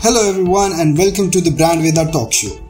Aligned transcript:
Hello, 0.00 0.28
everyone, 0.28 0.72
and 0.78 0.96
welcome 0.96 1.28
to 1.28 1.40
the 1.40 1.50
Brandveda 1.50 2.12
Talk 2.12 2.32
Show. 2.32 2.67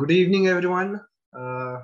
Good 0.00 0.12
evening, 0.12 0.46
everyone. 0.46 0.98
Uh, 1.38 1.82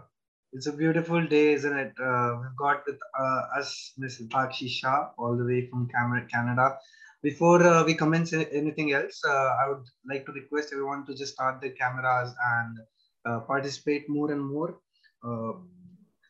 it's 0.55 0.67
a 0.67 0.73
beautiful 0.73 1.27
day, 1.27 1.53
isn't 1.53 1.77
it? 1.77 1.93
Uh, 2.03 2.39
we've 2.41 2.57
got 2.57 2.83
with 2.87 2.99
uh, 3.19 3.43
us 3.59 3.93
Ms. 3.99 4.23
Hitakshi 4.23 4.71
Shah, 4.71 5.11
all 5.19 5.37
the 5.37 5.45
way 5.45 5.67
from 5.69 5.87
Canada. 6.31 6.79
Before 7.23 7.63
uh, 7.63 7.85
we 7.85 7.95
commence 7.95 8.33
anything 8.33 8.95
else, 8.95 9.21
uh, 9.29 9.51
I 9.61 9.69
would 9.69 9.85
like 10.09 10.25
to 10.25 10.33
request 10.33 10.71
everyone 10.73 11.05
to 11.07 11.15
just 11.15 11.35
start 11.35 11.61
their 11.61 11.73
cameras 11.73 12.33
and 12.55 12.79
uh, 13.27 13.41
participate 13.41 14.09
more 14.09 14.33
and 14.33 14.41
more. 14.41 14.79
Uh, 15.23 15.53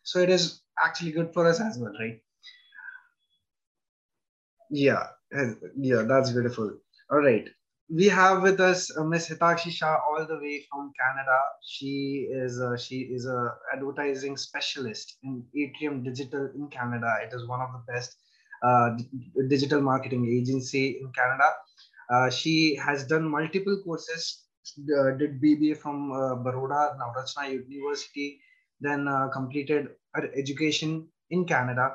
so 0.02 0.19
it 0.19 0.30
is 0.30 0.62
actually 0.84 1.12
good 1.12 1.32
for 1.32 1.46
us 1.46 1.60
as 1.60 1.78
well, 1.78 1.92
right? 2.00 2.20
Yeah, 4.70 5.04
yeah, 5.76 6.02
that's 6.02 6.32
beautiful. 6.32 6.78
All 7.12 7.19
right. 7.19 7.48
We 7.88 8.06
have 8.08 8.42
with 8.42 8.58
us 8.58 8.91
uh, 8.97 9.04
Miss 9.04 9.28
Hitakshi 9.28 9.70
Shah 9.70 9.98
all 10.08 10.26
the 10.26 10.38
way 10.38 10.64
from 10.69 10.92
Canada. 11.00 11.38
She 11.64 12.28
is 12.32 12.58
a, 12.58 12.76
she 12.76 13.02
is 13.02 13.26
a 13.26 13.54
advertising 13.72 14.36
specialist 14.36 15.19
in 15.22 15.44
Atrium 15.56 16.02
Digital 16.02 16.50
in 16.56 16.69
Canada. 16.69 17.06
It 17.22 17.32
is 17.32 17.46
one 17.46 17.60
of 17.60 17.69
the 17.72 17.92
best 17.92 18.16
uh, 18.64 18.96
digital 19.48 19.80
marketing 19.80 20.26
agency 20.28 20.98
in 21.00 21.12
Canada. 21.12 21.50
Uh, 22.10 22.30
she 22.30 22.75
has 22.75 23.06
done 23.06 23.28
multiple 23.28 23.80
courses. 23.84 24.42
Uh, 24.78 25.12
did 25.12 25.41
BBA 25.41 25.76
from 25.76 26.10
uh, 26.10 26.34
Baroda 26.34 26.96
Navrachana 26.98 27.52
University, 27.52 28.41
then 28.80 29.06
uh, 29.06 29.28
completed 29.28 29.91
her 30.14 30.28
education 30.36 31.06
in 31.30 31.44
Canada 31.44 31.94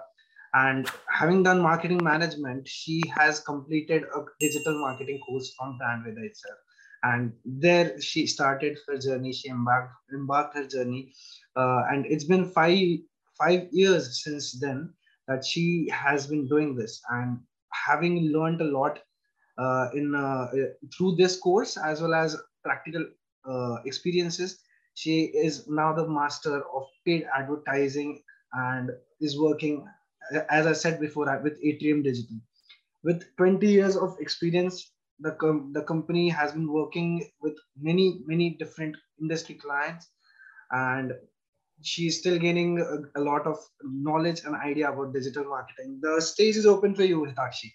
and 0.53 0.89
having 1.09 1.43
done 1.43 1.61
marketing 1.61 2.03
management 2.03 2.67
she 2.67 3.01
has 3.15 3.39
completed 3.39 4.03
a 4.15 4.21
digital 4.39 4.79
marketing 4.79 5.19
course 5.19 5.53
from 5.57 5.77
brandveda 5.81 6.23
itself. 6.23 6.57
And 7.03 7.33
there 7.45 7.99
she 7.99 8.27
started 8.27 8.77
her 8.87 8.97
journey 8.97 9.33
she 9.33 9.49
embarked 9.49 9.93
embarked 10.13 10.55
her 10.55 10.67
journey. 10.67 11.13
Uh, 11.55 11.83
and 11.89 12.05
it's 12.05 12.25
been 12.25 12.45
five 12.45 12.99
five 13.39 13.67
years 13.71 14.23
since 14.23 14.59
then 14.59 14.93
that 15.27 15.45
she 15.45 15.89
has 15.91 16.27
been 16.27 16.47
doing 16.47 16.75
this. 16.75 17.01
And 17.09 17.39
having 17.73 18.31
learned 18.31 18.61
a 18.61 18.65
lot 18.65 18.99
uh, 19.57 19.89
in 19.93 20.13
uh, 20.13 20.47
through 20.95 21.15
this 21.15 21.37
course 21.37 21.77
as 21.77 22.01
well 22.01 22.13
as 22.13 22.37
practical 22.63 23.05
uh, 23.49 23.77
experiences 23.85 24.59
she 24.93 25.31
is 25.33 25.67
now 25.67 25.93
the 25.93 26.07
master 26.07 26.63
of 26.75 26.83
paid 27.05 27.25
advertising 27.33 28.21
and 28.53 28.91
is 29.19 29.39
working 29.39 29.87
as 30.49 30.67
I 30.67 30.73
said 30.73 30.99
before, 30.99 31.25
with 31.43 31.59
Atrium 31.63 32.03
Digital. 32.03 32.37
With 33.03 33.23
20 33.37 33.67
years 33.67 33.97
of 33.97 34.15
experience, 34.19 34.91
the, 35.19 35.31
com- 35.31 35.71
the 35.73 35.83
company 35.83 36.29
has 36.29 36.51
been 36.51 36.71
working 36.71 37.29
with 37.41 37.57
many, 37.79 38.21
many 38.25 38.51
different 38.51 38.95
industry 39.19 39.55
clients, 39.55 40.09
and 40.71 41.13
she's 41.81 42.19
still 42.19 42.37
gaining 42.37 42.79
a, 42.79 43.19
a 43.19 43.21
lot 43.21 43.45
of 43.47 43.57
knowledge 43.83 44.41
and 44.45 44.55
idea 44.55 44.91
about 44.91 45.13
digital 45.13 45.45
marketing. 45.45 45.99
The 46.01 46.21
stage 46.21 46.55
is 46.55 46.65
open 46.65 46.95
for 46.95 47.03
you, 47.03 47.25
Hitakshi. 47.25 47.71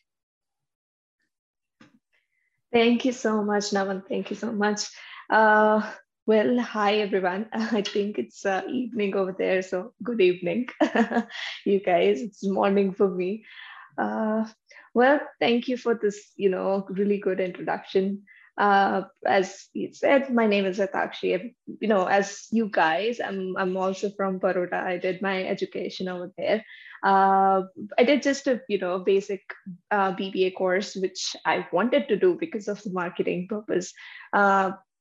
Thank 2.72 3.04
you 3.04 3.12
so 3.12 3.42
much, 3.42 3.70
Naman. 3.70 4.06
Thank 4.08 4.30
you 4.30 4.36
so 4.36 4.52
much. 4.52 4.86
Uh, 5.30 5.82
well, 6.26 6.58
hi 6.60 6.96
everyone. 6.96 7.46
I 7.52 7.82
think 7.82 8.18
it's 8.18 8.44
uh, 8.44 8.62
evening 8.68 9.14
over 9.16 9.34
there, 9.36 9.62
so 9.62 9.92
good 10.02 10.20
evening, 10.20 10.68
you 11.64 11.80
guys. 11.80 12.20
It's 12.20 12.44
morning 12.46 12.92
for 12.94 13.08
me. 13.08 13.44
Uh, 13.98 14.46
well, 14.94 15.20
thank 15.40 15.68
you 15.68 15.76
for 15.76 15.94
this, 15.94 16.32
you 16.36 16.50
know, 16.50 16.86
really 16.90 17.18
good 17.18 17.40
introduction. 17.40 18.22
Uh, 18.58 19.02
as 19.26 19.66
you 19.74 19.92
said, 19.92 20.32
my 20.32 20.46
name 20.46 20.66
is 20.66 20.78
Hitakshi. 20.78 21.54
You 21.80 21.88
know, 21.88 22.06
as 22.06 22.46
you 22.52 22.70
guys, 22.72 23.20
I'm 23.20 23.54
I'm 23.56 23.76
also 23.76 24.10
from 24.16 24.40
Baroda. 24.40 24.76
I 24.82 24.98
did 24.98 25.22
my 25.22 25.44
education 25.46 26.08
over 26.08 26.32
there. 26.38 26.64
Uh, 27.04 27.62
I 27.98 28.04
did 28.04 28.22
just 28.22 28.46
a 28.48 28.60
you 28.68 28.78
know 28.78 28.98
basic 29.00 29.42
uh, 29.90 30.12
BBA 30.12 30.50
course, 30.52 30.96
which 30.96 31.36
I 31.44 31.66
wanted 31.72 32.08
to 32.08 32.16
do 32.16 32.36
because 32.40 32.68
of 32.68 32.82
the 32.82 32.90
marketing 32.92 33.46
purpose. 33.48 33.92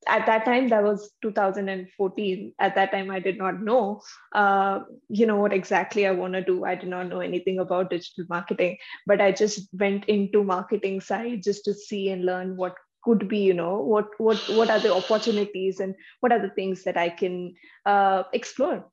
At 0.08 0.26
that 0.28 0.46
time, 0.46 0.70
that 0.70 0.84
was 0.84 1.12
2014. 1.22 2.54
At 2.60 2.76
that 2.76 2.92
time, 2.92 3.10
I 3.10 3.20
did 3.20 3.38
not 3.38 3.62
know, 3.62 4.02
uh, 4.34 4.82
you 5.10 5.26
know, 5.26 5.38
what 5.38 5.54
exactly 5.54 6.06
I 6.06 6.12
want 6.12 6.34
to 6.34 6.44
do. 6.44 6.64
I 6.64 6.76
did 6.76 6.90
not 6.90 7.08
know 7.08 7.22
anything 7.22 7.60
about 7.60 7.90
digital 7.90 8.26
marketing, 8.30 8.78
but 9.08 9.22
I 9.22 9.32
just 9.32 9.68
went 9.74 10.06
into 10.06 10.44
marketing 10.44 11.02
side 11.02 11.44
just 11.44 11.66
to 11.66 11.74
see 11.74 12.10
and 12.10 12.26
learn 12.26 12.56
what 12.56 12.76
could 13.06 13.30
be 13.30 13.38
you 13.38 13.54
know 13.54 13.78
what 13.82 14.08
what 14.18 14.38
what 14.50 14.70
are 14.70 14.80
the 14.80 14.94
opportunities 14.94 15.80
and 15.80 15.94
what 16.20 16.32
are 16.32 16.40
the 16.40 16.50
things 16.50 16.84
that 16.84 16.98
i 16.98 17.08
can 17.08 17.54
uh, 17.86 18.24
explore 18.34 18.90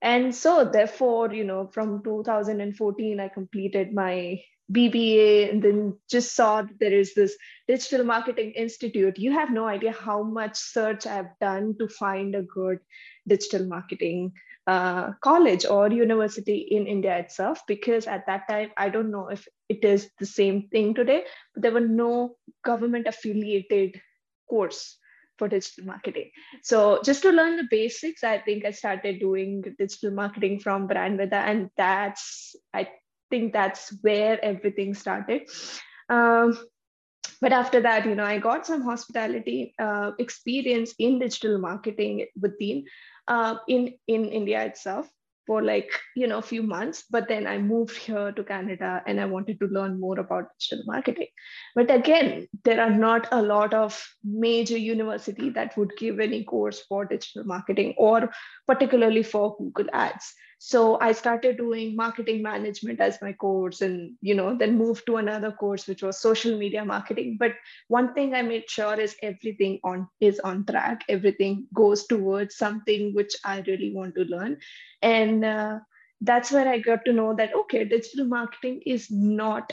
and 0.00 0.34
so 0.34 0.64
therefore 0.64 1.32
you 1.34 1.44
know 1.44 1.68
from 1.74 2.02
2014 2.04 3.20
i 3.20 3.28
completed 3.28 3.92
my 3.92 4.40
BBA 4.72 5.50
and 5.50 5.62
then 5.62 5.96
just 6.10 6.34
saw 6.34 6.62
there 6.80 6.92
is 6.92 7.14
this 7.14 7.36
digital 7.68 8.04
marketing 8.04 8.52
institute, 8.52 9.18
you 9.18 9.32
have 9.32 9.50
no 9.50 9.66
idea 9.66 9.92
how 9.92 10.22
much 10.22 10.56
search 10.56 11.06
I've 11.06 11.38
done 11.40 11.76
to 11.78 11.88
find 11.88 12.34
a 12.34 12.42
good 12.42 12.78
digital 13.26 13.66
marketing 13.66 14.32
uh, 14.66 15.12
college 15.20 15.64
or 15.64 15.90
university 15.90 16.58
in 16.58 16.86
India 16.86 17.16
itself. 17.18 17.62
Because 17.66 18.06
at 18.06 18.26
that 18.26 18.48
time, 18.48 18.70
I 18.76 18.88
don't 18.88 19.12
know 19.12 19.28
if 19.28 19.46
it 19.68 19.84
is 19.84 20.10
the 20.18 20.26
same 20.26 20.68
thing 20.68 20.94
today, 20.94 21.24
but 21.54 21.62
there 21.62 21.72
were 21.72 21.80
no 21.80 22.36
government 22.64 23.06
affiliated 23.06 24.00
course 24.48 24.98
for 25.38 25.48
digital 25.48 25.84
marketing. 25.84 26.30
So 26.62 27.00
just 27.04 27.22
to 27.22 27.30
learn 27.30 27.56
the 27.56 27.68
basics, 27.70 28.24
I 28.24 28.38
think 28.38 28.64
I 28.64 28.70
started 28.70 29.20
doing 29.20 29.62
digital 29.78 30.10
marketing 30.10 30.60
from 30.60 30.88
Brandveda, 30.88 31.34
and 31.34 31.70
that's 31.76 32.56
I 32.72 32.88
think 33.30 33.52
that's 33.52 33.94
where 34.02 34.42
everything 34.44 34.94
started. 34.94 35.48
Um, 36.08 36.58
but 37.40 37.52
after 37.52 37.80
that, 37.82 38.06
you 38.06 38.14
know, 38.14 38.24
I 38.24 38.38
got 38.38 38.66
some 38.66 38.82
hospitality 38.82 39.74
uh, 39.78 40.12
experience 40.18 40.94
in 40.98 41.18
digital 41.18 41.58
marketing 41.58 42.26
within 42.40 42.84
uh, 43.28 43.56
in 43.68 43.94
in 44.06 44.26
India 44.26 44.64
itself 44.64 45.08
for 45.46 45.62
like 45.62 45.90
you 46.14 46.26
know 46.26 46.38
a 46.38 46.42
few 46.42 46.62
months. 46.62 47.04
But 47.10 47.28
then 47.28 47.46
i 47.46 47.58
moved 47.58 47.96
here 47.96 48.32
to 48.32 48.44
canada 48.44 49.02
and 49.06 49.20
i 49.20 49.26
wanted 49.26 49.60
to 49.60 49.66
learn 49.66 50.00
more 50.00 50.18
about 50.18 50.48
digital 50.58 50.84
marketing. 50.86 51.28
But 51.74 51.90
again 51.90 52.48
there 52.64 52.80
are 52.80 52.90
not 52.90 53.28
a 53.32 53.42
lot 53.42 53.74
of 53.74 54.02
major 54.24 54.78
university 54.78 55.50
that 55.50 55.76
would 55.76 55.96
give 55.98 56.20
any 56.20 56.42
course 56.44 56.82
for 56.88 57.04
digital 57.04 57.44
marketing 57.44 57.94
or 57.96 58.30
particularly 58.66 59.22
for 59.22 59.56
google 59.58 59.86
ads 59.92 60.34
so 60.58 60.98
i 61.00 61.12
started 61.12 61.56
doing 61.56 61.94
marketing 61.96 62.42
management 62.42 63.00
as 63.00 63.20
my 63.22 63.32
course 63.32 63.80
and 63.82 64.14
you 64.22 64.34
know 64.34 64.56
then 64.56 64.76
moved 64.78 65.04
to 65.06 65.16
another 65.16 65.52
course 65.52 65.86
which 65.86 66.02
was 66.02 66.18
social 66.20 66.56
media 66.58 66.84
marketing. 66.84 67.36
But 67.38 67.52
one 67.88 68.14
thing 68.14 68.34
i 68.34 68.42
made 68.42 68.68
sure 68.70 68.98
is 68.98 69.16
everything 69.22 69.80
on 69.84 70.08
is 70.20 70.40
on 70.40 70.64
track. 70.64 71.04
Everything 71.08 71.66
goes 71.74 72.06
towards 72.06 72.56
something 72.56 73.14
which 73.14 73.34
i 73.44 73.60
really 73.66 73.92
want 73.94 74.14
to 74.16 74.24
learn. 74.24 74.58
And 75.02 75.44
uh, 75.44 75.78
that's 76.22 76.50
where 76.52 76.68
i 76.68 76.78
got 76.78 77.04
to 77.04 77.12
know 77.12 77.34
that 77.34 77.54
okay 77.54 77.84
digital 77.84 78.26
marketing 78.26 78.80
is 78.86 79.10
not 79.10 79.72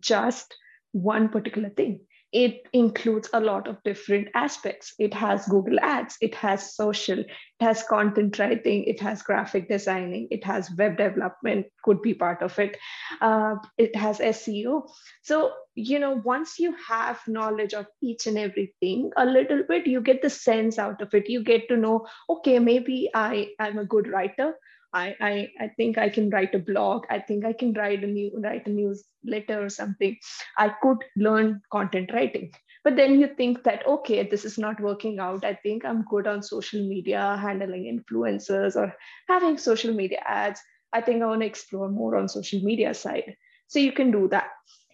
just 0.00 0.54
one 0.92 1.28
particular 1.28 1.68
thing 1.68 2.00
it 2.34 2.66
includes 2.72 3.30
a 3.32 3.38
lot 3.38 3.68
of 3.68 3.80
different 3.84 4.26
aspects. 4.34 4.92
It 4.98 5.14
has 5.14 5.46
Google 5.46 5.78
Ads, 5.80 6.16
it 6.20 6.34
has 6.34 6.74
social, 6.74 7.20
it 7.20 7.30
has 7.60 7.84
content 7.84 8.40
writing, 8.40 8.82
it 8.84 8.98
has 9.00 9.22
graphic 9.22 9.68
designing, 9.68 10.26
it 10.32 10.42
has 10.42 10.68
web 10.76 10.96
development, 10.96 11.66
could 11.84 12.02
be 12.02 12.12
part 12.12 12.42
of 12.42 12.58
it. 12.58 12.76
Uh, 13.20 13.54
it 13.78 13.94
has 13.94 14.18
SEO. 14.18 14.82
So, 15.22 15.52
you 15.76 16.00
know, 16.00 16.20
once 16.24 16.58
you 16.58 16.74
have 16.88 17.20
knowledge 17.28 17.72
of 17.72 17.86
each 18.02 18.26
and 18.26 18.36
everything 18.36 19.12
a 19.16 19.24
little 19.24 19.62
bit, 19.68 19.86
you 19.86 20.00
get 20.00 20.20
the 20.20 20.30
sense 20.30 20.76
out 20.76 21.00
of 21.02 21.14
it. 21.14 21.30
You 21.30 21.44
get 21.44 21.68
to 21.68 21.76
know, 21.76 22.04
okay, 22.28 22.58
maybe 22.58 23.10
I, 23.14 23.50
I'm 23.60 23.78
a 23.78 23.84
good 23.84 24.08
writer. 24.08 24.54
I, 24.94 25.16
I, 25.20 25.48
I 25.60 25.68
think 25.76 25.98
I 25.98 26.08
can 26.08 26.30
write 26.30 26.54
a 26.54 26.58
blog. 26.60 27.04
I 27.10 27.18
think 27.18 27.44
I 27.44 27.52
can 27.52 27.72
write 27.72 28.04
a 28.04 28.06
new 28.06 28.30
write 28.42 28.66
a 28.66 28.70
newsletter 28.70 29.64
or 29.64 29.68
something. 29.68 30.16
I 30.56 30.72
could 30.80 30.98
learn 31.16 31.60
content 31.72 32.12
writing. 32.12 32.52
But 32.84 32.96
then 32.96 33.18
you 33.18 33.28
think 33.36 33.64
that 33.64 33.86
okay, 33.86 34.22
this 34.22 34.44
is 34.44 34.56
not 34.56 34.80
working 34.80 35.18
out. 35.18 35.44
I 35.44 35.54
think 35.54 35.84
I'm 35.84 36.04
good 36.08 36.26
on 36.26 36.42
social 36.42 36.80
media, 36.86 37.36
handling 37.40 37.84
influencers 37.84 38.76
or 38.76 38.94
having 39.28 39.58
social 39.58 39.92
media 39.92 40.20
ads. 40.24 40.60
I 40.92 41.00
think 41.00 41.22
I 41.22 41.26
want 41.26 41.40
to 41.40 41.46
explore 41.46 41.88
more 41.88 42.16
on 42.16 42.28
social 42.28 42.60
media 42.60 42.94
side. 42.94 43.36
So 43.66 43.80
you 43.80 43.92
can 43.92 44.12
do 44.12 44.28
that. 44.28 44.50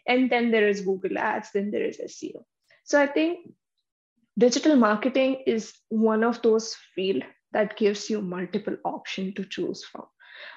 And 0.07 0.31
then 0.31 0.51
there 0.51 0.67
is 0.67 0.81
Google 0.81 1.19
Ads, 1.19 1.51
then 1.53 1.71
there 1.71 1.85
is 1.85 2.01
SEO. 2.01 2.43
So 2.85 3.01
I 3.01 3.07
think 3.07 3.51
digital 4.39 4.77
marketing 4.77 5.43
is 5.47 5.75
one 5.91 6.25
of 6.25 6.41
those 6.41 6.75
field 6.95 7.23
that 7.53 7.77
gives 7.77 8.09
you 8.11 8.21
multiple 8.21 8.77
option 8.85 9.35
to 9.35 9.45
choose 9.45 9.85
from. 9.85 10.05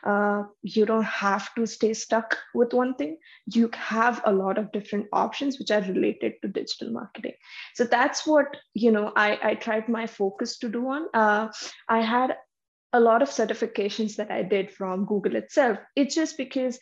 Uh, 0.03 0.43
you 0.61 0.85
don't 0.85 1.03
have 1.03 1.53
to 1.55 1.65
stay 1.65 1.93
stuck 1.93 2.37
with 2.53 2.73
one 2.73 2.93
thing. 2.95 3.17
You 3.53 3.69
have 3.73 4.21
a 4.25 4.31
lot 4.31 4.57
of 4.57 4.71
different 4.71 5.07
options 5.11 5.59
which 5.59 5.71
are 5.71 5.81
related 5.81 6.33
to 6.41 6.47
digital 6.47 6.91
marketing. 6.91 7.33
So 7.73 7.83
that's 7.85 8.25
what 8.25 8.57
you 8.73 8.91
know 8.91 9.11
i, 9.15 9.37
I 9.41 9.55
tried 9.55 9.89
my 9.89 10.07
focus 10.07 10.57
to 10.59 10.69
do 10.69 10.87
on. 10.87 11.07
Uh, 11.13 11.51
i 11.89 12.01
had 12.01 12.37
a 12.93 12.99
lot 12.99 13.21
of 13.23 13.29
certifications 13.29 14.15
that 14.17 14.31
i 14.31 14.43
did 14.43 14.71
from 14.71 15.05
google 15.05 15.35
itself. 15.35 15.77
It's 15.95 16.15
just 16.15 16.37
because 16.37 16.79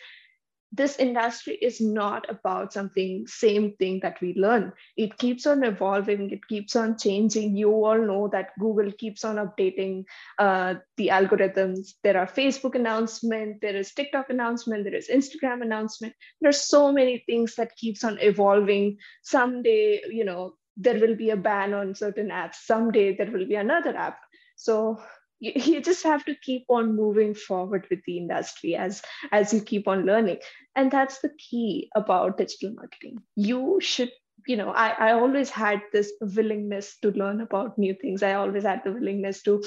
this 0.71 0.97
industry 0.97 1.55
is 1.61 1.81
not 1.81 2.29
about 2.29 2.71
something 2.71 3.25
same 3.27 3.73
thing 3.73 3.99
that 4.01 4.19
we 4.21 4.33
learn. 4.35 4.71
It 4.95 5.17
keeps 5.17 5.45
on 5.45 5.63
evolving. 5.63 6.29
It 6.31 6.47
keeps 6.47 6.75
on 6.75 6.97
changing. 6.97 7.57
You 7.57 7.71
all 7.71 7.99
know 7.99 8.29
that 8.31 8.57
google 8.59 8.91
keeps 8.93 9.25
on 9.25 9.35
updating 9.35 10.05
uh, 10.39 10.75
the 10.97 11.07
algorithms. 11.09 11.93
There 12.03 12.17
are 12.17 12.27
facebook 12.27 12.75
announcement 12.75 13.61
there 13.61 13.75
is 13.75 13.93
tiktok 13.93 14.29
announcement 14.29 14.85
there 14.85 14.95
is 14.95 15.09
instagram 15.09 15.61
announcement. 15.61 16.13
There's 16.39 16.61
so 16.61 16.91
many 16.91 17.23
things 17.25 17.55
that 17.55 17.75
keeps 17.75 18.03
on 18.03 18.17
evolving. 18.21 18.97
Someday 19.23 20.01
you 20.09 20.23
know 20.23 20.55
there 20.77 20.99
will 20.99 21.15
be 21.15 21.31
a 21.31 21.37
ban 21.37 21.73
on 21.73 21.95
certain 21.95 22.29
apps. 22.29 22.55
Someday 22.55 23.15
there 23.15 23.29
will 23.29 23.45
be 23.45 23.55
another 23.55 23.95
app. 23.95 24.19
So 24.55 25.01
you, 25.41 25.53
you 25.55 25.81
just 25.81 26.03
have 26.05 26.25
to 26.25 26.35
keep 26.35 26.65
on 26.69 26.95
moving 26.95 27.35
forward 27.35 27.87
with 27.91 28.01
the 28.05 28.17
industry 28.17 28.75
as 28.75 29.03
as 29.31 29.53
you 29.53 29.61
keep 29.61 29.87
on 29.87 30.05
learning. 30.05 30.39
And 30.75 30.91
that's 30.91 31.19
the 31.21 31.31
key 31.37 31.89
about 31.95 32.37
digital 32.37 32.73
marketing. 32.73 33.19
You 33.35 33.79
should 33.81 34.11
you 34.47 34.57
know 34.57 34.71
I, 34.71 34.89
I 35.09 35.13
always 35.13 35.49
had 35.49 35.81
this 35.93 36.13
willingness 36.21 36.97
to 37.01 37.11
learn 37.11 37.41
about 37.41 37.77
new 37.77 37.95
things. 37.95 38.23
I 38.23 38.35
always 38.35 38.63
had 38.63 38.83
the 38.85 38.93
willingness 38.93 39.43
to 39.43 39.63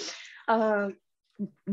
uh, 0.49 0.89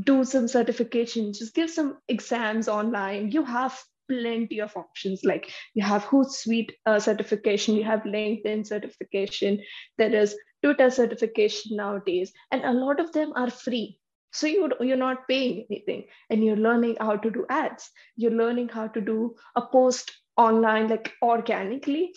do 0.03 0.23
some 0.23 0.47
certification 0.47 1.33
just 1.33 1.53
give 1.55 1.69
some 1.69 1.97
exams 2.07 2.67
online. 2.67 3.31
You 3.31 3.45
have 3.45 3.79
plenty 4.09 4.59
of 4.59 4.75
options. 4.75 5.23
Like 5.23 5.51
you 5.73 5.83
have 5.83 6.03
hootsuite 6.05 6.71
uh, 6.85 6.99
certification 6.99 7.75
you 7.75 7.83
have 7.83 8.01
linkedin 8.03 8.65
certification. 8.65 9.59
There 9.97 10.13
is 10.13 10.35
twitter 10.63 10.89
certification 10.89 11.77
nowadays 11.77 12.31
and 12.51 12.63
a 12.63 12.73
lot 12.73 12.99
of 12.99 13.11
them 13.11 13.33
are 13.35 13.49
free. 13.49 13.97
So 14.33 14.47
you, 14.47 14.71
you're 14.79 14.97
not 14.97 15.27
paying 15.27 15.65
anything 15.69 16.05
and 16.29 16.43
you're 16.43 16.55
learning 16.55 16.97
how 16.99 17.17
to 17.17 17.29
do 17.29 17.45
ads. 17.49 17.89
You're 18.15 18.31
learning 18.31 18.69
how 18.69 18.87
to 18.87 19.01
do 19.01 19.35
a 19.55 19.61
post 19.61 20.11
online 20.37 20.87
like 20.87 21.13
organically. 21.21 22.13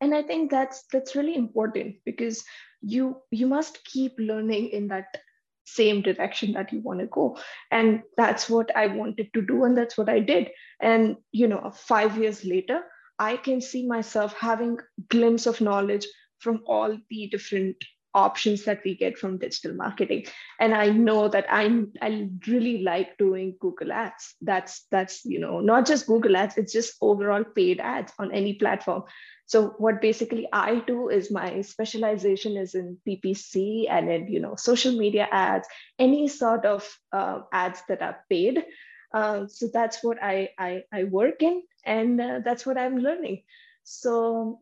And 0.00 0.14
i 0.14 0.22
think 0.22 0.50
that's 0.50 0.84
that's 0.92 1.14
really 1.14 1.34
important 1.34 1.96
because 2.06 2.44
you 2.80 3.16
you 3.30 3.46
must 3.46 3.84
keep 3.84 4.14
learning 4.18 4.68
in 4.68 4.88
that 4.88 5.18
same 5.64 6.00
direction 6.02 6.52
that 6.52 6.72
you 6.72 6.80
want 6.80 7.00
to 7.00 7.06
go. 7.06 7.36
And 7.70 8.02
that's 8.16 8.48
what 8.48 8.74
i 8.76 8.86
wanted 8.86 9.34
to 9.34 9.42
do 9.42 9.64
and 9.64 9.76
that's 9.76 9.98
what 9.98 10.08
i 10.08 10.20
did. 10.20 10.50
And 10.80 11.16
you 11.32 11.48
know 11.48 11.70
5 11.74 12.16
years 12.16 12.44
later 12.44 12.80
i 13.18 13.36
can 13.36 13.60
see 13.60 13.86
myself 13.86 14.32
having 14.32 14.78
glimpse 15.10 15.46
of 15.46 15.60
knowledge 15.60 16.06
from 16.40 16.62
all 16.66 16.96
the 17.08 17.28
different 17.28 17.76
options 18.14 18.64
that 18.64 18.80
we 18.84 18.96
get 18.96 19.18
from 19.18 19.38
digital 19.38 19.74
marketing. 19.74 20.26
And 20.58 20.74
i 20.74 20.88
know 20.90 21.28
that 21.28 21.46
i'm 21.48 21.92
i 22.02 22.28
really 22.46 22.82
like 22.82 23.16
doing 23.18 23.56
google 23.60 23.92
ads. 23.92 24.34
That's 24.40 24.86
that's 24.90 25.24
you 25.24 25.38
know 25.38 25.60
not 25.60 25.86
just 25.86 26.06
google 26.06 26.36
ads 26.36 26.56
it's 26.56 26.72
just 26.72 26.94
overall 27.00 27.44
paid 27.44 27.80
ads 27.80 28.12
on 28.18 28.32
any 28.32 28.54
platform. 28.54 29.04
So 29.46 29.74
what 29.78 30.00
basically 30.00 30.48
i 30.52 30.82
do 30.86 31.08
is 31.08 31.30
my 31.30 31.62
specialization 31.62 32.56
is 32.56 32.74
in 32.74 32.98
ppc 33.08 33.86
and 33.88 34.10
in 34.10 34.28
you 34.28 34.40
know 34.40 34.54
social 34.56 34.92
media 34.92 35.28
ads 35.30 35.68
any 35.98 36.28
sort 36.28 36.64
of 36.64 36.88
uh, 37.12 37.40
ads 37.52 37.82
that 37.88 38.02
are 38.02 38.24
paid. 38.28 38.64
Uh, 39.12 39.46
so 39.48 39.68
that's 39.72 40.04
what 40.04 40.22
I, 40.22 40.50
I 40.58 40.84
i 40.92 41.04
work 41.04 41.42
in 41.42 41.62
and 41.84 42.20
uh, 42.20 42.40
that's 42.44 42.66
what 42.66 42.78
i'm 42.78 42.98
learning. 42.98 43.42
So 43.82 44.60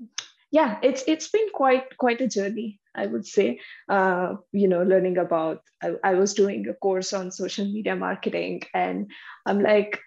yeah 0.50 0.78
it's 0.83 1.05
it's 1.07 1.28
been 1.28 1.49
quite 1.52 1.97
quite 1.99 2.21
a 2.21 2.28
journey 2.28 2.81
i 2.95 3.07
would 3.07 3.26
say. 3.26 3.61
Uh, 3.88 4.37
you 4.52 4.69
know 4.69 4.83
learning 4.83 5.19
about 5.19 5.62
I, 5.83 5.93
I 6.05 6.14
was 6.14 6.35
doing 6.35 6.69
a 6.69 6.75
course 6.75 7.12
on 7.12 7.31
social 7.31 7.64
media 7.67 7.97
marketing 7.97 8.62
and 8.75 9.11
i'm 9.47 9.61
like 9.61 10.00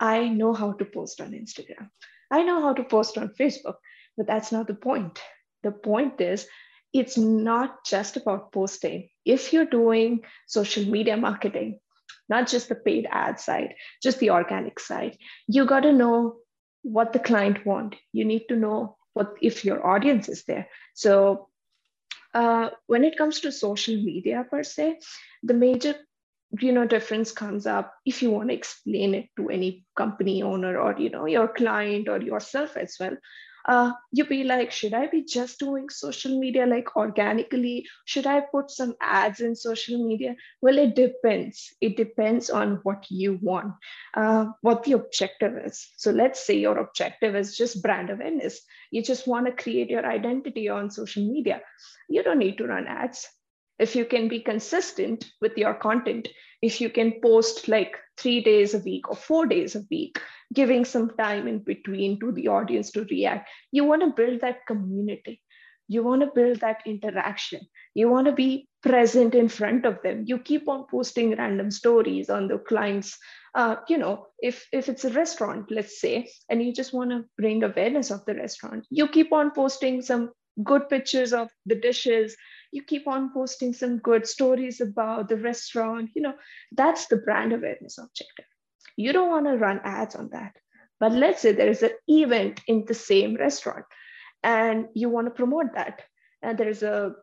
i 0.00 0.28
know 0.28 0.52
how 0.54 0.72
to 0.72 0.84
post 0.84 1.20
on 1.20 1.32
instagram. 1.32 1.90
I 2.30 2.42
know 2.44 2.62
how 2.62 2.72
to 2.74 2.84
post 2.84 3.18
on 3.18 3.30
facebook 3.40 3.76
but 4.16 4.26
that's 4.26 4.52
not 4.52 4.66
the 4.66 4.74
point. 4.74 5.20
The 5.62 5.72
point 5.72 6.20
is 6.20 6.46
it's 6.92 7.16
not 7.16 7.84
just 7.84 8.16
about 8.16 8.52
posting. 8.52 9.08
If 9.24 9.52
you're 9.52 9.64
doing 9.64 10.22
social 10.46 10.84
media 10.84 11.16
marketing 11.16 11.80
not 12.28 12.46
just 12.48 12.68
the 12.68 12.74
paid 12.76 13.08
ad 13.10 13.40
side 13.40 13.74
just 14.02 14.20
the 14.20 14.30
organic 14.30 14.78
side 14.78 15.16
you 15.48 15.64
got 15.66 15.80
to 15.80 15.92
know 15.92 16.36
what 16.82 17.12
the 17.12 17.18
client 17.18 17.66
want. 17.66 17.96
You 18.12 18.24
need 18.24 18.46
to 18.48 18.56
know 18.56 18.96
what 19.20 19.36
if 19.42 19.64
your 19.64 19.86
audience 19.86 20.28
is 20.28 20.44
there. 20.44 20.68
So 20.94 21.48
uh, 22.32 22.70
when 22.86 23.04
it 23.04 23.18
comes 23.18 23.40
to 23.40 23.52
social 23.52 23.96
media 23.96 24.44
per 24.50 24.62
se 24.62 25.00
the 25.42 25.54
major 25.54 25.94
you 26.60 26.72
know 26.72 26.86
difference 26.86 27.32
comes 27.32 27.66
up 27.66 27.92
if 28.12 28.22
you 28.22 28.30
want 28.30 28.48
to 28.48 28.54
explain 28.54 29.14
it 29.14 29.28
to 29.36 29.48
any 29.50 29.84
company 29.96 30.42
owner 30.42 30.78
or 30.84 30.94
you 30.98 31.10
know 31.10 31.26
your 31.26 31.48
client 31.48 32.08
or 32.08 32.20
yourself 32.20 32.76
as 32.76 32.96
well 33.00 33.16
uh, 33.66 33.92
you 34.12 34.24
be 34.24 34.44
like, 34.44 34.70
should 34.70 34.94
I 34.94 35.06
be 35.06 35.22
just 35.24 35.58
doing 35.58 35.88
social 35.88 36.38
media 36.38 36.66
like 36.66 36.96
organically? 36.96 37.86
Should 38.04 38.26
I 38.26 38.40
put 38.40 38.70
some 38.70 38.94
ads 39.00 39.40
in 39.40 39.54
social 39.54 40.06
media? 40.06 40.36
Well, 40.60 40.78
it 40.78 40.96
depends. 40.96 41.72
It 41.80 41.96
depends 41.96 42.50
on 42.50 42.80
what 42.82 43.06
you 43.10 43.38
want, 43.42 43.74
uh, 44.14 44.46
what 44.62 44.84
the 44.84 44.92
objective 44.92 45.56
is. 45.64 45.88
So 45.96 46.10
let's 46.10 46.44
say 46.44 46.58
your 46.58 46.78
objective 46.78 47.34
is 47.36 47.56
just 47.56 47.82
brand 47.82 48.10
awareness. 48.10 48.60
You 48.90 49.02
just 49.02 49.26
want 49.26 49.46
to 49.46 49.62
create 49.62 49.90
your 49.90 50.06
identity 50.06 50.68
on 50.68 50.90
social 50.90 51.26
media. 51.26 51.60
You 52.08 52.22
don't 52.22 52.38
need 52.38 52.58
to 52.58 52.66
run 52.66 52.86
ads. 52.86 53.26
If 53.80 53.96
you 53.96 54.04
can 54.04 54.28
be 54.28 54.40
consistent 54.40 55.24
with 55.40 55.56
your 55.56 55.74
content, 55.74 56.28
if 56.62 56.80
you 56.80 56.90
can 56.90 57.20
post 57.22 57.66
like 57.66 57.96
three 58.18 58.42
days 58.42 58.74
a 58.74 58.78
week 58.78 59.08
or 59.08 59.16
four 59.16 59.46
days 59.46 59.74
a 59.74 59.84
week, 59.90 60.20
giving 60.52 60.84
some 60.84 61.10
time 61.16 61.48
in 61.48 61.60
between 61.60 62.20
to 62.20 62.32
the 62.32 62.48
audience 62.48 62.90
to 62.92 63.04
react. 63.04 63.48
You 63.72 63.84
want 63.84 64.02
to 64.02 64.10
build 64.22 64.42
that 64.42 64.66
community. 64.66 65.40
You 65.88 66.04
want 66.04 66.20
to 66.20 66.30
build 66.32 66.60
that 66.60 66.82
interaction. 66.86 67.62
You 67.94 68.10
want 68.10 68.26
to 68.26 68.32
be 68.32 68.68
present 68.82 69.34
in 69.34 69.48
front 69.48 69.86
of 69.86 70.02
them. 70.02 70.24
You 70.26 70.38
keep 70.38 70.68
on 70.68 70.84
posting 70.90 71.36
random 71.36 71.70
stories 71.70 72.30
on 72.30 72.48
the 72.48 72.58
clients. 72.58 73.18
Uh, 73.54 73.76
you 73.88 73.98
know, 73.98 74.26
if 74.38 74.68
if 74.72 74.88
it's 74.88 75.04
a 75.04 75.10
restaurant, 75.10 75.70
let's 75.70 76.00
say, 76.00 76.30
and 76.48 76.62
you 76.62 76.72
just 76.72 76.92
want 76.92 77.10
to 77.10 77.24
bring 77.36 77.64
awareness 77.64 78.10
of 78.10 78.24
the 78.26 78.34
restaurant, 78.34 78.86
you 78.90 79.08
keep 79.08 79.32
on 79.32 79.50
posting 79.50 80.02
some 80.02 80.30
good 80.62 80.88
pictures 80.88 81.32
of 81.32 81.48
the 81.66 81.74
dishes 81.74 82.36
you 82.72 82.82
keep 82.82 83.08
on 83.08 83.32
posting 83.32 83.72
some 83.72 83.98
good 83.98 84.26
stories 84.26 84.80
about 84.80 85.28
the 85.28 85.36
restaurant 85.36 86.10
you 86.14 86.22
know 86.22 86.34
that's 86.72 87.06
the 87.06 87.16
brand 87.16 87.52
awareness 87.52 87.98
objective 87.98 88.46
you 88.96 89.12
don't 89.12 89.30
want 89.30 89.46
to 89.46 89.56
run 89.56 89.80
ads 89.84 90.14
on 90.14 90.28
that. 90.32 90.52
But 90.98 91.12
let's 91.12 91.40
say 91.40 91.52
there 91.52 91.70
is 91.70 91.82
an 91.82 91.92
event 92.06 92.60
in 92.66 92.84
the 92.86 92.94
same 92.94 93.36
restaurant 93.36 93.86
and 94.42 94.88
you 94.94 95.08
want 95.08 95.26
to 95.26 95.30
promote 95.30 95.74
that. 95.74 96.02
And 96.42 96.58
there's 96.58 96.82
a 96.82 97.14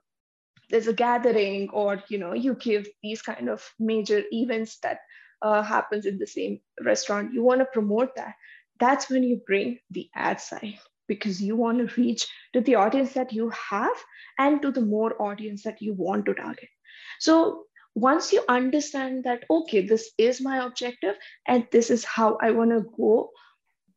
there's 0.70 0.88
a 0.88 0.94
gathering 0.94 1.70
or 1.72 2.04
you 2.10 2.18
know 2.18 2.34
you 2.34 2.56
give 2.56 2.88
these 3.02 3.22
kind 3.22 3.50
of 3.50 3.64
major 3.80 4.24
events 4.32 4.80
that 4.80 5.00
uh, 5.42 5.62
happens 5.62 6.06
in 6.06 6.18
the 6.18 6.28
same 6.28 6.60
restaurant 6.84 7.32
you 7.32 7.42
want 7.42 7.62
to 7.62 7.66
promote 7.66 8.16
that 8.16 8.34
that's 8.80 9.10
when 9.10 9.24
you 9.24 9.40
bring 9.48 9.80
the 9.92 10.10
ad 10.14 10.42
side 10.42 10.78
because 11.08 11.42
you 11.42 11.56
want 11.56 11.80
to 11.80 12.02
reach 12.02 12.28
to 12.54 12.62
the 12.62 12.76
audience 12.76 13.14
that 13.14 13.34
you 13.34 13.50
have 13.50 13.98
and 14.38 14.62
to 14.62 14.72
the 14.72 14.82
more 14.82 15.22
audience 15.22 15.64
that 15.64 15.82
you 15.82 15.94
want 15.94 16.26
to 16.26 16.34
target. 16.34 16.70
So 17.20 17.64
once 17.96 18.32
you 18.32 18.44
understand 18.48 19.24
that 19.24 19.44
okay 19.50 19.82
this 19.82 20.12
is 20.20 20.40
my 20.40 20.64
objective 20.64 21.16
and 21.48 21.68
this 21.72 21.90
is 21.90 22.06
how 22.06 22.38
i 22.44 22.52
want 22.52 22.70
to 22.70 22.86
go 22.96 23.32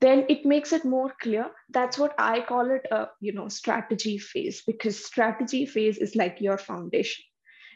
then 0.01 0.25
it 0.31 0.47
makes 0.47 0.73
it 0.73 0.85
more 0.85 1.13
clear. 1.21 1.51
That's 1.69 1.99
what 1.99 2.15
i 2.19 2.41
call 2.41 2.71
it 2.71 2.87
a 2.91 3.09
you 3.21 3.33
know 3.33 3.49
strategy 3.49 4.17
phase 4.17 4.63
because 4.67 5.05
strategy 5.05 5.67
phase 5.67 5.99
is 5.99 6.17
like 6.17 6.41
your 6.41 6.57
foundation. 6.57 7.25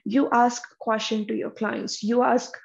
You 0.04 0.30
ask 0.32 0.62
question 0.78 1.26
to 1.26 1.34
your 1.34 1.50
clients. 1.50 2.02
You 2.02 2.22
ask 2.22 2.56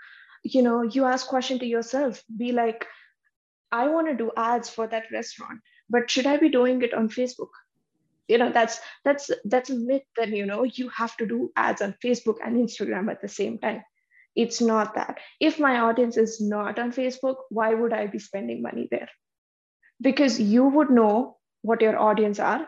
you 0.43 0.61
know 0.61 0.83
you 0.83 1.03
ask 1.03 1.27
question 1.27 1.59
to 1.59 1.65
yourself. 1.65 2.23
Be 2.37 2.53
like 2.53 2.87
i 3.71 3.87
want 3.87 4.07
to 4.07 4.15
do 4.15 4.31
ads 4.35 4.69
for 4.69 4.87
that 4.87 5.03
restaurant 5.11 5.59
but 5.89 6.09
should 6.09 6.25
i 6.25 6.37
be 6.37 6.49
doing 6.49 6.81
it 6.81 6.93
on 6.93 7.09
facebook? 7.09 7.49
You 8.27 8.37
know 8.37 8.51
that's 8.51 8.79
that's 9.03 9.31
that's 9.45 9.69
a 9.71 9.75
myth 9.75 10.03
that 10.17 10.29
you 10.29 10.45
know 10.45 10.63
you 10.63 10.89
have 10.89 11.17
to 11.17 11.25
do 11.25 11.51
ads 11.55 11.81
on 11.81 11.95
facebook 12.03 12.37
and 12.45 12.57
instagram 12.57 13.09
at 13.11 13.21
the 13.21 13.27
same 13.27 13.57
time. 13.59 13.83
It's 14.35 14.61
not 14.61 14.93
that. 14.95 15.17
If 15.39 15.59
my 15.59 15.79
audience 15.79 16.15
is 16.17 16.39
not 16.39 16.77
on 16.79 16.91
facebook 16.91 17.37
why 17.49 17.73
would 17.73 17.93
i 17.93 18.07
be 18.07 18.19
spending 18.19 18.61
money 18.61 18.87
there? 18.91 19.09
Because 20.01 20.39
you 20.39 20.65
would 20.65 20.91
know 20.91 21.37
what 21.61 21.81
your 21.81 21.97
audience 21.99 22.39
are 22.39 22.67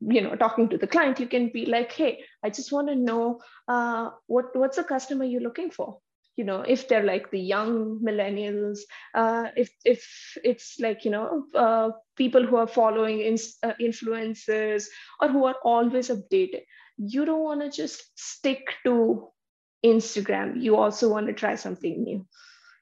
you 0.00 0.20
know 0.20 0.34
talking 0.36 0.68
to 0.68 0.78
the 0.78 0.86
client. 0.86 1.20
You 1.20 1.26
can 1.26 1.50
be 1.50 1.66
like 1.66 1.92
hey 1.92 2.24
i 2.42 2.50
just 2.50 2.72
want 2.72 2.88
to 2.88 2.96
know 2.96 3.40
uh, 3.68 4.10
what 4.26 4.56
what's 4.56 4.76
the 4.76 4.84
customer 4.84 5.24
you're 5.24 5.40
looking 5.48 5.70
for 5.70 5.98
you 6.36 6.44
know 6.44 6.60
if 6.62 6.88
they're 6.88 7.04
like 7.04 7.30
the 7.30 7.40
young 7.40 8.00
millennials 8.00 8.80
uh, 9.14 9.48
if 9.56 9.70
if 9.84 10.36
it's 10.44 10.78
like 10.80 11.04
you 11.04 11.10
know 11.10 11.44
uh, 11.54 11.90
people 12.16 12.44
who 12.46 12.56
are 12.56 12.66
following 12.66 13.20
in, 13.20 13.34
uh, 13.62 13.72
influencers 13.80 14.86
or 15.20 15.28
who 15.28 15.44
are 15.44 15.56
always 15.64 16.08
updated 16.08 16.62
you 16.98 17.24
don't 17.24 17.42
want 17.44 17.60
to 17.60 17.70
just 17.70 18.02
stick 18.18 18.74
to 18.84 19.28
instagram. 19.84 20.60
You 20.62 20.76
also 20.76 21.08
want 21.08 21.26
to 21.26 21.32
try 21.32 21.54
something 21.56 22.02
new. 22.02 22.26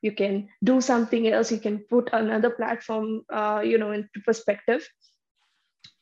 You 0.03 0.13
can 0.13 0.49
do 0.65 0.81
something 0.81 1.27
else. 1.29 1.51
You 1.53 1.59
can 1.59 1.79
put 1.91 2.11
another 2.13 2.51
platform 2.51 3.23
uh, 3.33 3.63
you 3.65 3.79
know 3.79 3.93
into 3.93 4.21
perspective. 4.27 4.87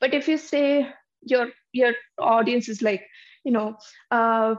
But 0.00 0.14
if 0.14 0.28
you 0.28 0.38
say 0.38 0.88
your 1.22 1.48
your 1.72 1.92
audience 2.18 2.68
is 2.68 2.82
like 2.82 3.06
you 3.44 3.52
know 3.52 3.76
uh, 4.10 4.56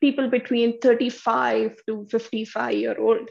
people 0.00 0.28
between 0.30 0.78
35 0.80 1.76
to 1.86 2.06
55 2.10 2.74
year 2.74 2.96
old 2.98 3.28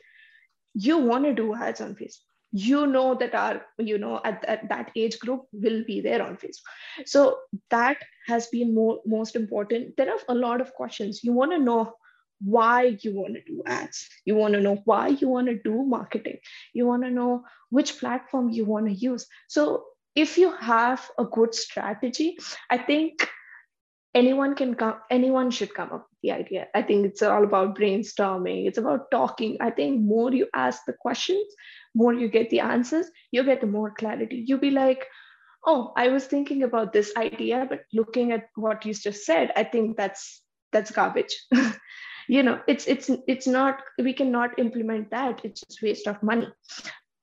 you 0.73 0.97
want 0.97 1.25
to 1.25 1.33
do 1.33 1.55
ads 1.55 1.81
on 1.81 1.95
facebook. 1.95 2.23
You 2.51 2.87
know 2.87 3.13
that 3.15 3.35
our 3.35 3.61
you 3.77 3.97
know 3.97 4.21
at, 4.23 4.45
at 4.45 4.69
that 4.69 4.91
age 4.95 5.19
group 5.19 5.41
will 5.51 5.83
be 5.85 5.99
there 6.01 6.21
on 6.21 6.37
facebook. 6.37 7.05
So 7.05 7.37
that 7.71 7.97
has 8.27 8.47
been 8.47 8.73
more 8.73 8.99
most 9.05 9.35
important. 9.35 9.97
There 9.97 10.09
are 10.09 10.19
a 10.29 10.35
lot 10.35 10.61
of 10.61 10.73
questions. 10.73 11.23
You 11.23 11.33
want 11.33 11.51
to 11.51 11.59
know 11.59 11.93
why 12.39 12.97
you 13.01 13.13
want 13.15 13.33
to 13.33 13.41
do 13.41 13.63
ads. 13.65 14.07
You 14.23 14.35
want 14.35 14.53
to 14.53 14.61
know 14.61 14.81
why 14.85 15.07
you 15.09 15.27
want 15.27 15.47
to 15.47 15.59
do 15.61 15.83
marketing. 15.83 16.37
You 16.73 16.85
want 16.85 17.03
to 17.03 17.09
know 17.09 17.43
which 17.69 17.97
platform 17.99 18.49
you 18.49 18.63
want 18.65 18.85
to 18.87 18.93
use. 18.93 19.27
So 19.47 19.83
if 20.17 20.35
you 20.35 20.51
have 20.51 21.09
a 21.19 21.23
good 21.23 21.53
strategy 21.53 22.37
i 22.71 22.77
think 22.77 23.29
anyone 24.19 24.55
can 24.59 24.73
come 24.81 24.95
anyone 25.17 25.51
should 25.57 25.73
come 25.73 25.91
up 25.97 26.07
with 26.09 26.21
the 26.23 26.31
idea. 26.31 26.67
I 26.73 26.81
think 26.81 27.05
it's 27.05 27.21
all 27.21 27.43
about 27.43 27.77
brainstorming. 27.77 28.67
It's 28.67 28.81
about 28.83 29.11
talking. 29.11 29.57
I 29.67 29.69
think 29.79 30.01
more 30.01 30.33
you 30.33 30.47
ask 30.53 30.85
the 30.87 30.97
questions 31.05 31.55
more 32.01 32.13
you 32.13 32.27
get 32.27 32.49
the 32.51 32.59
answers 32.59 33.07
you 33.31 33.43
get 33.43 33.61
the 33.61 33.67
more 33.67 33.91
clarity. 33.91 34.43
You'll 34.47 34.65
be 34.65 34.71
like 34.71 35.05
oh 35.69 35.91
i 35.97 36.07
was 36.07 36.25
thinking 36.31 36.61
about 36.63 36.93
this 36.93 37.11
idea 37.17 37.65
but 37.69 37.79
looking 37.91 38.31
at 38.31 38.43
what 38.65 38.85
you 38.85 38.93
just 38.93 39.25
said 39.25 39.51
i 39.61 39.63
think 39.63 39.97
that's 39.97 40.43
that's 40.71 40.91
garbage. 40.91 41.35
You 42.29 42.43
know 42.43 42.59
it's 42.67 42.87
it's 42.87 43.09
it's 43.25 43.47
not 43.47 43.81
we 43.97 44.11
cannot 44.11 44.59
implement 44.59 45.11
that. 45.11 45.45
It's 45.45 45.61
just 45.61 45.81
waste 45.81 46.07
of 46.07 46.21
money. 46.21 46.49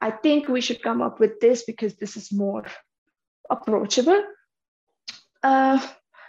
I 0.00 0.10
think 0.10 0.48
we 0.48 0.62
should 0.62 0.82
come 0.82 1.02
up 1.02 1.20
with 1.20 1.40
this 1.40 1.64
because 1.64 1.96
this 1.96 2.16
is 2.16 2.32
more 2.32 2.64
approachable. 3.50 4.22
Uh, 5.42 5.78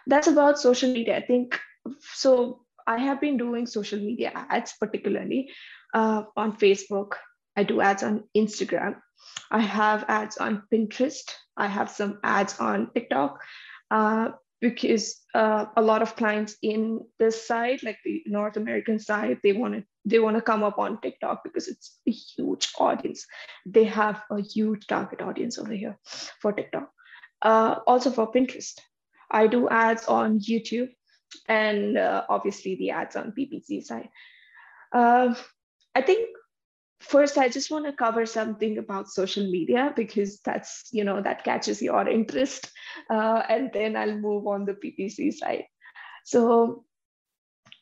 that's 0.08 0.28
about 0.28 0.60
social 0.60 0.92
media. 0.92 1.18
I 1.18 1.22
think 1.22 1.60
so. 2.00 2.62
I 2.88 2.98
have 2.98 3.20
been 3.20 3.38
doing 3.38 3.66
social 3.66 4.00
media 4.00 4.32
ads, 4.34 4.74
particularly 4.80 5.50
uh, 5.94 6.24
on 6.36 6.58
Facebook. 6.58 7.14
I 7.56 7.64
do 7.64 7.82
ads 7.82 8.04
on 8.04 8.24
Instagram. 8.38 8.98
I 9.52 9.60
have 9.60 10.06
ads 10.08 10.38
on 10.38 10.64
Pinterest. 10.72 11.32
I 11.58 11.68
have 11.68 11.90
some 11.90 12.20
ads 12.24 12.60
on 12.60 12.92
TikTok 12.94 13.42
uh, 13.90 14.32
because 14.62 15.22
uh, 15.34 15.66
a 15.78 15.82
lot 15.82 16.02
of 16.02 16.16
clients 16.16 16.58
in 16.62 17.02
this 17.18 17.48
side, 17.48 17.82
like 17.84 17.98
the 18.04 18.24
North 18.26 18.58
American 18.58 19.00
side, 19.00 19.40
they 19.42 19.54
want 19.54 19.74
to 19.74 19.84
they 20.08 20.20
want 20.20 20.36
to 20.36 20.42
come 20.42 20.64
up 20.64 20.78
on 20.78 21.02
TikTok 21.02 21.44
because 21.44 21.68
it's 21.68 21.98
a 22.08 22.12
huge 22.12 22.72
audience. 22.80 23.26
They 23.66 23.86
have 23.86 24.22
a 24.30 24.40
huge 24.42 24.86
target 24.86 25.22
audience 25.22 25.58
over 25.58 25.74
here 25.74 25.98
for 26.42 26.54
TikTok. 26.54 26.92
Uh, 27.42 27.80
also 27.88 28.12
for 28.12 28.32
Pinterest. 28.32 28.80
I 29.32 29.48
do 29.48 29.70
ads 29.70 30.06
on 30.06 30.40
YouTube 30.40 30.90
and 31.48 31.98
uh, 31.98 32.24
obviously 32.30 32.76
the 32.76 32.92
ads 32.92 33.16
on 33.16 33.34
PPC 33.38 33.84
side. 33.84 34.10
Uh, 34.92 35.36
I 35.94 36.02
think 36.02 36.30
first 37.00 37.38
I 37.38 37.50
just 37.50 37.72
want 37.72 37.86
to 37.86 37.94
cover 37.94 38.26
something 38.26 38.78
about 38.78 39.10
social 39.10 39.50
media 39.50 39.94
because 39.96 40.40
that's, 40.40 40.90
you 40.92 41.04
know, 41.04 41.22
that 41.22 41.44
catches 41.44 41.82
your 41.82 42.08
interest. 42.08 42.72
Uh, 43.10 43.42
and 43.50 43.72
then 43.74 43.96
I'll 43.96 44.18
move 44.18 44.48
on 44.48 44.66
the 44.66 44.74
PPC 44.74 45.34
side. 45.34 45.66
So 46.24 46.86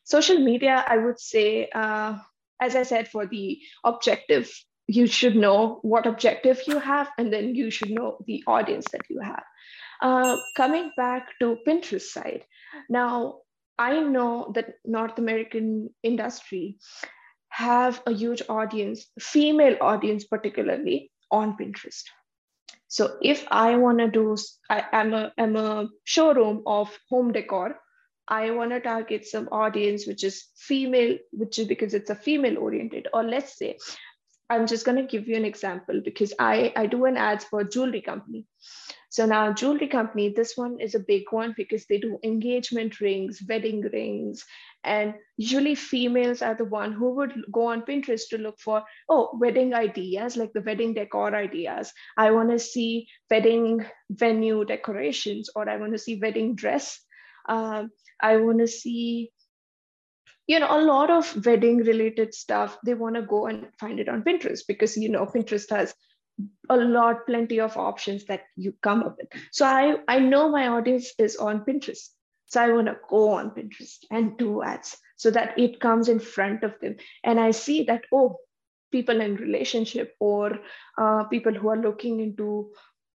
social 0.04 0.40
media, 0.40 0.84
I 0.88 0.98
would 0.98 1.20
say, 1.20 1.70
uh, 1.74 2.18
as 2.62 2.76
I 2.76 2.84
said, 2.84 3.08
for 3.08 3.26
the 3.26 3.60
objective, 3.84 4.52
you 4.88 5.08
should 5.08 5.36
know 5.36 5.80
what 5.82 6.06
objective 6.06 6.62
you 6.68 6.78
have, 6.80 7.10
and 7.18 7.32
then 7.32 7.56
you 7.56 7.72
should 7.72 7.90
know 7.90 8.18
the 8.28 8.44
audience 8.48 8.86
that 8.92 9.02
you 9.10 9.20
have. 9.22 9.44
Uh, 10.02 10.38
coming 10.56 10.92
back 10.98 11.30
to 11.40 11.58
Pinterest 11.68 12.10
side, 12.10 12.46
now 12.90 13.40
I 13.78 14.00
know 14.00 14.52
that 14.56 14.76
North 14.86 15.18
American 15.18 15.90
industry 16.04 16.78
have 17.50 18.02
a 18.08 18.12
huge 18.14 18.42
audience, 18.50 19.08
female 19.20 19.78
audience 19.82 20.26
particularly 20.26 21.12
on 21.32 21.58
Pinterest. 21.58 22.04
So 22.88 23.18
if 23.22 23.46
I 23.50 23.76
want 23.76 24.00
to 24.00 24.08
do, 24.08 24.38
I, 24.70 24.86
am 24.92 25.14
a, 25.14 25.32
I'm 25.38 25.56
a 25.56 25.88
showroom 26.04 26.64
of 26.66 26.96
home 27.10 27.32
decor 27.32 27.80
I 28.28 28.52
want 28.52 28.72
to 28.72 28.80
target 28.80 29.26
some 29.26 29.50
audience 29.52 30.08
which 30.08 30.24
is 30.24 30.46
female, 30.56 31.18
which 31.32 31.60
is 31.60 31.68
because 31.68 31.94
it's 31.94 32.10
a 32.10 32.16
female 32.16 32.58
oriented, 32.58 33.08
or 33.14 33.24
let's 33.24 33.58
say, 33.58 33.78
I'm 34.54 34.68
just 34.68 34.86
going 34.86 34.98
to 34.98 35.12
give 35.12 35.28
you 35.28 35.36
an 35.36 35.46
example 35.46 36.02
because 36.04 36.34
I, 36.38 36.72
I 36.76 36.86
do 36.86 37.06
an 37.06 37.18
ads 37.18 37.44
for 37.46 37.64
jewelry 37.64 38.02
company. 38.02 38.46
So 39.10 39.26
now 39.26 39.54
jewelry 39.54 39.88
company, 39.88 40.30
this 40.30 40.54
one 40.56 40.80
is 40.80 40.96
a 40.96 41.00
big 41.00 41.24
one 41.30 41.54
because 41.56 41.86
they 41.86 42.00
do 42.00 42.18
engagement 42.24 43.00
rings, 43.00 43.42
wedding 43.48 43.82
rings, 43.82 44.44
and 44.84 45.14
usually 45.38 45.76
females 45.76 46.42
are 46.42 46.56
the 46.56 46.66
one 46.66 46.94
who 46.94 47.12
would 47.16 47.34
go 47.52 47.68
on 47.68 47.84
Pinterest 47.84 48.28
to 48.30 48.40
look 48.40 48.60
for, 48.60 48.84
oh, 49.10 49.38
wedding 49.40 49.74
ideas, 49.74 50.36
like 50.36 50.52
the 50.54 50.62
wedding 50.62 50.96
decor 50.96 51.36
ideas. 51.36 51.94
I 52.18 52.32
want 52.32 52.50
to 52.50 52.60
see 52.60 53.08
wedding 53.30 53.86
venue 54.10 54.66
decorations, 54.66 55.50
or 55.56 55.70
I 55.70 55.78
want 55.78 55.94
to 55.94 56.00
see 56.00 56.20
wedding 56.20 56.56
dress. 56.56 57.00
Um, 57.48 57.92
I 58.20 58.38
want 58.38 58.60
to 58.60 58.68
see 58.68 59.32
you 60.48 60.60
know 60.60 60.78
a 60.78 60.82
lot 60.82 61.10
of 61.10 61.46
wedding 61.46 61.78
related 61.78 62.34
stuff 62.34 62.78
they 62.86 62.94
want 62.94 63.16
to 63.16 63.22
go 63.22 63.46
and 63.48 63.68
find 63.80 64.00
it 64.00 64.10
on 64.10 64.24
pinterest 64.24 64.62
because 64.68 64.98
you 64.98 65.10
know 65.10 65.26
pinterest 65.26 65.70
has 65.70 65.94
a 66.70 66.78
lot 66.78 67.26
plenty 67.28 67.60
of 67.60 67.78
options 67.78 68.26
that 68.26 68.42
you 68.56 68.74
come 68.82 69.04
up 69.04 69.18
with. 69.18 69.42
So 69.52 69.66
i 69.66 69.98
i 70.08 70.20
know 70.20 70.50
my 70.50 70.68
audience 70.68 71.14
is 71.20 71.36
on 71.36 71.64
pinterest. 71.66 72.10
So 72.48 72.62
i 72.62 72.72
want 72.72 72.88
to 72.88 72.98
go 73.10 73.30
on 73.34 73.52
pinterest 73.52 74.06
and 74.12 74.38
do 74.38 74.64
ads 74.64 74.98
so 75.16 75.32
that 75.32 75.58
it 75.58 75.80
comes 75.80 76.10
in 76.10 76.20
front 76.20 76.64
of 76.64 76.80
them. 76.82 76.96
And 77.24 77.40
i 77.40 77.52
see 77.52 77.84
that 77.84 78.06
oh 78.12 78.38
people 78.92 79.22
in 79.22 79.36
relationship 79.36 80.16
or 80.20 80.60
uh, 80.98 81.24
people 81.26 81.54
who 81.54 81.70
are 81.70 81.78
looking 81.78 82.20
into 82.20 82.72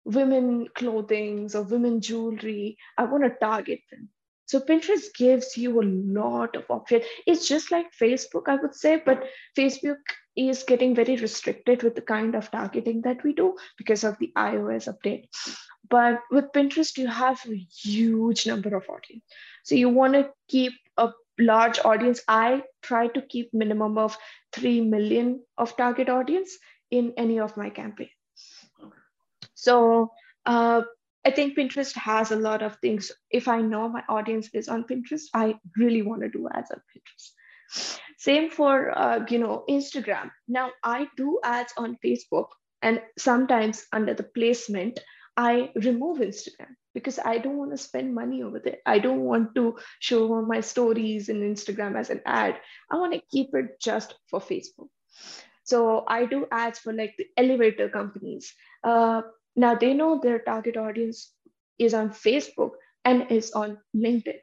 women 0.04 0.68
clothing 0.74 1.50
or 1.54 1.62
women 1.62 2.00
jewelry 2.00 2.76
i 2.96 3.04
want 3.04 3.24
to 3.24 3.30
target 3.40 3.80
them 3.90 4.08
so 4.46 4.60
Pinterest 4.60 5.12
gives 5.14 5.56
you 5.56 5.80
a 5.80 5.84
lot 5.84 6.54
of 6.54 6.64
options. 6.70 7.04
It's 7.26 7.48
just 7.48 7.72
like 7.72 7.86
Facebook, 8.00 8.44
I 8.46 8.54
would 8.54 8.74
say, 8.74 9.02
but 9.04 9.24
Facebook 9.58 9.98
is 10.36 10.62
getting 10.62 10.94
very 10.94 11.16
restricted 11.16 11.82
with 11.82 11.96
the 11.96 12.02
kind 12.02 12.34
of 12.36 12.50
targeting 12.50 13.02
that 13.02 13.24
we 13.24 13.32
do 13.32 13.56
because 13.76 14.04
of 14.04 14.16
the 14.18 14.32
iOS 14.36 14.88
update. 14.88 15.28
But 15.88 16.20
with 16.30 16.52
Pinterest, 16.54 16.96
you 16.96 17.08
have 17.08 17.40
a 17.48 17.56
huge 17.56 18.46
number 18.46 18.76
of 18.76 18.88
audience. 18.88 19.24
So 19.64 19.74
you 19.74 19.88
want 19.88 20.14
to 20.14 20.30
keep 20.48 20.72
a 20.96 21.10
large 21.38 21.80
audience. 21.84 22.20
I 22.28 22.62
try 22.82 23.08
to 23.08 23.22
keep 23.22 23.52
minimum 23.52 23.98
of 23.98 24.16
3 24.52 24.82
million 24.82 25.42
of 25.58 25.76
target 25.76 26.08
audience 26.08 26.56
in 26.90 27.14
any 27.16 27.40
of 27.40 27.56
my 27.56 27.70
campaign. 27.70 28.10
So 29.54 30.12
uh, 30.44 30.82
I 31.26 31.32
think 31.32 31.58
Pinterest 31.58 31.92
has 31.96 32.30
a 32.30 32.36
lot 32.36 32.62
of 32.62 32.76
things. 32.76 33.10
If 33.32 33.48
I 33.48 33.60
know 33.60 33.88
my 33.88 34.04
audience 34.08 34.48
is 34.54 34.68
on 34.68 34.84
Pinterest, 34.84 35.24
I 35.34 35.56
really 35.76 36.02
want 36.02 36.22
to 36.22 36.28
do 36.28 36.48
ads 36.54 36.70
on 36.70 36.80
Pinterest. 36.94 37.96
Same 38.16 38.48
for 38.48 38.96
uh, 38.96 39.26
you 39.28 39.38
know 39.38 39.64
Instagram. 39.68 40.30
Now 40.46 40.70
I 40.84 41.08
do 41.16 41.40
ads 41.42 41.72
on 41.76 41.98
Facebook, 42.04 42.46
and 42.80 43.02
sometimes 43.18 43.84
under 43.92 44.14
the 44.14 44.22
placement, 44.22 45.00
I 45.36 45.72
remove 45.74 46.18
Instagram 46.18 46.76
because 46.94 47.18
I 47.18 47.38
don't 47.38 47.58
want 47.58 47.72
to 47.72 47.76
spend 47.76 48.14
money 48.14 48.44
over 48.44 48.60
there. 48.60 48.78
I 48.86 49.00
don't 49.00 49.24
want 49.24 49.54
to 49.56 49.76
show 49.98 50.40
my 50.42 50.60
stories 50.60 51.28
in 51.28 51.40
Instagram 51.40 51.98
as 51.98 52.10
an 52.10 52.22
ad. 52.24 52.56
I 52.90 52.96
want 52.96 53.14
to 53.14 53.20
keep 53.32 53.50
it 53.54 53.80
just 53.80 54.14
for 54.30 54.40
Facebook. 54.40 54.88
So 55.64 56.04
I 56.06 56.26
do 56.26 56.46
ads 56.52 56.78
for 56.78 56.92
like 56.92 57.16
the 57.18 57.26
elevator 57.36 57.88
companies. 57.88 58.54
Uh, 58.84 59.22
now 59.56 59.74
they 59.74 59.94
know 59.94 60.20
their 60.22 60.38
target 60.38 60.76
audience 60.76 61.32
is 61.78 61.94
on 61.94 62.10
Facebook 62.10 62.72
and 63.04 63.30
is 63.30 63.52
on 63.52 63.78
LinkedIn 63.96 64.38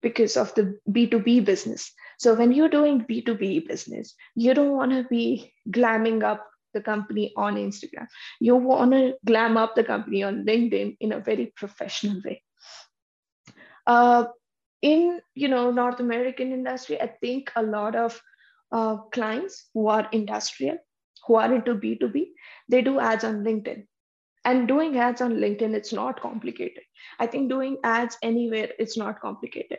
because 0.00 0.36
of 0.36 0.54
the 0.54 0.78
B2B 0.90 1.44
business. 1.44 1.92
So 2.18 2.34
when 2.34 2.52
you're 2.52 2.68
doing 2.68 3.04
B2B 3.04 3.68
business, 3.68 4.14
you 4.34 4.54
don't 4.54 4.76
want 4.76 4.92
to 4.92 5.04
be 5.08 5.52
glamming 5.70 6.22
up 6.22 6.46
the 6.74 6.80
company 6.80 7.32
on 7.36 7.56
Instagram. 7.56 8.06
You 8.40 8.56
want 8.56 8.92
to 8.92 9.14
glam 9.24 9.56
up 9.56 9.74
the 9.74 9.84
company 9.84 10.22
on 10.22 10.44
LinkedIn 10.44 10.96
in 11.00 11.12
a 11.12 11.20
very 11.20 11.52
professional 11.56 12.20
way. 12.24 12.42
Uh, 13.86 14.26
in 14.80 15.20
you 15.34 15.48
know 15.48 15.70
North 15.70 16.00
American 16.00 16.52
industry, 16.52 17.00
I 17.00 17.08
think 17.20 17.52
a 17.54 17.62
lot 17.62 17.94
of 17.94 18.20
uh, 18.72 18.96
clients 19.12 19.68
who 19.74 19.88
are 19.88 20.08
industrial, 20.12 20.78
who 21.26 21.34
are 21.34 21.52
into 21.52 21.74
B2B, 21.74 22.28
they 22.68 22.82
do 22.82 22.98
ads 22.98 23.24
on 23.24 23.44
LinkedIn 23.44 23.84
and 24.44 24.68
doing 24.68 24.98
ads 24.98 25.20
on 25.20 25.34
linkedin 25.34 25.74
it's 25.74 25.92
not 25.92 26.20
complicated. 26.20 26.82
I 27.18 27.26
think 27.26 27.48
doing 27.48 27.78
ads 27.84 28.18
anywhere 28.22 28.70
it's 28.78 28.96
not 28.96 29.20
complicated. 29.20 29.78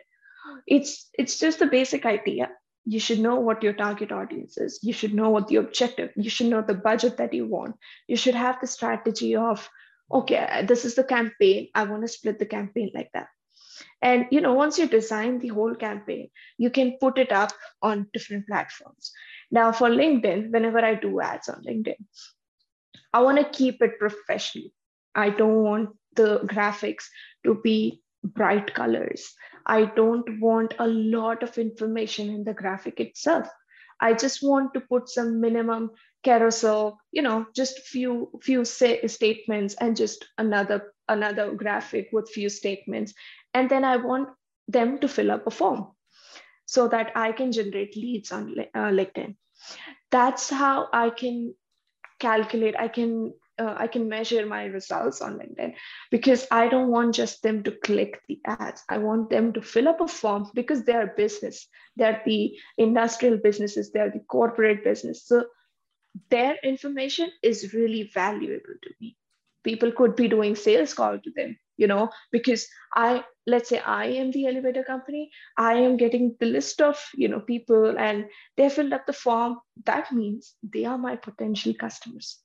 It's 0.66 1.08
it's 1.14 1.38
just 1.38 1.58
the 1.58 1.66
basic 1.66 2.06
idea. 2.06 2.50
You 2.86 3.00
should 3.00 3.18
know 3.18 3.36
what 3.40 3.62
your 3.62 3.72
target 3.72 4.12
audience 4.12 4.58
is. 4.58 4.80
You 4.82 4.92
should 4.92 5.14
know 5.14 5.30
what 5.30 5.48
the 5.48 5.56
objective 5.56 6.10
you 6.16 6.30
should 6.30 6.46
know 6.46 6.62
the 6.62 6.74
budget 6.74 7.16
that 7.18 7.34
you 7.34 7.46
want. 7.46 7.76
You 8.08 8.16
should 8.16 8.34
have 8.34 8.60
the 8.60 8.66
strategy 8.66 9.36
of 9.36 9.68
okay 10.12 10.64
this 10.66 10.84
is 10.84 10.94
the 10.94 11.04
campaign. 11.04 11.68
I 11.74 11.84
want 11.84 12.02
to 12.02 12.08
split 12.08 12.38
the 12.38 12.46
campaign 12.46 12.90
like 12.94 13.10
that. 13.14 13.28
And 14.02 14.26
you 14.30 14.40
know 14.40 14.54
once 14.54 14.78
you 14.78 14.86
design 14.86 15.38
the 15.40 15.48
whole 15.48 15.74
campaign 15.74 16.28
you 16.58 16.70
can 16.70 16.96
put 17.00 17.18
it 17.18 17.32
up 17.32 17.52
on 17.82 18.08
different 18.12 18.46
platforms. 18.46 19.12
Now 19.50 19.72
for 19.72 19.88
linkedin 19.88 20.50
whenever 20.50 20.78
i 20.78 20.94
do 20.94 21.20
ads 21.20 21.48
on 21.48 21.62
linkedin 21.64 22.06
I 23.14 23.22
want 23.22 23.38
to 23.38 23.58
keep 23.58 23.80
it 23.80 23.98
professional. 23.98 24.68
I 25.14 25.30
don't 25.30 25.62
want 25.62 25.90
the 26.16 26.40
graphics 26.40 27.04
to 27.44 27.54
be 27.54 28.02
bright 28.24 28.74
colors. 28.74 29.32
I 29.64 29.84
don't 29.84 30.40
want 30.40 30.74
a 30.80 30.88
lot 30.88 31.44
of 31.44 31.56
information 31.56 32.28
in 32.28 32.42
the 32.42 32.54
graphic 32.54 32.98
itself. 32.98 33.48
I 34.00 34.14
just 34.14 34.42
want 34.42 34.74
to 34.74 34.80
put 34.80 35.08
some 35.08 35.40
minimum 35.40 35.92
carousel, 36.24 36.98
you 37.12 37.22
know, 37.22 37.46
just 37.54 37.78
few 37.80 38.30
few 38.42 38.64
say, 38.64 39.06
statements 39.06 39.76
and 39.80 39.96
just 39.96 40.26
another 40.36 40.92
another 41.08 41.54
graphic 41.54 42.08
with 42.12 42.28
few 42.28 42.48
statements, 42.48 43.14
and 43.52 43.70
then 43.70 43.84
I 43.84 43.96
want 43.96 44.28
them 44.66 44.98
to 44.98 45.08
fill 45.08 45.30
up 45.30 45.46
a 45.46 45.50
form 45.50 45.92
so 46.66 46.88
that 46.88 47.12
I 47.14 47.32
can 47.32 47.52
generate 47.52 47.96
leads 47.96 48.32
on 48.32 48.54
uh, 48.74 48.90
LinkedIn. 48.90 49.36
That's 50.10 50.50
how 50.50 50.88
I 50.92 51.10
can 51.10 51.54
calculate 52.24 52.76
i 52.84 52.88
can 52.88 53.32
uh, 53.62 53.74
i 53.84 53.86
can 53.86 54.08
measure 54.08 54.44
my 54.46 54.64
results 54.76 55.20
on 55.26 55.38
linkedin 55.38 55.74
because 56.10 56.46
i 56.50 56.68
don't 56.68 56.90
want 56.96 57.14
just 57.14 57.42
them 57.42 57.62
to 57.62 57.72
click 57.88 58.20
the 58.28 58.38
ads. 58.46 58.82
I 58.88 58.98
want 58.98 59.30
them 59.30 59.52
to 59.54 59.62
fill 59.62 59.88
up 59.88 60.00
a 60.00 60.08
form 60.08 60.50
because 60.54 60.84
they're 60.84 61.14
business. 61.16 61.66
They're 61.96 62.20
the 62.26 62.56
industrial 62.78 63.38
businesses. 63.38 63.92
They're 63.92 64.10
the 64.10 64.24
corporate 64.36 64.82
business. 64.84 65.26
So 65.26 65.44
their 66.30 66.56
information 66.62 67.30
is 67.42 67.74
really 67.74 68.10
valuable 68.14 68.76
to 68.82 68.90
me. 69.00 69.16
People 69.62 69.92
could 69.92 70.16
be 70.16 70.28
doing 70.28 70.56
sales 70.56 70.94
call 70.94 71.18
to 71.18 71.30
them 71.36 71.56
you 71.76 71.86
know 71.86 72.10
because 72.30 72.66
i 72.94 73.24
let's 73.46 73.68
say 73.68 73.78
i 73.78 74.06
am 74.06 74.30
the 74.30 74.46
elevator 74.46 74.82
company 74.82 75.30
i 75.58 75.74
am 75.74 75.96
getting 75.96 76.34
the 76.40 76.46
list 76.46 76.80
of 76.80 77.02
you 77.14 77.28
know 77.28 77.40
people 77.40 77.98
and 77.98 78.24
they 78.56 78.68
filled 78.68 78.92
up 78.92 79.06
the 79.06 79.12
form. 79.12 79.58
That 79.84 80.12
means 80.12 80.54
they 80.62 80.84
are 80.84 80.98
my 80.98 81.16
potential 81.16 81.74
customers. 81.74 82.38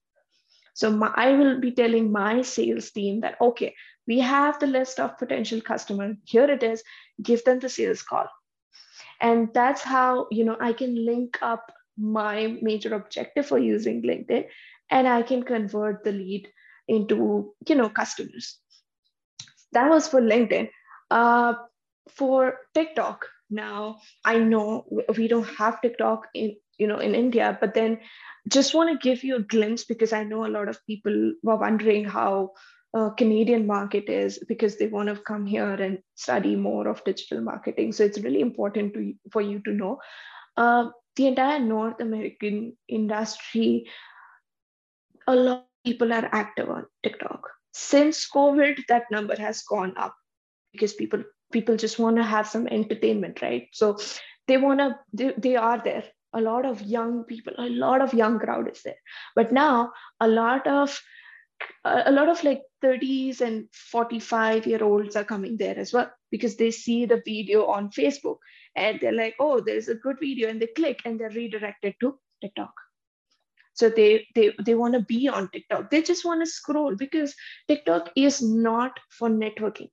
So 0.73 0.91
my, 0.91 1.11
i 1.15 1.33
will 1.33 1.59
be 1.59 1.71
telling 1.71 2.11
my 2.11 2.41
sales 2.41 2.91
team 2.91 3.21
that 3.21 3.37
okay 3.41 3.73
we 4.07 4.19
have 4.19 4.59
the 4.59 4.67
list 4.67 4.99
of 4.99 5.17
potential 5.17 5.61
customer. 5.61 6.15
Here 6.25 6.49
it 6.49 6.63
is. 6.63 6.83
Give 7.21 7.43
them 7.43 7.59
the 7.59 7.69
sales 7.69 8.01
call. 8.01 8.25
And 9.21 9.49
that's 9.53 9.81
how 9.81 10.27
you 10.31 10.45
know 10.45 10.57
i 10.59 10.73
can 10.73 11.05
link 11.05 11.37
up 11.41 11.71
my 11.97 12.57
major 12.61 12.95
objective 12.95 13.45
for 13.45 13.59
using 13.59 14.01
linkedin 14.01 14.45
and 14.89 15.07
i 15.07 15.21
can 15.21 15.43
convert 15.43 16.03
the 16.03 16.11
lead 16.11 16.49
into 16.87 17.53
you 17.67 17.75
know 17.75 17.89
customers. 17.89 18.57
That 19.73 19.89
was 19.89 20.07
for 20.07 20.21
linkedin 20.21 20.69
uh, 21.11 21.53
for 22.09 22.57
tiktok 22.73 23.25
now 23.49 23.99
i 24.25 24.37
know 24.37 24.85
we 25.17 25.27
don't 25.27 25.47
have 25.57 25.81
tiktok 25.81 26.27
in 26.33 26.55
you 26.77 26.87
know 26.87 26.99
in 26.99 27.15
india 27.15 27.57
but 27.59 27.73
then 27.73 27.99
just 28.47 28.73
want 28.73 28.89
to 28.89 29.07
give 29.07 29.23
you 29.23 29.35
a 29.37 29.47
glimpse 29.53 29.83
because 29.83 30.13
i 30.13 30.23
know 30.23 30.45
a 30.45 30.55
lot 30.57 30.69
of 30.69 30.85
people 30.85 31.33
were 31.43 31.55
wondering 31.55 32.05
how 32.05 32.51
uh, 32.97 33.09
canadian 33.11 33.67
market 33.67 34.09
is 34.09 34.39
because 34.47 34.77
they 34.77 34.87
want 34.87 35.09
to 35.09 35.15
come 35.15 35.45
here 35.45 35.73
and 35.73 35.99
study 36.15 36.55
more 36.55 36.87
of 36.87 37.03
digital 37.03 37.41
marketing. 37.41 37.91
So 37.91 38.03
it's 38.03 38.19
really 38.19 38.41
important 38.41 38.93
to 38.95 39.13
for 39.31 39.41
you 39.41 39.59
to 39.65 39.71
know. 39.71 39.99
Uh, 40.57 40.89
the 41.15 41.27
entire 41.27 41.59
north 41.59 41.99
american 41.99 42.77
industry 42.87 43.87
a 45.27 45.35
lot 45.35 45.57
of 45.57 45.83
people 45.85 46.13
are 46.13 46.29
active 46.31 46.69
on 46.69 46.85
tiktok. 47.03 47.49
Since 47.73 48.27
covid 48.29 48.83
that 48.87 49.03
number 49.11 49.35
has 49.35 49.61
gone 49.63 49.93
up 49.97 50.15
because 50.71 50.93
people 50.93 51.23
people 51.51 51.75
just 51.75 51.99
want 51.99 52.17
to 52.17 52.23
have 52.23 52.47
some 52.47 52.67
entertainment 52.67 53.41
right 53.41 53.67
so 53.73 53.97
they 54.47 54.57
want 54.57 54.79
to 54.79 54.95
they, 55.13 55.33
they 55.37 55.55
are 55.55 55.81
there 55.83 56.03
a 56.33 56.41
lot 56.41 56.65
of 56.65 56.81
young 56.81 57.23
people 57.23 57.53
a 57.57 57.69
lot 57.69 58.01
of 58.01 58.13
young 58.13 58.39
crowd 58.39 58.69
is 58.71 58.81
there 58.83 59.01
but 59.35 59.51
now 59.51 59.91
a 60.19 60.27
lot 60.27 60.67
of 60.67 60.99
a 61.83 62.11
lot 62.11 62.29
of 62.29 62.43
like 62.43 62.61
30s 62.83 63.41
and 63.41 63.67
45 63.73 64.65
year 64.65 64.83
olds 64.83 65.15
are 65.15 65.25
coming 65.25 65.57
there 65.57 65.77
as 65.77 65.91
well 65.91 66.09
because 66.31 66.55
they 66.55 66.71
see 66.71 67.05
the 67.05 67.21
video 67.25 67.65
on 67.65 67.89
Facebook 67.89 68.37
and 68.75 68.99
they're 68.99 69.11
like, 69.11 69.35
oh, 69.39 69.59
there's 69.59 69.89
a 69.89 69.95
good 69.95 70.17
video, 70.19 70.49
and 70.49 70.61
they 70.61 70.67
click 70.67 71.01
and 71.05 71.19
they're 71.19 71.29
redirected 71.29 71.95
to 71.99 72.17
TikTok. 72.41 72.73
So 73.73 73.89
they 73.89 74.27
they 74.35 74.53
they 74.65 74.75
want 74.75 74.93
to 74.93 75.01
be 75.01 75.27
on 75.27 75.49
TikTok. 75.49 75.89
They 75.89 76.01
just 76.01 76.25
want 76.25 76.41
to 76.41 76.45
scroll 76.45 76.95
because 76.95 77.35
TikTok 77.67 78.11
is 78.15 78.41
not 78.41 78.99
for 79.09 79.29
networking. 79.29 79.89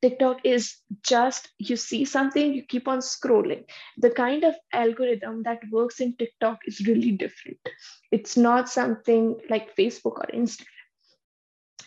TikTok 0.00 0.40
is 0.44 0.76
just 1.02 1.48
you 1.58 1.76
see 1.76 2.04
something, 2.04 2.54
you 2.54 2.62
keep 2.62 2.86
on 2.86 2.98
scrolling. 2.98 3.64
The 3.96 4.10
kind 4.10 4.44
of 4.44 4.54
algorithm 4.72 5.42
that 5.42 5.60
works 5.70 6.00
in 6.00 6.16
TikTok 6.16 6.58
is 6.66 6.86
really 6.86 7.12
different. 7.12 7.58
It's 8.12 8.36
not 8.36 8.68
something 8.68 9.40
like 9.50 9.76
Facebook 9.76 10.18
or 10.18 10.26
Instagram. 10.32 10.66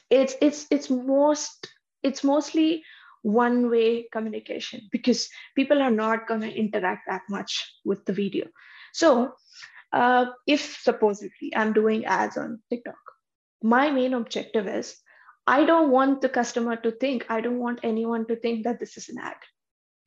It's 0.10 0.36
it's 0.41 0.67
it's 0.69 0.89
most 0.89 1.69
it's 2.04 2.24
mostly 2.24 2.84
one 3.21 3.69
way 3.69 4.08
communication 4.12 4.89
because 4.91 5.30
people 5.56 5.82
are 5.82 5.91
not 5.91 6.28
going 6.28 6.41
to 6.41 6.52
interact 6.54 7.04
that 7.08 7.21
much 7.30 7.71
with 7.86 8.04
the 8.06 8.13
video. 8.13 8.47
So, 8.93 9.36
uh, 9.93 10.26
if 10.47 10.80
supposedly 10.82 11.56
I'm 11.56 11.71
doing 11.71 12.06
ads 12.06 12.38
on 12.38 12.62
TikTok, 12.69 12.95
my 13.62 13.91
main 13.91 14.13
objective 14.13 14.67
is 14.67 14.97
I 15.47 15.65
don't 15.65 15.89
want 15.89 16.21
the 16.21 16.30
customer 16.30 16.75
to 16.77 16.91
think, 16.91 17.25
I 17.30 17.41
don't 17.41 17.60
want 17.60 17.80
anyone 17.84 18.25
to 18.27 18.36
think 18.36 18.63
that 18.63 18.80
this 18.80 18.97
is 18.97 19.10
an 19.10 19.17
ad. 19.17 19.36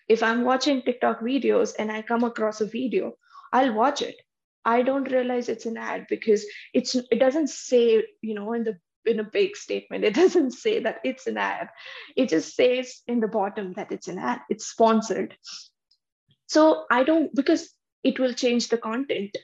If 0.09 0.23
I'm 0.23 0.45
watching 0.45 0.83
TikTok 0.83 1.21
videos 1.21 1.75
and 1.79 1.91
I 1.91 2.03
come 2.03 2.25
across 2.25 2.61
a 2.61 2.67
video, 2.67 3.15
I'll 3.53 3.73
watch 3.73 4.03
it. 4.03 4.17
I 4.65 4.83
don't 4.83 5.11
realize 5.11 5.49
it's 5.49 5.67
an 5.67 5.77
ad 5.77 6.07
because 6.09 6.47
it's 6.73 6.95
it 6.95 7.19
doesn't 7.19 7.49
say, 7.49 8.05
you 8.23 8.35
know, 8.35 8.53
in 8.53 8.65
the 8.65 8.79
in 9.07 9.21
a 9.21 9.25
big 9.25 9.57
statement. 9.57 10.05
It 10.05 10.15
doesn't 10.23 10.53
say 10.53 10.81
that 10.81 11.01
it's 11.05 11.27
an 11.27 11.37
ad. 11.37 11.69
It 12.17 12.29
just 12.29 12.55
says 12.55 13.03
in 13.07 13.21
the 13.21 13.29
bottom 13.29 13.73
that 13.75 13.93
it's 13.93 14.09
an 14.09 14.19
ad. 14.19 14.41
It's 14.49 14.67
sponsored. 14.67 15.37
So 16.47 16.85
I 16.91 17.05
don't 17.05 17.35
because 17.35 17.71
it 18.03 18.19
will 18.19 18.35
change 18.35 18.69
the 18.69 18.79
content. 18.79 19.37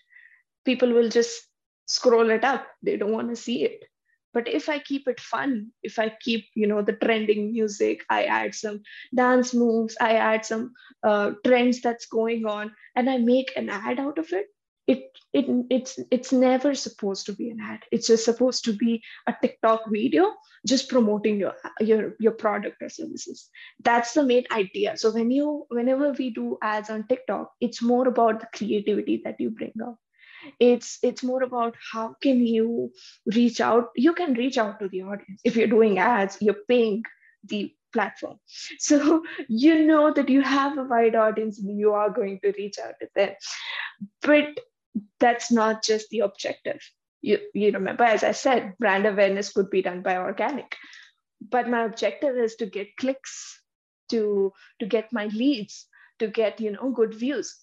People 0.64 0.92
will 0.92 1.08
just 1.08 1.46
scroll 1.86 2.30
it 2.30 2.44
up. 2.44 2.66
They 2.82 2.96
don't 2.96 3.12
want 3.12 3.30
to 3.30 3.36
see 3.36 3.64
it. 3.64 3.84
But 4.32 4.48
if 4.48 4.68
I 4.68 4.78
keep 4.78 5.08
it 5.08 5.20
fun, 5.20 5.72
if 5.82 5.98
I 5.98 6.14
keep, 6.20 6.46
you 6.54 6.66
know, 6.66 6.82
the 6.82 6.92
trending 6.92 7.52
music, 7.52 8.04
I 8.08 8.24
add 8.24 8.54
some 8.54 8.82
dance 9.14 9.52
moves, 9.54 9.96
I 10.00 10.14
add 10.14 10.44
some 10.44 10.72
uh, 11.02 11.32
trends 11.44 11.80
that's 11.80 12.06
going 12.06 12.46
on, 12.46 12.72
and 12.94 13.10
I 13.10 13.18
make 13.18 13.52
an 13.56 13.68
ad 13.68 13.98
out 13.98 14.18
of 14.18 14.32
it, 14.32 14.46
it 14.86 15.18
it 15.32 15.46
it's 15.70 15.98
it's 16.10 16.32
never 16.32 16.74
supposed 16.74 17.26
to 17.26 17.32
be 17.32 17.50
an 17.50 17.60
ad. 17.60 17.80
It's 17.92 18.08
just 18.08 18.24
supposed 18.24 18.64
to 18.64 18.72
be 18.72 19.02
a 19.26 19.34
tiktok 19.40 19.82
video 19.88 20.32
just 20.66 20.88
promoting 20.88 21.38
your 21.38 21.54
your 21.80 22.14
your 22.18 22.32
product 22.32 22.82
or 22.82 22.88
services. 22.88 23.48
That's 23.84 24.14
the 24.14 24.24
main 24.24 24.44
idea. 24.52 24.96
So 24.96 25.12
when 25.12 25.30
you 25.30 25.66
whenever 25.68 26.12
we 26.12 26.30
do 26.30 26.58
ads 26.62 26.90
on 26.90 27.06
tiktok 27.06 27.52
it's 27.60 27.82
more 27.82 28.08
about 28.08 28.40
the 28.40 28.48
creativity 28.56 29.22
that 29.24 29.40
you 29.40 29.50
bring 29.50 29.72
out 29.86 29.96
it's 30.58 30.98
it's 31.02 31.22
more 31.22 31.42
about 31.42 31.74
how 31.92 32.14
can 32.22 32.44
you 32.46 32.90
reach 33.34 33.60
out 33.60 33.88
you 33.96 34.12
can 34.12 34.34
reach 34.34 34.58
out 34.58 34.78
to 34.78 34.88
the 34.88 35.02
audience 35.02 35.40
if 35.44 35.56
you're 35.56 35.74
doing 35.74 35.98
ads 35.98 36.38
you're 36.40 36.64
paying 36.68 37.02
the 37.44 37.72
platform 37.92 38.38
so 38.78 39.22
you 39.48 39.86
know 39.86 40.12
that 40.12 40.28
you 40.28 40.40
have 40.42 40.78
a 40.78 40.84
wide 40.84 41.14
audience 41.14 41.58
and 41.58 41.78
you 41.78 41.92
are 41.92 42.10
going 42.10 42.38
to 42.42 42.52
reach 42.58 42.78
out 42.78 42.94
to 43.00 43.08
them 43.14 43.34
but 44.22 44.60
that's 45.18 45.52
not 45.52 45.82
just 45.82 46.08
the 46.10 46.20
objective. 46.20 46.80
You, 47.22 47.38
you 47.54 47.70
remember, 47.72 48.04
as 48.04 48.24
I 48.24 48.32
said, 48.32 48.74
brand 48.78 49.06
awareness 49.06 49.52
could 49.52 49.70
be 49.70 49.82
done 49.82 50.02
by 50.02 50.16
organic. 50.16 50.76
But 51.40 51.68
my 51.68 51.84
objective 51.84 52.36
is 52.36 52.56
to 52.56 52.66
get 52.66 52.96
clicks, 52.98 53.60
to, 54.10 54.52
to 54.80 54.86
get 54.86 55.12
my 55.12 55.26
leads, 55.26 55.86
to 56.18 56.26
get, 56.26 56.60
you 56.60 56.72
know, 56.72 56.90
good 56.90 57.14
views. 57.14 57.56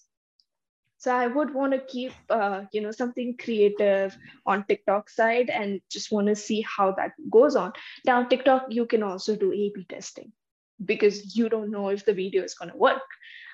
So 0.98 1.14
I 1.14 1.28
would 1.28 1.54
want 1.54 1.72
to 1.72 1.78
keep, 1.78 2.12
uh, 2.28 2.64
you 2.72 2.80
know, 2.80 2.90
something 2.90 3.36
creative 3.36 4.16
on 4.44 4.64
TikTok 4.64 5.08
side 5.08 5.48
and 5.48 5.80
just 5.88 6.10
want 6.10 6.26
to 6.26 6.34
see 6.34 6.62
how 6.62 6.90
that 6.92 7.12
goes 7.30 7.54
on. 7.54 7.72
Now, 8.04 8.24
TikTok, 8.24 8.66
you 8.70 8.84
can 8.84 9.04
also 9.04 9.36
do 9.36 9.52
A/B 9.52 9.86
testing 9.88 10.32
because 10.84 11.36
you 11.36 11.48
don't 11.48 11.70
know 11.70 11.90
if 11.90 12.04
the 12.04 12.14
video 12.14 12.42
is 12.42 12.54
going 12.54 12.72
to 12.72 12.76
work. 12.76 13.02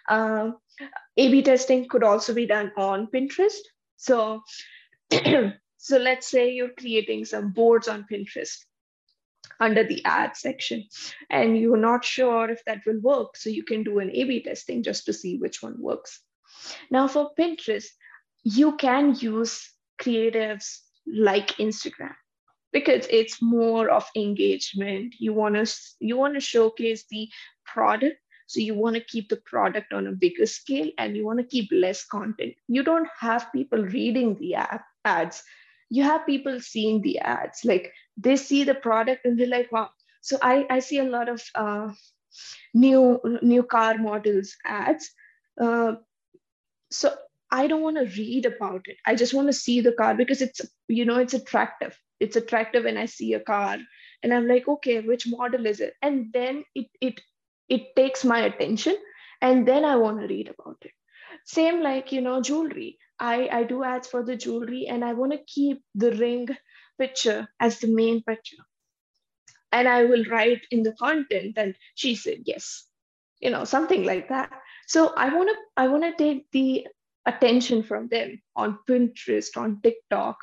Um, 0.09 0.57
A/B 1.19 1.43
testing 1.43 1.87
could 1.87 2.03
also 2.03 2.33
be 2.33 2.47
done 2.47 2.73
on 2.79 3.09
Pinterest. 3.09 3.61
So, 3.97 4.43
so 5.77 5.99
let's 5.99 6.27
say 6.27 6.53
you're 6.53 6.75
creating 6.79 7.27
some 7.27 7.53
boards 7.53 7.89
on 7.89 8.07
Pinterest 8.11 8.57
under 9.61 9.85
the 9.85 10.03
ad 10.07 10.35
section, 10.35 10.85
and 11.29 11.59
you're 11.59 11.77
not 11.77 12.07
sure 12.07 12.49
if 12.49 12.65
that 12.65 12.81
will 12.87 13.01
work. 13.01 13.37
So 13.37 13.51
you 13.51 13.65
can 13.65 13.83
do 13.83 13.99
an 13.99 14.11
A/B 14.11 14.45
testing 14.45 14.83
just 14.83 15.05
to 15.05 15.13
see 15.13 15.37
which 15.37 15.63
one 15.63 15.77
works. 15.79 16.23
Now 16.91 17.09
for 17.09 17.31
Pinterest, 17.39 17.87
you 18.43 18.77
can 18.77 19.15
use 19.15 19.71
creatives 20.01 20.79
like 21.07 21.49
Instagram 21.59 22.15
because 22.73 23.07
it's 23.11 23.41
more 23.41 23.89
of 23.91 24.05
engagement 24.17 25.15
you 25.19 25.33
want 25.33 25.55
to 25.55 25.67
you 26.01 26.17
want 26.17 26.35
to 26.35 26.41
showcase 26.41 27.05
the 27.11 27.29
product 27.65 28.17
so 28.47 28.61
you 28.61 28.75
want 28.75 28.97
to 28.97 29.03
keep 29.03 29.29
the 29.29 29.37
product 29.37 29.93
on 29.93 30.07
a 30.07 30.13
bigger 30.13 30.47
scale 30.47 30.91
and 30.99 31.17
you 31.17 31.25
want 31.25 31.39
to 31.39 31.45
keep 31.47 31.69
less 31.73 32.05
content. 32.05 32.55
You 32.69 32.83
don't 32.83 33.09
have 33.19 33.53
people 33.53 33.83
reading 33.83 34.37
the 34.39 34.57
app 34.57 34.85
ads. 35.05 35.43
You 35.91 36.03
have 36.03 36.27
people 36.27 36.61
seeing 36.61 37.01
the 37.03 37.19
ads. 37.21 37.65
Like 37.65 37.93
they 38.17 38.37
see 38.37 38.65
the 38.65 38.75
product 38.75 39.25
and 39.25 39.39
they're 39.39 39.47
like, 39.47 39.73
wow. 39.73 39.91
So 40.21 40.39
I, 40.43 40.67
I 40.71 40.79
see 40.81 40.99
a 40.99 41.05
lot 41.05 41.29
of 41.29 41.43
uh, 41.55 41.93
new 42.73 43.21
new 43.43 43.63
car 43.63 43.99
models 43.99 44.55
ads. 44.65 45.11
Uh, 45.61 45.95
so 46.97 47.15
I 47.51 47.67
don't 47.67 47.83
want 47.83 47.97
to 47.99 48.21
read 48.21 48.47
about 48.47 48.83
it. 48.87 48.97
I 49.07 49.15
just 49.15 49.35
want 49.35 49.49
to 49.49 49.53
see 49.53 49.81
the 49.81 49.93
car 49.93 50.15
because 50.15 50.43
it's 50.43 50.61
you 50.89 51.05
know 51.05 51.19
it's 51.19 51.35
attractive. 51.35 51.99
It's 52.21 52.37
attractive 52.37 52.85
when 52.85 52.97
I 52.97 53.07
see 53.07 53.35
a 53.35 53.41
car 53.41 53.79
and 54.23 54.33
I'm 54.33 54.49
like, 54.49 54.69
okay, 54.69 55.01
which 55.01 55.27
model 55.29 55.67
is 55.67 55.81
it? 55.81 55.95
And 56.03 56.33
then 56.33 56.65
it 56.75 56.87
it 57.01 57.21
it 57.69 57.95
takes 57.97 58.25
my 58.25 58.41
attention 58.41 58.97
and 59.41 59.67
then 59.69 59.85
i 59.85 59.97
want 59.97 60.21
to 60.21 60.27
read 60.27 60.49
about 60.49 60.77
it 60.83 60.93
same 61.45 61.81
like 61.83 62.13
you 62.13 62.21
know 62.21 62.41
jewelry 62.43 62.99
i 63.19 63.49
i 63.59 63.63
do 63.65 63.83
ads 63.85 64.09
for 64.09 64.23
the 64.25 64.37
jewelry 64.37 64.87
and 64.89 65.05
i 65.05 65.13
want 65.13 65.33
to 65.33 65.39
keep 65.55 65.83
the 65.95 66.13
ring 66.13 66.49
picture 66.99 67.49
as 67.61 67.79
the 67.81 67.89
main 68.01 68.23
picture 68.23 68.65
and 69.73 69.89
i 69.89 70.05
will 70.05 70.25
write 70.31 70.67
in 70.71 70.83
the 70.83 70.93
content 70.93 71.59
and 71.59 71.77
she 71.95 72.15
said 72.15 72.39
yes 72.45 72.87
you 73.45 73.51
know 73.51 73.65
something 73.65 74.05
like 74.05 74.29
that 74.29 74.51
so 74.87 75.13
i 75.17 75.29
want 75.35 75.49
to 75.49 75.57
i 75.77 75.87
want 75.87 76.03
to 76.03 76.13
take 76.25 76.51
the 76.53 76.87
attention 77.27 77.83
from 77.83 78.09
them 78.09 78.41
on 78.57 78.79
pinterest 78.89 79.57
on 79.57 79.81
tiktok 79.83 80.37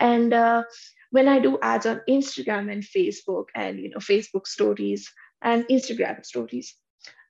and 0.00 0.32
uh, 0.32 0.62
when 1.10 1.28
i 1.28 1.38
do 1.38 1.58
ads 1.62 1.86
on 1.86 2.00
instagram 2.08 2.72
and 2.72 2.82
facebook 2.82 3.46
and 3.54 3.78
you 3.78 3.90
know 3.90 3.98
facebook 3.98 4.46
stories 4.46 5.10
and 5.44 5.64
Instagram 5.68 6.24
stories. 6.24 6.74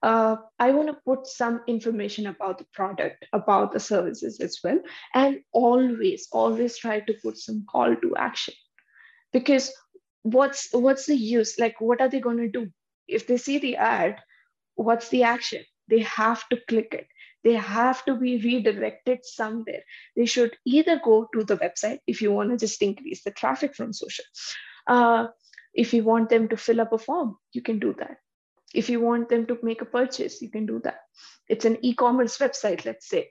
Uh, 0.03 0.37
I 0.59 0.71
want 0.71 0.89
to 0.89 0.99
put 1.05 1.27
some 1.27 1.63
information 1.67 2.27
about 2.27 2.59
the 2.59 2.67
product, 2.73 3.27
about 3.33 3.73
the 3.73 3.81
services 3.81 4.39
as 4.41 4.59
well, 4.63 4.79
and 5.15 5.41
always, 5.53 6.29
always 6.31 6.79
try 6.79 7.01
to 7.01 7.15
put 7.23 7.39
some 7.39 7.65
call 7.71 7.97
to 7.97 8.17
action. 8.17 8.55
Because 9.33 9.73
what's 10.23 10.69
what's 10.73 11.07
the 11.07 11.17
use? 11.17 11.59
Like, 11.59 11.81
what 11.81 12.01
are 12.01 12.09
they 12.09 12.21
going 12.21 12.37
to 12.37 12.49
do 12.49 12.71
if 13.09 13.27
they 13.27 13.39
see 13.39 13.59
the 13.59 13.77
ad? 13.77 14.21
What's 14.75 15.09
the 15.09 15.23
action? 15.23 15.65
They 15.89 16.01
have 16.01 16.49
to 16.49 16.59
click 16.69 16.95
it. 16.95 17.07
They 17.45 17.55
have 17.55 18.05
to 18.07 18.15
be 18.15 18.39
redirected 18.39 19.25
somewhere. 19.25 19.83
They 20.17 20.25
should 20.25 20.57
either 20.65 21.01
go 21.05 21.29
to 21.35 21.45
the 21.45 21.59
website 21.59 21.99
if 22.07 22.23
you 22.23 22.33
want 22.33 22.51
to 22.51 22.57
just 22.57 22.81
increase 22.81 23.23
the 23.23 23.31
traffic 23.31 23.75
from 23.75 23.93
social. 23.93 24.25
Uh, 24.87 25.27
if 25.75 25.93
you 25.93 26.05
want 26.05 26.31
them 26.31 26.49
to 26.49 26.57
fill 26.57 26.81
up 26.81 26.93
a 26.93 26.99
form, 26.99 27.37
you 27.53 27.61
can 27.61 27.79
do 27.79 27.95
that. 27.99 28.17
If 28.75 28.89
you 28.89 29.01
want 29.01 29.29
them 29.29 29.47
to 29.47 29.59
make 29.63 29.83
a 29.83 29.87
purchase, 29.87 30.41
you 30.41 30.51
can 30.51 30.67
do 30.67 30.81
that. 30.85 31.01
It's 31.49 31.65
an 31.65 31.79
e 31.85 31.95
commerce 31.95 32.39
website, 32.39 32.85
let's 32.85 33.09
say, 33.09 33.31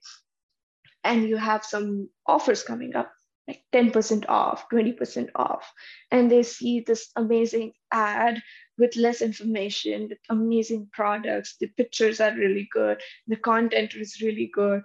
and 1.03 1.27
you 1.27 1.38
have 1.38 1.65
some 1.65 2.10
offers 2.27 2.63
coming 2.63 2.95
up, 2.95 3.12
like 3.47 3.62
10% 3.73 4.25
off, 4.29 4.65
20% 4.71 5.29
off, 5.36 5.71
and 6.12 6.32
they 6.32 6.43
see 6.43 6.79
this 6.79 7.10
amazing 7.15 7.73
ad 7.91 8.41
with 8.77 8.95
less 8.95 9.21
information, 9.21 10.08
with 10.10 10.19
amazing 10.29 10.89
products. 10.93 11.58
The 11.60 11.67
pictures 11.67 12.21
are 12.21 12.36
really 12.36 12.67
good, 12.71 13.01
the 13.27 13.36
content 13.36 13.95
is 13.95 14.21
really 14.21 14.49
good. 14.53 14.82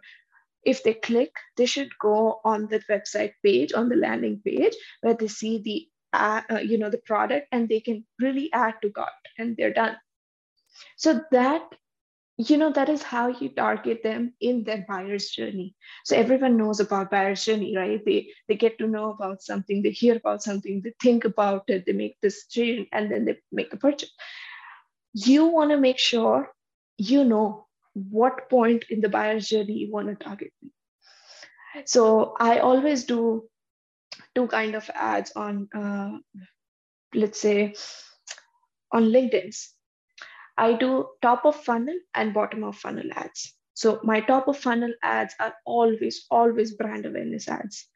If 0.65 0.83
they 0.83 0.95
click, 0.95 1.33
they 1.57 1.67
should 1.67 1.91
go 2.01 2.41
on 2.45 2.67
the 2.67 2.81
website 2.91 3.33
page, 3.45 3.73
on 3.73 3.89
the 3.89 3.97
landing 3.97 4.43
page, 4.45 4.75
where 5.03 5.15
they 5.15 5.29
see 5.29 5.63
the 5.63 5.89
uh, 6.13 6.43
you 6.63 6.79
know 6.79 6.91
the 6.91 7.03
product 7.07 7.49
and 7.53 7.69
they 7.69 7.81
can 7.81 8.05
really 8.19 8.51
add 8.53 8.75
to 8.83 8.91
cart 8.91 9.13
and 9.37 9.57
they're 9.57 9.73
done 9.75 9.97
so 10.97 11.21
that 11.31 11.63
you 12.39 12.57
know 12.59 12.73
that 12.73 12.89
is 12.89 13.03
how 13.03 13.29
you 13.29 13.49
target 13.51 14.03
them 14.05 14.35
in 14.41 14.65
their 14.65 14.85
buyer's 14.89 15.31
journey. 15.31 15.75
So 16.05 16.17
everyone 16.17 16.57
knows 16.57 16.81
about 16.81 17.11
buyer's 17.11 17.45
journey 17.45 17.77
right? 17.77 18.05
They 18.05 18.29
they 18.49 18.57
get 18.57 18.79
to 18.79 18.87
know 18.89 19.11
about 19.11 19.43
something 19.43 19.83
they 19.83 19.91
hear 19.91 20.17
about 20.17 20.43
something 20.43 20.83
they 20.83 20.95
think 21.03 21.25
about 21.25 21.65
it 21.69 21.85
they 21.87 21.93
make 21.93 22.17
this 22.23 22.45
decision 22.47 22.87
and 22.93 23.11
then 23.13 23.25
they 23.27 23.39
make 23.53 23.73
a 23.75 23.77
purchase. 23.77 24.13
You 25.15 25.47
want 25.47 25.71
to 25.71 25.77
make 25.79 25.99
sure 25.99 26.53
you 26.99 27.25
know 27.25 27.67
what 27.95 28.49
point 28.51 28.85
in 28.91 29.01
the 29.01 29.09
buyer's 29.09 29.49
journey 29.49 29.75
you 29.75 29.93
want 29.93 30.09
to 30.09 30.15
target 30.25 30.53
them. 30.63 30.73
so 31.85 32.35
i 32.41 32.59
always 32.59 33.05
do 33.05 33.49
two 34.35 34.47
kind 34.49 34.75
of 34.75 34.91
ads 34.95 35.33
on 35.37 35.69
uh, 35.75 36.13
let's 37.15 37.41
say 37.41 37.75
on 38.93 39.05
linkedin's 39.13 39.75
I 40.59 40.73
do 40.73 41.07
top 41.23 41.45
of 41.47 41.55
funnel 41.55 41.97
and 42.15 42.35
bottom 42.35 42.65
of 42.65 42.77
funnel 42.77 43.09
ads. 43.15 43.55
So 43.75 44.01
my 44.03 44.21
top 44.21 44.49
of 44.49 44.59
funnel 44.59 44.93
ads 45.05 45.35
are 45.39 45.55
always, 45.65 46.27
always 46.31 46.75
brand 46.75 47.07
awareness 47.07 47.49
ads 47.49 47.87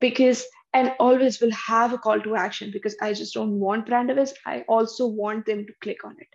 because, 0.00 0.46
and 0.72 0.94
always 0.98 1.40
will 1.40 1.52
have 1.52 1.92
a 1.92 1.98
call 1.98 2.20
to 2.22 2.36
action 2.36 2.70
because 2.72 2.96
I 3.02 3.12
just 3.12 3.34
don't 3.34 3.60
want 3.60 3.86
brand 3.86 4.10
awareness. 4.10 4.32
I 4.46 4.64
also 4.66 5.06
want 5.06 5.44
them 5.44 5.66
to 5.66 5.72
click 5.82 6.04
on 6.04 6.16
it. 6.18 6.28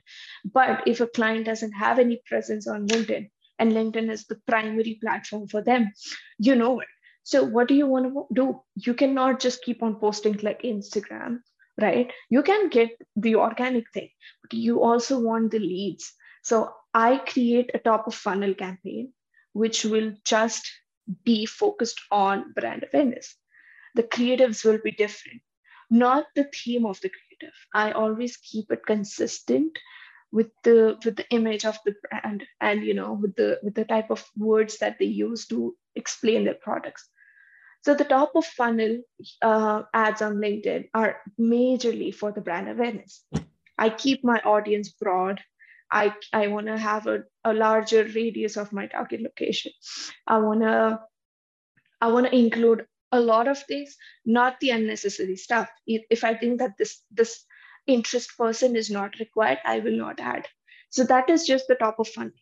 But 0.54 0.88
if 0.88 1.02
a 1.02 1.08
client 1.08 1.48
doesn't 1.48 1.72
have 1.72 1.98
any 1.98 2.22
presence 2.28 2.68
on 2.68 2.86
LinkedIn 2.88 3.28
and 3.58 3.72
LinkedIn 3.72 4.12
is 4.12 4.26
the 4.28 4.40
primary 4.48 5.00
platform 5.02 5.48
for 5.48 5.64
them, 5.64 5.92
you 6.38 6.56
know 6.56 6.80
it. 6.80 6.88
So 7.24 7.44
what 7.44 7.68
do 7.68 7.74
you 7.74 7.88
want 7.88 8.14
to 8.14 8.28
do? 8.36 8.62
You 8.76 8.94
cannot 8.94 9.40
just 9.40 9.64
keep 9.64 9.82
on 9.82 9.96
posting 9.96 10.38
like 10.44 10.62
Instagram 10.62 11.40
right? 11.82 12.12
You 12.30 12.44
can 12.44 12.70
get 12.70 12.90
the 13.16 13.36
organic 13.36 13.92
thing, 13.92 14.10
but 14.42 14.54
you 14.54 14.82
also 14.84 15.20
want 15.20 15.52
the 15.52 15.60
leads. 15.60 16.14
So 16.44 16.74
I 16.94 17.18
create 17.18 17.72
a 17.74 17.80
top 17.80 18.08
of 18.08 18.16
funnel 18.16 18.54
campaign, 18.54 19.14
which 19.54 19.84
will 19.86 20.14
just 20.24 20.70
be 21.24 21.46
focused 21.46 22.02
on 22.12 22.54
brand 22.54 22.86
awareness. 22.92 23.36
The 23.96 24.04
creatives 24.04 24.64
will 24.66 24.80
be 24.84 24.92
different, 24.92 25.42
not 25.90 26.28
the 26.36 26.46
theme 26.46 26.86
of 26.86 27.00
the 27.02 27.10
creative. 27.10 27.56
I 27.74 27.92
always 27.92 28.38
keep 28.38 28.72
it 28.72 28.86
consistent 28.86 29.78
with 30.32 30.50
the 30.64 30.98
with 31.06 31.16
the 31.16 31.30
image 31.30 31.66
of 31.66 31.78
the 31.86 31.96
brand 32.10 32.46
and 32.60 32.84
you 32.84 32.94
know 32.94 33.14
with 33.14 33.36
the 33.36 33.60
with 33.64 33.76
the 33.76 33.86
type 33.86 34.12
of 34.12 34.26
words 34.38 34.78
that 34.80 34.98
they 35.00 35.06
use 35.06 35.48
to 35.48 35.76
explain 35.96 36.44
their 36.44 36.56
products 36.56 37.10
so 37.86 37.94
the 37.94 38.04
top 38.04 38.32
of 38.36 38.44
funnel 38.44 39.00
uh, 39.44 39.84
ads 39.94 40.24
on 40.24 40.38
LinkedIn 40.38 40.90
are 40.96 41.18
majorly 41.40 42.14
for 42.14 42.32
the 42.32 42.42
brand 42.42 42.68
awareness. 42.68 43.24
I 43.78 43.90
keep 43.92 44.24
my 44.24 44.40
audience 44.40 44.90
broad. 44.90 45.40
I, 45.92 46.16
I 46.34 46.48
want 46.48 46.66
to 46.66 46.80
have 46.80 47.06
a, 47.06 47.26
a 47.44 47.54
larger 47.54 48.04
radius 48.06 48.58
of 48.58 48.74
my 48.74 48.88
target 48.88 49.22
location. 49.22 49.72
I 50.26 50.40
want 50.40 50.62
to 50.62 51.00
I 52.02 52.08
want 52.08 52.26
to 52.26 52.36
include 52.36 52.88
a 53.12 53.20
lot 53.20 53.48
of 53.48 53.62
things, 53.62 53.96
not 54.26 54.60
the 54.60 54.72
unnecessary 54.72 55.36
stuff. 55.36 55.70
If, 55.86 56.24
I 56.24 56.34
think 56.34 56.58
that 56.62 56.80
this 56.80 57.04
this 57.12 57.46
interest 57.86 58.36
person 58.36 58.76
is 58.76 58.90
not 58.90 59.20
required, 59.20 59.60
I 59.64 59.78
will 59.78 59.96
not 59.96 60.20
add. 60.20 60.48
So 60.90 61.04
that 61.04 61.30
is 61.30 61.46
just 61.46 61.68
the 61.68 61.76
top 61.76 62.00
of 62.00 62.08
funnel. 62.08 62.34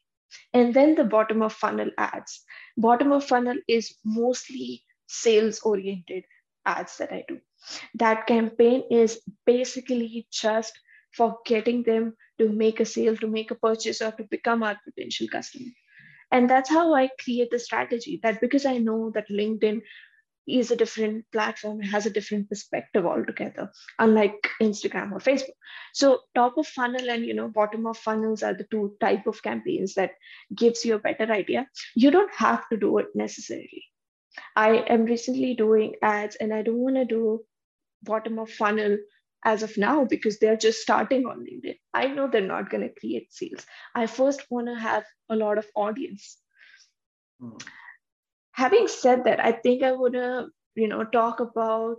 And 0.54 0.74
then 0.74 0.96
the 0.96 1.04
bottom 1.04 1.42
of 1.42 1.52
funnel 1.52 1.92
ads. 1.98 2.42
Bottom 2.78 3.12
of 3.12 3.26
funnel 3.26 3.58
is 3.68 3.94
mostly 4.06 4.84
sales 5.14 5.60
oriented 5.60 6.24
ads 6.66 6.98
that 6.98 7.12
I 7.12 7.24
do. 7.28 7.40
That 7.96 8.28
campaign 8.28 8.84
is 8.90 9.22
basically 9.46 10.28
just 10.32 10.74
for 11.16 11.38
getting 11.46 11.84
them 11.84 12.16
to 12.40 12.50
make 12.50 12.80
a 12.80 12.86
sale, 12.86 13.16
to 13.18 13.28
make 13.28 13.52
a 13.52 13.56
purchase, 13.56 14.02
or 14.02 14.12
to 14.12 14.24
become 14.24 14.64
our 14.64 14.78
potential 14.84 15.28
customer. 15.32 15.70
And 16.32 16.50
that's 16.50 16.70
how 16.70 16.94
I 16.96 17.10
create 17.24 17.52
the 17.52 17.60
strategy 17.60 18.20
that 18.24 18.42
because 18.42 18.66
I 18.66 18.80
know 18.80 19.12
that 19.12 19.30
LinkedIn 19.30 19.82
is 20.48 20.72
a 20.72 20.76
different 20.76 21.26
platform, 21.32 21.82
it 21.82 21.86
has 21.86 22.06
a 22.06 22.10
different 22.10 22.50
perspective 22.50 23.06
altogether, 23.06 23.72
unlike 24.00 24.50
Instagram 24.62 25.12
or 25.12 25.20
Facebook. 25.20 25.56
So 25.94 26.22
top 26.36 26.58
of 26.58 26.68
funnel 26.68 27.10
and 27.10 27.26
you 27.26 27.34
know 27.34 27.48
bottom 27.48 27.86
of 27.86 27.98
funnels 27.98 28.44
are 28.44 28.54
the 28.54 28.68
two 28.72 28.96
type 29.00 29.28
of 29.28 29.44
campaigns 29.44 29.94
that 29.94 30.12
gives 30.54 30.84
you 30.84 30.96
a 30.96 31.00
better 31.00 31.32
idea. 31.32 31.68
You 31.96 32.12
don't 32.12 32.34
have 32.34 32.68
to 32.70 32.78
do 32.78 32.98
it 32.98 33.08
necessarily. 33.16 33.86
I 34.56 34.78
am 34.88 35.06
recently 35.06 35.54
doing 35.54 35.96
ads 36.02 36.36
and 36.36 36.54
I 36.54 36.62
don't 36.62 36.78
want 36.78 36.96
to 36.96 37.06
do 37.06 37.44
bottom 38.04 38.40
of 38.40 38.50
funnel 38.50 38.98
as 39.46 39.64
of 39.64 39.78
now 39.78 40.06
because 40.06 40.40
they're 40.40 40.58
just 40.58 40.82
starting 40.82 41.26
on 41.26 41.46
LinkedIn. 41.46 41.78
I 41.94 42.08
know 42.08 42.28
they're 42.28 42.42
not 42.42 42.70
going 42.70 42.88
to 42.88 43.00
create 43.00 43.34
sales. 43.34 43.66
I 43.94 44.08
first 44.08 44.46
want 44.50 44.68
to 44.68 44.76
have 44.76 45.04
a 45.30 45.36
lot 45.36 45.58
of 45.58 45.68
audience. 45.76 46.38
Hmm. 47.40 47.58
Having 48.52 48.88
said 48.88 49.24
that, 49.26 49.44
I 49.44 49.52
think 49.52 49.84
I 49.84 49.94
want 49.94 50.14
to, 50.14 50.48
you 50.76 50.88
know, 50.88 51.04
talk 51.04 51.40
about 51.40 51.98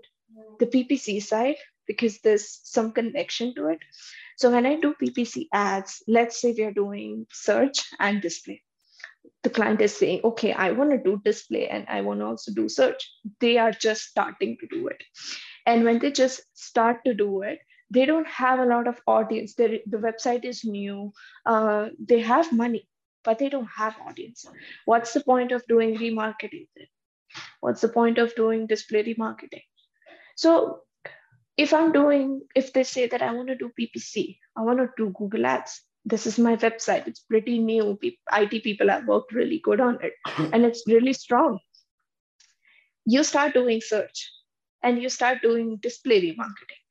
the 0.58 0.66
PPC 0.66 1.22
side 1.22 1.56
because 1.86 2.20
there's 2.20 2.60
some 2.64 2.92
connection 2.92 3.54
to 3.56 3.68
it. 3.68 3.78
So 4.36 4.50
when 4.50 4.66
I 4.66 4.76
do 4.76 4.94
PPC 5.00 5.46
ads, 5.52 6.02
let's 6.08 6.40
say 6.40 6.54
we 6.56 6.64
are 6.64 6.72
doing 6.72 7.26
search 7.30 7.84
and 8.00 8.22
display 8.22 8.62
the 9.42 9.50
client 9.50 9.80
is 9.80 9.96
saying, 9.96 10.20
okay, 10.24 10.52
I 10.52 10.72
want 10.72 10.90
to 10.90 10.98
do 10.98 11.20
display 11.24 11.68
and 11.68 11.86
I 11.88 12.00
want 12.00 12.20
to 12.20 12.26
also 12.26 12.52
do 12.52 12.68
search. 12.68 13.10
They 13.40 13.58
are 13.58 13.72
just 13.72 14.02
starting 14.04 14.56
to 14.60 14.66
do 14.66 14.88
it. 14.88 15.02
And 15.66 15.84
when 15.84 15.98
they 15.98 16.10
just 16.10 16.42
start 16.54 17.04
to 17.04 17.14
do 17.14 17.42
it, 17.42 17.58
they 17.90 18.06
don't 18.06 18.26
have 18.26 18.58
a 18.58 18.66
lot 18.66 18.88
of 18.88 19.00
audience. 19.06 19.54
They're, 19.54 19.78
the 19.86 19.98
website 19.98 20.44
is 20.44 20.64
new. 20.64 21.12
Uh, 21.44 21.90
they 21.98 22.20
have 22.20 22.52
money, 22.52 22.88
but 23.22 23.38
they 23.38 23.48
don't 23.48 23.68
have 23.76 23.96
audience. 24.06 24.46
What's 24.84 25.12
the 25.12 25.22
point 25.22 25.52
of 25.52 25.66
doing 25.66 25.96
remarketing 25.96 26.68
then? 26.76 26.86
What's 27.60 27.82
the 27.82 27.88
point 27.88 28.18
of 28.18 28.34
doing 28.34 28.66
display 28.66 29.04
remarketing? 29.04 29.62
So 30.36 30.80
if 31.56 31.72
I'm 31.72 31.92
doing, 31.92 32.42
if 32.54 32.72
they 32.72 32.84
say 32.84 33.06
that 33.08 33.22
I 33.22 33.32
want 33.32 33.48
to 33.48 33.56
do 33.56 33.70
PPC, 33.78 34.38
I 34.56 34.62
want 34.62 34.78
to 34.78 34.88
do 34.96 35.10
Google 35.10 35.46
Ads, 35.46 35.82
this 36.04 36.26
is 36.26 36.38
my 36.38 36.56
website. 36.56 37.06
It's 37.06 37.20
pretty 37.20 37.58
new. 37.58 37.98
IT 38.02 38.62
people 38.62 38.88
have 38.88 39.06
worked 39.06 39.32
really 39.32 39.60
good 39.64 39.80
on 39.80 39.98
it 40.02 40.12
and 40.52 40.64
it's 40.64 40.84
really 40.86 41.12
strong. 41.12 41.58
You 43.06 43.24
start 43.24 43.54
doing 43.54 43.80
search 43.80 44.30
and 44.82 45.02
you 45.02 45.08
start 45.08 45.42
doing 45.42 45.78
display 45.80 46.20
remarketing. 46.20 46.82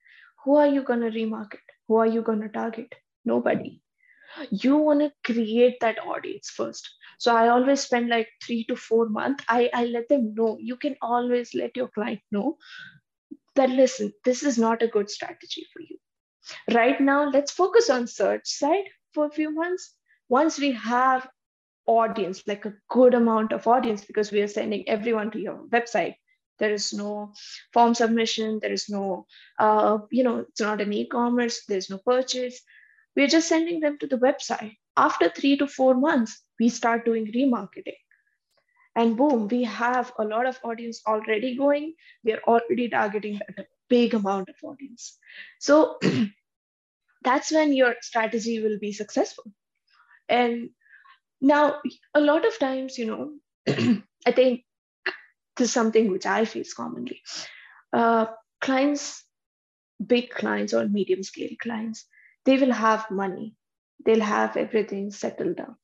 Who 0.44 0.56
are 0.58 0.68
you 0.68 0.84
going 0.84 1.02
to 1.02 1.10
remarket? 1.10 1.64
Who 1.88 1.98
are 1.98 2.08
you 2.08 2.22
going 2.22 2.42
to 2.42 2.50
target? 2.50 2.94
Nobody. 3.24 3.82
You 4.50 4.78
want 4.78 5.02
to 5.02 5.12
create 5.24 5.80
that 5.82 6.00
audience 6.00 6.50
first. 6.50 6.90
So 7.20 7.36
I 7.36 7.50
always 7.50 7.82
spend 7.82 8.10
like 8.10 8.28
three 8.44 8.66
to 8.66 8.76
four 8.76 9.08
months. 9.10 9.44
I, 9.48 9.70
I 9.74 9.86
let 9.86 10.10
them 10.10 10.34
know. 10.34 10.58
You 10.60 10.76
can 10.76 10.96
always 11.02 11.54
let 11.54 11.78
your 11.78 11.88
client 11.90 12.22
know 12.32 12.58
that 13.56 13.70
listen, 13.70 14.12
this 14.26 14.42
is 14.42 14.58
not 14.58 14.82
a 14.82 14.88
good 14.88 15.12
strategy 15.12 15.68
for 15.72 15.82
you. 15.82 15.98
Right 16.74 17.00
now, 17.00 17.30
let's 17.30 17.52
focus 17.52 17.92
on 17.92 18.08
search 18.08 18.48
side 18.48 18.86
for 19.14 19.26
a 19.26 19.32
few 19.38 19.52
months 19.52 19.94
once 20.30 20.60
we 20.60 20.72
have 20.72 21.28
audience 21.86 22.44
like 22.48 22.66
a 22.66 22.74
good 22.90 23.14
amount 23.14 23.52
of 23.52 23.68
audience 23.68 24.06
because 24.06 24.32
we 24.32 24.42
are 24.42 24.48
sending 24.48 24.88
everyone 24.88 25.32
to 25.32 25.40
your 25.40 25.58
website 25.68 26.16
there 26.60 26.74
is 26.74 26.94
no 26.94 27.34
form 27.74 27.94
submission 27.94 28.60
there 28.62 28.72
is 28.72 28.90
no 28.90 29.26
uh, 29.60 29.98
you 30.12 30.24
know 30.24 30.38
it's 30.40 30.62
not 30.62 30.82
an 30.82 30.94
e-commerce 30.94 31.66
there's 31.68 31.90
no 31.90 31.98
purchase. 31.98 32.62
We're 33.16 33.28
just 33.28 33.48
sending 33.48 33.80
them 33.80 34.00
to 34.00 34.08
the 34.08 34.18
website. 34.18 34.76
After 34.98 35.30
three 35.30 35.58
to 35.58 35.68
four 35.68 35.94
months 35.94 36.42
we 36.60 36.70
start 36.70 37.06
doing 37.06 37.28
remarketing. 37.28 38.00
And 38.96 39.18
boom 39.18 39.48
we 39.48 39.64
have 39.64 40.14
a 40.18 40.24
lot 40.24 40.46
of 40.46 40.60
audience 40.64 41.02
already 41.08 41.56
going. 41.58 41.94
We 42.24 42.34
are 42.34 42.42
already 42.48 42.90
targeting 42.90 43.40
a 43.58 43.66
big 43.90 44.14
amount 44.14 44.50
of 44.50 44.56
audience. 44.64 45.18
So 45.60 46.00
that's 47.24 47.52
when 47.52 47.74
your 47.74 47.96
strategy 48.02 48.62
will 48.62 48.80
be 48.80 48.92
successful. 48.92 49.46
And 50.30 50.70
now 51.42 51.82
a 52.14 52.22
lot 52.22 52.46
of 52.46 52.58
times 52.58 52.98
you 52.98 53.06
know 53.06 53.32
i 54.26 54.32
think 54.32 54.64
this 55.58 55.68
is 55.68 55.74
something 55.74 56.10
which 56.12 56.26
i 56.26 56.46
face 56.46 56.74
commonly. 56.74 57.22
Uh, 57.92 58.26
clients 58.62 59.24
big 60.06 60.30
clients 60.30 60.74
or 60.74 60.88
medium 60.88 61.22
scale 61.24 61.56
clients 61.62 62.06
they 62.46 62.58
will 62.58 62.72
have 62.72 63.10
money. 63.10 63.56
They'll 64.06 64.22
have 64.22 64.58
everything 64.58 65.12
settled 65.12 65.58
down. 65.58 65.78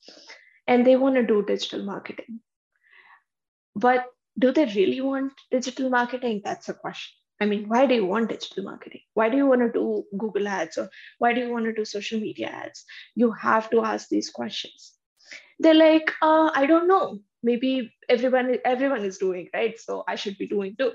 And 0.67 0.85
they 0.85 0.95
want 0.95 1.15
to 1.15 1.25
do 1.25 1.43
digital 1.45 1.83
marketing. 1.83 2.41
But 3.75 4.05
do 4.37 4.51
they 4.51 4.65
really 4.65 5.01
want 5.01 5.33
digital 5.51 5.89
marketing? 5.89 6.41
That's 6.43 6.69
a 6.69 6.73
question 6.73 7.18
I 7.39 7.45
mean, 7.45 7.69
why 7.69 7.85
do 7.85 7.95
you 7.95 8.05
want 8.05 8.29
digital 8.29 8.65
marketing? 8.65 9.01
Why 9.13 9.29
do 9.29 9.37
you 9.37 9.45
want 9.45 9.61
to 9.61 9.71
do 9.71 10.03
Google 10.17 10.47
ads 10.47 10.77
or 10.77 10.89
why 11.19 11.33
do 11.33 11.41
you 11.41 11.49
want 11.49 11.65
to 11.65 11.73
do 11.73 11.85
social 11.85 12.19
media 12.19 12.47
ads? 12.47 12.83
You 13.15 13.31
have 13.31 13.69
to 13.69 13.81
ask 13.83 14.09
these 14.09 14.29
questions. 14.29 14.93
They're 15.59 15.73
like, 15.73 16.11
uh, 16.21 16.51
I 16.53 16.65
don't 16.65 16.87
know. 16.87 17.19
Maybe 17.41 17.93
everyone 18.09 18.57
everyone 18.65 19.05
is 19.05 19.17
doing 19.17 19.49
right, 19.53 19.79
so 19.79 20.03
I 20.07 20.15
should 20.15 20.37
be 20.37 20.47
doing 20.47 20.75
too. 20.77 20.91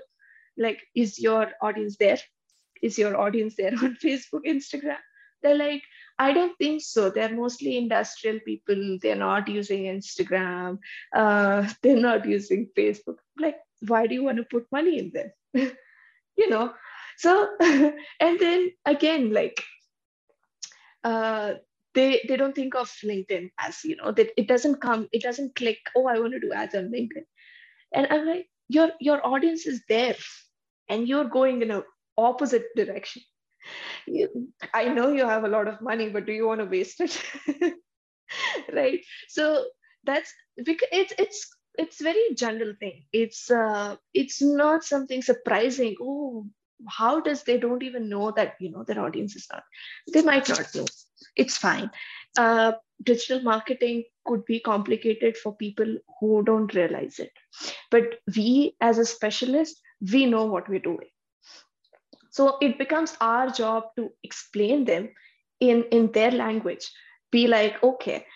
Like, 0.59 0.81
is 0.95 1.19
your 1.19 1.53
audience 1.63 1.97
there? 1.99 2.19
Is 2.83 2.99
your 2.99 3.19
audience 3.19 3.57
there 3.57 3.73
on 3.83 3.97
Facebook, 4.03 4.45
Instagram? 4.47 4.99
They're 5.43 5.57
like, 5.57 5.83
I 6.19 6.33
don't 6.33 6.57
think 6.59 6.83
so. 6.83 7.11
They're 7.11 7.35
mostly 7.35 7.77
industrial 7.77 8.41
people. 8.41 8.99
They're 9.01 9.17
not 9.17 9.49
using 9.49 9.85
Instagram. 9.85 10.79
Uh, 11.15 11.69
they're 11.83 11.97
not 12.01 12.27
using 12.27 12.69
Facebook. 12.77 13.17
Like, 13.39 13.57
why 13.87 14.07
do 14.07 14.15
you 14.15 14.25
want 14.25 14.39
to 14.39 14.45
put 14.45 14.67
money 14.71 14.99
in 14.99 15.13
them? 15.13 15.73
you 16.37 16.51
know. 16.51 16.73
So, 17.19 17.49
and 17.61 18.41
then 18.41 18.73
again, 18.85 19.33
like, 19.33 19.63
uh, 21.05 21.55
they 21.95 22.25
they 22.29 22.37
don't 22.37 22.55
think 22.55 22.75
of 22.75 22.91
LinkedIn 23.05 23.51
as 23.61 23.85
you 23.85 23.97
know 23.97 24.11
that 24.13 24.31
it 24.37 24.49
doesn't 24.49 24.81
come. 24.81 25.09
It 25.13 25.23
doesn't 25.23 25.55
click. 25.55 25.79
Oh, 25.97 26.07
I 26.07 26.19
want 26.19 26.33
to 26.33 26.41
do 26.41 26.53
ads 26.53 26.75
on 26.75 26.91
LinkedIn. 26.91 27.25
And 27.93 28.07
I'm 28.11 28.27
like, 28.27 28.49
your 28.69 28.91
your 29.01 29.25
audience 29.27 29.67
is 29.67 29.83
there, 29.89 30.17
and 30.89 31.07
you're 31.07 31.29
going 31.29 31.63
in 31.63 31.71
a 31.71 31.83
opposite 32.17 32.65
direction 32.77 33.23
you, 34.07 34.49
I 34.73 34.89
know 34.89 35.13
you 35.13 35.27
have 35.27 35.45
a 35.45 35.49
lot 35.49 35.69
of 35.69 35.81
money, 35.81 36.09
but 36.09 36.27
do 36.27 36.33
you 36.33 36.47
want 36.47 36.61
to 36.61 36.67
waste 36.67 37.01
it? 37.01 37.23
right. 38.73 39.01
So 39.29 39.65
that's 40.05 40.33
because 40.57 40.89
it's 40.93 41.13
it's 41.19 41.51
it's 41.79 42.01
very 42.01 42.35
general 42.35 42.75
thing. 42.79 43.05
It's 43.13 43.51
uh 43.51 43.97
it's 44.13 44.43
not 44.43 44.85
something 44.85 45.23
surprising. 45.23 45.97
Oh, 46.01 46.47
how 46.89 47.21
does 47.21 47.45
they 47.45 47.59
don't 47.59 47.83
even 47.83 48.09
know 48.09 48.31
that 48.33 48.55
you 48.61 48.71
know 48.71 48.85
their 48.85 49.01
audience 49.01 49.37
is 49.37 49.47
not? 49.53 49.65
They 50.13 50.23
might 50.23 50.49
not 50.49 50.75
know. 50.75 50.87
It's 51.37 51.57
fine. 51.57 51.91
Uh, 52.37 52.73
digital 53.03 53.43
marketing 53.43 54.05
could 54.25 54.45
be 54.45 54.61
complicated 54.61 55.37
for 55.37 55.57
people 55.57 55.99
who 56.21 56.43
don't 56.45 56.75
realize 56.75 57.19
it, 57.19 57.33
but 57.91 58.05
we 58.37 58.77
as 58.81 58.99
a 58.99 59.05
specialist, 59.05 59.81
we 60.13 60.27
know 60.27 60.47
what 60.47 60.69
we're 60.69 60.81
doing 60.81 61.09
so 62.31 62.59
it 62.61 62.79
becomes 62.79 63.17
our 63.21 63.49
job 63.49 63.85
to 63.97 64.11
explain 64.25 64.85
them 64.85 65.11
in, 65.61 65.85
in 65.93 66.11
their 66.13 66.33
language. 66.33 66.91
Be 67.31 67.47
like, 67.47 67.83
okay, 67.83 68.27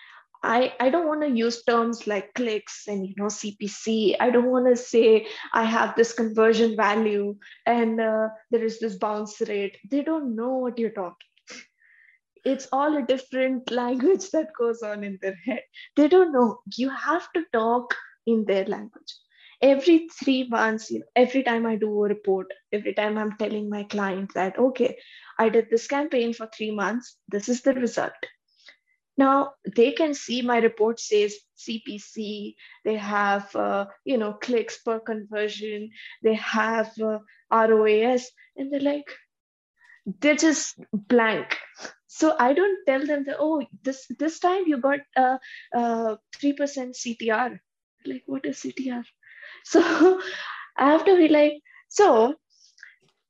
I, 0.41 0.73
I 0.79 0.89
don't 0.89 1.07
want 1.07 1.21
to 1.21 1.29
use 1.29 1.63
terms 1.63 2.07
like 2.07 2.33
clicks 2.33 2.87
and 2.87 3.05
you 3.05 3.13
know 3.17 3.25
CPC. 3.25 4.15
I 4.19 4.29
don't 4.29 4.49
want 4.49 4.67
to 4.67 4.75
say 4.75 5.27
I 5.53 5.63
have 5.63 5.95
this 5.95 6.13
conversion 6.13 6.75
value 6.77 7.35
and 7.65 7.99
uh, 7.99 8.29
there 8.51 8.63
is 8.63 8.79
this 8.79 8.95
bounce 8.95 9.41
rate. 9.41 9.77
They 9.89 10.01
don't 10.01 10.35
know 10.35 10.57
what 10.57 10.79
you're 10.79 10.91
talking. 10.91 11.27
It's 12.45 12.67
all 12.71 12.97
a 12.97 13.01
different 13.05 13.69
language 13.83 14.29
that 14.31 14.49
goes 14.57 14.81
on 14.81 15.03
in 15.03 15.19
their 15.21 15.35
head. 15.45 15.61
They 15.95 16.07
don't 16.07 16.31
know. 16.31 16.59
You 16.77 16.89
have 16.89 17.31
to 17.33 17.43
talk 17.51 17.93
in 18.25 18.45
their 18.45 18.65
language 18.65 19.13
every 19.61 20.07
three 20.07 20.47
months 20.47 20.89
you 20.89 20.99
know, 20.99 21.05
every 21.15 21.43
time 21.43 21.65
i 21.65 21.75
do 21.75 21.89
a 22.05 22.07
report 22.07 22.47
every 22.71 22.93
time 22.93 23.17
i'm 23.17 23.35
telling 23.37 23.69
my 23.69 23.83
client 23.83 24.31
that 24.33 24.57
okay 24.57 24.97
i 25.37 25.49
did 25.49 25.67
this 25.69 25.87
campaign 25.87 26.33
for 26.33 26.47
three 26.55 26.71
months 26.71 27.17
this 27.27 27.49
is 27.49 27.61
the 27.61 27.73
result 27.73 28.13
now 29.21 29.53
they 29.75 29.91
can 29.99 30.13
see 30.13 30.41
my 30.49 30.57
report 30.65 30.99
says 31.05 31.37
cpc 31.63 32.55
they 32.85 32.95
have 32.95 33.55
uh, 33.55 33.85
you 34.11 34.17
know 34.17 34.33
clicks 34.47 34.77
per 34.87 34.99
conversion 35.11 35.89
they 36.23 36.35
have 36.35 36.91
uh, 37.11 37.19
roas 37.73 38.29
and 38.55 38.71
they're 38.71 38.87
like 38.91 39.15
they're 40.21 40.43
just 40.43 40.79
blank. 41.13 41.57
So 42.07 42.35
i 42.39 42.53
don't 42.53 42.85
tell 42.85 43.05
them 43.05 43.25
that 43.25 43.37
oh 43.39 43.61
this 43.83 44.05
this 44.19 44.39
time 44.39 44.63
you 44.67 44.77
got 44.77 44.99
a 45.15 45.25
uh, 45.25 45.37
uh, 45.79 46.15
3% 46.41 46.95
ctr 47.01 47.59
like 48.05 48.23
what 48.25 48.45
is 48.45 48.61
ctr 48.63 49.03
so 49.71 50.19
I 50.79 50.91
have 50.91 51.03
to 51.05 51.17
be 51.17 51.27
like, 51.27 51.61
so 51.89 52.35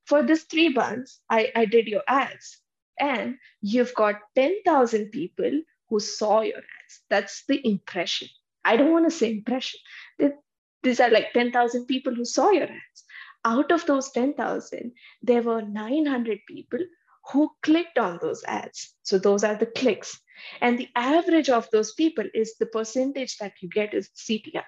for 0.06 0.22
this 0.24 0.44
three 0.44 0.70
months, 0.70 1.20
I, 1.30 1.52
I 1.56 1.66
did 1.66 1.88
your 1.88 2.04
ads 2.08 2.62
and 3.00 3.38
you've 3.62 3.96
got 3.96 4.16
10,000 4.36 5.10
people 5.12 5.62
who 5.90 6.00
saw 6.00 6.42
your 6.42 6.58
ads. 6.58 7.02
That's 7.10 7.44
the 7.48 7.66
impression. 7.68 8.28
I 8.64 8.78
don't 8.78 8.92
want 8.92 9.06
to 9.06 9.16
say 9.16 9.32
impression. 9.32 9.80
These 10.84 11.00
are 11.00 11.10
like 11.10 11.34
10,000 11.34 11.86
people 11.86 12.16
who 12.16 12.26
saw 12.26 12.52
your 12.52 12.64
ads. 12.64 13.04
Out 13.46 13.72
of 13.72 13.86
those 13.86 14.12
10,000, 14.12 14.92
there 15.22 15.42
were 15.42 15.62
900 15.62 16.40
people 16.48 16.80
who 17.32 17.50
clicked 17.64 17.98
on 17.98 18.20
those 18.22 18.44
ads. 18.46 18.96
So 19.04 19.18
those 19.18 19.44
are 19.44 19.56
the 19.56 19.66
clicks. 19.66 20.20
And 20.62 20.78
the 20.78 20.90
average 20.96 21.50
of 21.50 21.70
those 21.72 21.94
people 21.94 22.26
is 22.34 22.56
the 22.60 22.66
percentage 22.66 23.38
that 23.38 23.54
you 23.62 23.70
get 23.70 23.94
is 23.94 24.10
CTR 24.16 24.64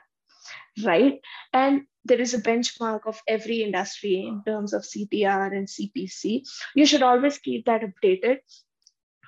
right? 0.84 1.20
And 1.54 1.84
there 2.06 2.20
is 2.20 2.34
a 2.34 2.42
benchmark 2.42 3.02
of 3.06 3.22
every 3.28 3.62
industry 3.62 4.26
in 4.28 4.44
terms 4.46 4.74
of 4.74 4.84
CTR 4.84 5.56
and 5.56 5.68
CPC. 5.68 6.48
You 6.76 6.86
should 6.86 7.04
always 7.04 7.38
keep 7.38 7.66
that 7.66 7.82
updated. 7.82 8.40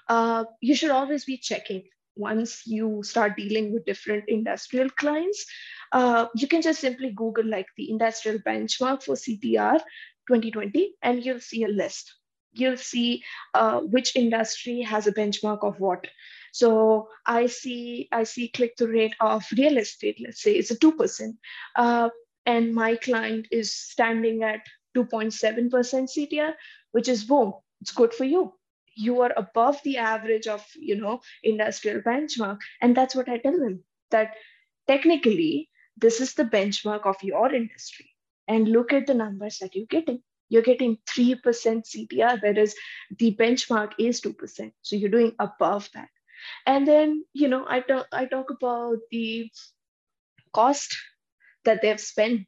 Uh, 0.08 0.46
you 0.62 0.76
should 0.76 0.92
always 0.92 1.26
be 1.26 1.38
checking 1.38 1.84
once 2.16 2.66
you 2.68 3.02
start 3.04 3.36
dealing 3.38 3.74
with 3.74 3.86
different 3.86 4.26
industrial 4.28 4.90
clients. 4.90 5.46
Uh, 5.92 6.28
you 6.36 6.48
can 6.48 6.62
just 6.62 6.80
simply 6.80 7.12
Google 7.12 7.46
like 7.46 7.68
the 7.78 7.90
industrial 7.90 8.40
benchmark 8.40 9.04
for 9.04 9.16
CTR 9.16 9.80
2020 10.28 10.96
and 11.02 11.24
you'll 11.24 11.40
see 11.40 11.64
a 11.64 11.68
list. 11.68 12.14
You'll 12.52 12.78
see 12.78 13.24
uh, 13.54 13.80
which 13.80 14.16
industry 14.16 14.82
has 14.82 15.08
a 15.08 15.14
benchmark 15.14 15.64
of 15.64 15.80
what. 15.80 16.08
So 16.52 17.10
I 17.26 17.48
see 17.48 18.08
I 18.12 18.26
see 18.26 18.50
click 18.50 18.76
through 18.78 18.94
rate 18.94 19.16
of 19.20 19.44
real 19.58 19.78
estate. 19.78 20.22
Let's 20.24 20.44
say 20.44 20.54
it's 20.54 20.70
a 20.70 20.78
two 20.78 20.92
percent, 20.92 21.38
uh, 21.76 22.10
and 22.46 22.76
my 22.76 22.96
client 22.96 23.48
is 23.52 23.74
standing 23.74 24.44
at 24.44 24.62
2.7 24.96 25.72
percent 25.72 26.12
CTR, 26.16 26.54
which 26.92 27.08
is 27.08 27.24
boom. 27.24 27.54
It's 27.82 27.92
good 27.92 28.14
for 28.14 28.26
you. 28.26 28.54
You 28.96 29.22
are 29.22 29.34
above 29.36 29.82
the 29.84 29.98
average 29.98 30.48
of 30.48 30.66
you 30.76 30.96
know 30.96 31.22
industrial 31.44 32.02
benchmark, 32.02 32.60
and 32.82 32.96
that's 32.96 33.16
what 33.16 33.30
I 33.30 33.38
tell 33.38 33.58
them 33.58 33.84
that 34.12 34.36
technically 34.88 35.70
this 35.98 36.22
is 36.22 36.34
the 36.34 36.46
benchmark 36.46 37.06
of 37.06 37.22
your 37.24 37.54
industry. 37.54 38.10
And 38.48 38.68
look 38.68 38.92
at 38.92 39.08
the 39.08 39.14
numbers 39.14 39.60
that 39.60 39.76
you're 39.76 39.86
getting. 39.86 40.22
You're 40.50 40.64
getting 40.64 40.98
3% 41.08 41.42
CTR, 41.42 42.42
whereas 42.42 42.76
the 43.18 43.34
benchmark 43.36 43.94
is 43.98 44.22
2%. 44.22 44.72
So 44.82 44.96
you're 44.96 45.10
doing 45.10 45.34
above 45.40 45.90
that. 45.94 46.10
And 46.66 46.86
then 46.86 47.24
you 47.34 47.48
know 47.48 47.66
i 47.68 47.80
talk 47.80 48.08
i 48.12 48.26
talk 48.26 48.50
about 48.52 48.98
the 49.12 49.50
cost 50.54 50.96
that 51.66 51.82
they've 51.82 52.00
spent. 52.00 52.48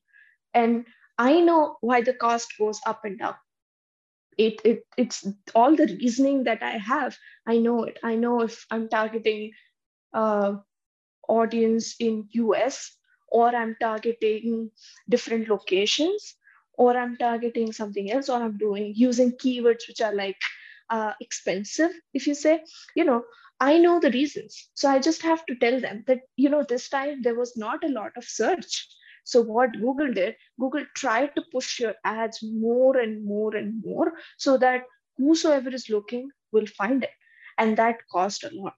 And 0.53 0.86
i 1.17 1.39
know 1.39 1.77
why 1.81 2.01
the 2.01 2.13
cost 2.13 2.53
goes 2.60 2.81
up 2.86 3.05
and 3.05 3.19
down 3.19 3.36
it, 4.37 4.61
it 4.63 4.85
it's 4.97 5.27
all 5.53 5.75
the 5.75 5.87
reasoning 5.87 6.43
that 6.43 6.61
i 6.63 6.77
have 6.77 7.17
i 7.47 7.57
know 7.57 7.83
it 7.83 7.99
i 8.03 8.15
know 8.15 8.41
if 8.41 8.65
i'm 8.71 8.87
targeting 8.89 9.51
uh, 10.13 10.53
audience 11.27 11.95
in 11.99 12.27
us 12.33 12.95
or 13.27 13.47
i'm 13.55 13.75
targeting 13.79 14.69
different 15.09 15.47
locations 15.49 16.35
or 16.73 16.97
i'm 16.97 17.17
targeting 17.17 17.71
something 17.71 18.11
else 18.11 18.29
or 18.29 18.41
i'm 18.41 18.57
doing 18.57 18.93
using 18.95 19.31
keywords 19.33 19.87
which 19.87 20.01
are 20.01 20.13
like 20.13 20.37
uh, 20.89 21.13
expensive 21.21 21.91
if 22.13 22.27
you 22.27 22.35
say 22.35 22.63
you 22.95 23.03
know 23.03 23.23
I 23.59 23.77
know 23.77 23.99
the 23.99 24.11
reasons. 24.11 24.69
So 24.73 24.89
I 24.89 24.99
just 24.99 25.21
have 25.21 25.45
to 25.45 25.55
tell 25.55 25.79
them 25.79 26.03
that, 26.07 26.21
you 26.35 26.49
know, 26.49 26.63
this 26.67 26.89
time 26.89 27.21
there 27.21 27.35
was 27.35 27.55
not 27.55 27.83
a 27.85 27.87
lot 27.87 28.11
of 28.17 28.25
search. 28.25 28.87
So 29.25 29.41
what 29.41 29.73
Google 29.73 30.13
did, 30.13 30.35
Google 30.59 30.85
tried 30.95 31.35
to 31.35 31.43
push 31.51 31.79
your 31.79 31.95
ads 32.05 32.39
more 32.41 32.97
and 32.97 33.25
more 33.25 33.55
and 33.55 33.83
more 33.83 34.13
so 34.38 34.57
that 34.57 34.83
whosoever 35.17 35.69
is 35.69 35.89
looking 35.89 36.29
will 36.53 36.67
find 36.67 37.03
it. 37.03 37.09
And 37.57 37.77
that 37.77 38.07
cost 38.09 38.45
a 38.45 38.49
lot 38.53 38.75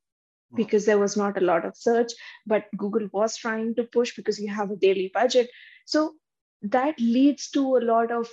hmm. 0.50 0.56
because 0.56 0.86
there 0.86 0.98
was 0.98 1.16
not 1.16 1.38
a 1.38 1.46
lot 1.46 1.66
of 1.66 1.78
search, 1.78 2.12
but 2.46 2.66
Google 2.76 3.08
was 3.12 3.38
trying 3.38 3.76
to 3.76 3.84
push 3.84 4.16
because 4.16 4.40
you 4.40 4.50
have 4.50 4.72
a 4.72 4.76
daily 4.76 5.12
budget. 5.14 5.50
So 5.86 6.14
that 6.64 7.00
leads 7.00 7.50
to 7.52 7.78
a 7.78 7.86
lot 7.94 8.12
of, 8.12 8.28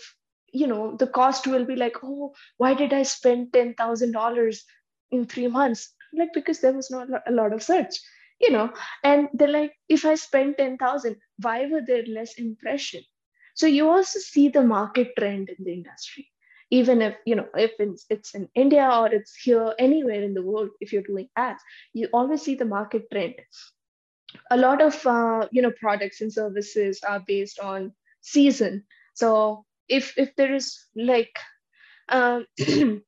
you 0.52 0.66
know, 0.66 0.96
the 0.96 1.06
cost 1.06 1.46
will 1.46 1.66
be 1.66 1.76
like, 1.76 1.96
oh, 2.02 2.34
why 2.56 2.74
did 2.74 2.94
I 2.94 3.02
spend 3.02 3.52
$10,000 3.52 4.60
in 5.10 5.26
three 5.26 5.48
months? 5.48 5.94
like 6.16 6.32
because 6.32 6.60
there 6.60 6.72
was 6.72 6.90
not 6.90 7.08
a 7.26 7.32
lot 7.32 7.52
of 7.52 7.62
search 7.62 7.96
you 8.44 8.50
know 8.52 8.68
and 9.02 9.28
they're 9.32 9.56
like 9.56 9.72
if 9.88 10.04
i 10.04 10.14
spend 10.14 10.56
10000 10.58 11.16
why 11.40 11.66
were 11.66 11.82
there 11.86 12.04
less 12.06 12.34
impression? 12.34 13.02
So 13.56 13.66
you 13.66 13.88
also 13.88 14.18
see 14.18 14.48
the 14.48 14.62
market 14.62 15.12
trend 15.16 15.48
in 15.48 15.64
the 15.64 15.72
industry. 15.72 16.28
Even 16.70 17.02
if 17.02 17.16
you 17.24 17.36
know 17.36 17.46
if 17.54 17.72
it's, 17.78 18.04
it's 18.10 18.34
in 18.34 18.48
india 18.54 18.88
or 18.92 19.06
it's 19.06 19.34
here 19.36 19.74
anywhere 19.78 20.22
in 20.22 20.34
the 20.34 20.42
world 20.42 20.70
if 20.80 20.92
you're 20.92 21.10
doing 21.10 21.28
ads 21.36 21.62
you 21.92 22.08
always 22.12 22.42
see 22.42 22.56
the 22.56 22.64
market 22.64 23.10
trend. 23.12 23.34
A 24.50 24.56
lot 24.56 24.82
of 24.82 25.06
uh, 25.06 25.48
you 25.52 25.62
know 25.62 25.72
products 25.80 26.20
and 26.20 26.32
services 26.32 27.02
are 27.06 27.22
based 27.26 27.60
on 27.60 27.92
season. 28.20 28.84
So 29.14 29.64
if 29.88 30.18
if 30.18 30.34
there 30.36 30.54
is 30.54 30.66
like 30.96 31.38
um, 32.08 32.46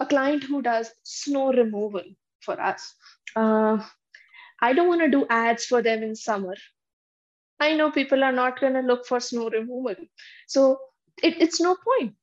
a 0.00 0.06
client 0.06 0.44
who 0.44 0.62
does 0.62 0.90
snow 1.02 1.52
removal 1.52 2.04
for 2.40 2.60
us. 2.60 2.94
Uh, 3.36 3.78
I 4.60 4.72
don't 4.72 4.88
want 4.88 5.00
to 5.02 5.08
do 5.10 5.26
ads 5.30 5.64
for 5.66 5.82
them 5.82 6.02
in 6.02 6.14
summer. 6.16 6.54
I 7.60 7.74
know 7.74 7.90
people 7.90 8.24
are 8.24 8.32
not 8.32 8.60
going 8.60 8.74
to 8.74 8.80
look 8.80 9.06
for 9.06 9.20
snow 9.20 9.48
removal. 9.50 9.94
So 10.48 10.78
it, 11.22 11.40
it's 11.40 11.60
no 11.60 11.76
point. 11.76 12.14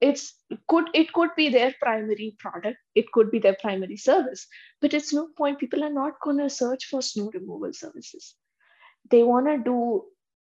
it's 0.00 0.34
could 0.68 0.86
it 0.94 1.12
could 1.12 1.30
be 1.36 1.48
their 1.48 1.74
primary 1.82 2.36
product 2.38 2.76
it 2.94 3.10
could 3.12 3.30
be 3.30 3.38
their 3.38 3.56
primary 3.60 3.96
service 3.96 4.46
but 4.80 4.94
it's 4.94 5.12
no 5.12 5.28
point 5.36 5.58
people 5.58 5.82
are 5.84 5.92
not 5.92 6.20
going 6.22 6.38
to 6.38 6.48
search 6.48 6.84
for 6.86 7.02
snow 7.02 7.30
removal 7.34 7.72
services 7.72 8.34
they 9.10 9.22
want 9.22 9.46
to 9.46 9.58
do 9.64 10.04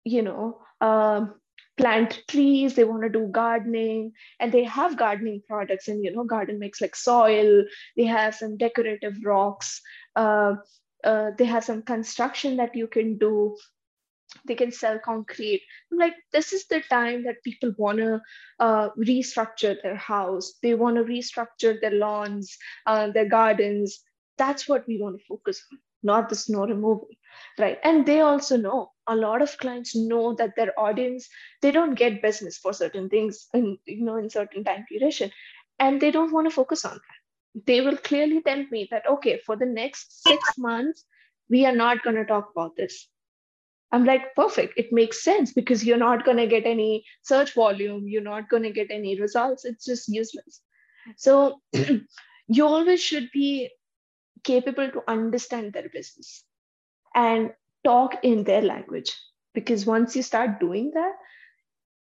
you 0.03 0.21
know 0.21 0.59
um, 0.81 1.35
plant 1.77 2.21
trees 2.29 2.75
they 2.75 2.83
want 2.83 3.03
to 3.03 3.09
do 3.09 3.27
gardening 3.27 4.11
and 4.39 4.51
they 4.51 4.63
have 4.63 4.97
gardening 4.97 5.41
products 5.47 5.87
and 5.87 6.03
you 6.03 6.11
know 6.13 6.23
garden 6.25 6.59
mix 6.59 6.81
like 6.81 6.95
soil 6.95 7.63
they 7.95 8.05
have 8.05 8.35
some 8.35 8.57
decorative 8.57 9.15
rocks 9.23 9.81
uh, 10.15 10.55
uh, 11.07 11.31
they 11.37 11.45
have 11.45 11.63
some 11.63 11.83
construction 11.83 12.57
that 12.57 12.75
you 12.75 12.87
can 12.87 13.17
do. 13.17 13.57
They 14.45 14.55
can 14.55 14.71
sell 14.71 14.99
concrete. 14.99 15.63
I'm 15.91 15.99
like 15.99 16.15
this 16.33 16.53
is 16.53 16.67
the 16.67 16.81
time 16.89 17.23
that 17.25 17.43
people 17.43 17.73
want 17.77 17.99
to 17.99 18.21
uh, 18.59 18.89
restructure 18.97 19.75
their 19.81 19.95
house. 19.95 20.53
They 20.63 20.75
want 20.75 20.97
to 20.97 21.03
restructure 21.03 21.79
their 21.81 21.91
lawns 21.91 22.57
uh, 22.85 23.11
their 23.11 23.29
gardens. 23.29 24.01
That's 24.37 24.67
what 24.69 24.87
we 24.87 25.01
want 25.01 25.19
to 25.19 25.25
focus 25.25 25.63
on 25.71 25.79
not 26.03 26.29
the 26.29 26.35
snow 26.35 26.65
removal 26.65 27.09
right? 27.59 27.79
And 27.83 28.05
they 28.05 28.21
also 28.21 28.57
know 28.57 28.91
a 29.07 29.15
lot 29.15 29.41
of 29.41 29.57
clients 29.57 29.95
know 29.95 30.35
that 30.35 30.55
their 30.57 30.73
audience 30.79 31.29
they 31.61 31.71
don't 31.71 31.95
get 31.95 32.21
business 32.21 32.57
for 32.57 32.73
certain 32.73 33.09
things 33.09 33.47
in 33.53 33.77
you 33.85 34.05
know 34.05 34.17
in 34.17 34.29
certain 34.29 34.63
time 34.63 34.85
duration 34.91 35.31
and 35.79 36.01
they 36.01 36.11
don't 36.11 36.33
want 36.33 36.47
to 36.47 36.51
focus 36.55 36.85
on 36.85 36.93
that 36.95 37.16
they 37.65 37.81
will 37.81 37.97
clearly 37.97 38.41
tell 38.41 38.63
me 38.71 38.87
that 38.91 39.07
okay 39.07 39.39
for 39.45 39.55
the 39.55 39.65
next 39.65 40.23
six 40.23 40.57
months 40.57 41.05
we 41.49 41.65
are 41.65 41.75
not 41.75 42.03
going 42.03 42.15
to 42.15 42.25
talk 42.25 42.49
about 42.51 42.75
this. 42.75 43.07
I'm 43.91 44.03
like 44.03 44.35
perfect. 44.35 44.73
It 44.77 44.91
makes 44.91 45.23
sense 45.23 45.53
because 45.53 45.85
you're 45.85 45.97
not 45.97 46.25
going 46.25 46.37
to 46.37 46.47
get 46.47 46.65
any 46.65 47.05
search 47.21 47.53
volume. 47.53 48.05
You're 48.05 48.21
not 48.21 48.49
going 48.49 48.63
to 48.63 48.71
get 48.71 48.91
any 48.91 49.19
results. 49.19 49.63
It's 49.63 49.85
just 49.85 50.09
useless. 50.09 50.61
So 51.15 51.61
you 52.47 52.65
always 52.65 53.01
should 53.01 53.29
be 53.31 53.69
capable 54.43 54.91
to 54.91 55.03
understand 55.07 55.71
their 55.71 55.87
business 55.87 56.43
and 57.15 57.51
talk 57.85 58.17
in 58.23 58.43
their 58.43 58.61
language 58.61 59.15
because 59.53 59.85
once 59.85 60.15
you 60.17 60.21
start 60.21 60.59
doing 60.59 60.91
that 60.93 61.13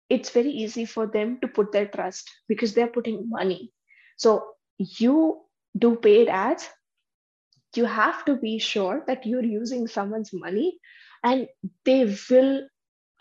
it's 0.09 0.29
very 0.29 0.51
easy 0.51 0.85
for 0.85 1.07
them 1.07 1.39
to 1.41 1.47
put 1.47 1.71
their 1.71 1.87
trust 1.87 2.29
because 2.47 2.73
they're 2.73 2.87
putting 2.87 3.29
money. 3.29 3.71
So 4.17 4.45
you 4.77 5.42
do 5.77 5.95
paid 5.95 6.27
ads 6.29 6.69
you 7.75 7.85
have 7.85 8.23
to 8.25 8.35
be 8.35 8.59
sure 8.59 9.03
that 9.07 9.25
you're 9.25 9.43
using 9.43 9.87
someone's 9.87 10.31
money 10.33 10.79
and 11.23 11.47
they 11.85 12.05
will 12.29 12.61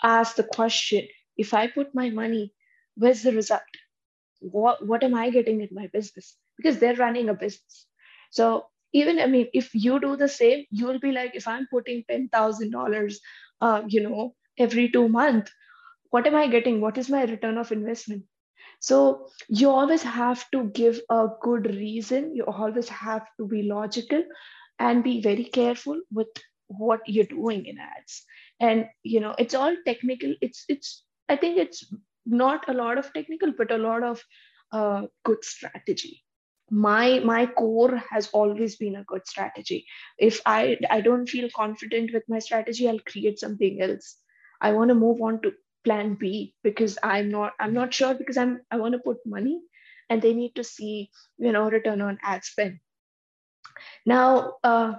ask 0.03 0.37
the 0.37 0.45
question 0.57 1.07
if 1.37 1.55
i 1.55 1.67
put 1.67 1.95
my 1.95 2.11
money 2.11 2.53
where's 2.97 3.23
the 3.23 3.33
result? 3.33 3.63
What, 4.41 4.87
what 4.87 5.03
am 5.05 5.15
i 5.15 5.31
getting 5.31 5.61
in 5.63 5.69
my 5.73 5.89
business? 5.93 6.37
Because 6.59 6.79
they're 6.79 6.97
running 6.97 7.29
a 7.31 7.35
business. 7.35 7.87
So 8.31 8.67
even 8.93 9.19
i 9.21 9.27
mean 9.27 9.49
if 9.55 9.75
you 9.75 10.01
do 10.01 10.17
the 10.17 10.29
same 10.29 10.67
you 10.71 10.87
will 10.87 10.99
be 11.01 11.13
like 11.13 11.35
if 11.35 11.49
i'm 11.49 11.67
putting 11.71 12.05
$10000 12.11 13.17
uh, 13.63 13.83
you 13.89 14.03
know 14.09 14.35
every 14.59 14.91
two 14.91 15.09
months 15.09 15.51
what 16.11 16.27
am 16.27 16.35
i 16.37 16.47
getting? 16.49 16.81
What 16.81 16.99
is 16.99 17.09
my 17.11 17.25
return 17.25 17.59
of 17.59 17.73
investment 17.73 18.25
so 18.83 19.29
you 19.49 19.71
always 19.71 20.03
have 20.03 20.51
to 20.53 20.65
give 20.65 21.01
a 21.11 21.29
good 21.41 21.67
reason. 21.67 22.37
You 22.37 22.47
always 22.47 22.89
have 22.91 23.27
to 23.39 23.47
be 23.49 23.63
logical 23.65 24.25
and 24.79 25.05
be 25.05 25.23
very 25.23 25.45
careful 25.45 26.01
with 26.13 26.29
what 26.69 27.01
you're 27.07 27.27
doing 27.27 27.67
in 27.67 27.79
ads. 27.79 28.25
And 28.61 28.87
you 29.05 29.21
know 29.21 29.35
it's 29.39 29.55
all 29.55 29.77
technical. 29.87 30.35
It's 30.43 30.65
it's 30.69 31.05
i 31.29 31.37
think 31.37 31.59
it's 31.59 31.85
not 32.27 32.69
a 32.69 32.75
lot 32.75 32.99
of 32.99 33.13
technical 33.15 33.53
but 33.59 33.71
a 33.73 33.79
lot 33.79 34.03
of 34.05 34.23
uh, 34.73 35.03
good 35.25 35.45
strategy. 35.45 36.23
My 36.71 37.21
my 37.21 37.47
core 37.47 37.97
has 38.11 38.29
always 38.33 38.77
been 38.77 38.97
a 38.97 39.05
good 39.05 39.27
strategy. 39.27 39.87
If 40.19 40.41
i 40.47 40.79
i 40.91 41.01
don't 41.01 41.29
feel 41.29 41.49
confident 41.57 42.13
with 42.15 42.25
my 42.29 42.41
strategy 42.41 42.89
i'll 42.89 43.07
create 43.13 43.39
something 43.39 43.81
else. 43.83 44.17
I 44.61 44.73
want 44.73 44.91
to 44.91 44.95
move 44.95 45.23
on 45.23 45.43
to 45.43 45.53
plan 45.85 46.15
b 46.15 46.55
because 46.63 46.99
i'm 47.03 47.31
not 47.31 47.53
i'm 47.61 47.75
not 47.75 47.93
sure 47.95 48.15
because 48.15 48.37
i'm 48.37 48.61
i 48.71 48.77
want 48.77 48.93
to 48.93 48.99
put 49.01 49.19
money 49.27 49.61
and 50.11 50.23
they 50.23 50.33
need 50.35 50.55
to 50.55 50.65
see 50.65 51.11
you 51.39 51.53
know 51.53 51.71
return 51.71 52.01
on 52.03 52.19
ad 52.23 52.45
spend. 52.45 52.79
Now 54.07 54.55
uh, 54.65 54.95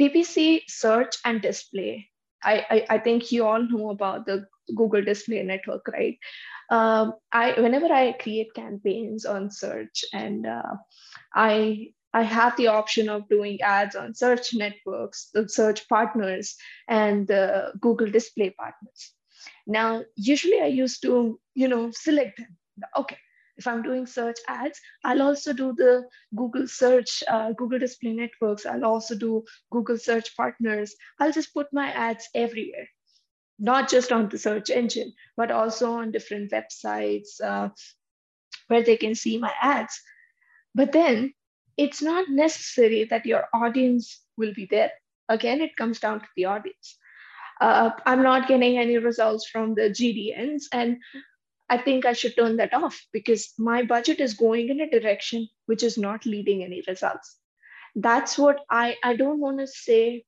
ppc 0.00 0.62
search 0.68 1.16
and 1.24 1.40
display. 1.42 2.08
I, 2.42 2.66
I 2.70 2.86
i 2.96 2.98
think 2.98 3.32
you 3.32 3.46
all 3.46 3.62
know 3.62 3.90
about 3.90 4.26
the 4.26 4.46
google 4.76 5.02
display 5.02 5.42
network 5.42 5.86
right? 5.88 6.18
Um, 6.70 7.14
I 7.32 7.60
whenever 7.60 7.86
I 7.92 8.12
create 8.12 8.54
campaigns 8.54 9.24
on 9.24 9.50
search 9.50 10.04
and 10.12 10.46
uh, 10.46 10.74
I 11.34 11.92
I 12.12 12.22
have 12.22 12.56
the 12.56 12.68
option 12.68 13.08
of 13.08 13.28
doing 13.28 13.60
ads 13.62 13.94
on 13.96 14.14
search 14.14 14.54
networks, 14.54 15.30
the 15.34 15.48
search 15.48 15.88
partners, 15.88 16.56
and 16.88 17.26
the 17.28 17.72
Google 17.80 18.10
Display 18.10 18.50
partners. 18.50 19.15
Now, 19.66 20.04
usually 20.14 20.60
I 20.60 20.66
used 20.66 21.02
to, 21.02 21.40
you 21.54 21.68
know, 21.68 21.90
select 21.90 22.38
them. 22.38 22.56
Okay, 22.96 23.18
if 23.56 23.66
I'm 23.66 23.82
doing 23.82 24.06
search 24.06 24.38
ads, 24.46 24.80
I'll 25.04 25.22
also 25.22 25.52
do 25.52 25.72
the 25.72 26.04
Google 26.34 26.68
search, 26.68 27.22
uh, 27.28 27.52
Google 27.52 27.78
Display 27.78 28.12
Networks. 28.12 28.66
I'll 28.66 28.84
also 28.84 29.16
do 29.16 29.44
Google 29.70 29.98
search 29.98 30.36
partners. 30.36 30.94
I'll 31.18 31.32
just 31.32 31.54
put 31.54 31.72
my 31.72 31.90
ads 31.90 32.28
everywhere 32.34 32.86
not 33.58 33.88
just 33.88 34.12
on 34.12 34.28
the 34.28 34.38
search 34.38 34.70
engine, 34.70 35.12
but 35.36 35.50
also 35.50 35.92
on 35.92 36.10
different 36.10 36.52
websites 36.52 37.40
uh, 37.42 37.70
where 38.68 38.82
they 38.82 38.96
can 38.96 39.14
see 39.14 39.38
my 39.38 39.52
ads. 39.60 40.00
But 40.74 40.92
then 40.92 41.32
it's 41.76 42.02
not 42.02 42.28
necessary 42.28 43.04
that 43.04 43.26
your 43.26 43.48
audience 43.54 44.20
will 44.36 44.52
be 44.54 44.66
there. 44.70 44.92
Again, 45.28 45.60
it 45.60 45.76
comes 45.76 46.00
down 46.00 46.20
to 46.20 46.26
the 46.36 46.46
audience. 46.46 46.98
Uh, 47.60 47.90
I'm 48.04 48.22
not 48.22 48.48
getting 48.48 48.78
any 48.78 48.98
results 48.98 49.48
from 49.48 49.74
the 49.74 49.90
GDNs, 49.90 50.64
and 50.72 50.98
I 51.68 51.78
think 51.78 52.04
I 52.04 52.12
should 52.12 52.36
turn 52.36 52.56
that 52.56 52.74
off 52.74 53.00
because 53.12 53.52
my 53.58 53.82
budget 53.82 54.20
is 54.20 54.34
going 54.34 54.68
in 54.68 54.80
a 54.80 54.90
direction 54.90 55.48
which 55.66 55.82
is 55.82 55.98
not 55.98 56.26
leading 56.26 56.62
any 56.62 56.82
results. 56.86 57.36
That's 57.94 58.38
what 58.38 58.58
I, 58.70 58.96
I 59.02 59.16
don't 59.16 59.40
want 59.40 59.58
to 59.60 59.66
say 59.66 60.24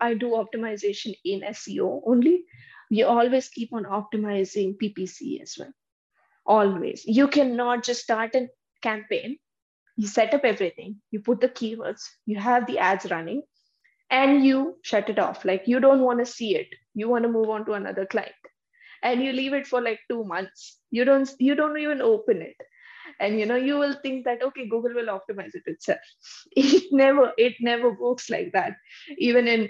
I 0.00 0.14
do 0.14 0.30
optimization 0.30 1.14
in 1.24 1.40
SEO 1.40 2.02
only. 2.06 2.44
You 2.90 3.06
always 3.06 3.48
keep 3.48 3.72
on 3.72 3.84
optimizing 3.84 4.76
PPC 4.80 5.42
as 5.42 5.56
well. 5.58 5.72
Always. 6.46 7.04
You 7.04 7.28
cannot 7.28 7.82
just 7.84 8.02
start 8.02 8.34
a 8.34 8.48
campaign, 8.80 9.36
you 9.96 10.06
set 10.06 10.32
up 10.32 10.44
everything, 10.44 10.96
you 11.10 11.20
put 11.20 11.40
the 11.40 11.48
keywords, 11.48 12.02
you 12.24 12.38
have 12.38 12.66
the 12.66 12.78
ads 12.78 13.10
running, 13.10 13.42
and 14.10 14.44
you 14.44 14.76
shut 14.82 15.08
it 15.10 15.18
off. 15.18 15.44
Like 15.44 15.64
you 15.66 15.80
don't 15.80 16.02
want 16.02 16.20
to 16.20 16.26
see 16.26 16.56
it. 16.56 16.68
You 16.94 17.08
want 17.08 17.24
to 17.24 17.30
move 17.30 17.50
on 17.50 17.64
to 17.66 17.72
another 17.72 18.06
client. 18.06 18.32
And 19.02 19.22
you 19.22 19.32
leave 19.32 19.52
it 19.52 19.66
for 19.66 19.80
like 19.80 20.00
two 20.10 20.24
months. 20.24 20.78
You 20.90 21.04
don't 21.04 21.30
you 21.38 21.54
don't 21.54 21.78
even 21.78 22.00
open 22.00 22.42
it 22.42 22.56
and 23.20 23.38
you 23.38 23.46
know 23.46 23.56
you 23.56 23.78
will 23.78 23.94
think 24.02 24.24
that 24.24 24.42
okay 24.42 24.68
google 24.68 24.94
will 24.94 25.06
optimize 25.18 25.54
it 25.54 25.62
itself 25.66 26.00
it 26.52 26.84
never 26.92 27.32
it 27.36 27.54
never 27.60 27.90
works 27.90 28.30
like 28.30 28.52
that 28.52 28.74
even 29.18 29.48
in 29.48 29.68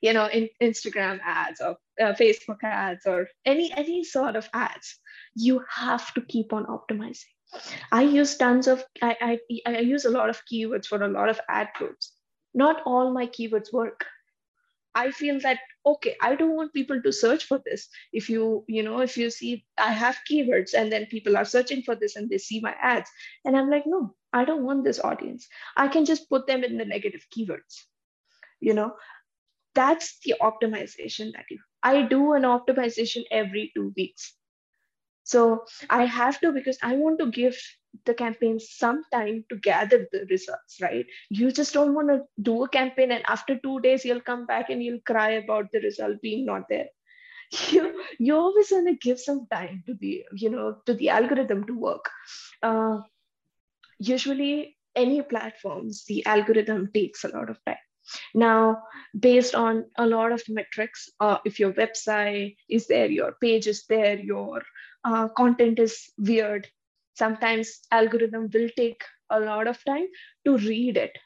you 0.00 0.12
know 0.12 0.26
in 0.26 0.48
instagram 0.62 1.18
ads 1.24 1.60
or 1.60 1.76
uh, 2.00 2.12
facebook 2.12 2.62
ads 2.62 3.06
or 3.06 3.28
any 3.44 3.72
any 3.72 4.04
sort 4.04 4.36
of 4.36 4.48
ads 4.52 4.98
you 5.34 5.62
have 5.70 6.12
to 6.14 6.20
keep 6.22 6.52
on 6.52 6.66
optimizing 6.66 7.34
i 7.92 8.02
use 8.02 8.36
tons 8.36 8.66
of 8.66 8.84
I, 9.02 9.38
I 9.66 9.72
i 9.74 9.78
use 9.78 10.04
a 10.04 10.10
lot 10.10 10.28
of 10.28 10.42
keywords 10.50 10.86
for 10.86 11.02
a 11.02 11.08
lot 11.08 11.28
of 11.28 11.40
ad 11.48 11.68
groups 11.74 12.07
not 12.54 12.82
all 12.86 13.12
my 13.12 13.26
keywords 13.26 13.72
work. 13.72 14.06
I 14.94 15.10
feel 15.12 15.38
that 15.40 15.58
okay 15.86 16.16
i 16.20 16.34
don't 16.34 16.56
want 16.56 16.72
people 16.74 17.00
to 17.02 17.12
search 17.12 17.44
for 17.44 17.60
this. 17.64 17.88
If 18.12 18.28
you 18.28 18.64
you 18.68 18.82
know 18.82 19.00
if 19.00 19.16
you 19.16 19.30
see 19.30 19.64
i 19.78 19.92
have 19.92 20.18
keywords 20.30 20.74
and 20.74 20.92
then 20.92 21.06
people 21.06 21.36
are 21.36 21.44
searching 21.44 21.82
for 21.82 21.94
this 21.94 22.16
and 22.16 22.28
they 22.28 22.38
see 22.38 22.60
my 22.60 22.74
ads. 22.80 23.10
And 23.44 23.56
i'm 23.56 23.70
like 23.70 23.86
no 23.86 24.14
i 24.32 24.44
don't 24.44 24.64
want 24.64 24.84
this 24.84 25.00
audience. 25.00 25.48
I 25.76 25.88
can 25.88 26.04
just 26.04 26.28
put 26.28 26.46
them 26.46 26.64
in 26.64 26.78
the 26.78 26.84
negative 26.84 27.26
keywords 27.36 27.84
you 28.60 28.74
know. 28.74 28.94
That's 29.74 30.18
the 30.24 30.34
optimization 30.42 31.32
that 31.34 31.46
you 31.50 31.58
i 31.82 32.02
do 32.02 32.32
an 32.32 32.42
optimization 32.42 33.24
every 33.30 33.70
two 33.74 33.92
weeks. 33.96 34.34
So 35.24 35.64
i 35.90 36.04
have 36.04 36.40
to 36.40 36.52
because 36.52 36.78
i 36.82 36.96
want 36.96 37.20
to 37.20 37.30
give 37.30 37.56
the 38.04 38.14
campaign 38.14 38.58
some 38.58 39.02
time 39.12 39.44
to 39.48 39.56
gather 39.56 40.06
the 40.12 40.26
results 40.30 40.78
right? 40.80 41.06
You 41.30 41.50
just 41.50 41.74
don't 41.74 41.94
want 41.94 42.08
to 42.08 42.22
do 42.40 42.64
a 42.64 42.68
campaign 42.68 43.12
and 43.12 43.24
after 43.28 43.58
two 43.58 43.80
days 43.80 44.04
you'll 44.04 44.20
come 44.20 44.46
back 44.46 44.70
and 44.70 44.82
you'll 44.82 45.00
cry 45.06 45.30
about 45.32 45.72
the 45.72 45.80
result 45.80 46.20
being 46.22 46.46
not 46.46 46.68
there. 46.68 46.88
You 47.70 48.02
you 48.18 48.36
always 48.36 48.70
want 48.70 48.88
to 48.88 48.94
give 48.94 49.20
some 49.20 49.46
time 49.50 49.82
to 49.86 49.94
the 49.94 50.24
you 50.32 50.50
know 50.50 50.76
to 50.86 50.94
the 50.94 51.08
algorithm 51.10 51.66
to 51.66 51.78
work. 51.78 52.10
Uh, 52.62 52.98
usually 53.98 54.76
any 54.94 55.22
platforms 55.22 56.04
the 56.06 56.24
algorithm 56.26 56.90
takes 56.92 57.24
a 57.24 57.28
lot 57.28 57.50
of 57.50 57.58
time. 57.64 57.84
Now, 58.34 58.82
based 59.18 59.54
on 59.54 59.84
a 59.96 60.06
lot 60.06 60.32
of 60.32 60.42
metrics, 60.48 61.10
uh, 61.20 61.38
if 61.44 61.60
your 61.60 61.72
website 61.72 62.56
is 62.68 62.86
there, 62.86 63.06
your 63.06 63.32
page 63.40 63.66
is 63.66 63.84
there, 63.86 64.18
your 64.18 64.62
uh, 65.04 65.28
content 65.28 65.78
is 65.78 66.10
weird, 66.18 66.66
sometimes 67.18 67.80
algorithm 67.90 68.48
will 68.54 68.70
take 68.76 69.02
a 69.30 69.40
lot 69.40 69.66
of 69.66 69.84
time 69.84 70.06
to 70.44 70.56
read 70.58 70.96
it 70.96 71.18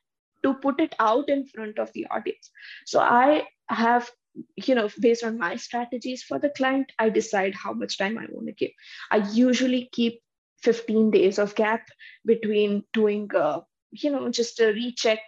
to 0.42 0.54
put 0.54 0.80
it 0.80 0.94
out 0.98 1.28
in 1.28 1.46
front 1.46 1.78
of 1.78 1.92
the 1.92 2.06
audience. 2.10 2.50
So 2.86 3.00
i 3.00 3.46
have 3.68 4.10
you 4.56 4.74
know 4.74 4.88
based 5.00 5.24
on 5.24 5.38
my 5.38 5.56
strategies 5.56 6.22
for 6.28 6.38
the 6.38 6.50
client 6.58 6.92
i 6.98 7.08
decide 7.16 7.54
how 7.62 7.72
much 7.80 7.98
time 7.98 8.16
i 8.18 8.26
want 8.30 8.46
to 8.46 8.52
give. 8.52 8.70
I 9.10 9.18
usually 9.32 9.88
keep 9.92 10.20
15 10.62 11.10
days 11.10 11.38
of 11.38 11.54
gap 11.54 11.86
between 12.24 12.84
doing 12.92 13.30
uh, 13.34 13.60
you 13.90 14.10
know 14.10 14.30
just 14.30 14.60
a 14.60 14.72
recheck. 14.72 15.20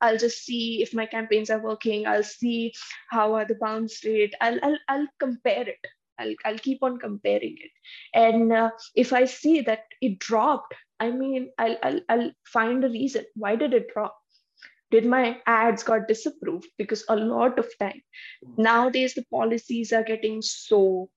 I'll 0.00 0.18
just 0.18 0.44
see 0.44 0.82
if 0.82 0.94
my 0.94 1.06
campaigns 1.06 1.50
are 1.50 1.60
working. 1.60 2.06
I'll 2.06 2.22
see 2.22 2.72
how 3.10 3.34
are 3.34 3.44
the 3.44 3.56
bounce 3.60 4.04
rate. 4.04 4.34
I'll 4.40 4.58
i'll, 4.62 4.78
I'll 4.88 5.08
compare 5.20 5.68
it 5.68 5.92
I'll, 6.18 6.34
I'll 6.44 6.58
keep 6.58 6.82
on 6.82 6.98
comparing 6.98 7.56
it. 7.58 7.70
And 8.14 8.52
uh, 8.52 8.70
if 8.94 9.12
i 9.12 9.24
see 9.24 9.60
that 9.62 9.84
it 10.00 10.18
dropped 10.18 10.74
i 11.00 11.10
mean 11.10 11.50
I'll, 11.58 11.76
I'll 11.82 12.00
i'll 12.08 12.30
find 12.44 12.84
a 12.84 12.88
reason. 12.88 13.24
Why 13.34 13.56
did 13.56 13.74
it 13.74 13.92
drop? 13.92 14.16
Did 14.90 15.04
my 15.04 15.38
ads 15.46 15.82
got 15.82 16.08
disapproved? 16.08 16.68
Because 16.78 17.04
a 17.08 17.16
lot 17.16 17.58
of 17.58 17.66
time 17.78 18.00
nowadays 18.56 19.14
the 19.14 19.24
policies 19.30 19.92
are 19.92 20.02
getting 20.02 20.42
so 20.42 21.10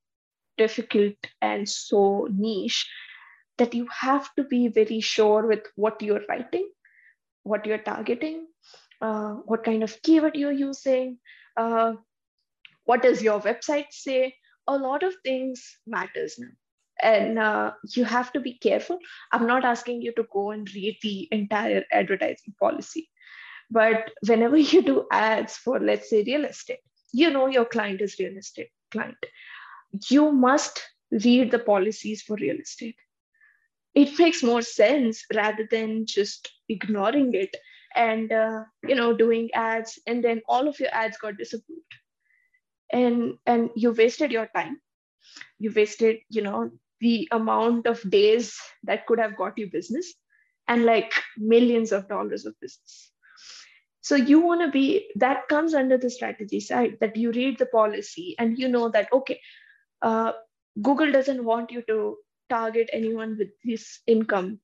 difficult 0.58 1.14
and 1.40 1.68
so 1.68 2.28
niche 2.30 2.88
that 3.58 3.74
you 3.74 3.86
have 3.90 4.28
to 4.34 4.44
be 4.44 4.68
very 4.68 5.00
sure 5.00 5.46
with 5.46 5.66
what 5.76 6.02
you're 6.02 6.24
writing 6.28 6.68
what 7.42 7.66
you're 7.66 7.78
targeting 7.78 8.46
uh, 9.00 9.32
what 9.50 9.64
kind 9.64 9.82
of 9.82 10.00
keyword 10.02 10.36
you're 10.36 10.52
using 10.52 11.18
uh, 11.56 11.92
what 12.84 13.02
does 13.02 13.22
your 13.22 13.40
website 13.40 13.90
say 13.90 14.34
a 14.68 14.76
lot 14.76 15.02
of 15.02 15.14
things 15.24 15.78
matters 15.86 16.38
now. 16.38 16.48
And 17.02 17.38
uh, 17.38 17.72
you 17.96 18.04
have 18.04 18.32
to 18.32 18.40
be 18.40 18.54
careful. 18.54 18.98
I'm 19.32 19.46
not 19.46 19.64
asking 19.64 20.02
you 20.02 20.12
to 20.14 20.26
go 20.32 20.50
and 20.52 20.72
read 20.74 20.98
the 21.02 21.28
entire 21.32 21.84
advertising 21.90 22.54
policy. 22.60 23.08
But 23.70 24.10
whenever 24.26 24.56
you 24.56 24.82
do 24.82 25.06
ads 25.10 25.56
for 25.56 25.80
let's 25.80 26.10
say 26.10 26.22
real 26.22 26.44
estate 26.44 26.78
you 27.12 27.30
know 27.30 27.46
your 27.46 27.64
client 27.64 28.00
is 28.00 28.18
real 28.18 28.36
estate 28.36 28.70
client. 28.90 29.16
You 30.08 30.32
must 30.32 30.82
read 31.10 31.50
the 31.50 31.58
policies 31.58 32.22
for 32.22 32.36
real 32.36 32.58
estate. 32.58 32.96
It 33.94 34.18
makes 34.18 34.42
more 34.42 34.62
sense 34.62 35.24
rather 35.34 35.68
than 35.70 36.06
just 36.06 36.50
ignoring 36.68 37.34
it 37.34 37.54
and 37.94 38.32
uh, 38.32 38.64
you 38.88 38.94
know 38.94 39.14
doing 39.14 39.50
ads 39.52 39.98
and 40.06 40.24
then 40.24 40.40
all 40.48 40.66
of 40.66 40.80
your 40.80 40.88
ads 40.92 41.18
got 41.18 41.36
disapproved 41.36 41.94
and 42.92 43.38
and 43.46 43.70
you 43.74 43.92
wasted 43.92 44.30
your 44.32 44.48
time. 44.54 44.80
You 45.58 45.72
wasted 45.74 46.18
you 46.28 46.42
know 46.42 46.70
the 47.00 47.28
amount 47.32 47.86
of 47.86 48.02
days 48.10 48.58
that 48.84 49.06
could 49.06 49.18
have 49.18 49.36
got 49.36 49.58
you 49.58 49.70
business 49.70 50.14
and 50.68 50.84
like 50.84 51.12
millions 51.36 51.92
of 51.92 52.08
dollars 52.08 52.46
of 52.46 52.58
business. 52.60 53.10
So 54.00 54.16
you 54.16 54.40
want 54.40 54.62
to 54.62 54.70
be 54.70 55.10
that 55.16 55.48
comes 55.48 55.74
under 55.74 55.98
the 55.98 56.10
strategy 56.10 56.60
side 56.60 56.98
that 57.00 57.16
you 57.16 57.32
read 57.32 57.58
the 57.58 57.66
policy 57.66 58.34
and 58.38 58.58
you 58.58 58.68
know 58.68 58.88
that 58.88 59.12
okay 59.12 59.40
uh, 60.02 60.32
google 60.80 61.12
doesn't 61.12 61.44
want 61.44 61.70
you 61.70 61.82
to 61.82 62.16
target 62.50 62.90
anyone 62.92 63.36
with 63.38 63.50
this 63.64 64.00
income 64.06 64.60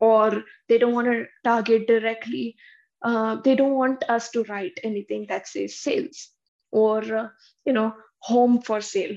or 0.00 0.44
they 0.68 0.78
don't 0.78 0.94
want 0.94 1.08
to 1.08 1.26
target 1.44 1.86
directly. 1.86 2.56
Uh, 3.02 3.36
they 3.36 3.54
don't 3.54 3.74
want 3.74 4.04
us 4.08 4.30
to 4.30 4.44
write 4.44 4.78
anything 4.82 5.26
that 5.28 5.46
says 5.46 5.78
sales 5.78 6.30
or 6.70 7.02
uh, 7.16 7.28
you 7.64 7.72
know 7.72 7.94
home 8.20 8.60
for 8.60 8.80
sale. 8.80 9.16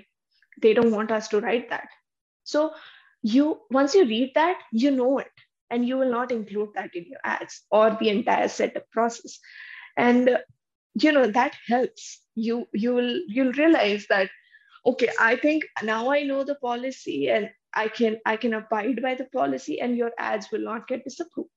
They 0.62 0.74
don't 0.74 0.92
want 0.92 1.12
us 1.12 1.28
to 1.30 1.42
write 1.42 1.70
that. 1.70 1.88
So 2.44 2.74
you 3.24 3.62
once 3.72 3.96
you 3.96 4.06
read 4.06 4.32
that 4.36 4.60
you 4.72 4.92
know 4.92 5.20
it 5.20 5.32
and 5.70 5.88
you 5.88 5.98
will 5.98 6.12
not 6.12 6.32
include 6.32 6.70
that 6.76 6.96
in 6.96 7.06
your 7.06 7.20
ads 7.24 7.62
or 7.72 7.98
the 8.00 8.10
entire 8.10 8.48
setup 8.48 8.90
process. 8.92 9.40
And 9.98 10.30
uh, 10.30 10.38
you 10.96 11.12
know 11.12 11.28
that 11.28 11.56
helps. 11.68 12.22
You 12.36 12.68
you 12.74 12.94
will 12.94 13.20
you'll 13.28 13.54
realize 13.54 14.08
that 14.10 14.30
okay 14.86 15.10
i 15.20 15.36
think 15.36 15.66
now 15.84 16.12
i 16.12 16.24
know 16.24 16.44
the 16.44 16.56
policy 16.56 17.30
and 17.30 17.50
i 17.74 17.88
can 17.88 18.18
i 18.26 18.36
can 18.38 18.54
abide 18.54 19.02
by 19.02 19.16
the 19.16 19.26
policy 19.26 19.80
and 19.82 19.98
your 19.98 20.12
ads 20.18 20.52
will 20.52 20.64
not 20.70 20.88
get 20.88 21.04
disapproved 21.04 21.50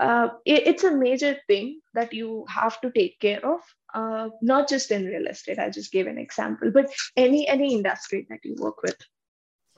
uh, 0.00 0.28
it, 0.44 0.66
it's 0.66 0.84
a 0.84 0.96
major 0.96 1.36
thing 1.46 1.80
that 1.94 2.12
you 2.12 2.44
have 2.48 2.80
to 2.80 2.90
take 2.90 3.20
care 3.20 3.44
of 3.44 3.60
uh, 3.94 4.28
not 4.42 4.68
just 4.68 4.90
in 4.90 5.06
real 5.06 5.26
estate 5.26 5.58
i 5.58 5.70
just 5.70 5.92
gave 5.92 6.06
an 6.06 6.18
example 6.18 6.70
but 6.72 6.90
any 7.16 7.46
any 7.48 7.74
industry 7.74 8.26
that 8.30 8.40
you 8.44 8.54
work 8.58 8.82
with 8.82 8.96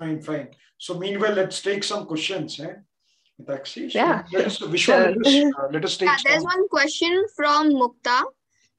Fine, 0.03 0.20
fine. 0.20 0.49
So 0.79 0.99
meanwhile, 0.99 1.33
let's 1.33 1.61
take 1.62 1.85
some 1.85 2.07
questions. 2.07 2.59
Eh? 2.59 2.75
Taxi. 3.47 3.89
So 3.91 3.99
Yeah, 3.99 4.25
Let 4.33 4.47
us, 4.47 4.59
Vishwa, 4.59 4.79
sure. 4.79 5.14
let, 5.14 5.27
us, 5.27 5.55
uh, 5.59 5.68
let 5.70 5.85
us 5.85 5.97
take 5.97 6.09
Yeah, 6.09 6.16
there's 6.25 6.43
one 6.43 6.68
question 6.68 7.25
from 7.37 7.70
Mukta. 7.70 8.25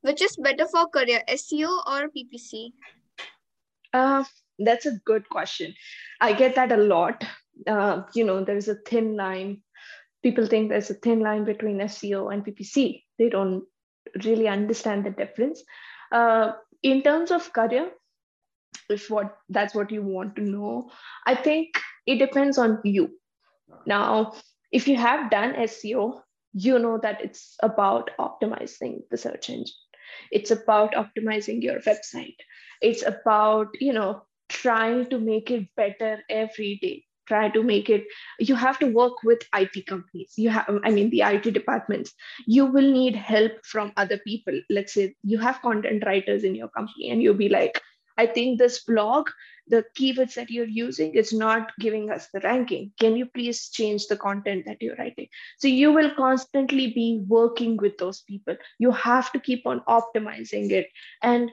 Which 0.02 0.22
is 0.22 0.36
better 0.36 0.68
for 0.68 0.88
career, 0.89 1.22
SEO 1.30 1.70
or 1.88 2.10
PPC? 2.10 2.74
Uh, 3.94 4.26
that's 4.60 4.86
a 4.86 5.00
good 5.06 5.30
question. 5.30 5.74
I 6.20 6.34
get 6.34 6.56
that 6.56 6.74
a 6.74 6.78
lot. 6.78 7.24
Uh, 7.66 8.04
you 8.14 8.26
know, 8.26 8.44
there's 8.44 8.68
a 8.68 8.76
thin 8.76 9.16
line. 9.16 9.62
People 10.24 10.48
think 10.48 10.70
there's 10.70 10.90
a 10.90 10.96
thin 10.96 11.20
line 11.20 11.44
between 11.44 11.80
SEO 11.80 12.34
and 12.34 12.46
PPC. 12.46 13.04
They 13.20 13.30
don't 13.30 13.64
really 14.24 14.48
understand 14.48 15.06
the 15.06 15.12
difference. 15.12 15.64
Uh, 16.12 16.54
in 16.82 17.02
terms 17.02 17.32
of 17.32 17.52
career, 17.54 17.92
if 18.90 19.10
what 19.10 19.38
that's 19.50 19.76
what 19.76 19.92
you 19.92 20.02
want 20.02 20.36
to 20.36 20.42
know, 20.42 20.90
I 21.26 21.36
think 21.36 21.80
it 22.06 22.20
depends 22.20 22.58
on 22.58 22.80
you. 22.84 23.10
Now, 23.86 24.34
if 24.72 24.88
you 24.88 24.98
have 24.98 25.30
done 25.32 25.54
SEO, 25.54 26.22
you 26.54 26.80
know 26.80 27.00
that 27.02 27.22
it's 27.22 27.56
about 27.62 28.12
optimizing 28.20 29.02
the 29.10 29.18
search 29.18 29.50
engine. 29.50 29.74
It's 30.32 30.52
about 30.52 30.94
optimizing 30.94 31.64
your 31.64 31.80
website. 31.80 32.36
It's 32.82 33.04
about, 33.06 33.70
you 33.80 33.94
know, 33.94 34.24
trying 34.50 35.10
to 35.10 35.20
make 35.20 35.50
it 35.50 35.68
better 35.76 36.22
every 36.30 36.80
day. 36.82 37.06
Try 37.26 37.50
to 37.50 37.64
make 37.64 37.90
it, 37.90 38.06
you 38.40 38.56
have 38.56 38.78
to 38.80 38.88
work 38.88 39.24
with 39.24 39.42
IT 39.56 39.86
companies. 39.88 40.34
You 40.38 40.50
have, 40.50 40.66
I 40.84 40.92
mean, 40.92 41.10
the 41.10 41.22
IT 41.22 41.54
departments. 41.54 42.14
You 42.46 42.66
will 42.66 42.92
need 42.92 43.16
help 43.16 43.54
from 43.64 43.94
other 43.96 44.18
people. 44.18 44.60
Let's 44.70 44.94
say 44.94 45.16
you 45.24 45.38
have 45.40 45.62
content 45.62 46.04
writers 46.06 46.44
in 46.44 46.56
your 46.56 46.68
company, 46.70 47.12
and 47.12 47.22
you'll 47.22 47.34
be 47.34 47.50
like, 47.50 47.80
I 48.18 48.28
think 48.28 48.60
this 48.60 48.84
blog, 48.84 49.30
the 49.68 49.86
keywords 49.98 50.36
that 50.36 50.50
you're 50.50 50.68
using 50.68 51.16
is 51.16 51.34
not 51.34 51.72
giving 51.80 52.12
us 52.12 52.28
the 52.34 52.42
ranking. 52.42 52.92
Can 53.00 53.16
you 53.16 53.26
please 53.26 53.70
change 53.70 54.08
the 54.08 54.18
content 54.18 54.66
that 54.66 54.82
you're 54.82 54.96
writing? 54.98 55.28
So 55.58 55.68
you 55.68 55.92
will 55.92 56.12
constantly 56.16 56.88
be 56.88 57.24
working 57.28 57.78
with 57.78 57.98
those 57.98 58.22
people. 58.22 58.56
You 58.78 58.92
have 58.92 59.32
to 59.32 59.40
keep 59.40 59.66
on 59.66 59.82
optimizing 59.88 60.70
it. 60.72 60.90
And 61.22 61.50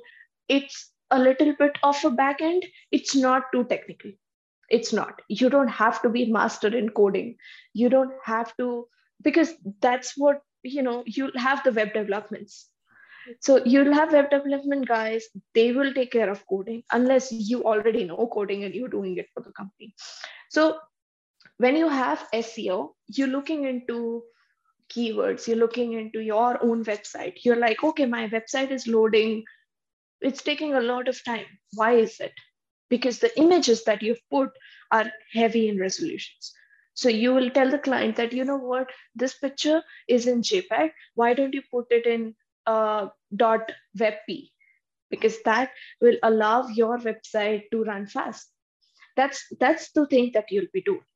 it's 0.49 0.91
a 1.11 1.19
little 1.19 1.55
bit 1.59 1.79
of 1.83 2.05
a 2.05 2.11
back 2.11 2.41
end. 2.41 2.67
It's 2.91 3.15
not 3.15 3.45
too 3.53 3.65
technical. 3.65 4.11
It's 4.71 4.93
not. 4.93 5.21
You 5.29 5.51
don't 5.51 5.69
have 5.69 6.01
to 6.03 6.09
be 6.09 6.27
master 6.27 6.69
in 6.69 6.91
coding. 6.91 7.37
You 7.75 7.89
don't 7.89 8.13
have 8.25 8.57
to, 8.59 8.87
because 9.23 9.53
that's 9.81 10.15
what, 10.17 10.43
you 10.63 10.83
know, 10.83 11.03
you'll 11.07 11.37
have 11.37 11.65
the 11.65 11.73
web 11.73 11.93
developments. 11.93 12.71
So 13.41 13.63
you'll 13.65 13.93
have 13.93 14.13
web 14.13 14.31
development 14.31 14.89
guys 14.89 15.25
they 15.55 15.73
will 15.73 15.93
take 15.93 16.13
care 16.13 16.31
of 16.31 16.45
coding 16.47 16.83
unless 16.93 17.31
you 17.31 17.65
already 17.65 18.05
know 18.05 18.29
coding 18.33 18.65
and 18.65 18.75
you're 18.75 18.89
doing 18.89 19.17
it 19.19 19.29
for 19.35 19.43
the 19.43 19.53
company. 19.53 19.95
So 20.49 20.79
when 21.59 21.77
you 21.77 21.89
have 21.89 22.27
seo 22.33 22.95
you're 23.09 23.29
looking 23.29 23.65
into 23.65 24.23
keywords 24.93 25.47
you're 25.47 25.59
looking 25.59 25.93
into 25.93 26.21
your 26.21 26.63
own 26.65 26.85
website. 26.85 27.35
You're 27.45 27.57
like 27.57 27.85
okay 27.85 28.07
my 28.07 28.29
website 28.29 28.71
is 28.71 28.87
loading. 28.87 29.45
It's 30.21 30.43
taking 30.43 30.75
a 30.75 30.81
lot 30.81 31.09
of 31.09 31.23
time. 31.25 31.47
Why 31.75 31.93
is 31.93 32.19
it 32.21 32.33
because 32.91 33.21
the 33.21 33.39
images 33.39 33.85
that 33.85 34.03
you've 34.03 34.29
put 34.31 34.51
are 34.91 35.11
heavy 35.33 35.69
in 35.69 35.79
resolutions. 35.79 36.53
So 36.95 37.09
you 37.09 37.33
will 37.33 37.51
tell 37.51 37.71
the 37.71 37.79
client 37.79 38.17
that 38.17 38.33
you 38.33 38.45
know 38.45 38.59
what? 38.59 38.91
This 39.15 39.35
picture 39.35 39.83
is 40.09 40.27
in 40.27 40.43
jpeg. 40.43 40.91
Why 41.15 41.35
don't 41.35 41.55
you 41.55 41.63
put 41.71 41.87
it 41.91 42.07
in 42.07 42.35
uh, 42.67 43.09
webp 43.35 44.51
because 45.11 45.43
that 45.45 45.71
will 46.01 46.17
allow 46.23 46.69
your 46.69 46.99
website 46.99 47.71
to 47.73 47.85
run 47.85 48.07
fast. 48.07 48.49
That's 49.17 49.45
that's 49.59 49.91
the 49.93 50.07
thing 50.07 50.33
that 50.35 50.51
you'll 50.51 50.73
be 50.73 50.83
doing. 50.83 51.07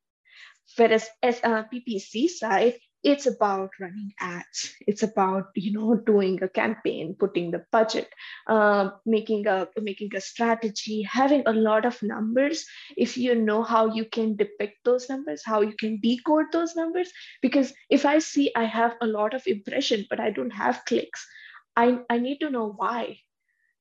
Whereas 0.77 1.09
as 1.23 1.39
a 1.43 1.69
ppc 1.73 2.29
side 2.29 2.79
it's 3.05 3.27
about 3.27 3.71
running 3.81 4.13
ads. 4.21 4.75
It's 4.87 5.03
about 5.03 5.51
you 5.55 5.73
know 5.73 5.95
doing 5.95 6.43
a 6.43 6.49
campaign 6.49 7.15
putting 7.19 7.51
the 7.51 7.65
budget 7.71 8.09
uh, 8.49 8.91
making 9.07 9.47
a 9.47 9.69
making 9.81 10.15
a 10.17 10.21
strategy 10.21 11.03
having 11.03 11.43
a 11.47 11.53
lot 11.53 11.85
of 11.85 12.03
numbers. 12.03 12.67
If 12.97 13.17
you 13.19 13.35
know 13.35 13.63
how 13.63 13.87
you 13.95 14.05
can 14.07 14.37
depict 14.37 14.85
those 14.85 15.09
numbers 15.09 15.45
how 15.45 15.61
you 15.61 15.75
can 15.79 16.01
decode 16.01 16.47
those 16.53 16.75
numbers. 16.77 17.13
Because 17.43 17.73
if 17.91 18.07
i 18.07 18.19
see 18.19 18.51
i 18.57 18.65
have 18.65 18.97
a 19.01 19.07
lot 19.07 19.35
of 19.35 19.47
impression 19.47 20.07
but 20.11 20.21
i 20.21 20.31
don't 20.31 20.59
have 20.65 20.85
clicks 20.87 21.27
i 21.77 21.99
i 22.11 22.19
need 22.19 22.39
to 22.41 22.51
know 22.51 22.69
why. 22.73 23.19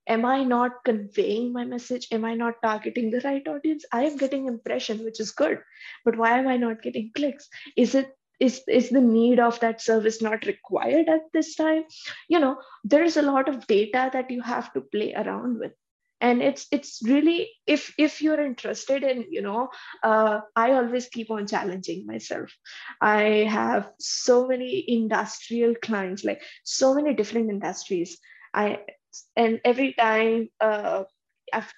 Am 0.07 0.25
i 0.25 0.43
not 0.43 0.83
conveying 0.85 1.51
my 1.53 1.65
message? 1.65 2.07
Am 2.11 2.25
i 2.25 2.33
not 2.35 2.61
targeting 2.63 3.11
the 3.11 3.21
right 3.25 3.47
audience? 3.47 3.85
I 3.91 4.03
am 4.05 4.17
getting 4.17 4.47
impression 4.47 5.03
which 5.03 5.19
is 5.19 5.31
good. 5.31 5.59
But 6.05 6.17
why 6.17 6.37
am 6.39 6.47
i 6.47 6.57
not 6.57 6.81
getting 6.81 7.11
clicks? 7.15 7.49
Is 7.77 7.95
it 7.95 8.15
is 8.39 8.61
is 8.67 8.89
the 8.89 9.01
need 9.01 9.39
of 9.39 9.59
that 9.59 9.81
service 9.81 10.21
not 10.21 10.45
required 10.45 11.09
at 11.09 11.21
this 11.33 11.55
time? 11.55 11.83
You 12.29 12.39
know 12.39 12.57
there's 12.83 13.17
a 13.17 13.21
lot 13.21 13.49
of 13.49 13.67
data 13.67 14.09
that 14.13 14.31
you 14.31 14.41
have 14.41 14.73
to 14.73 14.81
play 14.81 15.13
around 15.13 15.59
with. 15.59 15.73
And 16.21 16.41
it's 16.41 16.67
it's 16.71 17.01
really 17.03 17.51
if 17.67 17.93
if 17.97 18.21
you're 18.21 18.41
interested 18.41 19.03
in 19.03 19.25
you 19.29 19.41
know 19.41 19.69
uh, 20.03 20.39
i 20.55 20.71
always 20.71 21.09
keep 21.09 21.29
on 21.31 21.47
challenging 21.47 22.05
myself. 22.05 22.49
I 23.01 23.45
have 23.49 23.89
so 23.99 24.47
many 24.47 24.85
industrial 24.87 25.75
clients 25.81 26.23
like 26.23 26.41
so 26.63 26.93
many 26.95 27.13
different 27.13 27.49
industries. 27.49 28.17
I 28.53 28.79
and 29.35 29.59
every 29.65 29.93
time 29.93 30.49
uh, 30.61 31.03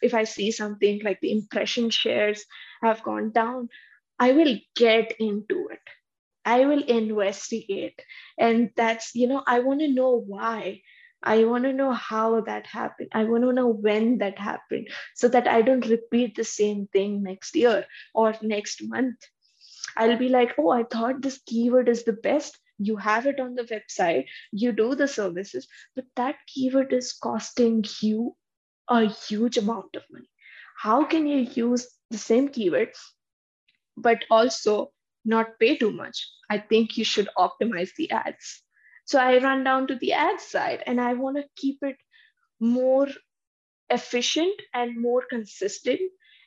if 0.01 0.13
i 0.13 0.23
see 0.23 0.51
something 0.51 1.01
like 1.03 1.19
the 1.21 1.31
impression 1.31 1.89
shares 1.89 2.45
have 2.83 3.03
gone 3.03 3.31
down 3.31 3.69
i 4.19 4.31
will 4.31 4.57
get 4.75 5.13
into 5.19 5.67
it 5.71 5.94
i 6.45 6.65
will 6.65 6.83
investigate 6.83 8.01
and 8.37 8.69
that's 8.75 9.15
you 9.15 9.27
know 9.27 9.43
i 9.47 9.59
want 9.59 9.79
to 9.79 9.87
know 9.87 10.11
why 10.27 10.81
I 11.23 11.43
want 11.45 11.63
to 11.63 11.73
know 11.73 11.91
how 11.91 12.41
that 12.41 12.67
happened. 12.67 13.09
I 13.11 13.23
want 13.23 13.43
to 13.45 13.51
know 13.53 13.67
when 13.67 14.19
that 14.19 14.37
happened 14.37 14.89
so 15.15 15.27
that 15.29 15.47
I 15.47 15.63
don't 15.63 15.87
repeat 15.87 16.35
the 16.35 16.43
same 16.43 16.87
thing 16.93 17.23
next 17.23 17.55
year 17.55 17.85
or 18.13 18.35
next 18.43 18.81
month. 18.83 19.15
I'll 19.97 20.17
be 20.17 20.29
like, 20.29 20.53
oh, 20.59 20.69
I 20.69 20.83
thought 20.83 21.21
this 21.21 21.39
keyword 21.45 21.89
is 21.89 22.03
the 22.03 22.13
best. 22.13 22.57
You 22.77 22.97
have 22.97 23.25
it 23.25 23.39
on 23.39 23.55
the 23.55 23.63
website, 23.63 24.25
you 24.51 24.71
do 24.73 24.95
the 24.95 25.07
services, 25.07 25.67
but 25.95 26.05
that 26.15 26.35
keyword 26.47 26.93
is 26.93 27.13
costing 27.13 27.85
you 28.01 28.35
a 28.89 29.05
huge 29.07 29.57
amount 29.57 29.95
of 29.95 30.03
money. 30.11 30.29
How 30.77 31.05
can 31.05 31.25
you 31.25 31.39
use 31.39 31.87
the 32.11 32.17
same 32.17 32.49
keyword, 32.49 32.89
but 33.97 34.25
also 34.29 34.91
not 35.25 35.59
pay 35.59 35.77
too 35.77 35.91
much? 35.91 36.27
I 36.49 36.59
think 36.59 36.97
you 36.97 37.03
should 37.03 37.29
optimize 37.37 37.89
the 37.97 38.11
ads 38.11 38.61
so 39.05 39.19
I 39.19 39.37
run 39.37 39.63
down 39.63 39.87
to 39.87 39.95
the 39.95 40.13
ad 40.13 40.41
side 40.41 40.83
and 40.85 40.99
I 40.99 41.13
want 41.13 41.37
to 41.37 41.43
keep 41.55 41.77
it 41.83 41.97
more 42.59 43.07
efficient 43.89 44.59
and 44.73 44.99
more 45.01 45.23
consistent 45.29 45.99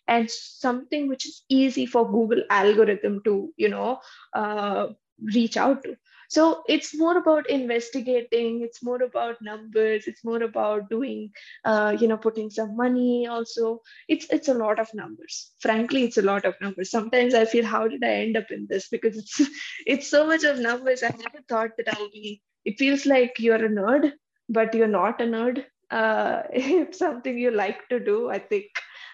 and 0.08 0.30
something 0.30 1.08
which 1.08 1.26
is 1.26 1.44
easy 1.48 1.86
for 1.86 2.10
Google 2.10 2.42
algorithm 2.50 3.22
to, 3.24 3.52
you 3.56 3.68
know, 3.68 4.00
uh, 4.34 4.88
reach 5.34 5.56
out 5.56 5.84
to. 5.84 5.96
So 6.28 6.62
it's 6.68 6.96
more 6.96 7.16
about 7.16 7.48
investigating. 7.50 8.62
It's 8.62 8.82
more 8.82 9.02
about 9.02 9.42
numbers. 9.42 10.06
It's 10.06 10.24
more 10.24 10.42
about 10.42 10.90
doing, 10.90 11.30
uh, 11.64 11.96
you 11.98 12.06
know, 12.06 12.18
putting 12.18 12.50
some 12.50 12.76
money. 12.76 13.26
Also, 13.26 13.80
it's 14.08 14.26
it's 14.30 14.48
a 14.48 14.54
lot 14.54 14.78
of 14.78 14.92
numbers. 14.94 15.52
Frankly, 15.60 16.04
it's 16.04 16.18
a 16.18 16.22
lot 16.22 16.44
of 16.44 16.54
numbers. 16.60 16.90
Sometimes 16.90 17.34
I 17.34 17.44
feel, 17.46 17.64
how 17.64 17.88
did 17.88 18.04
I 18.04 18.12
end 18.26 18.36
up 18.36 18.50
in 18.50 18.66
this? 18.68 18.88
Because 18.88 19.16
it's 19.16 19.40
it's 19.86 20.10
so 20.10 20.26
much 20.26 20.44
of 20.44 20.58
numbers. 20.58 21.02
I 21.02 21.08
never 21.08 21.42
thought 21.48 21.70
that 21.78 21.94
I'll 21.96 22.10
be 22.10 22.42
it 22.64 22.78
feels 22.78 23.06
like 23.06 23.38
you're 23.38 23.64
a 23.64 23.68
nerd, 23.68 24.12
but 24.48 24.74
you're 24.74 24.94
not 24.94 25.20
a 25.20 25.24
nerd. 25.24 25.64
Uh, 25.90 26.42
it's 26.52 26.98
something 26.98 27.38
you 27.38 27.50
like 27.50 27.88
to 27.88 27.98
do. 27.98 28.28
I 28.28 28.38
think 28.38 28.66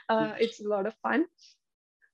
uh, 0.08 0.34
it's 0.38 0.60
a 0.60 0.68
lot 0.68 0.86
of 0.86 0.94
fun. 1.02 1.26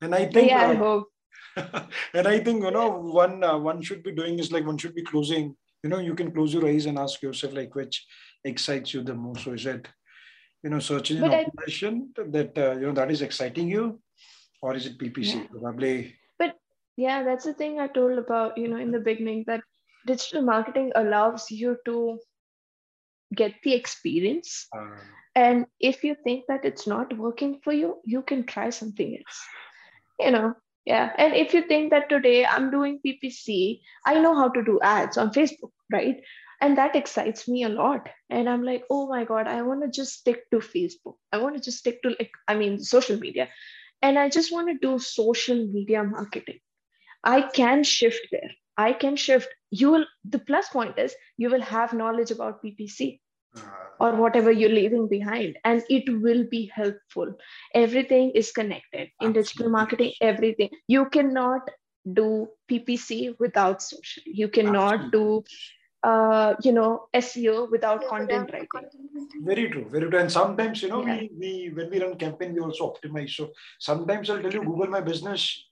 And 0.03 0.15
I 0.15 0.27
think, 0.27 0.51
yeah, 0.51 0.67
uh, 0.67 0.71
I 0.71 0.75
hope. 0.75 1.09
and 2.15 2.29
I 2.29 2.39
think 2.41 2.63
you 2.65 2.71
know 2.71 2.91
one 2.91 3.43
uh, 3.45 3.59
one 3.59 3.83
should 3.83 4.03
be 4.03 4.13
doing 4.13 4.39
is 4.39 4.53
like 4.53 4.67
one 4.67 4.79
should 4.79 4.95
be 4.95 5.03
closing. 5.03 5.57
You 5.83 5.91
know, 5.91 5.99
you 5.99 6.15
can 6.15 6.31
close 6.33 6.53
your 6.53 6.67
eyes 6.67 6.87
and 6.87 6.99
ask 6.99 7.23
yourself 7.23 7.55
like 7.55 7.75
which 7.75 8.07
excites 8.45 8.95
you 8.95 9.03
the 9.03 9.15
most. 9.15 9.45
So 9.45 9.53
is 9.53 9.67
it 9.67 9.89
you 10.63 10.71
know 10.71 10.79
search 10.79 11.11
engine 11.11 12.13
But 12.15 12.27
I- 12.27 12.31
that 12.31 12.59
uh, 12.59 12.73
you 12.79 12.87
know 12.87 12.93
that 12.93 13.11
is 13.11 13.23
exciting 13.23 13.69
you, 13.69 14.01
or 14.63 14.75
is 14.75 14.87
it 14.87 14.99
PPC? 14.99 15.39
Yeah. 15.39 15.45
Probably. 15.51 16.15
But 16.39 16.57
yeah, 16.97 17.23
that's 17.25 17.45
the 17.45 17.55
thing 17.55 17.81
I 17.81 17.89
told 17.89 18.19
about, 18.19 18.59
you 18.59 18.69
know, 18.69 18.77
in 18.77 18.91
the 18.91 19.01
beginning 19.01 19.45
that 19.47 19.63
digital 20.07 20.43
marketing 20.43 20.93
allows 20.95 21.51
you 21.51 21.77
to 21.87 22.19
get 23.35 23.55
the 23.63 23.75
experience. 23.75 24.67
Uh, 24.77 24.97
And 25.35 25.67
if 25.79 26.03
you 26.03 26.17
think 26.25 26.47
that 26.49 26.65
it's 26.65 26.87
not 26.87 27.17
working 27.17 27.61
for 27.63 27.73
you, 27.73 28.01
you 28.05 28.23
can 28.23 28.45
try 28.47 28.71
something 28.71 29.17
else. 29.17 29.41
You 30.19 30.31
know, 30.33 30.55
yeah. 30.85 31.13
And 31.17 31.35
if 31.35 31.55
you 31.55 31.63
think 31.63 31.91
that 31.91 32.09
today 32.09 32.47
I'm 32.47 32.71
doing 32.71 33.01
PPC, 33.05 33.81
I 34.07 34.21
know 34.21 34.35
how 34.35 34.49
to 34.49 34.63
do 34.65 34.81
ads 34.83 35.19
on 35.19 35.31
Facebook, 35.31 35.73
right? 35.93 36.23
And 36.61 36.77
that 36.79 36.97
excites 36.97 37.49
me 37.49 37.65
a 37.65 37.69
lot. 37.69 38.09
And 38.29 38.49
I'm 38.49 38.63
like, 38.63 38.85
oh 38.91 39.09
my 39.09 39.25
God, 39.25 39.47
I 39.47 39.63
want 39.63 39.83
to 39.83 39.89
just 39.89 40.13
stick 40.15 40.51
to 40.51 40.59
Facebook. 40.59 41.15
I 41.33 41.39
want 41.39 41.57
to 41.57 41.63
just 41.63 41.79
stick 41.79 42.03
to, 42.03 42.11
like, 42.11 42.31
I 42.49 42.55
mean, 42.55 42.79
social 42.81 43.19
media. 43.19 43.49
And 44.03 44.19
I 44.19 44.29
just 44.29 44.53
want 44.53 44.69
to 44.69 44.79
do 44.79 44.99
social 44.99 45.57
media 45.57 46.03
marketing. 46.05 46.59
I 47.25 47.43
can 47.43 47.83
shift 47.85 48.27
there. 48.31 48.51
I 48.77 48.93
can 48.93 49.17
shift. 49.17 49.49
You 49.71 49.91
will, 49.91 50.07
the 50.25 50.39
plus 50.39 50.69
point 50.69 50.99
is 50.99 51.15
you 51.37 51.51
will 51.51 51.61
have 51.63 51.93
knowledge 51.93 52.31
about 52.31 52.63
PPC 52.63 53.21
or 53.99 54.15
whatever 54.17 54.51
you're 54.51 54.71
leaving 54.71 55.09
behind 55.09 55.59
and 55.65 55.83
it 55.91 56.05
will 56.23 56.45
be 56.51 56.71
helpful. 56.75 57.35
Everything 57.75 58.31
is 58.31 58.51
connected. 58.53 59.09
In 59.21 59.33
digital 59.33 59.69
marketing 59.69 60.13
everything. 60.21 60.71
You 60.89 61.07
cannot 61.11 61.69
do 62.13 62.49
ppc 62.71 63.35
without 63.39 63.83
social. 63.83 64.23
You 64.27 64.49
cannot 64.49 65.13
do 65.13 65.45
uh, 66.03 66.55
you 66.63 66.73
know 66.73 67.09
seo 67.15 67.71
without 67.71 68.09
content 68.09 68.51
writing. 68.53 68.89
Very 69.45 69.69
true, 69.71 69.87
very 69.91 70.09
true. 70.09 70.19
And 70.19 70.33
sometimes, 70.33 70.83
you 70.83 70.89
know, 70.89 71.07
Yeah. 71.07 71.17
we, 71.17 71.31
we 71.39 71.71
when 71.75 71.91
we 71.91 72.03
run 72.03 72.17
campaign, 72.17 72.55
we 72.55 72.61
also 72.61 72.93
optimize. 72.95 73.31
So 73.31 73.51
sometimes 73.79 74.31
I'll 74.31 74.41
tell 74.43 74.53
you, 74.53 74.63
Google 74.63 74.87
My 74.89 75.01
Business 75.01 75.70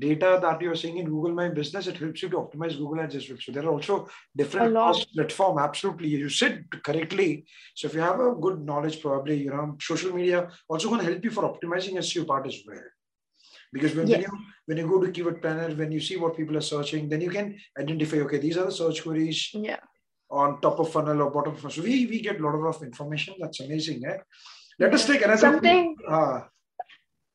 data 0.00 0.38
that 0.42 0.60
you're 0.62 0.74
seeing 0.82 0.98
in 0.98 1.06
Google 1.06 1.34
My 1.40 1.48
Business, 1.48 1.86
it 1.86 1.98
helps 1.98 2.22
you 2.22 2.28
to 2.30 2.36
optimize 2.44 2.76
Google 2.78 3.00
Ads 3.00 3.16
as 3.16 3.28
well. 3.28 3.38
So 3.40 3.52
there 3.52 3.64
are 3.66 3.72
also 3.76 4.08
different 4.36 4.68
A 4.68 4.70
lot. 4.70 4.92
cross 4.94 5.04
platform. 5.16 5.58
Absolutely, 5.58 6.08
you 6.08 6.28
said 6.28 6.64
correctly. 6.88 7.44
So 7.74 7.88
if 7.88 7.94
you 7.94 8.00
have 8.00 8.20
a 8.20 8.34
good 8.46 8.64
knowledge, 8.70 9.00
probably 9.00 9.36
you 9.44 9.50
know, 9.50 9.76
social 9.80 10.12
media 10.12 10.48
also 10.68 10.88
going 10.88 11.00
to 11.04 11.10
help 11.10 11.22
you 11.24 11.30
for 11.30 11.44
optimizing 11.52 11.94
SEO 11.98 12.26
part 12.26 12.46
as 12.46 12.58
well. 12.66 12.82
Because 13.72 13.94
when, 13.94 14.08
when 14.08 14.20
Yes. 14.20 14.28
you 14.32 14.38
when 14.66 14.78
you 14.78 14.86
go 14.88 15.00
to 15.04 15.10
keyword 15.12 15.40
planner, 15.42 15.68
when 15.80 15.92
you 15.92 16.00
see 16.00 16.16
what 16.16 16.36
people 16.36 16.56
are 16.56 16.68
searching, 16.74 17.08
then 17.08 17.20
you 17.20 17.30
can 17.30 17.56
identify 17.78 18.18
okay, 18.26 18.38
these 18.38 18.58
are 18.58 18.64
the 18.66 18.72
search 18.72 19.02
queries 19.04 19.50
yeah 19.54 19.78
on 20.30 20.60
top 20.60 20.78
of 20.82 20.88
funnel 20.92 21.22
or 21.22 21.30
bottom 21.36 21.52
of 21.54 21.58
funnel. 21.60 21.74
So 21.76 21.82
we, 21.82 22.06
we 22.06 22.20
get 22.20 22.38
a 22.40 22.42
lot 22.46 22.54
of 22.72 22.82
information. 22.82 23.34
That's 23.40 23.60
amazing. 23.60 24.04
Eh? 24.06 24.18
Let 24.78 24.94
us 24.94 25.04
take 25.06 25.22
another 25.22 25.40
Something- 25.40 25.96
Uh, 26.08 26.40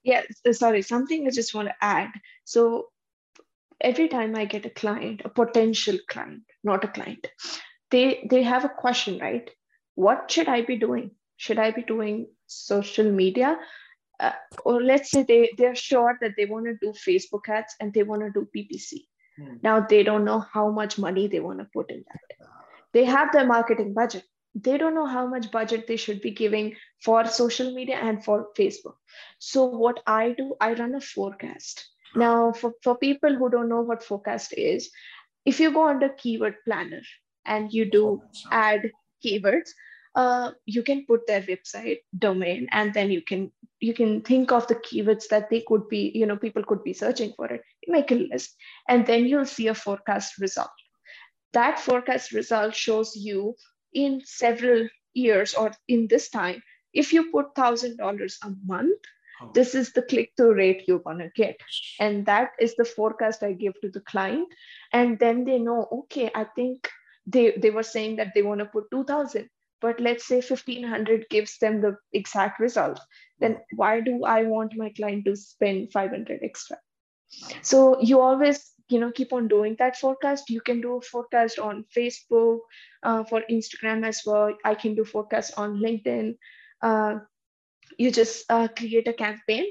yeah 0.06 0.24
sorry 0.54 0.82
something 0.82 1.28
i 1.28 1.32
just 1.32 1.56
want 1.56 1.70
to 1.70 1.76
add. 1.82 2.12
So 2.46 2.90
every 3.82 4.08
time 4.08 4.36
i 4.36 4.46
get 4.46 4.66
a 4.66 4.70
client 4.82 5.24
a 5.26 5.30
potential 5.30 5.98
client 6.10 6.44
not 6.64 6.86
a 6.86 6.88
client 6.98 7.28
they 7.92 8.28
they 8.30 8.44
have 8.44 8.66
a 8.66 8.76
question 8.84 9.20
right? 9.20 9.50
What 9.96 10.32
should 10.32 10.50
i 10.50 10.62
be 10.62 10.78
doing? 10.78 11.12
Should 11.38 11.60
i 11.60 11.72
be 11.72 11.84
doing 11.84 12.28
social 12.48 13.12
media? 13.12 13.58
Uh, 14.20 14.32
or 14.66 14.82
let's 14.82 15.12
say 15.12 15.24
they 15.24 15.52
they're 15.58 15.76
sure 15.76 16.18
that 16.22 16.36
they 16.38 16.46
want 16.46 16.66
to 16.68 16.76
do 16.82 16.94
facebook 17.08 17.50
ads 17.50 17.76
and 17.82 17.94
they 17.94 18.04
want 18.04 18.22
to 18.22 18.32
do 18.38 18.48
ppc 18.56 19.02
Hmm. 19.38 19.56
now 19.62 19.80
they 19.82 20.04
don't 20.04 20.24
know 20.24 20.40
how 20.40 20.70
much 20.72 20.98
money 20.98 21.28
they 21.28 21.42
want 21.42 21.60
to 21.60 21.68
put 21.74 21.92
in 21.92 22.06
that. 22.08 22.38
They 22.94 23.04
have 23.06 23.34
their 23.34 23.46
marketing 23.46 23.94
budget 23.94 24.24
they 24.56 24.78
don't 24.78 24.96
know 24.96 25.06
how 25.06 25.28
much 25.28 25.52
budget 25.52 25.86
they 25.88 25.98
should 25.98 26.22
be 26.22 26.32
giving 26.32 26.76
for 27.04 27.26
social 27.26 27.74
media 27.74 27.96
and 27.96 28.24
for 28.24 28.48
facebook 28.58 28.96
so 29.40 29.66
what 29.66 30.02
I 30.08 30.32
do, 30.32 30.56
I 30.60 30.74
run 30.74 30.96
a 30.96 31.02
forecast. 31.02 31.86
Now, 32.16 32.54
for, 32.54 32.74
for 32.82 32.98
people 32.98 33.36
who 33.36 33.50
don't 33.50 33.70
know 33.70 33.82
what 33.82 34.04
forecast 34.04 34.54
is, 34.58 34.90
if 35.46 35.60
you 35.60 35.72
go 35.72 35.88
under 35.88 36.10
keyword 36.10 36.56
planner 36.66 37.02
and 37.46 37.72
you 37.72 37.90
do 37.90 38.22
add 38.52 38.92
keywords, 39.24 39.70
uh, 40.16 40.52
you 40.66 40.82
can 40.82 41.06
put 41.06 41.28
their 41.28 41.42
website 41.42 42.00
domain 42.18 42.68
and 42.72 42.94
then 42.94 43.12
you 43.12 43.22
can 43.22 43.52
you 43.82 43.94
can 43.94 44.22
think 44.22 44.52
of 44.54 44.66
the 44.68 44.76
keywords 44.76 45.28
that 45.28 45.50
they 45.50 45.62
could 45.68 45.90
be, 45.90 46.10
you 46.16 46.26
know, 46.26 46.38
people 46.38 46.64
could 46.64 46.82
be 46.84 46.94
searching 46.94 47.34
for 47.36 47.46
it. 47.48 47.62
You 47.86 47.92
make 47.92 48.10
a 48.10 48.16
list 48.16 48.56
and 48.88 49.06
then 49.06 49.26
you'll 49.26 49.46
see 49.46 49.68
a 49.68 49.76
forecast 49.76 50.40
result. 50.40 50.72
That 51.52 51.80
forecast 51.80 52.32
result 52.32 52.74
shows 52.74 53.16
you 53.16 53.56
in 53.96 54.22
several 54.26 54.88
years 55.14 55.56
or 55.56 55.72
in 55.88 56.08
this 56.08 56.30
time, 56.30 56.62
if 56.94 57.14
you 57.14 57.32
put 57.32 57.56
thousand 57.56 57.98
dollars 57.98 58.38
a 58.44 58.52
month, 58.66 59.00
Oh. 59.42 59.52
this 59.54 59.76
is 59.76 59.92
the 59.92 60.02
click-through 60.02 60.54
rate 60.54 60.84
you're 60.88 61.00
gonna 61.00 61.30
get. 61.36 61.60
And 62.00 62.26
that 62.26 62.52
is 62.60 62.76
the 62.76 62.86
forecast 62.86 63.44
I 63.44 63.52
give 63.52 63.80
to 63.82 63.90
the 63.90 64.00
client. 64.02 64.48
And 64.94 65.20
then 65.20 65.44
they 65.44 65.60
know, 65.60 65.88
okay, 65.92 66.32
I 66.34 66.46
think 66.56 66.90
they, 67.28 67.52
they 67.58 67.70
were 67.70 67.84
saying 67.84 68.16
that 68.18 68.32
they 68.34 68.44
want 68.44 68.60
to 68.60 68.66
put 68.66 68.90
2000, 68.92 69.50
but 69.82 70.00
let's 70.00 70.26
say 70.26 70.36
1500 70.36 71.28
gives 71.30 71.58
them 71.58 71.82
the 71.82 71.98
exact 72.14 72.60
result. 72.60 73.00
Then 73.40 73.56
hmm. 73.56 73.76
why 73.76 74.00
do 74.00 74.24
I 74.24 74.44
want 74.44 74.78
my 74.78 74.90
client 74.96 75.26
to 75.26 75.36
spend 75.36 75.92
500 75.92 76.40
extra? 76.42 76.78
So 77.62 78.00
you 78.02 78.22
always, 78.22 78.72
you 78.90 79.00
know, 79.00 79.12
keep 79.12 79.34
on 79.34 79.48
doing 79.48 79.76
that 79.80 79.98
forecast. 79.98 80.50
You 80.50 80.62
can 80.62 80.82
do 80.82 80.98
a 80.98 81.02
forecast 81.02 81.60
on 81.60 81.86
Facebook, 81.96 82.60
uh, 83.04 83.24
for 83.24 83.44
Instagram 83.50 84.06
as 84.06 84.22
well. 84.26 84.54
I 84.64 84.76
can 84.76 84.96
do 84.96 85.06
forecast 85.06 85.54
on 85.58 85.78
LinkedIn. 85.80 86.38
uh, 86.82 87.20
you 87.98 88.12
just 88.12 88.46
uh, 88.50 88.68
create 88.78 89.08
a 89.08 89.14
campaign 89.14 89.66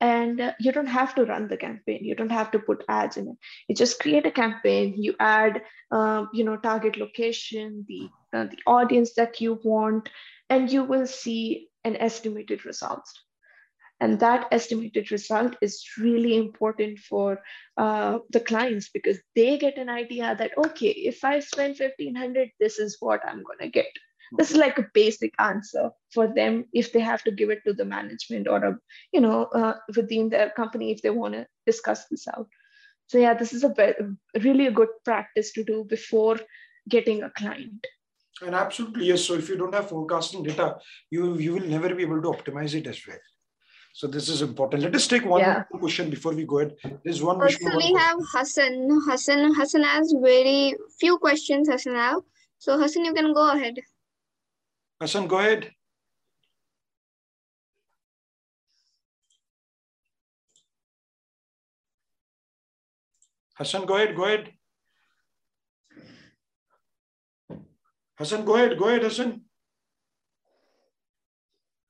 and 0.00 0.40
uh, 0.40 0.52
you 0.60 0.72
don't 0.72 0.86
have 0.88 1.14
to 1.14 1.24
run 1.24 1.48
the 1.48 1.56
campaign 1.56 2.04
you 2.04 2.14
don't 2.14 2.32
have 2.32 2.50
to 2.50 2.58
put 2.58 2.84
ads 2.88 3.16
in 3.16 3.28
it 3.28 3.36
you 3.68 3.74
just 3.74 3.98
create 4.00 4.26
a 4.26 4.30
campaign 4.30 4.94
you 4.96 5.14
add 5.20 5.62
uh, 5.92 6.24
you 6.32 6.44
know 6.44 6.56
target 6.56 6.96
location 6.96 7.84
the 7.88 8.08
uh, 8.36 8.44
the 8.44 8.58
audience 8.66 9.14
that 9.14 9.40
you 9.40 9.58
want 9.64 10.08
and 10.50 10.70
you 10.70 10.84
will 10.84 11.06
see 11.06 11.68
an 11.84 11.96
estimated 11.96 12.64
result 12.64 13.04
and 14.00 14.20
that 14.20 14.46
estimated 14.50 15.10
result 15.10 15.56
is 15.62 15.84
really 15.98 16.36
important 16.36 16.98
for 16.98 17.40
uh, 17.76 18.18
the 18.30 18.40
clients 18.40 18.88
because 18.88 19.18
they 19.34 19.56
get 19.58 19.78
an 19.78 19.88
idea 19.88 20.34
that 20.38 20.52
okay 20.58 20.90
if 20.90 21.24
i 21.24 21.38
spend 21.40 21.78
1500 21.78 22.50
this 22.60 22.78
is 22.78 22.96
what 23.00 23.20
i'm 23.26 23.42
going 23.42 23.60
to 23.60 23.68
get 23.68 23.86
this 24.38 24.50
is 24.50 24.56
like 24.56 24.78
a 24.78 24.90
basic 24.94 25.32
answer 25.38 25.90
for 26.12 26.26
them 26.34 26.64
if 26.72 26.92
they 26.92 27.00
have 27.00 27.22
to 27.22 27.30
give 27.30 27.50
it 27.50 27.60
to 27.66 27.72
the 27.72 27.84
management 27.84 28.48
or 28.48 28.64
a 28.64 28.78
you 29.12 29.20
know 29.20 29.44
uh, 29.60 29.74
within 29.96 30.28
their 30.28 30.50
company 30.50 30.90
if 30.90 31.02
they 31.02 31.10
want 31.10 31.34
to 31.34 31.46
discuss 31.66 32.06
this 32.10 32.26
out 32.36 32.48
so 33.06 33.18
yeah 33.18 33.34
this 33.34 33.52
is 33.52 33.64
a 33.64 33.70
be- 33.70 34.40
really 34.40 34.66
a 34.66 34.76
good 34.80 34.88
practice 35.04 35.52
to 35.52 35.64
do 35.64 35.84
before 35.84 36.38
getting 36.88 37.22
a 37.22 37.30
client 37.30 37.86
And 38.42 38.54
absolutely 38.54 39.06
yes. 39.06 39.24
So 39.24 39.34
if 39.34 39.48
you 39.48 39.56
don't 39.56 39.74
have 39.74 39.88
forecasting 39.88 40.42
data, 40.42 40.76
you 41.16 41.38
you 41.38 41.52
will 41.54 41.68
never 41.74 41.94
be 41.94 42.02
able 42.06 42.20
to 42.22 42.30
optimize 42.30 42.74
it 42.78 42.88
as 42.92 42.98
well. 43.06 43.20
So 43.96 44.08
this 44.08 44.28
is 44.28 44.42
important. 44.42 44.82
Let 44.82 44.92
us 44.96 45.06
take 45.06 45.24
one 45.24 45.40
Yeah. 45.40 45.62
question 45.82 46.10
before 46.10 46.32
we 46.34 46.44
go 46.44 46.58
ahead. 46.58 46.76
There's 47.04 47.22
one. 47.22 47.36
Also, 47.40 47.46
Vishnu, 47.46 47.68
one 47.68 47.76
we 47.76 47.92
question. 47.92 47.98
have 48.06 48.18
Hassan. 48.32 49.00
Hassan 49.08 49.54
Hassan 49.54 49.84
has 49.84 50.12
very 50.20 50.74
few 50.98 51.16
questions. 51.18 51.68
Hassan 51.68 51.94
have. 51.94 52.22
So 52.58 52.76
Hassan, 52.76 53.04
you 53.04 53.14
can 53.14 53.32
go 53.32 53.52
ahead. 53.52 53.78
Hassan, 55.00 55.28
go 55.28 55.38
ahead. 55.38 55.70
Hassan, 63.54 63.86
go 63.86 63.96
ahead. 63.96 64.16
Go 64.16 64.24
ahead. 64.24 64.52
Hassan, 68.18 68.44
go 68.44 68.56
ahead. 68.56 68.78
Go 68.78 68.88
ahead, 68.88 69.02
Hassan. 69.02 69.42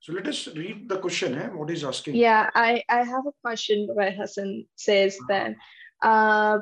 So 0.05 0.13
let 0.13 0.27
us 0.27 0.47
read 0.49 0.87
the 0.87 0.99
question. 0.99 1.33
Eh? 1.33 1.47
What 1.47 1.71
he's 1.71 1.83
asking. 1.83 2.15
Yeah, 2.15 2.51
I, 2.53 2.83
I 2.87 2.97
have 2.97 3.25
a 3.25 3.33
question 3.41 3.89
where 3.91 4.11
Hassan 4.11 4.65
says 4.75 5.17
that 5.29 5.55
uh, 6.03 6.59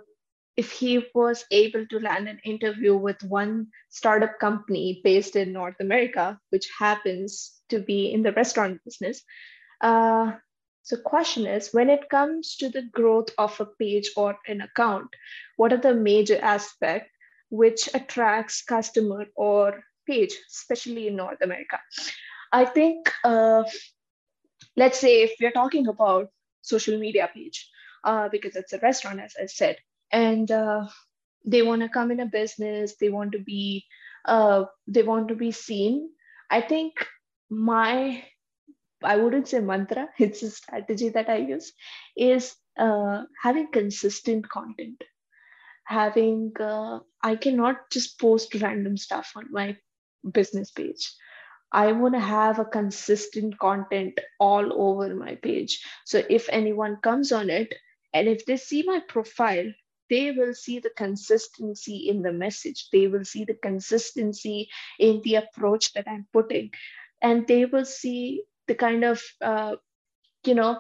if 0.56 0.72
he 0.72 1.04
was 1.14 1.44
able 1.52 1.86
to 1.88 2.00
land 2.00 2.30
an 2.30 2.40
interview 2.46 2.96
with 2.96 3.22
one 3.24 3.68
startup 3.90 4.40
company 4.40 5.02
based 5.04 5.36
in 5.36 5.52
North 5.52 5.76
America, 5.82 6.40
which 6.52 6.70
happens 6.80 7.60
to 7.68 7.80
be 7.80 8.14
in 8.14 8.24
the 8.24 8.32
restaurant 8.32 8.80
business. 8.86 9.22
Uh, 9.82 10.32
so 10.84 10.96
question 10.96 11.46
is, 11.46 11.74
when 11.74 11.90
it 11.90 12.10
comes 12.10 12.56
to 12.56 12.70
the 12.70 12.84
growth 12.94 13.32
of 13.38 13.60
a 13.60 13.66
page 13.66 14.10
or 14.16 14.38
an 14.48 14.62
account, 14.62 15.10
what 15.58 15.74
are 15.74 15.84
the 15.84 15.94
major 15.94 16.40
aspects 16.42 17.12
which 17.50 17.90
attracts 17.94 18.64
customer 18.64 19.26
or 19.36 19.84
page, 20.08 20.32
especially 20.50 21.10
in 21.10 21.18
North 21.18 21.42
America? 21.42 21.78
I 22.54 22.66
think 22.66 23.12
uh, 23.26 23.66
let's 24.78 25.00
say 25.00 25.24
if 25.24 25.34
we're 25.42 25.52
talking 25.52 25.88
about 25.88 26.30
social 26.62 26.98
media 27.00 27.30
page 27.34 27.70
uh, 28.04 28.30
because 28.30 28.56
it's 28.56 28.74
a 28.74 28.80
restaurant 28.80 29.20
as 29.20 29.36
i 29.42 29.46
said 29.46 29.78
and 30.12 30.52
uh, 30.52 30.86
they 31.46 31.62
want 31.62 31.82
to 31.82 31.90
come 31.90 32.12
in 32.12 32.20
a 32.22 32.26
business 32.38 32.96
they 33.00 33.10
want 33.10 33.32
to 33.34 33.40
be 33.40 33.86
uh, 34.26 34.66
they 34.88 35.04
want 35.04 35.28
to 35.30 35.36
be 35.36 35.52
seen 35.52 36.10
i 36.52 36.62
think 36.62 37.06
my 37.50 38.24
i 39.04 39.16
wouldn't 39.18 39.48
say 39.48 39.60
mantra 39.60 40.08
it's 40.20 40.44
a 40.44 40.52
strategy 40.52 41.10
that 41.10 41.30
i 41.30 41.38
use 41.38 41.74
is 42.18 42.56
uh, 42.80 43.24
having 43.44 43.68
consistent 43.72 44.50
content. 44.50 45.04
Having 45.86 46.54
uh, 46.60 47.00
i 47.24 47.36
cannot 47.36 47.90
just 47.92 48.20
post 48.20 48.56
random 48.62 48.98
stuff 48.98 49.32
on 49.36 49.48
my 49.52 49.78
business 50.38 50.72
page 50.72 51.12
I 51.74 51.92
want 51.92 52.14
to 52.14 52.20
have 52.20 52.60
a 52.60 52.66
consistent 52.66 53.58
content 53.60 54.20
all 54.40 54.72
over 54.74 55.14
my 55.16 55.36
page. 55.36 55.84
So 56.06 56.24
if 56.30 56.48
anyone 56.52 56.98
comes 57.02 57.32
on 57.32 57.50
it 57.50 57.74
and 58.14 58.28
if 58.28 58.46
they 58.46 58.58
see 58.58 58.84
my 58.84 59.00
profile, 59.08 59.74
they 60.10 60.32
will 60.32 60.54
see 60.54 60.80
the 60.80 60.92
consistency 60.92 62.10
in 62.10 62.22
the 62.22 62.32
message. 62.32 62.90
They 62.92 63.08
will 63.08 63.26
see 63.26 63.46
the 63.46 63.56
consistency 63.56 64.70
in 65.00 65.22
the 65.24 65.36
approach 65.36 65.94
that 65.94 66.08
I'm 66.08 66.28
putting. 66.32 66.72
And 67.22 67.48
they 67.48 67.66
will 67.66 67.86
see 67.86 68.44
the 68.68 68.76
kind 68.76 69.04
of, 69.04 69.24
uh, 69.42 69.78
you 70.46 70.56
know, 70.56 70.80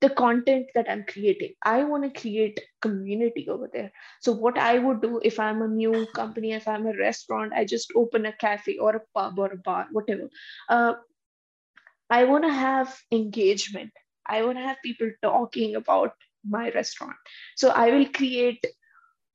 the 0.00 0.10
content 0.10 0.66
that 0.74 0.88
I'm 0.88 1.04
creating. 1.08 1.54
I 1.64 1.84
want 1.84 2.04
to 2.04 2.20
create 2.20 2.60
community 2.80 3.48
over 3.48 3.68
there. 3.72 3.92
So 4.20 4.32
what 4.32 4.56
I 4.56 4.78
would 4.78 5.02
do 5.02 5.20
if 5.24 5.40
I'm 5.40 5.62
a 5.62 5.68
new 5.68 6.06
company, 6.14 6.52
if 6.52 6.68
I'm 6.68 6.86
a 6.86 6.96
restaurant, 6.96 7.52
I 7.52 7.64
just 7.64 7.92
open 7.96 8.26
a 8.26 8.32
cafe 8.32 8.78
or 8.78 8.96
a 8.96 9.02
pub 9.14 9.38
or 9.38 9.52
a 9.52 9.56
bar, 9.56 9.88
whatever. 9.90 10.28
Uh, 10.68 10.94
I 12.10 12.24
want 12.24 12.44
to 12.44 12.52
have 12.52 12.96
engagement. 13.12 13.90
I 14.26 14.44
want 14.44 14.58
to 14.58 14.64
have 14.64 14.76
people 14.84 15.10
talking 15.22 15.74
about 15.74 16.12
my 16.48 16.70
restaurant. 16.70 17.16
So 17.56 17.70
I 17.70 17.90
will 17.90 18.06
create 18.06 18.64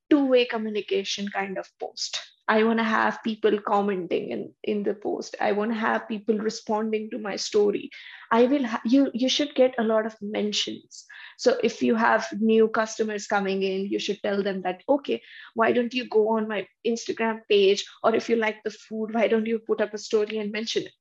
two-way 0.09 0.45
communication 0.45 1.27
kind 1.27 1.57
of 1.57 1.69
post. 1.79 2.19
I 2.47 2.63
want 2.63 2.79
to 2.79 2.83
have 2.83 3.23
people 3.23 3.57
commenting 3.61 4.31
in, 4.31 4.53
in 4.63 4.83
the 4.83 4.93
post. 4.93 5.35
I 5.39 5.53
want 5.53 5.71
to 5.71 5.77
have 5.77 6.07
people 6.09 6.37
responding 6.37 7.09
to 7.11 7.17
my 7.17 7.37
story. 7.37 7.89
I 8.33 8.47
will 8.47 8.65
ha- 8.65 8.81
you 8.83 9.09
you 9.13 9.29
should 9.29 9.55
get 9.55 9.75
a 9.79 9.83
lot 9.83 10.05
of 10.05 10.17
mentions. 10.21 11.05
So 11.37 11.57
if 11.63 11.81
you 11.81 11.95
have 11.95 12.27
new 12.41 12.67
customers 12.67 13.27
coming 13.27 13.63
in, 13.63 13.85
you 13.87 13.99
should 13.99 14.21
tell 14.23 14.43
them 14.43 14.61
that 14.63 14.83
okay, 14.89 15.21
why 15.53 15.71
don't 15.71 15.93
you 15.93 16.05
go 16.09 16.29
on 16.37 16.49
my 16.49 16.67
Instagram 16.85 17.41
page 17.49 17.85
or 18.03 18.13
if 18.15 18.29
you 18.29 18.35
like 18.35 18.61
the 18.65 18.71
food, 18.71 19.13
why 19.13 19.27
don't 19.29 19.45
you 19.45 19.59
put 19.59 19.79
up 19.81 19.93
a 19.93 19.97
story 20.09 20.37
and 20.39 20.51
mention 20.51 20.83
it? 20.83 20.93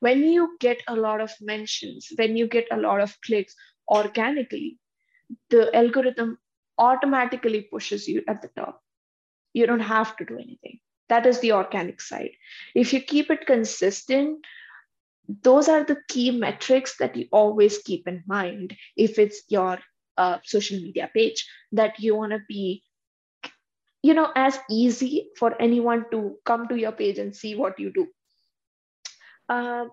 When 0.00 0.22
you 0.24 0.56
get 0.60 0.82
a 0.88 0.96
lot 0.96 1.20
of 1.20 1.32
mentions, 1.40 2.12
when 2.16 2.36
you 2.36 2.46
get 2.48 2.68
a 2.72 2.76
lot 2.78 3.00
of 3.00 3.16
clicks 3.26 3.54
organically, 3.88 4.78
the 5.50 5.74
algorithm 5.76 6.38
automatically 6.78 7.62
pushes 7.62 8.08
you 8.08 8.22
at 8.28 8.42
the 8.42 8.48
top. 8.48 8.82
You 9.54 9.66
don't 9.66 9.80
have 9.80 10.16
to 10.18 10.24
do 10.26 10.36
anything. 10.38 10.80
That 11.08 11.26
is 11.26 11.40
the 11.40 11.52
organic 11.52 12.00
side. 12.00 12.32
If 12.74 12.92
you 12.92 13.00
keep 13.00 13.30
it 13.30 13.46
consistent, 13.46 14.44
those 15.28 15.68
are 15.68 15.84
the 15.84 15.96
key 16.08 16.30
metrics 16.30 16.96
that 16.98 17.16
you 17.16 17.26
always 17.32 17.78
keep 17.78 18.06
in 18.06 18.22
mind 18.26 18.76
if 18.96 19.18
it's 19.18 19.42
your 19.48 19.78
uh, 20.16 20.38
social 20.44 20.78
media 20.78 21.10
page 21.14 21.46
that 21.72 21.98
you 21.98 22.14
want 22.14 22.32
to 22.32 22.40
be 22.48 22.82
you 24.02 24.14
know 24.14 24.30
as 24.36 24.58
easy 24.70 25.30
for 25.38 25.60
anyone 25.60 26.04
to 26.10 26.36
come 26.44 26.68
to 26.68 26.76
your 26.76 26.92
page 26.92 27.18
and 27.18 27.34
see 27.34 27.54
what 27.54 27.78
you 27.78 27.92
do. 27.92 28.06
Uh, 29.48 29.86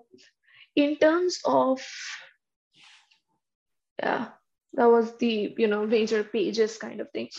in 0.75 0.97
terms 0.97 1.39
of 1.45 1.81
yeah 4.01 4.27
that 4.73 4.89
was 4.89 5.17
the 5.17 5.53
you 5.57 5.67
know 5.67 5.85
major 5.85 6.23
pages 6.23 6.77
kind 6.77 7.01
of 7.01 7.09
thing 7.11 7.29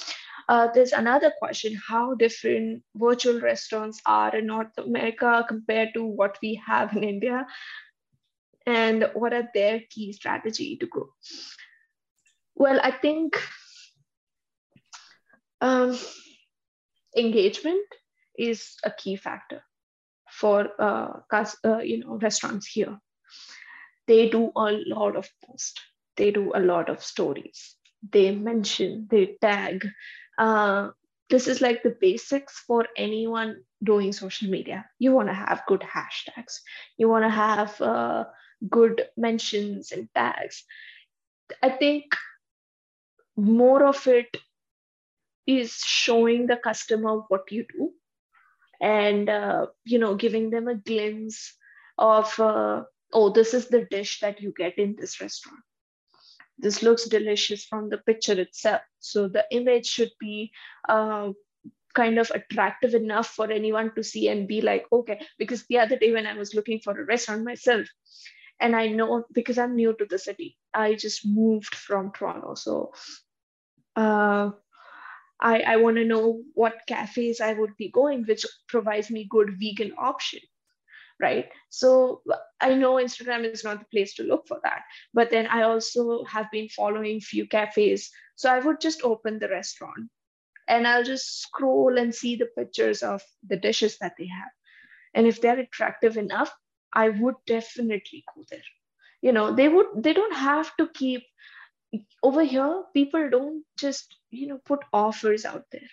uh, 0.49 0.69
there's 0.75 0.93
another 0.93 1.33
question 1.39 1.79
how 1.89 2.15
different 2.15 2.83
virtual 2.95 3.41
restaurants 3.41 4.01
are 4.07 4.37
in 4.37 4.47
north 4.47 4.77
america 4.79 5.45
compared 5.49 5.95
to 5.95 6.05
what 6.05 6.39
we 6.43 6.61
have 6.67 6.97
in 6.97 7.05
india? 7.05 7.47
And 8.65 9.11
what 9.15 9.33
are 9.33 9.49
their 9.55 9.81
key 9.91 10.13
strategy 10.13 10.77
to 10.77 10.87
grow? 10.87 11.09
Well 12.55 12.81
i 12.83 12.91
think 12.91 13.41
um, 15.61 15.99
engagement 17.17 17.87
is 18.37 18.77
a 18.85 18.91
key 18.91 19.17
factor 19.17 19.63
for 20.31 20.69
uh, 20.79 21.21
uh, 21.33 21.79
you 21.79 21.99
know 21.99 22.17
restaurants 22.17 22.67
here. 22.67 22.99
They 24.09 24.29
do 24.29 24.51
a 24.57 24.73
lot 24.87 25.17
of 25.17 25.29
posts. 25.45 25.81
They 26.17 26.31
do 26.31 26.53
a 26.55 26.61
lot 26.61 26.89
of 26.89 27.03
stories. 27.03 27.77
They 28.11 28.35
mention 28.35 29.07
they 29.11 29.37
tag 29.41 29.87
uh, 30.39 30.91
this 31.31 31.49
is 31.49 31.61
like 31.61 31.83
the 31.83 31.97
basics 32.01 32.59
for 32.61 32.87
anyone 32.97 33.63
doing 33.83 34.13
social 34.13 34.51
media. 34.51 34.85
You 34.99 35.13
want 35.13 35.29
to 35.29 35.35
have 35.35 35.63
good 35.67 35.81
hashtags. 35.81 36.61
You 36.99 37.09
want 37.09 37.25
to 37.25 37.31
have 37.31 37.81
uh, 37.81 38.25
good 38.69 39.07
mentions 39.17 39.93
and 39.93 40.09
tags. 40.15 40.65
I 41.63 41.71
think 41.71 42.05
more 43.37 43.85
of 43.85 44.07
it 44.07 44.37
is 45.47 45.75
showing 45.75 46.47
the 46.47 46.57
customer 46.57 47.23
what 47.29 47.51
you 47.51 47.65
do 47.77 47.93
and 48.81 49.29
uh, 49.29 49.67
you 49.85 49.99
know 49.99 50.15
giving 50.15 50.51
them 50.51 50.69
a 50.69 50.75
glimpse 50.75 51.55
of 51.99 52.39
uh, 52.39 52.83
oh 53.13 53.31
this 53.31 53.55
is 53.55 53.69
the 53.69 53.87
dish 53.91 54.21
that 54.21 54.41
you 54.41 54.53
get 54.57 54.79
in 54.79 54.97
this 54.99 55.21
restaurant 55.21 55.61
this 56.63 56.83
looks 56.83 57.05
delicious 57.07 57.65
from 57.65 57.89
the 57.91 57.99
picture 57.99 58.39
itself 58.41 58.83
so 59.01 59.29
the 59.29 59.45
image 59.51 59.87
should 59.87 60.13
be 60.21 60.53
uh, 60.89 61.31
kind 61.95 62.19
of 62.19 62.31
attractive 62.31 62.95
enough 62.95 63.29
for 63.29 63.51
anyone 63.51 63.95
to 63.95 64.03
see 64.03 64.29
and 64.29 64.49
be 64.49 64.61
like, 64.61 64.87
okay, 64.93 65.21
because 65.39 65.65
the 65.67 65.79
other 65.79 65.97
day 65.97 66.13
when 66.13 66.27
I 66.27 66.35
was 66.35 66.55
looking 66.55 66.81
for 66.81 66.99
a 66.99 67.05
restaurant 67.05 67.45
myself, 67.45 67.87
and 68.61 68.77
I 68.77 68.89
know 68.89 69.25
because 69.33 69.59
I'm 69.59 69.77
new 69.77 69.95
to 69.95 70.07
the 70.09 70.19
city, 70.19 70.57
I 70.73 70.95
just 70.95 71.27
moved 71.27 71.75
from 71.75 72.13
Toronto. 72.13 72.55
So 72.55 72.93
uh, 73.97 74.51
I, 75.41 75.61
I 75.61 75.77
want 75.77 75.97
to 75.97 76.05
know 76.05 76.43
what 76.55 76.87
cafes 76.87 77.41
I 77.41 77.55
would 77.55 77.77
be 77.77 77.91
going, 77.91 78.25
which 78.25 78.47
provides 78.69 79.11
me 79.11 79.27
good 79.29 79.57
vegan 79.59 79.93
option, 79.99 80.41
right? 81.23 81.49
So 81.71 82.23
I 82.61 82.75
know 82.75 82.95
Instagram 82.95 83.51
is 83.51 83.65
not 83.65 83.79
the 83.79 83.87
place 83.87 84.15
to 84.15 84.25
look 84.25 84.49
for 84.49 84.61
that, 84.65 84.83
but 85.15 85.31
then 85.31 85.47
I 85.47 85.63
also 85.63 86.25
have 86.25 86.51
been 86.51 86.69
following 86.69 87.21
few 87.21 87.47
cafes. 87.47 88.11
So 88.35 88.51
I 88.51 88.59
would 88.59 88.81
just 88.81 89.05
open 89.05 89.39
the 89.39 89.49
restaurant 89.49 90.11
and 90.69 90.87
I'll 90.87 91.05
just 91.05 91.41
scroll 91.41 91.97
and 91.99 92.15
see 92.15 92.37
the 92.37 92.51
pictures 92.59 93.03
of 93.03 93.23
the 93.47 93.57
dishes 93.57 93.99
that 93.99 94.15
they 94.19 94.27
have. 94.27 94.51
And 95.15 95.27
if 95.27 95.41
they're 95.41 95.59
attractive 95.59 96.17
enough, 96.17 96.53
I 96.93 97.09
would 97.09 97.37
definitely 97.47 98.25
go 98.35 98.45
there. 98.51 98.69
You 99.23 99.33
know, 99.33 99.55
they 99.55 99.69
would 99.69 99.87
they 99.97 100.13
don't 100.13 100.35
have 100.35 100.75
to 100.77 100.89
keep 100.89 101.23
over 102.23 102.43
here, 102.43 102.85
people 102.95 103.29
don't 103.31 103.65
just, 103.79 104.17
you 104.31 104.47
know, 104.47 104.59
put 104.65 104.81
offers 104.93 105.45
out 105.45 105.65
there. 105.71 105.91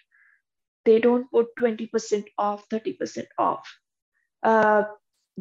They 0.86 1.00
don't 1.00 1.30
put 1.30 1.48
20% 1.60 2.26
off, 2.38 2.68
30% 2.70 3.26
off. 3.38 3.78
Uh, 4.42 4.84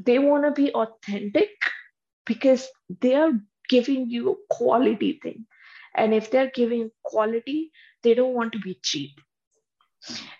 they 0.04 0.18
want 0.18 0.44
to 0.44 0.52
be 0.52 0.72
authentic 0.74 1.50
because 2.26 2.68
they 3.00 3.14
are 3.14 3.32
giving 3.68 4.10
you 4.10 4.30
a 4.32 4.54
quality 4.54 5.18
thing. 5.22 5.46
And 5.96 6.14
if 6.14 6.30
they're 6.30 6.52
giving 6.54 6.90
quality, 7.04 7.72
they 8.02 8.14
don't 8.14 8.34
want 8.34 8.52
to 8.52 8.58
be 8.60 8.78
cheap. 8.82 9.12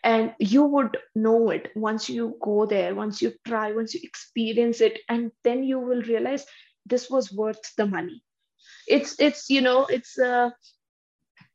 And 0.03 0.35
you 0.39 0.65
would 0.65 0.99
know 1.15 1.51
it 1.51 1.71
once 1.77 2.09
you 2.09 2.37
go 2.43 2.67
there, 2.67 2.95
once 2.95 3.21
you 3.23 3.33
try, 3.47 3.73
once 3.73 3.95
you 3.95 4.01
experience 4.03 4.81
it, 4.81 4.99
and 5.09 5.33
then 5.45 5.63
you 5.65 5.79
will 5.81 6.03
realize 6.03 6.47
this 6.87 7.11
was 7.11 7.33
worth 7.33 7.61
the 7.77 7.87
money. 7.87 8.23
It's 8.89 9.19
it's 9.21 9.51
you 9.51 9.63
know 9.63 9.87
it's 9.87 10.19
uh, 10.19 10.51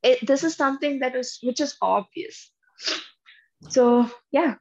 it, 0.03 0.25
this 0.25 0.43
is 0.43 0.55
something 0.55 0.99
that 0.99 1.15
is 1.15 1.39
which 1.43 1.59
is 1.61 1.75
obvious. 1.81 2.51
So 3.69 4.09
yeah, 4.31 4.55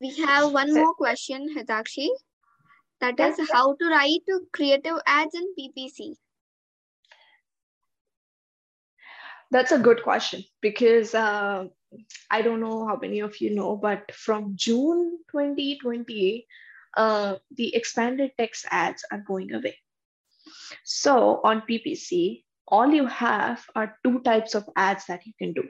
We 0.00 0.14
have 0.24 0.52
one 0.52 0.72
more 0.72 0.94
question, 0.94 1.54
Hitakshi. 1.54 2.08
That 3.00 3.20
is 3.20 3.38
how 3.52 3.74
to 3.74 3.88
write 3.88 4.24
creative 4.52 4.96
ads 5.06 5.34
in 5.34 5.54
PPC. 5.58 6.16
That's 9.50 9.72
a 9.72 9.78
good 9.78 10.02
question 10.02 10.44
because 10.60 11.14
uh, 11.14 11.64
I 12.30 12.42
don't 12.42 12.60
know 12.60 12.86
how 12.86 12.96
many 12.96 13.20
of 13.20 13.40
you 13.40 13.54
know, 13.54 13.76
but 13.76 14.12
from 14.14 14.52
June 14.54 15.18
2020, 15.30 16.46
uh, 16.96 17.36
the 17.50 17.74
expanded 17.74 18.32
text 18.38 18.66
ads 18.70 19.04
are 19.10 19.24
going 19.26 19.52
away. 19.52 19.76
So 20.84 21.40
on 21.42 21.62
PPC, 21.62 22.44
all 22.68 22.92
you 22.92 23.06
have 23.06 23.64
are 23.74 23.98
two 24.04 24.20
types 24.20 24.54
of 24.54 24.68
ads 24.76 25.06
that 25.06 25.26
you 25.26 25.32
can 25.38 25.52
do. 25.52 25.68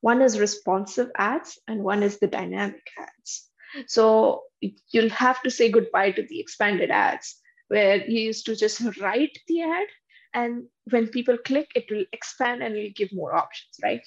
One 0.00 0.20
is 0.20 0.40
responsive 0.40 1.10
ads 1.16 1.58
and 1.66 1.82
one 1.82 2.02
is 2.02 2.18
the 2.18 2.26
dynamic 2.26 2.86
ads. 2.98 3.50
So 3.86 4.42
you'll 4.60 5.10
have 5.10 5.42
to 5.42 5.50
say 5.50 5.70
goodbye 5.70 6.12
to 6.12 6.22
the 6.22 6.40
expanded 6.40 6.90
ads 6.90 7.36
where 7.68 8.04
you 8.06 8.20
used 8.20 8.46
to 8.46 8.56
just 8.56 8.82
write 9.00 9.38
the 9.48 9.62
ad 9.62 9.86
and 10.34 10.64
when 10.90 11.06
people 11.08 11.38
click, 11.38 11.70
it 11.76 11.86
will 11.90 12.04
expand 12.12 12.62
and 12.62 12.74
will 12.74 12.90
give 12.94 13.12
more 13.12 13.34
options, 13.34 13.78
right? 13.82 14.00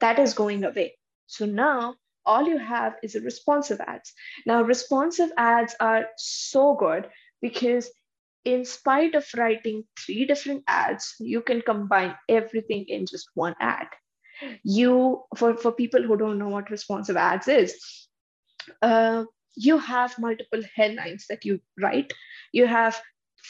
That 0.00 0.18
is 0.18 0.32
going 0.32 0.64
away. 0.64 0.96
So 1.26 1.44
now 1.44 1.96
all 2.24 2.48
you 2.48 2.58
have 2.58 2.96
is 3.02 3.14
a 3.14 3.20
responsive 3.20 3.80
ads. 3.80 4.12
Now, 4.46 4.62
responsive 4.62 5.30
ads 5.36 5.74
are 5.78 6.06
so 6.16 6.74
good 6.74 7.08
because 7.42 7.90
in 8.44 8.64
spite 8.64 9.14
of 9.14 9.26
writing 9.36 9.84
three 9.98 10.24
different 10.24 10.64
ads, 10.66 11.14
you 11.20 11.42
can 11.42 11.60
combine 11.60 12.14
everything 12.28 12.86
in 12.88 13.04
just 13.06 13.28
one 13.34 13.54
ad. 13.60 13.88
You, 14.62 15.24
for, 15.36 15.56
for 15.56 15.72
people 15.72 16.02
who 16.02 16.16
don't 16.16 16.38
know 16.38 16.48
what 16.48 16.70
responsive 16.70 17.16
ads 17.16 17.48
is, 17.48 18.07
uh, 18.82 19.24
you 19.56 19.78
have 19.78 20.18
multiple 20.18 20.62
headlines 20.74 21.26
that 21.28 21.44
you 21.44 21.60
write. 21.80 22.12
You 22.52 22.66
have 22.66 23.00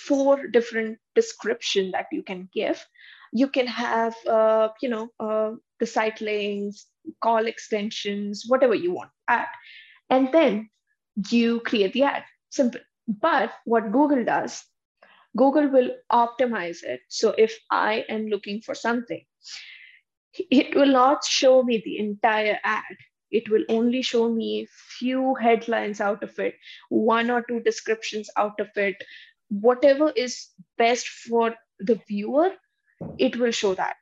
four 0.07 0.47
different 0.47 0.99
description 1.15 1.91
that 1.93 2.07
you 2.13 2.23
can 2.23 2.49
give. 2.53 2.85
You 3.33 3.49
can 3.49 3.67
have, 3.67 4.15
uh, 4.27 4.69
you 4.81 4.89
know, 4.89 5.09
uh, 5.21 5.53
the 5.81 5.87
site 5.87 6.21
links, 6.21 6.87
call 7.23 7.47
extensions, 7.47 8.45
whatever 8.47 8.75
you 8.75 8.93
want 8.93 9.11
add. 9.29 9.47
And 10.11 10.33
then 10.33 10.71
you 11.31 11.61
create 11.61 11.93
the 11.93 12.05
ad. 12.05 12.25
Simple. 12.51 12.81
But 13.07 13.53
what 13.65 13.93
Google 13.93 14.25
does, 14.25 14.65
Google 15.37 15.69
will 15.69 15.91
optimize 16.11 16.83
it. 16.83 17.01
So 17.09 17.35
if 17.37 17.59
I 17.71 18.05
am 18.09 18.27
looking 18.27 18.61
for 18.63 18.75
something, 18.75 19.25
it 20.51 20.75
will 20.75 20.93
not 20.93 21.25
show 21.25 21.63
me 21.63 21.83
the 21.85 21.99
entire 21.99 22.59
ad. 22.65 22.97
It 23.31 23.49
will 23.51 23.65
only 23.69 24.03
show 24.03 24.29
me 24.29 24.67
few 24.99 25.35
headlines 25.35 26.01
out 26.01 26.23
of 26.23 26.39
it, 26.39 26.55
one 26.89 27.31
or 27.31 27.43
two 27.43 27.61
descriptions 27.61 28.31
out 28.37 28.59
of 28.61 28.69
it. 28.77 28.97
Whatever 29.49 30.11
is 30.11 30.49
best 30.77 31.09
for 31.09 31.55
the 31.79 32.01
viewer, 32.09 32.53
it 33.19 33.37
will 33.37 33.53
show 33.53 33.75
that 33.75 33.97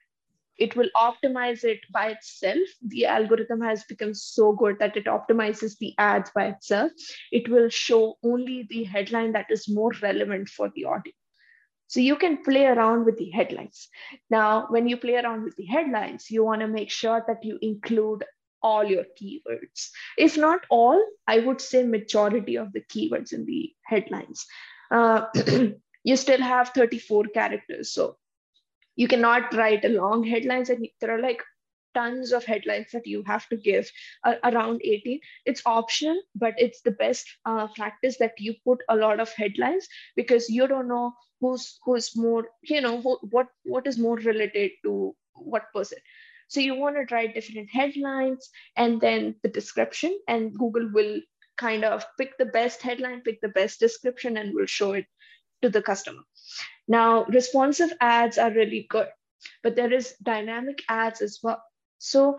it 0.59 0.75
will 0.75 0.89
optimize 0.97 1.65
it 1.65 1.81
by 1.93 2.09
itself. 2.11 2.69
The 2.87 3.07
algorithm 3.07 3.61
has 3.61 3.85
become 3.85 4.15
so 4.15 4.53
good 4.53 4.79
that 4.79 4.97
it 4.97 5.05
optimizes 5.05 5.77
the 5.79 5.95
ads 5.99 6.31
by 6.35 6.47
itself. 6.47 6.93
It 7.31 7.49
will 7.49 7.69
show 7.69 8.17
only 8.23 8.67
the 8.69 8.85
headline 8.85 9.33
that 9.33 9.47
is 9.51 9.69
more 9.69 9.93
relevant 10.03 10.49
for 10.49 10.71
the 10.75 10.87
audience. 10.87 11.19
So 11.89 12.01
you 12.01 12.17
can 12.17 12.43
play 12.43 12.65
around 12.67 13.05
with 13.05 13.17
the 13.17 13.31
headlines. 13.31 13.89
Now, 14.29 14.67
when 14.71 14.89
you 14.89 14.97
play 14.97 15.17
around 15.17 15.45
with 15.45 15.57
the 15.57 15.67
headlines, 15.67 16.31
you 16.31 16.43
want 16.45 16.63
to 16.63 16.69
make 16.69 16.91
sure 16.91 17.23
that 17.29 17.45
you 17.45 17.59
include 17.63 18.25
all 18.71 18.85
your 18.85 19.05
keywords. 19.21 19.91
If 20.19 20.37
not 20.37 20.67
all, 20.71 21.01
I 21.27 21.39
would 21.41 21.61
say 21.61 21.83
majority 21.85 22.57
of 22.57 22.73
the 22.73 22.83
keywords 22.95 23.33
in 23.33 23.47
the 23.47 23.73
headlines. 23.85 24.47
Uh, 24.91 25.27
you 26.05 26.17
still 26.17 26.41
have 26.43 26.71
34 26.71 27.25
characters. 27.35 27.93
So 27.93 28.17
you 28.97 29.09
cannot 29.09 29.55
write 29.55 29.85
a 29.85 29.89
long 29.89 30.25
headlines 30.25 30.71
and 30.71 30.89
there 31.01 31.11
are 31.17 31.21
like 31.23 31.43
tons 31.95 32.33
of 32.33 32.45
headlines 32.45 32.89
that 32.93 33.07
you 33.07 33.23
have 33.27 33.49
to 33.49 33.57
give 33.57 33.91
uh, 34.25 34.35
around 34.45 34.81
18 34.85 35.21
it's 35.47 35.63
optional 35.67 36.21
but 36.35 36.55
it's 36.59 36.83
the 36.83 36.91
best 36.91 37.27
uh, 37.47 37.67
practice 37.75 38.19
that 38.19 38.33
you 38.39 38.55
put 38.65 38.83
a 38.91 38.97
lot 38.97 39.21
of 39.21 39.33
headlines 39.33 39.89
because 40.17 40.49
you 40.51 40.67
don't 40.69 40.89
know 40.89 41.13
who's 41.41 41.79
who's 41.85 42.17
more 42.17 42.45
you 42.63 42.81
know 42.83 43.01
who, 43.01 43.19
what 43.31 43.49
what 43.65 43.87
is 43.87 43.99
more 43.99 44.17
related 44.17 44.71
to 44.85 45.15
what 45.35 45.73
person 45.75 45.99
so 46.49 46.61
you 46.61 46.75
want 46.75 46.97
to 46.97 47.15
write 47.15 47.35
different 47.35 47.69
headlines 47.71 48.51
and 48.77 49.01
then 49.01 49.35
the 49.43 49.49
description 49.49 50.19
and 50.29 50.57
google 50.59 50.89
will 50.93 51.21
kind 51.57 51.85
of 51.85 52.05
pick 52.19 52.37
the 52.39 52.47
best 52.47 52.83
headline 52.83 53.21
pick 53.23 53.41
the 53.41 53.49
best 53.49 53.81
description 53.81 54.37
and 54.37 54.55
will 54.55 54.67
show 54.67 54.93
it 54.93 55.07
to 55.63 55.71
the 55.71 55.83
customer 55.83 56.23
now, 56.89 57.25
responsive 57.25 57.93
ads 58.01 58.39
are 58.39 58.53
really 58.53 58.87
good, 58.89 59.09
but 59.63 59.75
there 59.77 59.93
is 59.93 60.15
dynamic 60.23 60.83
ads 60.89 61.21
as 61.21 61.41
well. 61.43 61.63
So 61.99 62.39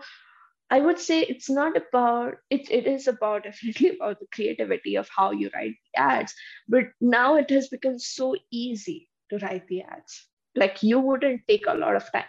I 0.70 0.80
would 0.80 0.98
say 0.98 1.20
it's 1.20 1.50
not 1.50 1.76
about 1.76 2.36
it, 2.50 2.70
it 2.70 2.86
is 2.86 3.08
about 3.08 3.44
definitely 3.44 3.90
about 3.96 4.20
the 4.20 4.26
creativity 4.32 4.96
of 4.96 5.08
how 5.14 5.32
you 5.32 5.50
write 5.54 5.74
the 5.92 6.00
ads. 6.00 6.34
But 6.68 6.84
now 7.00 7.36
it 7.36 7.50
has 7.50 7.68
become 7.68 7.98
so 7.98 8.36
easy 8.50 9.08
to 9.30 9.38
write 9.38 9.68
the 9.68 9.82
ads. 9.82 10.26
Like 10.58 10.82
you 10.82 11.00
wouldn't 11.00 11.42
take 11.48 11.66
a 11.66 11.74
lot 11.74 11.96
of 11.96 12.10
time. 12.12 12.24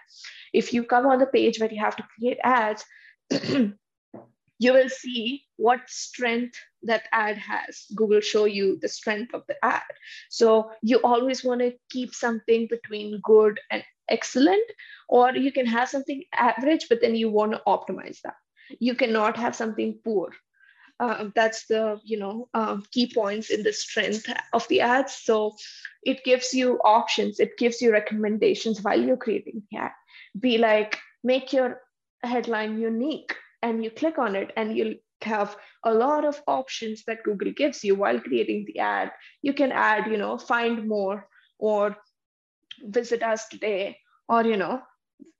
If 0.53 0.73
you 0.73 0.84
come 0.84 1.05
on 1.05 1.19
the 1.19 1.25
page 1.25 1.59
where 1.59 1.71
you 1.71 1.80
have 1.80 1.95
to 1.97 2.07
create 2.15 2.39
ads, 2.43 2.86
you 4.59 4.73
will 4.73 4.89
see 4.89 5.43
what 5.57 5.80
strength 5.88 6.55
that 6.84 7.03
ad 7.11 7.38
has. 7.38 7.86
Google 7.95 8.21
show 8.21 8.45
you 8.45 8.77
the 8.82 8.88
strength 8.88 9.34
of 9.34 9.43
the 9.47 9.55
ad. 9.63 9.82
So 10.30 10.71
you 10.82 10.99
always 11.03 11.43
want 11.43 11.61
to 11.61 11.73
keep 11.89 12.13
something 12.13 12.67
between 12.69 13.21
good 13.23 13.59
and 13.71 13.84
excellent, 14.09 14.65
or 15.07 15.32
you 15.36 15.51
can 15.51 15.65
have 15.65 15.89
something 15.89 16.23
average, 16.34 16.88
but 16.89 17.01
then 17.01 17.15
you 17.15 17.30
want 17.30 17.53
to 17.53 17.61
optimize 17.67 18.21
that. 18.21 18.36
You 18.80 18.95
cannot 18.95 19.38
have 19.38 19.55
something 19.55 19.99
poor. 20.03 20.30
Uh, 21.00 21.30
that's 21.36 21.66
the 21.68 22.00
you 22.04 22.20
know 22.20 22.50
um, 22.54 22.84
key 22.91 23.12
points 23.14 23.50
in 23.50 23.64
the 23.64 23.72
strength 23.72 24.32
of 24.54 24.68
the 24.68 24.82
ads. 24.82 25.14
So 25.14 25.56
it 26.04 26.24
gives 26.24 26.54
you 26.54 26.80
options. 26.84 27.39
It 27.39 27.58
gives 27.58 27.82
you 27.82 27.91
recommendations 27.91 28.82
while 28.82 29.00
you're 29.02 29.18
creating 29.18 29.64
the 29.72 29.78
ad. 29.78 29.91
Be 30.39 30.58
like 30.58 30.97
make 31.24 31.54
your 31.54 31.82
headline 32.24 32.80
unique 32.80 33.36
and 33.62 33.84
you 33.84 33.91
click 33.91 34.18
on 34.18 34.36
it 34.36 34.52
and 34.56 34.78
you'll 34.78 34.95
have 35.22 35.58
a 35.84 35.93
lot 35.93 36.26
of 36.26 36.41
options 36.47 37.04
that 37.06 37.24
Google 37.24 37.52
gives 37.52 37.84
you 37.84 37.95
while 37.95 38.20
creating 38.20 38.66
the 38.66 38.80
ad. 38.80 39.12
You 39.41 39.54
can 39.54 39.72
add, 39.72 40.10
you 40.10 40.18
know, 40.18 40.38
find 40.38 40.88
more 40.88 41.28
or 41.58 41.97
visit 42.84 43.24
us 43.24 43.47
today 43.47 43.97
or, 44.28 44.43
you 44.43 44.58
know, 44.58 44.82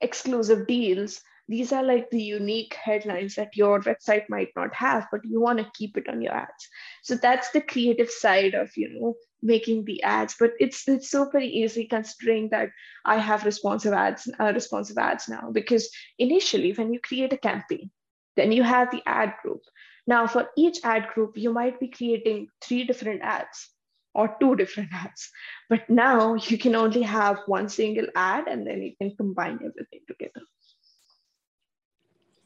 exclusive 0.00 0.66
deals. 0.66 1.20
These 1.50 1.72
are 1.72 1.82
like 1.82 2.08
the 2.10 2.22
unique 2.22 2.74
headlines 2.74 3.34
that 3.34 3.56
your 3.56 3.80
website 3.80 4.28
might 4.28 4.50
not 4.54 4.72
have 4.72 5.08
but 5.10 5.24
you 5.24 5.40
want 5.40 5.58
to 5.58 5.72
keep 5.74 5.96
it 5.96 6.08
on 6.08 6.22
your 6.22 6.32
ads. 6.32 6.68
So 7.02 7.16
that's 7.16 7.50
the 7.50 7.60
creative 7.60 8.08
side 8.08 8.54
of 8.54 8.70
you 8.76 8.88
know 8.94 9.14
making 9.42 9.84
the 9.84 10.02
ads 10.02 10.36
but 10.38 10.52
it's 10.60 10.86
it's 10.88 11.10
so 11.10 11.28
very 11.30 11.48
easy 11.48 11.86
considering 11.86 12.50
that 12.50 12.68
i 13.06 13.16
have 13.16 13.46
responsive 13.46 13.94
ads 13.94 14.28
uh, 14.38 14.52
responsive 14.52 14.98
ads 14.98 15.28
now 15.30 15.50
because 15.50 15.88
initially 16.18 16.72
when 16.74 16.92
you 16.92 17.00
create 17.00 17.32
a 17.32 17.38
campaign 17.38 17.90
then 18.36 18.52
you 18.52 18.62
have 18.62 18.90
the 18.90 19.02
ad 19.06 19.34
group. 19.42 19.60
Now 20.06 20.26
for 20.26 20.48
each 20.56 20.78
ad 20.84 21.08
group 21.14 21.36
you 21.36 21.52
might 21.52 21.80
be 21.80 21.88
creating 21.88 22.48
three 22.62 22.84
different 22.84 23.22
ads 23.22 23.68
or 24.14 24.36
two 24.40 24.56
different 24.56 24.90
ads 24.92 25.30
but 25.68 25.88
now 25.88 26.34
you 26.34 26.58
can 26.58 26.74
only 26.74 27.02
have 27.02 27.38
one 27.46 27.68
single 27.68 28.06
ad 28.14 28.48
and 28.48 28.66
then 28.66 28.82
you 28.82 28.94
can 29.00 29.16
combine 29.16 29.58
everything 29.68 30.00
together 30.08 30.42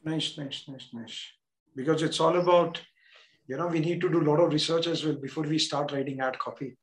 Nice, 0.05 0.37
nice, 0.37 0.63
nice, 0.67 0.87
nice. 0.93 1.25
Because 1.75 2.03
it's 2.03 2.19
all 2.19 2.37
about, 2.37 2.81
you 3.47 3.57
know, 3.57 3.67
we 3.67 3.79
need 3.79 4.01
to 4.01 4.09
do 4.09 4.21
a 4.21 4.29
lot 4.29 4.39
of 4.39 4.53
research 4.53 4.87
as 4.87 5.03
well 5.03 5.15
before 5.15 5.43
we 5.43 5.59
start 5.59 5.91
writing 5.91 6.21
ad 6.21 6.37
copy. 6.39 6.77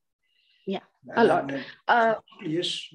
Yeah, 0.66 0.80
And 1.16 1.30
a 1.30 1.34
lot. 1.34 1.52
uh, 1.88 2.14
yes, 2.42 2.86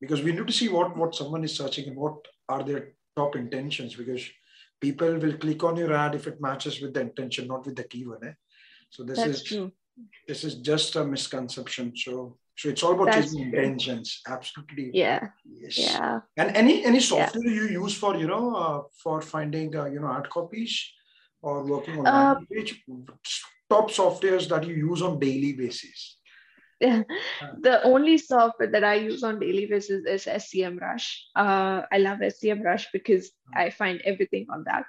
because 0.00 0.22
we 0.22 0.32
need 0.32 0.46
to 0.46 0.52
see 0.52 0.68
what 0.68 0.96
what 0.96 1.14
someone 1.14 1.44
is 1.44 1.56
searching 1.56 1.88
and 1.88 1.96
what 1.96 2.18
are 2.48 2.62
their 2.62 2.92
top 3.16 3.36
intentions. 3.36 3.94
Because 3.94 4.28
people 4.80 5.16
will 5.18 5.36
click 5.38 5.64
on 5.64 5.76
your 5.76 5.92
ad 5.94 6.14
if 6.14 6.26
it 6.26 6.40
matches 6.40 6.80
with 6.80 6.94
the 6.94 7.00
intention, 7.00 7.48
not 7.48 7.66
with 7.66 7.76
the 7.76 7.84
keyword. 7.84 8.24
Eh? 8.24 8.32
So 8.90 9.02
this 9.02 9.18
is 9.18 9.42
true 9.42 9.72
this 10.26 10.44
is 10.44 10.56
just 10.56 10.96
a 10.96 11.04
misconception. 11.04 11.96
So 11.96 12.36
so 12.58 12.68
it's 12.70 12.82
all 12.82 12.94
about 12.94 13.06
That's 13.06 13.26
chasing 13.26 13.50
true. 13.50 13.60
intentions. 13.60 14.20
Absolutely. 14.26 14.90
yeah 14.94 15.28
Yes. 15.44 15.78
yeah 15.78 16.20
And 16.36 16.56
any 16.56 16.84
any 16.84 17.00
software 17.00 17.52
you 17.60 17.66
use 17.84 17.94
for 18.02 18.16
you 18.16 18.26
know 18.32 18.44
uh, 18.64 18.82
for 19.02 19.20
finding 19.20 19.76
uh, 19.76 19.86
you 19.94 20.00
know 20.00 20.10
ad 20.18 20.28
copies 20.30 20.74
or 21.42 21.54
working 21.72 21.98
on 22.00 22.06
Uh, 22.06 22.12
landing 22.12 22.46
page, 22.52 22.70
top 23.68 23.90
softwares 23.90 24.48
that 24.48 24.62
you 24.68 24.74
use 24.90 25.02
on 25.02 25.18
daily 25.18 25.52
basis. 25.52 26.18
Yeah. 26.80 27.02
The 27.66 27.82
only 27.84 28.18
software 28.18 28.70
that 28.70 28.84
I 28.84 28.96
use 29.10 29.22
on 29.28 29.38
daily 29.40 29.64
basis 29.66 30.04
is 30.14 30.26
SEMrush. 30.26 31.06
Uh, 31.34 31.78
I 31.90 31.98
love 31.98 32.18
SEMrush 32.20 32.84
because 32.92 33.30
I 33.54 33.70
find 33.70 34.00
everything 34.04 34.44
on 34.54 34.64
that. 34.68 34.84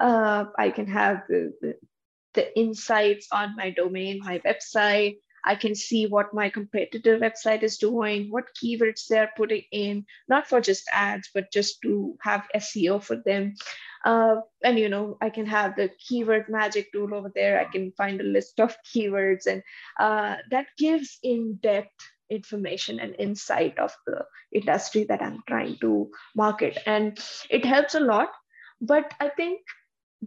Uh, 0.00 0.46
I 0.58 0.70
can 0.70 0.88
have 0.88 1.22
the, 1.28 1.52
the, 1.62 1.74
the 2.34 2.44
insights 2.58 3.28
on 3.30 3.54
my 3.56 3.70
domain, 3.70 4.18
my 4.24 4.40
website. 4.48 5.18
I 5.48 5.54
can 5.54 5.74
see 5.74 6.06
what 6.06 6.34
my 6.34 6.50
competitor 6.50 7.18
website 7.18 7.62
is 7.62 7.78
doing, 7.78 8.30
what 8.30 8.54
keywords 8.62 9.06
they're 9.08 9.32
putting 9.34 9.62
in, 9.72 10.04
not 10.28 10.46
for 10.46 10.60
just 10.60 10.84
ads, 10.92 11.30
but 11.32 11.50
just 11.50 11.80
to 11.82 12.16
have 12.20 12.46
SEO 12.54 13.02
for 13.02 13.16
them. 13.16 13.54
Uh, 14.04 14.36
and 14.62 14.78
you 14.78 14.90
know, 14.90 15.16
I 15.22 15.30
can 15.30 15.46
have 15.46 15.74
the 15.74 15.90
keyword 16.06 16.50
magic 16.50 16.92
tool 16.92 17.14
over 17.14 17.32
there. 17.34 17.58
I 17.58 17.64
can 17.64 17.92
find 17.92 18.20
a 18.20 18.24
list 18.24 18.60
of 18.60 18.76
keywords, 18.84 19.46
and 19.46 19.62
uh, 19.98 20.36
that 20.50 20.66
gives 20.76 21.18
in-depth 21.22 21.96
information 22.28 23.00
and 23.00 23.16
insight 23.18 23.78
of 23.78 23.96
the 24.06 24.26
industry 24.52 25.04
that 25.08 25.22
I'm 25.22 25.42
trying 25.48 25.78
to 25.80 26.10
market, 26.36 26.76
and 26.84 27.18
it 27.48 27.64
helps 27.64 27.94
a 27.94 28.00
lot. 28.00 28.28
But 28.82 29.14
I 29.18 29.30
think 29.30 29.60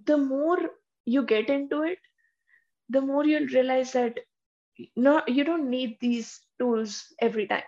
the 0.06 0.18
more 0.18 0.58
you 1.06 1.24
get 1.26 1.50
into 1.50 1.84
it, 1.84 2.00
the 2.90 3.02
more 3.02 3.24
you'll 3.24 3.48
realize 3.48 3.94
that 3.94 4.18
no, 4.96 5.22
you 5.28 5.44
don't 5.44 5.70
need 5.70 5.98
these 6.00 6.40
tools 6.60 7.06
every 7.20 7.48
time. 7.48 7.64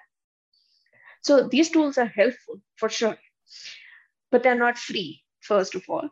So 1.21 1.47
these 1.47 1.69
tools 1.69 1.97
are 1.97 2.05
helpful 2.05 2.61
for 2.75 2.89
sure, 2.89 3.17
but 4.31 4.43
they're 4.43 4.59
not 4.59 4.77
free, 4.77 5.23
first 5.41 5.75
of 5.75 5.83
all. 5.89 6.09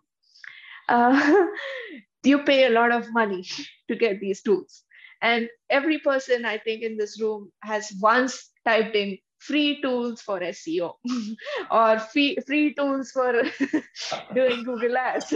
Uh, 0.87 1.47
you 2.23 2.43
pay 2.43 2.65
a 2.65 2.69
lot 2.69 2.91
of 2.91 3.11
money 3.13 3.45
to 3.87 3.95
get 3.95 4.19
these 4.19 4.41
tools. 4.41 4.83
And 5.21 5.49
every 5.69 5.99
person, 5.99 6.45
I 6.45 6.57
think, 6.57 6.81
in 6.81 6.97
this 6.97 7.21
room 7.21 7.51
has 7.61 7.93
once 7.99 8.49
typed 8.65 8.95
in 8.95 9.17
free 9.39 9.81
tools 9.81 10.21
for 10.21 10.39
SEO 10.39 10.93
or 11.71 11.99
free, 11.99 12.37
free 12.45 12.73
tools 12.73 13.11
for 13.11 13.43
doing 14.33 14.63
Google 14.63 14.97
Ads. 14.97 15.33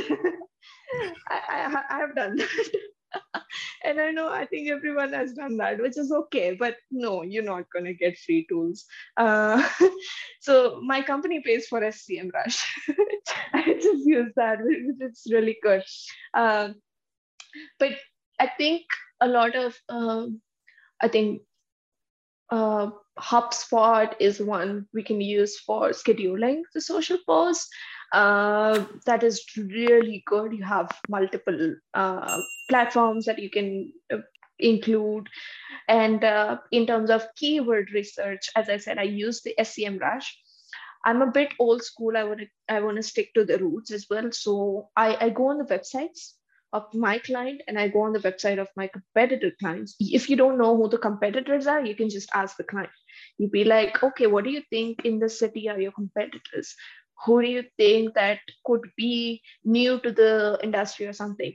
I, 1.29 1.39
I, 1.49 1.83
I 1.89 1.97
have 1.99 2.15
done 2.15 2.37
that. 2.37 2.91
and 3.83 3.99
I 3.99 4.11
know 4.11 4.29
I 4.29 4.45
think 4.45 4.69
everyone 4.69 5.13
has 5.13 5.33
done 5.33 5.57
that, 5.57 5.81
which 5.81 5.97
is 5.97 6.11
okay. 6.11 6.55
But 6.55 6.77
no, 6.91 7.21
you're 7.23 7.43
not 7.43 7.69
going 7.71 7.85
to 7.85 7.93
get 7.93 8.17
free 8.17 8.45
tools. 8.47 8.85
Uh, 9.17 9.67
so 10.41 10.81
my 10.83 11.01
company 11.01 11.41
pays 11.41 11.67
for 11.67 11.81
SEMrush. 11.81 12.63
I 13.53 13.73
just 13.81 14.05
use 14.05 14.31
that, 14.35 14.59
is 15.01 15.27
really 15.31 15.57
good. 15.61 15.83
Um, 16.33 16.75
but 17.79 17.91
I 18.39 18.51
think 18.57 18.83
a 19.21 19.27
lot 19.27 19.55
of, 19.55 19.75
um, 19.89 20.41
I 21.01 21.07
think 21.07 21.41
uh, 22.49 22.89
HubSpot 23.17 24.13
is 24.19 24.39
one 24.39 24.87
we 24.93 25.03
can 25.03 25.21
use 25.21 25.59
for 25.59 25.89
scheduling 25.89 26.61
the 26.73 26.81
social 26.81 27.17
posts. 27.25 27.69
Uh, 28.11 28.85
that 29.05 29.23
is 29.23 29.43
really 29.57 30.23
good. 30.25 30.53
You 30.53 30.63
have 30.63 30.91
multiple 31.09 31.75
uh, 31.93 32.41
platforms 32.69 33.25
that 33.25 33.39
you 33.39 33.49
can 33.49 33.91
uh, 34.13 34.17
include. 34.59 35.27
And 35.87 36.23
uh, 36.23 36.57
in 36.71 36.85
terms 36.87 37.09
of 37.09 37.27
keyword 37.35 37.91
research, 37.93 38.49
as 38.55 38.69
I 38.69 38.77
said, 38.77 38.97
I 38.97 39.03
use 39.03 39.41
the 39.41 39.53
SEMrush. 39.59 40.25
I'm 41.05 41.21
a 41.21 41.31
bit 41.31 41.53
old 41.59 41.83
school. 41.83 42.17
I 42.17 42.23
want 42.23 42.39
to 42.39 42.47
I 42.67 42.79
want 42.79 42.97
to 42.97 43.03
stick 43.03 43.33
to 43.35 43.45
the 43.45 43.59
roots 43.59 43.91
as 43.91 44.07
well. 44.09 44.31
So 44.31 44.89
I, 44.95 45.25
I 45.25 45.29
go 45.29 45.49
on 45.49 45.59
the 45.59 45.65
websites 45.65 46.31
of 46.73 46.91
my 46.93 47.19
client 47.19 47.61
and 47.67 47.79
I 47.79 47.87
go 47.87 48.01
on 48.01 48.11
the 48.11 48.19
website 48.19 48.59
of 48.59 48.67
my 48.75 48.87
competitor 48.87 49.51
clients. 49.59 49.95
If 49.99 50.29
you 50.29 50.35
don't 50.35 50.57
know 50.57 50.75
who 50.75 50.89
the 50.89 50.97
competitors 50.97 51.67
are, 51.67 51.85
you 51.85 51.95
can 51.95 52.09
just 52.09 52.29
ask 52.33 52.57
the 52.57 52.63
client. 52.63 52.89
You'd 53.37 53.51
be 53.51 53.63
like, 53.63 54.03
okay, 54.03 54.27
what 54.27 54.43
do 54.43 54.49
you 54.49 54.63
think 54.69 55.05
in 55.05 55.19
the 55.19 55.29
city 55.29 55.69
are 55.69 55.79
your 55.79 55.91
competitors? 55.91 56.75
Who 57.23 57.41
do 57.41 57.47
you 57.47 57.63
think 57.77 58.13
that 58.15 58.39
could 58.65 58.81
be 58.97 59.41
new 59.63 59.99
to 60.01 60.11
the 60.11 60.59
industry 60.61 61.07
or 61.07 61.13
something? 61.13 61.53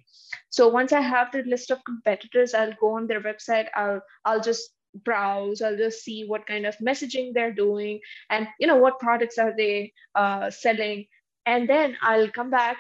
So 0.49 0.69
once 0.69 0.93
I 0.93 1.01
have 1.01 1.33
the 1.33 1.43
list 1.43 1.71
of 1.71 1.85
competitors, 1.85 2.55
I'll 2.55 2.75
go 2.81 2.97
on 2.97 3.07
their 3.07 3.21
website. 3.21 3.69
I'll 3.75 4.01
I'll 4.25 4.41
just 4.41 4.71
browse. 5.05 5.63
I'll 5.63 5.77
just 5.77 6.03
see 6.03 6.25
what 6.27 6.47
kind 6.47 6.67
of 6.67 6.77
messaging 6.79 7.33
they're 7.35 7.53
doing, 7.53 8.01
and 8.31 8.49
you 8.59 8.67
know 8.67 8.77
what 8.77 8.99
products 8.99 9.39
are 9.39 9.55
they 9.57 9.93
uh, 10.15 10.51
selling, 10.51 11.07
and 11.47 11.69
then 11.69 11.97
I'll 12.03 12.31
come 12.31 12.51
back 12.51 12.79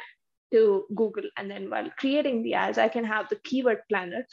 to 0.53 0.85
Google. 0.95 1.29
And 1.37 1.51
then 1.51 1.71
while 1.71 1.91
creating 1.99 2.43
the 2.43 2.55
ads, 2.55 2.79
I 2.79 2.89
can 2.89 3.05
have 3.05 3.29
the 3.29 3.37
keyword 3.37 3.83
planner. 3.89 4.27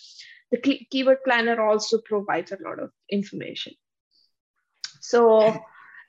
The 0.52 0.58
key- 0.58 0.88
keyword 0.89 1.24
planner 1.24 1.62
also 1.62 2.00
provides 2.06 2.52
a 2.52 2.58
lot 2.62 2.80
of 2.80 2.91
information. 3.12 3.74
So 5.02 5.60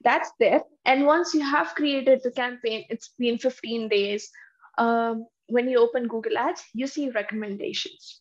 that's 0.02 0.30
there. 0.38 0.62
And 0.84 1.06
once 1.06 1.34
you 1.34 1.42
have 1.42 1.74
created 1.74 2.20
the 2.22 2.30
campaign, 2.30 2.84
it's 2.88 3.10
been 3.18 3.38
15 3.38 3.88
days. 3.88 4.30
Um, 4.76 5.26
when 5.48 5.68
you 5.68 5.78
open 5.78 6.08
Google 6.08 6.38
Ads, 6.38 6.62
you 6.74 6.86
see 6.86 7.10
recommendations. 7.10 8.20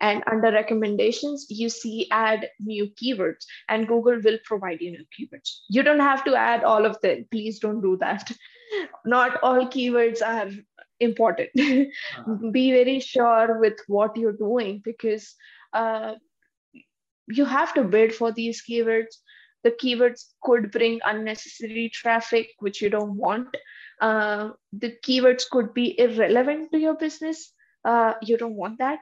And 0.00 0.22
under 0.30 0.52
recommendations, 0.52 1.46
you 1.48 1.70
see 1.70 2.06
add 2.10 2.50
new 2.60 2.90
keywords, 3.00 3.46
and 3.68 3.88
Google 3.88 4.20
will 4.22 4.38
provide 4.44 4.82
you 4.82 4.90
new 4.90 5.04
keywords. 5.18 5.60
You 5.70 5.82
don't 5.82 6.00
have 6.00 6.22
to 6.24 6.36
add 6.36 6.64
all 6.64 6.84
of 6.84 7.00
them. 7.00 7.24
Please 7.30 7.60
don't 7.60 7.80
do 7.80 7.96
that. 7.98 8.30
Not 9.06 9.42
all 9.42 9.66
keywords 9.68 10.20
are 10.20 10.50
important. 11.00 11.50
Be 12.52 12.72
very 12.72 13.00
sure 13.00 13.58
with 13.58 13.78
what 13.86 14.16
you're 14.16 14.36
doing 14.36 14.82
because 14.84 15.34
uh, 15.72 16.14
you 17.28 17.44
have 17.44 17.72
to 17.74 17.84
bid 17.84 18.14
for 18.14 18.32
these 18.32 18.62
keywords. 18.68 19.16
The 19.66 19.72
keywords 19.72 20.26
could 20.44 20.70
bring 20.70 21.00
unnecessary 21.04 21.90
traffic, 21.92 22.50
which 22.60 22.80
you 22.80 22.88
don't 22.88 23.16
want. 23.16 23.48
Uh, 24.00 24.50
the 24.72 24.94
keywords 25.04 25.50
could 25.50 25.74
be 25.74 25.98
irrelevant 25.98 26.70
to 26.70 26.78
your 26.78 26.94
business. 26.94 27.52
Uh, 27.84 28.12
you 28.22 28.36
don't 28.36 28.54
want 28.54 28.78
that. 28.78 29.00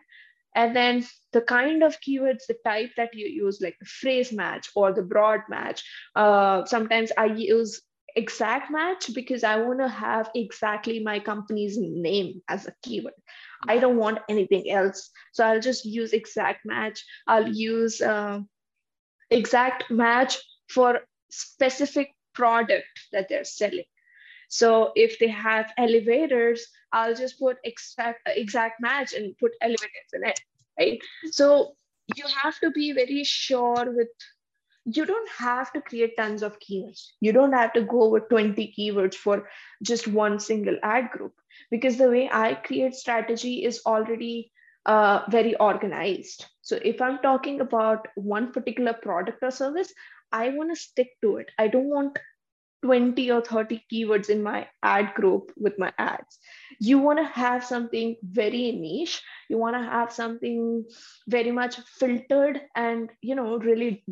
And 0.55 0.75
then 0.75 1.05
the 1.33 1.43
kind 1.43 1.83
of 1.83 2.01
keywords, 2.01 2.47
the 2.49 2.57
type 2.65 2.93
that 2.97 3.12
you 3.12 3.27
use, 3.27 3.61
like 3.61 3.77
the 3.79 3.85
phrase 3.85 4.33
match 4.33 4.71
or 4.75 4.95
the 4.95 5.03
broad 5.03 5.41
match. 5.51 5.85
Uh, 6.17 6.65
sometimes 6.65 7.12
I 7.19 7.27
use 7.27 7.83
exact 8.17 8.71
match 8.71 9.12
because 9.12 9.45
I 9.45 9.57
want 9.57 9.81
to 9.81 9.89
have 9.89 10.31
exactly 10.35 11.03
my 11.03 11.19
company's 11.19 11.77
name 11.79 12.41
as 12.49 12.67
a 12.67 12.75
keyword. 12.83 13.21
I 13.69 13.77
don't 13.79 13.99
want 13.99 14.21
anything 14.31 14.71
else. 14.71 15.11
So 15.33 15.45
I'll 15.45 15.61
just 15.61 15.85
use 15.85 16.15
exact 16.15 16.65
match. 16.65 17.05
I'll 17.27 17.53
use 17.53 18.01
uh, 18.01 18.41
exact 19.31 19.91
match 19.91 20.39
for 20.69 21.01
specific 21.31 22.15
product 22.35 22.87
that 23.12 23.29
they're 23.29 23.45
selling. 23.45 23.85
So 24.49 24.93
if 24.95 25.19
they 25.19 25.29
have 25.29 25.73
elevators, 25.79 26.67
I'll 26.93 27.15
just 27.15 27.39
put 27.39 27.57
exact 27.65 28.21
exact 28.27 28.81
match 28.81 29.15
and 29.15 29.37
put 29.39 29.53
elevators 29.61 30.11
in 30.12 30.25
it, 30.25 30.41
right? 30.79 31.01
So 31.33 31.77
you 32.15 32.25
have 32.43 32.59
to 32.61 32.71
be 32.71 32.93
very 32.93 33.25
sure 33.25 33.91
with 33.91 34.09
you 34.85 35.07
don't 35.07 35.31
have 35.31 35.73
to 35.73 35.81
create 35.81 36.17
tons 36.17 36.43
of 36.43 36.59
keywords. 36.61 37.07
You 37.21 37.33
don't 37.33 37.53
have 37.53 37.73
to 37.73 37.83
go 37.83 38.09
with 38.09 38.29
20 38.29 38.75
keywords 38.79 39.15
for 39.15 39.49
just 39.83 40.07
one 40.07 40.39
single 40.39 40.77
ad 40.83 41.11
group 41.11 41.33
because 41.71 41.97
the 41.97 42.11
way 42.11 42.29
I 42.31 42.55
create 42.55 42.95
strategy 42.95 43.65
is 43.65 43.81
already 43.87 44.53
uh, 44.85 45.23
very 45.31 45.55
organized. 45.57 46.47
So 46.61 46.79
if 46.85 47.01
I'm 47.01 47.19
talking 47.19 47.61
about 47.61 48.07
one 48.15 48.53
particular 48.53 48.93
product 48.93 49.43
or 49.43 49.51
service, 49.51 49.93
I 50.35 50.49
want 50.51 50.74
to 50.74 50.80
stick 50.80 51.11
to 51.22 51.37
it. 51.37 51.51
I 51.59 51.68
don't 51.68 51.89
want 51.89 52.18
20 52.85 53.30
or 53.30 53.41
30 53.41 53.82
keywords 53.91 54.28
in 54.28 54.43
my 54.43 54.68
ad 54.82 55.14
group 55.14 55.53
with 55.57 55.78
my 55.78 55.91
ads. 55.97 56.39
You 56.80 56.99
want 56.99 57.18
to 57.18 57.24
have 57.24 57.64
something 57.64 58.16
very 58.22 58.72
niche. 58.72 59.22
You 59.49 59.59
want 59.59 59.76
to 59.76 59.82
have 59.82 60.12
something 60.12 60.85
very 61.28 61.51
much 61.51 61.76
filtered 61.99 62.61
and, 62.76 63.11
you 63.22 63.37
know, 63.37 63.57
really 63.59 64.05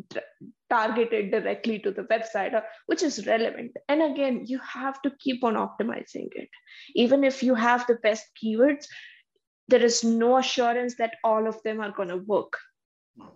targeted 0.69 1.29
directly 1.29 1.77
to 1.79 1.91
the 1.91 2.03
website, 2.03 2.55
uh, 2.55 2.61
which 2.87 3.03
is 3.03 3.27
relevant. 3.27 3.73
And 3.89 4.01
again, 4.01 4.45
you 4.47 4.59
have 4.59 5.01
to 5.03 5.11
keep 5.19 5.43
on 5.43 5.53
optimizing 5.53 6.29
it. 6.31 6.49
Even 6.95 7.23
if 7.23 7.43
you 7.43 7.53
have 7.53 7.85
the 7.85 7.99
best 8.01 8.25
keywords, 8.41 8.85
there 9.67 9.83
is 9.83 10.03
no 10.03 10.37
assurance 10.37 10.95
that 10.95 11.17
all 11.23 11.47
of 11.47 11.61
them 11.63 11.79
are 11.79 11.91
going 11.91 12.09
to 12.09 12.17
work. 12.17 12.57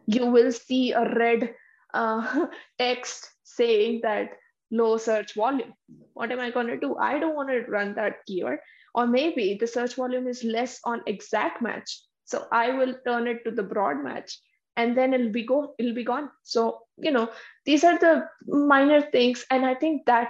You 0.07 0.25
will 0.25 0.51
see 0.51 0.93
a 0.93 1.07
red 1.15 1.53
uh, 1.93 2.47
text 2.79 3.29
saying 3.43 4.01
that 4.03 4.29
low 4.71 4.97
search 4.97 5.33
volume. 5.35 5.73
What 6.13 6.31
am 6.31 6.39
I 6.39 6.51
going 6.51 6.67
to 6.67 6.79
do? 6.79 6.95
I 6.97 7.19
don't 7.19 7.35
want 7.35 7.49
to 7.49 7.61
run 7.71 7.95
that 7.95 8.25
keyword. 8.25 8.59
Or 8.93 9.07
maybe 9.07 9.57
the 9.59 9.67
search 9.67 9.95
volume 9.95 10.27
is 10.27 10.43
less 10.43 10.79
on 10.83 11.01
exact 11.05 11.61
match. 11.61 12.01
So 12.25 12.45
I 12.51 12.71
will 12.71 12.95
turn 13.05 13.27
it 13.27 13.43
to 13.45 13.51
the 13.51 13.63
broad 13.63 14.03
match 14.03 14.38
and 14.75 14.97
then 14.97 15.13
it'll 15.13 15.31
be 15.31 15.43
go 15.43 15.75
it'll 15.77 15.93
be 15.93 16.03
gone. 16.03 16.29
So, 16.43 16.79
you 16.97 17.11
know, 17.11 17.29
these 17.65 17.83
are 17.83 17.97
the 17.97 18.27
minor 18.47 19.01
things. 19.01 19.45
And 19.49 19.65
I 19.65 19.75
think 19.75 20.05
that 20.05 20.29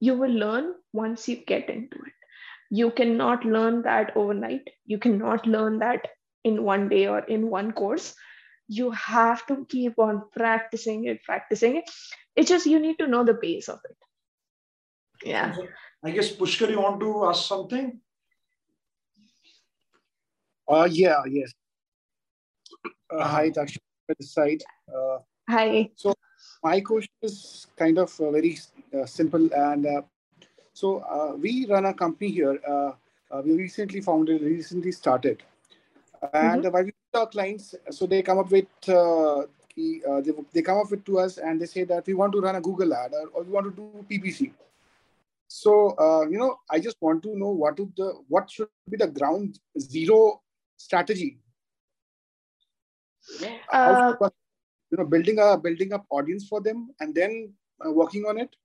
you 0.00 0.14
will 0.14 0.30
learn 0.30 0.74
once 0.92 1.28
you 1.28 1.36
get 1.36 1.68
into 1.68 1.96
it. 1.96 2.12
You 2.70 2.90
cannot 2.90 3.44
learn 3.44 3.82
that 3.82 4.16
overnight. 4.16 4.68
You 4.86 4.98
cannot 4.98 5.46
learn 5.46 5.78
that 5.80 6.06
in 6.44 6.62
one 6.62 6.88
day 6.88 7.06
or 7.06 7.20
in 7.20 7.48
one 7.50 7.72
course 7.72 8.14
you 8.68 8.90
have 8.90 9.46
to 9.46 9.66
keep 9.68 9.98
on 9.98 10.22
practicing 10.32 11.04
it 11.04 11.22
practicing 11.24 11.76
it 11.76 11.90
it's 12.36 12.48
just 12.48 12.66
you 12.66 12.78
need 12.78 12.98
to 12.98 13.06
know 13.06 13.24
the 13.24 13.34
base 13.34 13.68
of 13.68 13.80
it 13.90 13.96
yeah 15.24 15.54
I 16.04 16.12
guess 16.12 16.30
Pushkar, 16.30 16.70
you 16.70 16.80
want 16.80 17.00
to 17.00 17.26
ask 17.26 17.48
something? 17.48 18.00
Uh, 20.68 20.86
yeah, 20.88 21.22
yes. 21.28 21.52
Uh, 23.10 23.24
hi, 23.24 23.50
Daksh, 23.50 23.76
this 24.18 24.32
side. 24.32 24.62
Uh, 24.86 25.18
hi 25.48 25.90
so 25.96 26.14
my 26.62 26.80
question 26.80 27.10
is 27.22 27.66
kind 27.76 27.98
of 27.98 28.20
uh, 28.20 28.30
very 28.30 28.58
uh, 28.96 29.06
simple, 29.06 29.52
and 29.52 29.86
uh, 29.86 30.02
so 30.72 30.98
uh, 30.98 31.34
we 31.34 31.66
run 31.66 31.86
a 31.86 31.94
company 31.94 32.30
here. 32.30 32.60
Uh, 32.66 32.92
uh, 33.30 33.42
we 33.44 33.54
recently 33.54 34.00
founded, 34.00 34.42
recently 34.42 34.92
started, 34.92 35.42
and 36.32 36.62
Mhm. 36.62 36.72
while 36.72 36.82
we 36.84 36.92
meet 36.92 36.97
our 37.18 37.26
clients, 37.26 37.74
so 37.90 38.06
they 38.06 38.22
come 38.22 38.38
up 38.38 38.50
with 38.50 38.66
uh, 38.88 39.40
uh, 39.40 40.20
they, 40.20 40.32
they 40.52 40.62
come 40.62 40.78
up 40.78 40.90
with 40.90 41.04
to 41.04 41.18
us 41.18 41.38
and 41.38 41.60
they 41.60 41.66
say 41.66 41.84
that 41.84 42.06
we 42.06 42.14
want 42.14 42.32
to 42.32 42.40
run 42.40 42.56
a 42.56 42.60
Google 42.60 42.94
ad 42.94 43.12
or, 43.12 43.28
or 43.32 43.42
we 43.44 43.50
want 43.50 43.66
to 43.66 43.72
do 43.80 44.04
PPC. 44.10 44.52
So 45.48 45.94
uh, 45.98 46.26
you 46.28 46.38
know, 46.38 46.56
I 46.70 46.78
just 46.78 46.96
want 47.00 47.22
to 47.24 47.36
know 47.38 47.50
what 47.50 47.78
is 47.78 47.86
the 47.96 48.12
what 48.28 48.50
should 48.50 48.68
be 48.90 48.96
the 48.96 49.06
ground 49.06 49.58
zero 49.78 50.42
strategy. 50.76 51.38
You 53.40 53.40
know, 53.46 53.58
Uh, 53.72 54.28
you 54.90 54.98
know, 54.98 55.04
building 55.04 55.38
a 55.38 55.56
building 55.56 55.92
up 55.92 56.06
audience 56.10 56.46
for 56.48 56.60
them 56.60 56.90
and 57.00 57.14
then 57.14 57.52
uh, 57.84 57.92
working 57.92 58.24
on 58.24 58.38
it, 58.38 58.56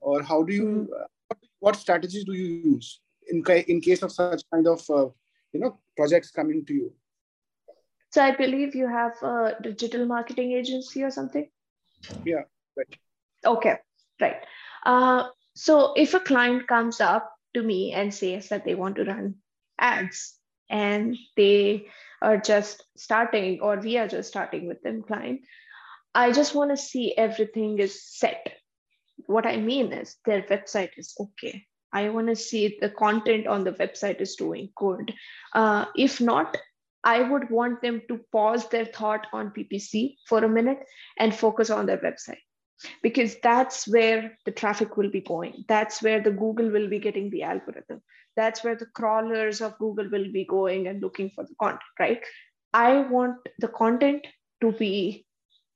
or 0.00 0.22
how 0.22 0.42
do 0.42 0.52
you 0.52 0.88
uh, 0.98 1.06
what, 1.28 1.38
what 1.60 1.76
strategies 1.76 2.24
do 2.24 2.32
you 2.32 2.48
use 2.74 3.00
in 3.28 3.42
ca- 3.42 3.64
in 3.68 3.80
case 3.80 4.02
of 4.02 4.12
such 4.12 4.42
kind 4.52 4.66
of 4.66 4.88
uh, 4.90 5.06
you 5.52 5.60
know 5.60 5.78
projects 5.96 6.30
coming 6.30 6.64
to 6.64 6.74
you? 6.74 6.92
So 8.14 8.22
i 8.22 8.30
believe 8.40 8.74
you 8.78 8.88
have 8.88 9.20
a 9.22 9.56
digital 9.62 10.06
marketing 10.06 10.52
agency 10.52 11.02
or 11.02 11.10
something? 11.10 11.48
Yeah, 12.24 12.44
right. 12.76 12.98
okay 13.44 13.76
right. 14.20 14.36
Uh, 14.86 15.24
so 15.54 15.94
if 15.96 16.14
a 16.14 16.20
client 16.20 16.68
comes 16.68 17.00
up 17.00 17.32
to 17.54 17.62
me 17.62 17.92
and 17.92 18.14
says 18.14 18.48
that 18.50 18.64
they 18.64 18.74
want 18.74 18.96
to 18.96 19.04
run 19.04 19.34
ads 19.78 20.38
and 20.70 21.16
they 21.36 21.86
are 22.22 22.36
just 22.38 22.84
starting 22.96 23.60
or 23.60 23.76
we 23.76 23.98
are 23.98 24.08
just 24.08 24.28
starting 24.28 24.68
with 24.68 24.80
them 24.82 25.02
client 25.02 25.40
i 26.14 26.30
just 26.32 26.54
want 26.54 26.70
to 26.70 26.76
see 26.76 27.14
everything 27.16 27.78
is 27.78 28.02
set. 28.02 28.52
What 29.26 29.46
i 29.46 29.56
mean 29.56 29.92
is 29.92 30.16
their 30.24 30.42
website 30.42 30.90
is 30.96 31.14
okay. 31.20 31.64
I 31.92 32.08
want 32.08 32.26
to 32.28 32.36
see 32.36 32.78
the 32.80 32.90
content 32.90 33.46
on 33.46 33.62
the 33.64 33.72
website 33.72 34.20
is 34.20 34.34
doing 34.34 34.70
good. 34.76 35.12
Uh, 35.54 35.84
if 35.96 36.20
not 36.20 36.56
i 37.04 37.20
would 37.20 37.48
want 37.50 37.80
them 37.82 38.00
to 38.08 38.18
pause 38.32 38.68
their 38.68 38.86
thought 38.86 39.26
on 39.32 39.52
ppc 39.58 40.16
for 40.26 40.44
a 40.44 40.48
minute 40.48 40.84
and 41.18 41.34
focus 41.34 41.70
on 41.70 41.86
their 41.86 41.98
website 41.98 42.44
because 43.02 43.36
that's 43.42 43.86
where 43.88 44.36
the 44.44 44.50
traffic 44.50 44.96
will 44.96 45.10
be 45.10 45.20
going. 45.20 45.64
That's 45.68 46.02
where 46.02 46.20
the 46.20 46.30
Google 46.30 46.70
will 46.70 46.88
be 46.88 46.98
getting 46.98 47.30
the 47.30 47.42
algorithm. 47.42 48.02
That's 48.36 48.64
where 48.64 48.76
the 48.76 48.86
crawlers 48.86 49.60
of 49.60 49.78
Google 49.78 50.08
will 50.10 50.30
be 50.32 50.44
going 50.44 50.88
and 50.88 51.00
looking 51.00 51.30
for 51.30 51.44
the 51.44 51.54
content, 51.60 51.82
right? 51.98 52.20
I 52.72 53.00
want 53.00 53.36
the 53.58 53.68
content 53.68 54.26
to 54.60 54.72
be 54.72 55.26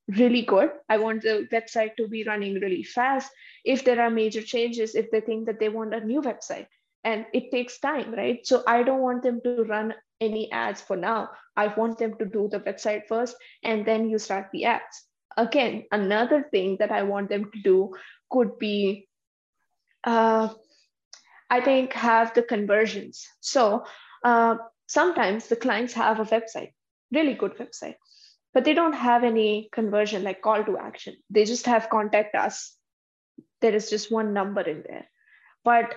really 0.08 0.42
good. 0.42 0.70
I 0.88 0.98
want 0.98 1.22
the 1.22 1.46
website 1.52 1.96
to 1.96 2.08
be 2.08 2.24
running 2.24 2.54
really 2.54 2.82
fast. 2.82 3.30
If 3.64 3.84
there 3.84 4.00
are 4.00 4.10
major 4.10 4.42
changes, 4.42 4.94
if 4.94 5.10
they 5.10 5.20
think 5.20 5.46
that 5.46 5.60
they 5.60 5.68
want 5.68 5.94
a 5.94 6.04
new 6.04 6.22
website, 6.22 6.66
and 7.08 7.26
it 7.32 7.50
takes 7.50 7.78
time, 7.80 8.14
right? 8.20 8.46
So 8.52 8.62
I 8.66 8.82
don't 8.82 9.04
want 9.08 9.22
them 9.26 9.40
to 9.44 9.64
run 9.74 9.94
any 10.20 10.50
ads 10.52 10.82
for 10.82 10.96
now. 10.96 11.28
I 11.56 11.68
want 11.80 11.98
them 11.98 12.16
to 12.18 12.26
do 12.38 12.48
the 12.52 12.60
website 12.60 13.06
first, 13.12 13.36
and 13.62 13.86
then 13.90 14.08
you 14.10 14.18
start 14.18 14.48
the 14.52 14.64
ads 14.76 15.08
again, 15.38 15.84
another 15.92 16.42
thing 16.50 16.76
that 16.80 16.90
I 16.90 17.04
want 17.04 17.30
them 17.30 17.50
to 17.52 17.62
do 17.62 17.94
could 18.30 18.58
be, 18.58 19.08
uh, 20.04 20.48
I 21.48 21.60
think, 21.60 21.92
have 21.92 22.34
the 22.34 22.42
conversions. 22.42 23.26
So 23.40 23.84
uh, 24.24 24.56
sometimes 24.86 25.46
the 25.46 25.56
clients 25.56 25.94
have 25.94 26.20
a 26.20 26.24
website, 26.24 26.72
really 27.12 27.34
good 27.34 27.56
website, 27.56 27.94
but 28.52 28.64
they 28.64 28.74
don't 28.74 28.94
have 28.94 29.24
any 29.24 29.68
conversion 29.72 30.24
like 30.24 30.42
call 30.42 30.64
to 30.64 30.76
action. 30.76 31.14
They 31.30 31.44
just 31.44 31.66
have 31.66 31.88
contact 31.88 32.34
us. 32.34 32.74
There 33.60 33.74
is 33.74 33.88
just 33.88 34.10
one 34.10 34.34
number 34.34 34.60
in 34.60 34.82
there. 34.86 35.08
But 35.64 35.94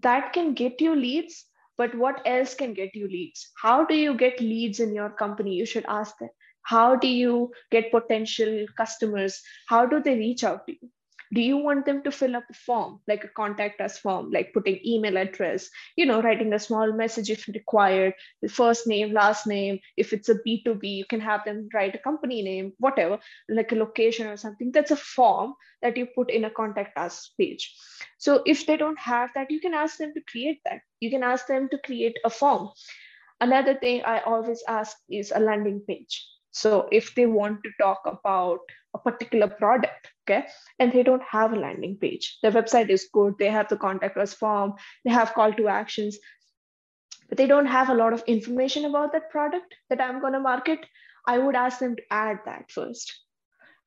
that 0.00 0.32
can 0.32 0.54
get 0.54 0.80
you 0.80 0.94
leads. 0.94 1.44
But 1.78 1.94
what 1.94 2.20
else 2.26 2.54
can 2.54 2.74
get 2.74 2.94
you 2.94 3.08
leads? 3.08 3.50
How 3.60 3.84
do 3.84 3.94
you 3.94 4.14
get 4.14 4.40
leads 4.40 4.80
in 4.80 4.94
your 4.94 5.10
company? 5.10 5.54
You 5.54 5.66
should 5.66 5.84
ask 5.88 6.16
them 6.18 6.30
how 6.62 6.96
do 6.96 7.08
you 7.08 7.50
get 7.70 7.90
potential 7.90 8.66
customers 8.76 9.40
how 9.68 9.84
do 9.86 10.00
they 10.00 10.14
reach 10.16 10.44
out 10.44 10.66
to 10.66 10.72
you 10.72 10.90
do 11.32 11.40
you 11.40 11.56
want 11.56 11.86
them 11.86 12.02
to 12.02 12.10
fill 12.10 12.36
up 12.36 12.44
a 12.50 12.54
form 12.54 13.00
like 13.08 13.24
a 13.24 13.28
contact 13.28 13.80
us 13.80 13.98
form 13.98 14.30
like 14.30 14.52
putting 14.52 14.78
email 14.84 15.16
address 15.16 15.68
you 15.96 16.06
know 16.06 16.20
writing 16.22 16.52
a 16.52 16.58
small 16.58 16.92
message 16.92 17.30
if 17.30 17.48
required 17.48 18.14
the 18.42 18.48
first 18.48 18.86
name 18.86 19.12
last 19.12 19.46
name 19.46 19.78
if 19.96 20.12
it's 20.12 20.28
a 20.28 20.34
b2b 20.46 20.82
you 20.82 21.04
can 21.04 21.20
have 21.20 21.44
them 21.44 21.68
write 21.74 21.94
a 21.94 21.98
company 21.98 22.42
name 22.42 22.72
whatever 22.78 23.18
like 23.48 23.72
a 23.72 23.76
location 23.76 24.26
or 24.26 24.36
something. 24.36 24.72
That's 24.72 24.90
a 24.90 24.96
form 24.96 25.54
that 25.82 25.96
you 25.96 26.06
put 26.06 26.30
in 26.30 26.44
a 26.44 26.50
contact 26.50 26.96
us 26.96 27.32
page. 27.38 27.74
So 28.18 28.42
if 28.46 28.66
they 28.66 28.76
don't 28.76 28.98
have 28.98 29.30
that 29.34 29.50
you 29.50 29.60
can 29.60 29.74
ask 29.74 29.98
them 29.98 30.12
to 30.14 30.20
create 30.30 30.60
that. 30.64 30.80
You 31.00 31.10
can 31.10 31.22
ask 31.22 31.46
them 31.46 31.68
to 31.70 31.78
create 31.78 32.16
a 32.24 32.30
form. 32.30 32.70
Another 33.40 33.74
thing 33.74 34.02
i 34.04 34.20
always 34.20 34.62
ask 34.68 34.96
is 35.10 35.32
a 35.34 35.40
landing 35.40 35.82
page. 35.88 36.26
So 36.52 36.88
if 36.92 37.14
they 37.14 37.26
want 37.26 37.62
to 37.64 37.70
talk 37.80 38.02
about 38.06 38.60
a 38.94 38.98
particular 38.98 39.48
product, 39.48 40.08
okay, 40.22 40.46
and 40.78 40.92
they 40.92 41.02
don't 41.02 41.22
have 41.22 41.52
a 41.52 41.56
landing 41.56 41.96
page, 41.96 42.38
their 42.42 42.52
website 42.52 42.88
is 42.88 43.08
good, 43.12 43.34
they 43.38 43.50
have 43.50 43.68
the 43.68 43.76
contact 43.76 44.16
us 44.16 44.34
form, 44.34 44.74
they 45.04 45.10
have 45.10 45.34
call 45.34 45.52
to 45.52 45.68
actions, 45.68 46.18
but 47.28 47.38
they 47.38 47.46
don't 47.46 47.66
have 47.66 47.88
a 47.88 47.94
lot 47.94 48.12
of 48.12 48.22
information 48.26 48.84
about 48.84 49.12
that 49.12 49.30
product 49.30 49.74
that 49.90 50.00
I'm 50.00 50.20
going 50.20 50.34
to 50.34 50.40
market, 50.40 50.80
I 51.26 51.38
would 51.38 51.54
ask 51.54 51.78
them 51.78 51.96
to 51.96 52.02
add 52.10 52.40
that 52.46 52.70
first. 52.70 53.12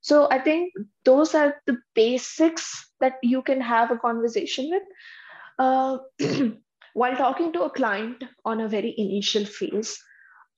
So 0.02 0.28
I 0.30 0.40
think 0.40 0.74
those 1.04 1.34
are 1.34 1.56
the 1.66 1.78
basics 1.96 2.92
that 3.00 3.16
you 3.24 3.42
can 3.42 3.60
have 3.62 3.92
a 3.92 3.98
conversation 3.98 4.70
with. 4.70 4.84
Uh, 5.58 5.98
while 6.94 7.16
talking 7.16 7.52
to 7.54 7.64
a 7.64 7.70
client 7.70 8.24
on 8.46 8.62
a 8.62 8.68
very 8.68 8.94
initial 8.98 9.46
phase, 9.46 10.00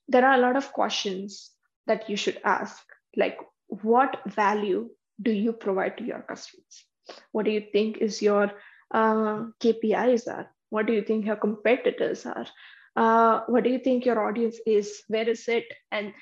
there 0.07 0.25
are 0.25 0.35
a 0.35 0.41
lot 0.41 0.55
of 0.55 0.71
questions 0.73 1.51
that 1.87 2.09
you 2.09 2.17
should 2.17 2.39
ask. 2.43 2.83
Like 3.15 3.37
what 3.67 4.21
value 4.27 4.89
do 5.21 5.31
you 5.31 5.53
provide 5.53 5.97
to 5.97 6.03
your 6.03 6.21
customers 6.21 6.85
what 7.31 7.45
do 7.45 7.51
you 7.51 7.63
think 7.71 7.97
is 7.97 8.21
your 8.21 8.51
uh, 8.93 9.45
kpis 9.63 10.27
are 10.27 10.49
what 10.69 10.85
do 10.85 10.93
you 10.93 11.01
think 11.01 11.25
your 11.25 11.35
competitors 11.35 12.25
are 12.25 12.47
uh, 12.95 13.41
what 13.47 13.63
do 13.63 13.69
you 13.69 13.79
think 13.79 14.05
your 14.05 14.19
audience 14.27 14.57
is 14.65 15.03
where 15.07 15.29
is 15.29 15.47
it 15.47 15.65
and 15.91 16.13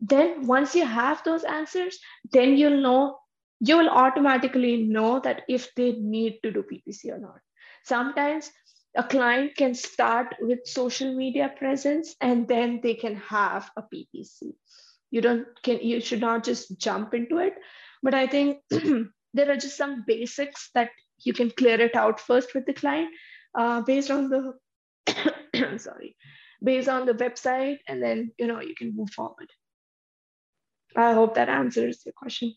then 0.00 0.46
once 0.46 0.74
you 0.74 0.84
have 0.86 1.22
those 1.24 1.44
answers 1.44 1.98
then 2.32 2.56
you'll 2.56 2.80
know 2.80 3.18
you 3.60 3.76
will 3.76 3.88
automatically 3.88 4.84
know 4.84 5.20
that 5.20 5.42
if 5.48 5.74
they 5.74 5.92
need 5.92 6.38
to 6.42 6.52
do 6.52 6.62
PPC 6.62 7.12
or 7.12 7.18
not. 7.18 7.40
Sometimes 7.84 8.50
a 8.96 9.02
client 9.02 9.56
can 9.56 9.74
start 9.74 10.34
with 10.40 10.60
social 10.66 11.14
media 11.14 11.52
presence 11.58 12.14
and 12.20 12.46
then 12.46 12.80
they 12.82 12.94
can 12.94 13.16
have 13.16 13.70
a 13.76 13.82
PPC. 13.82 14.54
You 15.10 15.20
don't 15.20 15.46
can 15.62 15.80
you 15.80 16.00
should 16.00 16.20
not 16.20 16.44
just 16.44 16.78
jump 16.78 17.14
into 17.14 17.38
it. 17.38 17.54
But 18.02 18.14
I 18.14 18.26
think 18.26 18.58
there 19.34 19.50
are 19.50 19.56
just 19.56 19.76
some 19.76 20.04
basics 20.06 20.70
that 20.74 20.90
you 21.24 21.32
can 21.32 21.50
clear 21.50 21.80
it 21.80 21.96
out 21.96 22.20
first 22.20 22.54
with 22.54 22.66
the 22.66 22.74
client 22.74 23.10
uh, 23.56 23.80
based 23.82 24.10
on 24.10 24.28
the 24.28 24.54
sorry 25.78 26.16
based 26.62 26.88
on 26.88 27.06
the 27.06 27.14
website 27.14 27.78
and 27.88 28.02
then 28.02 28.30
you 28.38 28.46
know 28.46 28.60
you 28.60 28.74
can 28.74 28.94
move 28.94 29.10
forward 29.10 29.50
i 30.96 31.12
hope 31.12 31.34
that 31.34 31.48
answers 31.48 32.02
your 32.04 32.12
question 32.12 32.54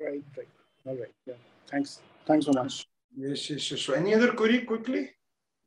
Right, 0.00 0.22
right. 0.36 0.48
All 0.86 0.94
right. 0.94 1.14
Yeah. 1.26 1.34
Thanks. 1.66 2.00
Thanks 2.24 2.46
so 2.46 2.52
much. 2.52 2.86
Yes, 3.16 3.50
yes, 3.50 3.70
yes. 3.70 3.80
So 3.80 3.94
any 3.94 4.14
other 4.14 4.32
query 4.32 4.60
quickly? 4.60 5.10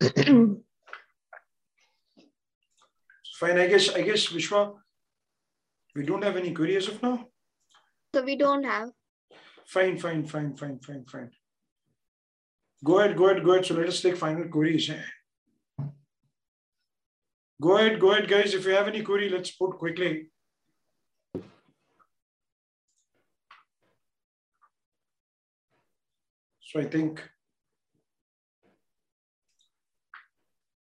Fine. 3.40 3.60
I 3.60 3.68
guess 3.68 3.90
I 3.94 4.02
guess 4.02 4.28
Vishwa, 4.28 4.76
we 5.96 6.06
don't 6.06 6.24
have 6.24 6.38
any 6.38 6.54
queries 6.54 6.88
as 6.88 6.96
of 6.96 7.04
now. 7.04 7.28
So 8.16 8.24
we 8.24 8.38
don't 8.38 8.64
have. 8.64 8.90
Fine, 9.72 9.98
fine, 10.00 10.26
fine, 10.28 10.54
fine, 10.58 10.80
fine, 10.80 11.06
fine. 11.06 11.32
Go 12.84 13.00
ahead, 13.00 13.16
go 13.16 13.30
ahead, 13.30 13.44
go 13.46 13.52
ahead. 13.54 13.66
So 13.66 13.76
let 13.76 13.88
us 13.88 14.02
take 14.02 14.18
final 14.18 14.50
queries. 14.50 14.90
eh? 14.90 15.86
Go 17.62 17.78
ahead, 17.78 18.00
go 18.00 18.12
ahead, 18.12 18.28
guys. 18.28 18.54
If 18.54 18.66
you 18.66 18.72
have 18.72 18.90
any 18.90 19.02
query, 19.02 19.30
let's 19.30 19.52
put 19.52 19.78
quickly. 19.78 20.28
So 26.62 26.82
I 26.82 26.86
think. 26.86 27.24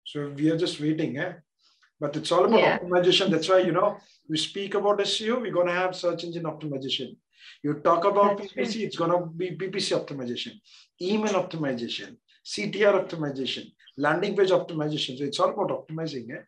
So 0.05 0.29
we 0.29 0.49
are 0.51 0.57
just 0.57 0.81
waiting, 0.81 1.19
eh? 1.19 1.33
But 1.99 2.17
it's 2.17 2.31
all 2.31 2.45
about 2.45 2.61
Yeah. 2.61 2.79
optimization. 2.79 3.31
That's 3.31 3.49
why, 3.49 3.59
you 3.61 3.73
know, 3.73 3.99
we 4.29 4.37
speak 4.37 4.75
about 4.75 5.01
SEO, 5.01 5.41
we're 5.41 5.51
going 5.53 5.67
to 5.67 5.73
have 5.73 5.97
search 5.97 6.23
engine 6.23 6.45
optimization. 6.45 7.17
You 7.67 7.75
talk 7.87 8.05
about 8.05 8.39
That's 8.39 8.53
PPC, 8.53 8.83
it's 8.87 8.97
going 8.97 9.11
to 9.11 9.27
be 9.27 9.47
PPC 9.61 9.89
optimization, 10.01 10.53
email 11.03 11.35
optimization, 11.43 12.11
CTR 12.53 12.95
optimization, 13.03 13.65
landing 13.97 14.37
page 14.37 14.51
optimization. 14.51 15.19
So 15.19 15.25
it's 15.25 15.41
all 15.41 15.51
about 15.51 15.71
optimizing. 15.79 16.31
Eh? 16.31 16.43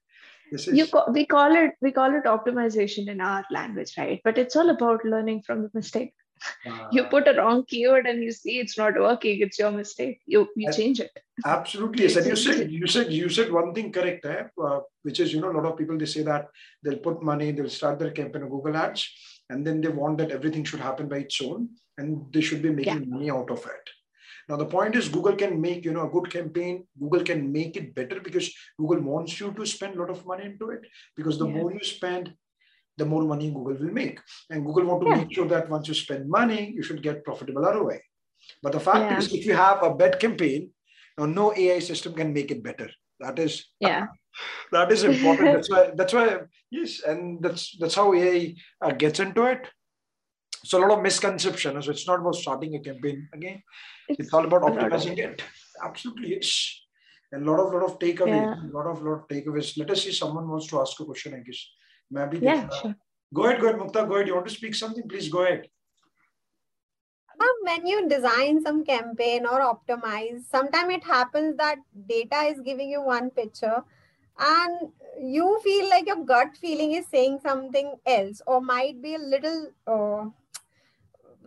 This 0.52 0.68
is 0.68 0.76
you 0.78 0.86
we 1.16 1.26
call 1.26 1.56
it 1.62 1.72
we 1.82 1.90
call 1.90 2.14
it 2.18 2.28
optimization 2.34 3.08
in 3.14 3.20
our 3.20 3.44
language 3.56 3.90
right 3.98 4.18
but 4.24 4.38
it's 4.42 4.56
all 4.56 4.70
about 4.74 5.04
learning 5.04 5.42
from 5.46 5.58
the 5.64 5.70
mistake 5.74 6.14
you 6.92 7.02
uh, 7.02 7.08
put 7.14 7.28
a 7.28 7.34
wrong 7.38 7.64
keyword 7.66 8.06
and 8.06 8.22
you 8.26 8.32
see 8.32 8.54
it's 8.62 8.78
not 8.78 8.94
working 8.98 9.42
it's 9.46 9.58
your 9.58 9.70
mistake 9.70 10.22
you 10.24 10.48
you 10.56 10.72
change 10.78 11.00
it 11.00 11.20
Absolutely, 11.44 12.04
yes. 12.04 12.16
And 12.16 12.26
you 12.26 12.36
said 12.36 12.70
you 12.70 12.86
said 12.86 13.12
you 13.12 13.28
said 13.28 13.52
one 13.52 13.72
thing 13.72 13.92
correct, 13.92 14.24
eh? 14.26 14.44
uh, 14.62 14.80
which 15.02 15.20
is 15.20 15.32
you 15.32 15.40
know 15.40 15.50
a 15.50 15.56
lot 15.56 15.66
of 15.66 15.76
people 15.76 15.96
they 15.96 16.06
say 16.06 16.22
that 16.22 16.48
they'll 16.82 16.98
put 16.98 17.22
money, 17.22 17.52
they'll 17.52 17.68
start 17.68 17.98
their 17.98 18.10
campaign 18.10 18.42
on 18.42 18.48
Google 18.48 18.76
Ads, 18.76 19.08
and 19.50 19.66
then 19.66 19.80
they 19.80 19.88
want 19.88 20.18
that 20.18 20.30
everything 20.30 20.64
should 20.64 20.80
happen 20.80 21.08
by 21.08 21.18
its 21.18 21.40
own, 21.42 21.68
and 21.96 22.32
they 22.32 22.40
should 22.40 22.62
be 22.62 22.70
making 22.70 23.10
money 23.10 23.30
out 23.30 23.50
of 23.50 23.64
it. 23.64 23.90
Now 24.48 24.56
the 24.56 24.66
point 24.66 24.96
is 24.96 25.08
Google 25.08 25.36
can 25.36 25.60
make 25.60 25.84
you 25.84 25.92
know 25.92 26.06
a 26.06 26.10
good 26.10 26.30
campaign. 26.30 26.86
Google 26.98 27.22
can 27.24 27.52
make 27.52 27.76
it 27.76 27.94
better 27.94 28.20
because 28.20 28.52
Google 28.78 29.00
wants 29.02 29.38
you 29.40 29.52
to 29.52 29.66
spend 29.66 29.96
a 29.96 30.00
lot 30.00 30.10
of 30.10 30.24
money 30.26 30.44
into 30.46 30.70
it. 30.70 30.80
Because 31.16 31.38
the 31.38 31.46
Yeah. 31.46 31.56
more 31.56 31.72
you 31.72 31.84
spend, 31.84 32.34
the 32.96 33.06
more 33.06 33.24
money 33.24 33.50
Google 33.50 33.74
will 33.82 33.92
make, 34.02 34.20
and 34.50 34.64
Google 34.64 34.86
want 34.86 35.02
to 35.02 35.08
Yeah. 35.10 35.16
make 35.18 35.34
sure 35.34 35.48
that 35.48 35.68
once 35.68 35.88
you 35.88 35.94
spend 35.94 36.28
money, 36.28 36.72
you 36.76 36.82
should 36.82 37.02
get 37.02 37.24
profitable 37.24 37.64
ROI. 37.64 38.00
But 38.62 38.72
the 38.72 38.80
fact 38.80 39.10
Yeah. 39.10 39.18
is, 39.18 39.32
if 39.32 39.44
you 39.46 39.54
have 39.54 39.82
a 39.82 39.94
bad 39.94 40.18
campaign, 40.24 40.72
now 41.18 41.26
no 41.26 41.52
AI 41.54 41.80
system 41.80 42.14
can 42.14 42.32
make 42.32 42.50
it 42.50 42.62
better. 42.62 42.88
That 43.20 43.38
is 43.38 43.66
yeah 43.80 44.06
that 44.72 44.92
is 44.92 45.04
important. 45.04 45.54
that's 45.54 45.70
why 45.70 45.90
that's 45.96 46.12
why 46.12 46.38
yes, 46.70 47.02
and 47.02 47.42
that's 47.42 47.76
that's 47.78 47.94
how 47.94 48.12
AI 48.14 48.54
uh, 48.80 48.92
gets 48.92 49.20
into 49.20 49.44
it. 49.44 49.66
So 50.64 50.78
a 50.78 50.80
lot 50.82 50.98
of 50.98 51.02
misconception. 51.02 51.80
So 51.82 51.90
it's 51.90 52.06
not 52.06 52.20
about 52.20 52.34
starting 52.34 52.74
a 52.74 52.80
campaign 52.80 53.28
again. 53.32 53.62
It's 54.08 54.32
all 54.32 54.44
about 54.44 54.62
a 54.62 54.66
lot 54.66 54.78
of- 54.78 55.00
optimizing 55.00 55.18
it. 55.18 55.42
Absolutely, 55.84 56.30
yes. 56.30 56.80
And 57.30 57.46
a 57.46 57.50
lot 57.50 57.60
of 57.60 57.72
lot 57.72 57.84
of 57.84 57.98
takeaways. 57.98 58.28
Yeah. 58.28 58.54
A 58.54 58.72
lot 58.76 58.86
of 58.86 59.02
lot 59.02 59.12
of 59.20 59.28
takeaways. 59.28 59.78
Let 59.78 59.90
us 59.90 60.02
see. 60.02 60.12
Someone 60.12 60.48
wants 60.48 60.66
to 60.68 60.80
ask 60.80 60.98
a 61.00 61.04
question. 61.04 61.34
I 61.34 61.40
guess. 61.40 61.60
Maybe. 62.10 62.38
yeah 62.38 62.68
sure 62.80 62.94
Go 63.34 63.44
ahead. 63.44 63.60
Go 63.60 63.68
ahead, 63.68 63.80
Mukta. 63.80 64.08
Go 64.08 64.14
ahead. 64.14 64.26
You 64.26 64.34
want 64.34 64.48
to 64.48 64.54
speak 64.54 64.74
something? 64.74 65.06
Please 65.06 65.28
go 65.28 65.42
ahead. 65.42 65.68
Uh, 67.38 67.46
when 67.62 67.86
you 67.86 68.08
design 68.08 68.62
some 68.62 68.84
campaign 68.84 69.46
or 69.46 69.60
optimize, 69.60 70.44
sometimes 70.50 70.94
it 70.94 71.04
happens 71.04 71.56
that 71.58 71.78
data 72.08 72.40
is 72.44 72.60
giving 72.60 72.88
you 72.88 73.02
one 73.02 73.30
picture 73.30 73.84
and 74.38 74.90
you 75.20 75.60
feel 75.64 75.88
like 75.90 76.06
your 76.06 76.24
gut 76.24 76.56
feeling 76.56 76.92
is 76.92 77.06
saying 77.08 77.40
something 77.42 77.94
else 78.06 78.40
or 78.46 78.60
might 78.60 79.02
be 79.02 79.14
a 79.14 79.18
little 79.18 79.70
uh, 79.86 80.24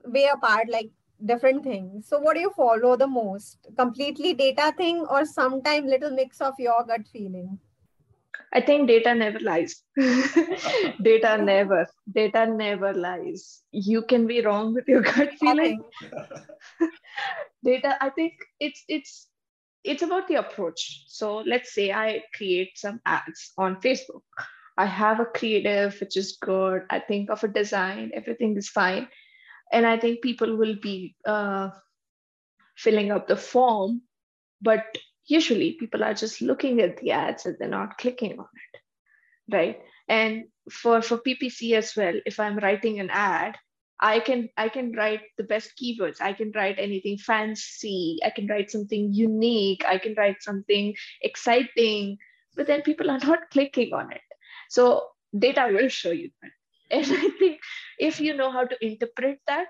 way 0.06 0.30
apart, 0.34 0.70
like 0.70 0.90
different 1.26 1.64
things. 1.64 2.08
So 2.08 2.20
what 2.20 2.36
do 2.36 2.42
you 2.42 2.52
follow 2.52 2.96
the 2.96 3.08
most? 3.08 3.58
Completely 3.78 4.34
data 4.34 4.74
thing 4.76 5.06
or 5.10 5.26
sometime 5.26 5.88
little 5.88 6.12
mix 6.12 6.42
of 6.42 6.54
your 6.60 6.84
gut 6.84 7.08
feeling? 7.12 7.60
I 8.54 8.60
think 8.60 8.88
data 8.88 9.16
never 9.16 9.40
lies. 9.40 9.84
data 11.02 11.42
never, 11.42 11.88
data 12.14 12.46
never 12.46 12.94
lies. 12.94 13.62
You 13.72 14.02
can 14.02 14.28
be 14.28 14.42
wrong 14.42 14.74
with 14.74 14.88
your 14.88 15.02
gut 15.02 15.34
feeling. 15.40 15.82
data, 17.64 17.98
I 18.02 18.10
think 18.10 18.34
it's 18.60 18.84
it's 18.90 19.28
it's 19.84 20.04
about 20.04 20.28
the 20.28 20.36
approach. 20.36 21.04
So 21.08 21.38
let's 21.38 21.74
say 21.74 21.92
I 21.92 22.24
create 22.36 22.78
some 22.78 23.00
ads 23.06 23.52
on 23.58 23.82
Facebook. 23.82 24.24
I 24.78 24.86
have 24.86 25.20
a 25.20 25.26
creative 25.26 26.00
which 26.00 26.18
is 26.18 26.38
good. 26.42 26.84
I 26.90 27.00
think 27.00 27.30
of 27.30 27.44
a 27.44 27.48
design, 27.48 28.12
everything 28.14 28.58
is 28.58 28.70
fine. 28.70 29.08
And 29.72 29.86
I 29.86 29.98
think 29.98 30.22
people 30.22 30.58
will 30.58 30.76
be 30.82 31.16
uh, 31.26 31.70
filling 32.76 33.12
up 33.12 33.28
the 33.28 33.38
form, 33.38 34.02
but 34.62 34.84
usually 35.26 35.78
people 35.80 36.04
are 36.04 36.14
just 36.14 36.42
looking 36.42 36.82
at 36.82 36.98
the 36.98 37.12
ads 37.12 37.46
and 37.46 37.56
they're 37.58 37.70
not 37.70 37.98
clicking 37.98 38.40
on 38.40 38.46
it 38.46 38.82
right 39.54 39.82
and 40.08 40.44
for 40.70 41.02
for 41.02 41.18
ppc 41.18 41.74
as 41.74 41.96
well 41.96 42.14
if 42.26 42.40
i'm 42.40 42.58
writing 42.58 43.00
an 43.00 43.10
ad 43.10 43.56
i 44.02 44.20
can 44.20 44.50
i 44.58 44.68
can 44.70 44.92
write 44.94 45.22
the 45.38 45.44
best 45.44 45.74
keywords. 45.82 46.22
I 46.22 46.34
can 46.34 46.52
write 46.56 46.80
anything 46.80 47.18
fancy. 47.18 48.20
I 48.26 48.32
can 48.32 48.48
write 48.48 48.72
something 48.72 49.14
unique. 49.14 49.84
I 49.88 49.98
can 49.98 50.16
write 50.18 50.42
something 50.42 50.96
exciting. 51.22 52.18
But 52.56 52.68
then 52.68 52.82
people 52.82 53.10
are 53.10 53.20
not 53.20 53.50
clicking 53.52 53.94
on 53.94 54.12
it. 54.12 54.22
So 54.70 55.08
data 55.38 55.70
will 55.72 55.90
show 55.90 56.12
you 56.12 56.32
that. 56.42 56.52
And 56.92 57.06
i 57.08 57.30
think 57.40 57.62
if 58.00 58.20
you 58.20 58.36
know 58.36 58.52
how 58.52 58.66
to 58.66 58.86
interpret 58.86 59.40
that 59.48 59.68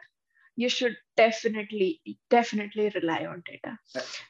you 0.56 0.70
should 0.70 0.96
definitely 1.18 2.02
definitely 2.30 2.92
rely 2.96 3.26
on 3.26 3.44
data. 3.46 3.78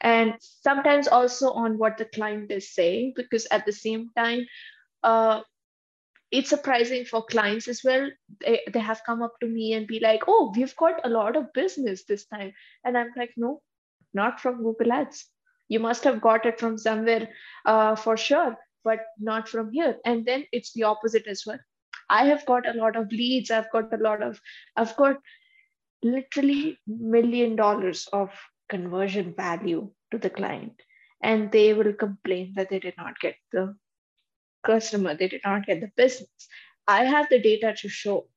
And 0.02 0.36
sometimes 0.40 1.08
also 1.08 1.52
on 1.52 1.78
what 1.78 1.98
the 1.98 2.06
client 2.06 2.52
is 2.52 2.74
saying 2.74 3.14
because 3.16 3.48
at 3.52 3.66
the 3.66 3.72
same 3.72 4.10
time 4.16 4.46
uh, 5.04 5.42
it's 6.32 6.50
surprising 6.50 7.06
for 7.06 7.24
clients 7.26 7.68
as 7.68 7.82
well. 7.84 8.10
They, 8.40 8.62
they 8.72 8.80
have 8.80 9.02
come 9.06 9.22
up 9.22 9.34
to 9.42 9.48
me 9.48 9.74
and 9.74 9.88
be 9.88 10.00
like 10.00 10.24
oh 10.28 10.54
we've 10.56 10.76
got 10.76 11.06
a 11.06 11.10
lot 11.10 11.36
of 11.36 11.54
business 11.54 12.04
this 12.06 12.26
time. 12.26 12.54
And 12.84 12.98
i'm 12.98 13.12
like 13.18 13.34
no 13.38 13.62
not 14.14 14.40
from 14.40 14.64
google 14.64 14.92
ads. 14.92 15.26
You 15.68 15.80
must 15.80 16.04
have 16.04 16.22
got 16.22 16.46
it 16.46 16.60
from 16.60 16.78
somewhere 16.78 17.30
uh, 17.66 17.96
for 17.96 18.18
sure 18.18 18.58
but 18.84 19.00
not 19.20 19.48
from 19.48 19.72
here. 19.72 19.98
And 20.06 20.26
then 20.26 20.46
it's 20.52 20.74
the 20.74 20.84
opposite 20.84 21.28
as 21.28 21.44
well. 21.46 21.60
I 22.10 22.26
have 22.26 22.46
got 22.46 22.68
a 22.68 22.74
lot 22.74 22.96
of 22.96 23.12
leads. 23.12 23.52
I've 23.52 23.72
got 23.72 23.94
a 23.94 23.98
lot 23.98 24.22
of 24.22 24.40
i've 24.76 24.96
got 24.98 25.18
literally 26.04 26.78
million 26.88 27.56
dollars 27.56 28.08
of 28.12 28.32
conversion 28.70 29.34
value 29.36 29.92
to 30.12 30.18
the 30.18 30.30
client. 30.30 30.74
And 31.24 31.52
they 31.52 31.74
will 31.74 31.94
complain 31.94 32.54
that 32.56 32.70
they 32.70 32.80
did 32.80 32.96
not 32.98 33.20
get 33.20 33.36
the 33.52 33.76
customer 34.64 35.16
they 35.16 35.28
did 35.28 35.42
not 35.46 35.66
get 35.66 35.82
the 35.82 35.92
business. 35.96 36.30
I 36.88 37.06
have 37.06 37.30
the 37.30 37.42
data 37.42 37.74
to 37.82 37.90
show 37.90 38.28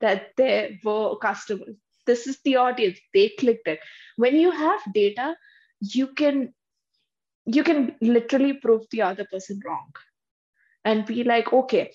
that 0.00 0.32
there 0.36 0.78
were 0.84 1.16
customers. 1.16 1.76
This 2.06 2.26
is 2.26 2.38
the 2.44 2.56
audience. 2.56 2.98
They 3.14 3.28
clicked 3.38 3.68
it. 3.68 3.80
When 4.16 4.36
you 4.36 4.50
have 4.50 4.80
data 4.92 5.36
you 5.80 6.06
can 6.08 6.54
you 7.44 7.64
can 7.64 7.96
literally 8.00 8.52
prove 8.52 8.82
the 8.90 9.02
other 9.02 9.26
person 9.30 9.60
wrong 9.66 9.92
and 10.84 11.04
be 11.06 11.24
like 11.24 11.52
okay 11.52 11.92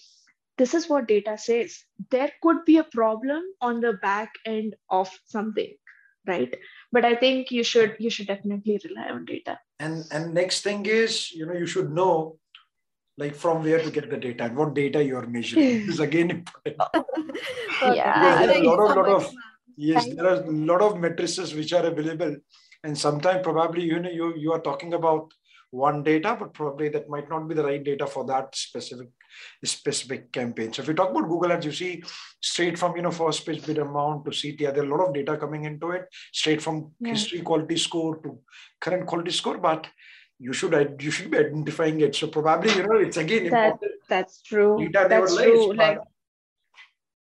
this 0.58 0.74
is 0.74 0.90
what 0.90 1.08
data 1.08 1.38
says. 1.38 1.84
There 2.10 2.32
could 2.42 2.66
be 2.66 2.78
a 2.78 2.84
problem 2.84 3.44
on 3.62 3.80
the 3.80 3.94
back 3.94 4.32
end 4.44 4.76
of 4.90 5.08
something 5.26 5.74
right? 6.28 6.54
But 6.92 7.06
i 7.06 7.16
think 7.16 7.52
you 7.52 7.64
should 7.64 7.96
you 8.00 8.10
should 8.10 8.28
definitely 8.28 8.80
rely 8.84 9.10
on 9.10 9.26
data. 9.26 9.60
And 9.80 10.06
and 10.12 10.34
next 10.34 10.62
thing 10.62 10.86
is, 10.86 11.32
you 11.32 11.46
know, 11.46 11.54
you 11.54 11.66
should 11.66 11.92
know 11.92 12.38
like 13.18 13.36
from 13.36 13.64
where 13.64 13.80
to 13.82 13.90
get 13.92 14.10
the 14.10 14.18
data 14.18 14.44
and 14.46 14.56
what 14.56 14.74
data 14.74 15.04
you 15.04 15.18
are 15.18 15.26
measuring. 15.28 15.90
is 15.90 16.00
again 16.00 16.30
important. 16.32 16.78
Yeah, 17.82 18.38
thank- 18.38 18.50
I 18.52 18.54
thank 18.54 18.66
Lot 18.66 18.90
of- 18.92 18.96
lot 18.98 19.08
of- 19.10 19.32
Yes, 19.80 20.06
Thank 20.06 20.16
there 20.18 20.28
are 20.28 20.42
a 20.42 20.50
lot 20.52 20.82
of 20.82 21.00
matrices 21.00 21.54
which 21.54 21.72
are 21.72 21.86
available, 21.86 22.36
and 22.84 22.98
sometimes 22.98 23.44
probably 23.44 23.84
you 23.84 24.00
know 24.00 24.10
you 24.10 24.34
you 24.36 24.52
are 24.52 24.60
talking 24.68 24.96
about 24.96 25.32
one 25.70 26.02
data, 26.02 26.36
but 26.40 26.52
probably 26.56 26.90
that 26.90 27.08
might 27.10 27.30
not 27.30 27.48
be 27.48 27.54
the 27.54 27.64
right 27.64 27.84
data 27.84 28.08
for 28.08 28.26
that 28.26 28.56
specific 28.56 29.10
specific 29.64 30.32
campaign. 30.32 30.74
So 30.74 30.82
if 30.82 30.88
you 30.88 30.96
talk 30.96 31.12
about 31.12 31.28
Google 31.30 31.52
Ads, 31.52 31.68
you 31.68 31.72
see 31.72 32.04
straight 32.42 32.80
from 32.80 32.96
you 32.96 33.04
know 33.04 33.12
first 33.12 33.46
page 33.46 33.68
bid 33.68 33.78
amount 33.78 34.26
to 34.26 34.32
CTR, 34.32 34.74
there 34.74 34.82
are 34.84 34.88
a 34.88 34.96
lot 34.98 35.08
of 35.10 35.14
data 35.14 35.38
coming 35.38 35.66
into 35.66 35.92
it, 35.92 36.06
straight 36.34 36.60
from 36.60 36.92
Yeah. 37.00 37.12
history 37.12 37.42
quality 37.42 37.78
score 37.78 38.18
to 38.24 38.40
current 38.82 39.06
quality 39.06 39.30
score, 39.42 39.60
but 39.60 39.86
you 40.40 40.54
should 40.54 41.02
you 41.02 41.12
should 41.12 41.32
be 41.32 41.38
identifying 41.38 42.00
it. 42.02 42.16
So 42.16 42.28
probably 42.28 42.74
you 42.74 42.84
know 42.84 43.00
it's 43.00 43.18
again 43.18 43.50
That 43.50 43.74
important. 43.74 43.92
that's 44.10 44.42
true. 44.42 44.90
That's 44.94 45.34
lies, 45.34 45.44
true. 45.44 45.74
Like 45.74 46.00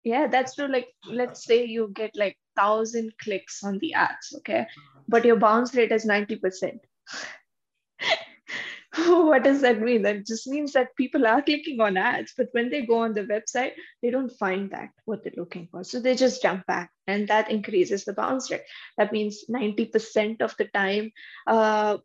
yeah, 0.04 0.26
that's 0.26 0.54
true. 0.54 0.68
Like 0.68 0.88
let's 1.06 1.44
say 1.44 1.64
you 1.64 1.90
get 1.94 2.12
like 2.16 2.36
thousand 2.56 3.12
clicks 3.18 3.62
on 3.62 3.78
the 3.78 3.94
ads, 3.94 4.34
okay, 4.38 4.66
but 5.08 5.24
your 5.24 5.36
bounce 5.36 5.74
rate 5.74 5.92
is 5.92 6.04
ninety 6.04 6.36
percent. 6.36 6.80
what 9.06 9.42
does 9.42 9.62
that 9.62 9.80
mean? 9.80 10.02
That 10.02 10.26
just 10.26 10.46
means 10.46 10.72
that 10.72 10.96
people 10.96 11.26
are 11.26 11.40
clicking 11.40 11.80
on 11.80 11.96
ads, 11.96 12.34
but 12.36 12.48
when 12.52 12.68
they 12.68 12.84
go 12.84 12.98
on 12.98 13.14
the 13.14 13.24
website, 13.24 13.72
they 14.02 14.10
don't 14.10 14.30
find 14.30 14.70
that 14.70 14.90
what 15.04 15.22
they're 15.22 15.32
looking 15.36 15.68
for. 15.70 15.82
So 15.84 16.00
they 16.00 16.14
just 16.14 16.42
jump 16.42 16.66
back, 16.66 16.90
and 17.06 17.28
that 17.28 17.50
increases 17.50 18.04
the 18.04 18.12
bounce 18.12 18.50
rate. 18.50 18.62
That 18.98 19.12
means 19.12 19.44
90% 19.48 20.42
of 20.42 20.54
the 20.58 20.66
time, 20.66 21.12
uh, 21.46 21.98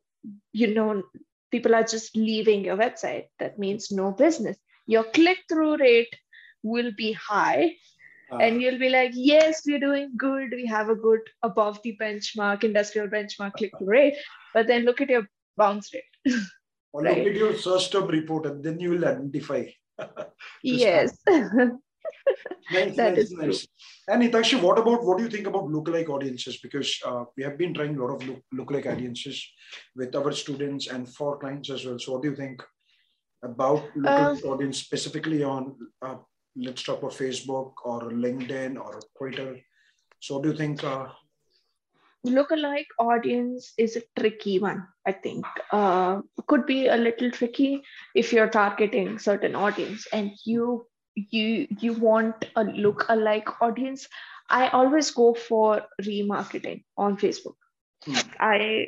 you 0.51 0.73
know, 0.73 1.03
people 1.51 1.75
are 1.75 1.83
just 1.83 2.15
leaving 2.15 2.65
your 2.65 2.77
website. 2.77 3.25
That 3.39 3.57
means 3.59 3.91
no 3.91 4.11
business. 4.11 4.57
Your 4.85 5.03
click 5.03 5.39
through 5.49 5.77
rate 5.77 6.15
will 6.63 6.91
be 6.95 7.13
high, 7.13 7.75
Uh, 8.29 8.37
and 8.43 8.61
you'll 8.61 8.79
be 8.79 8.89
like, 8.89 9.11
yes, 9.15 9.61
we're 9.65 9.79
doing 9.79 10.07
good. 10.17 10.51
We 10.51 10.65
have 10.67 10.89
a 10.89 10.95
good 10.95 11.21
above 11.43 11.79
the 11.83 11.95
benchmark, 11.99 12.65
industrial 12.65 13.07
benchmark 13.07 13.53
click 13.53 13.71
through 13.77 13.87
rate. 13.87 14.17
But 14.53 14.67
then 14.67 14.83
look 14.83 14.99
at 14.99 15.09
your 15.09 15.27
bounce 15.55 15.93
rate. 15.93 16.03
or 16.93 17.03
look 17.03 17.15
right. 17.15 17.27
at 17.27 17.35
your 17.35 17.55
search 17.55 17.89
term 17.89 18.07
report, 18.07 18.45
and 18.45 18.63
then 18.63 18.79
you 18.79 18.91
will 18.91 19.05
identify. 19.05 19.63
Yes. 20.61 21.17
Nice, 22.71 22.95
That 22.95 23.15
nice, 23.15 23.31
is 23.31 23.34
true. 23.34 24.13
And 24.13 24.23
Hitakshi, 24.23 24.61
what 24.61 24.77
about 24.77 25.03
what 25.03 25.17
do 25.17 25.23
you 25.23 25.29
think 25.29 25.47
about 25.47 25.65
lookalike 25.65 26.09
audiences? 26.09 26.57
Because 26.57 26.99
uh, 27.05 27.25
we 27.35 27.43
have 27.43 27.57
been 27.57 27.73
trying 27.73 27.95
a 27.95 28.01
lot 28.01 28.15
of 28.15 28.27
look, 28.27 28.41
lookalike 28.53 28.91
audiences 28.91 29.45
with 29.95 30.15
our 30.15 30.31
students 30.31 30.88
and 30.88 31.07
for 31.07 31.38
clients 31.38 31.69
as 31.69 31.85
well. 31.85 31.99
So, 31.99 32.13
what 32.13 32.23
do 32.23 32.29
you 32.29 32.35
think 32.35 32.61
about 33.43 33.84
lookalike 33.95 34.43
audience 34.45 34.79
specifically 34.79 35.43
on? 35.43 35.75
Uh, 36.01 36.17
let's 36.55 36.84
talk 36.84 36.99
about 36.99 37.11
Facebook 37.11 37.73
or 37.85 38.11
LinkedIn 38.11 38.77
or 38.77 38.99
Twitter. 39.17 39.57
So, 40.19 40.35
what 40.35 40.43
do 40.43 40.49
you 40.49 40.57
think? 40.57 40.84
Uh, 40.84 41.07
lookalike 42.25 42.91
audience 42.99 43.73
is 43.77 43.95
a 43.95 44.01
tricky 44.19 44.59
one 44.59 44.85
i 45.05 45.11
think 45.11 45.45
uh, 45.71 46.19
could 46.47 46.65
be 46.65 46.88
a 46.88 46.97
little 46.97 47.31
tricky 47.31 47.81
if 48.15 48.34
you're 48.34 48.49
targeting 48.49 49.17
certain 49.17 49.55
audience 49.55 50.07
and 50.11 50.31
you 50.43 50.85
you 51.31 51.68
you 51.80 51.94
want 51.94 52.45
a 52.56 52.64
lookalike 52.64 53.52
audience 53.61 54.07
i 54.49 54.68
always 54.69 55.11
go 55.11 55.34
for 55.34 55.81
remarketing 56.03 56.84
on 56.98 57.18
facebook 57.18 57.56
Hmm. 58.06 58.22
i 58.39 58.88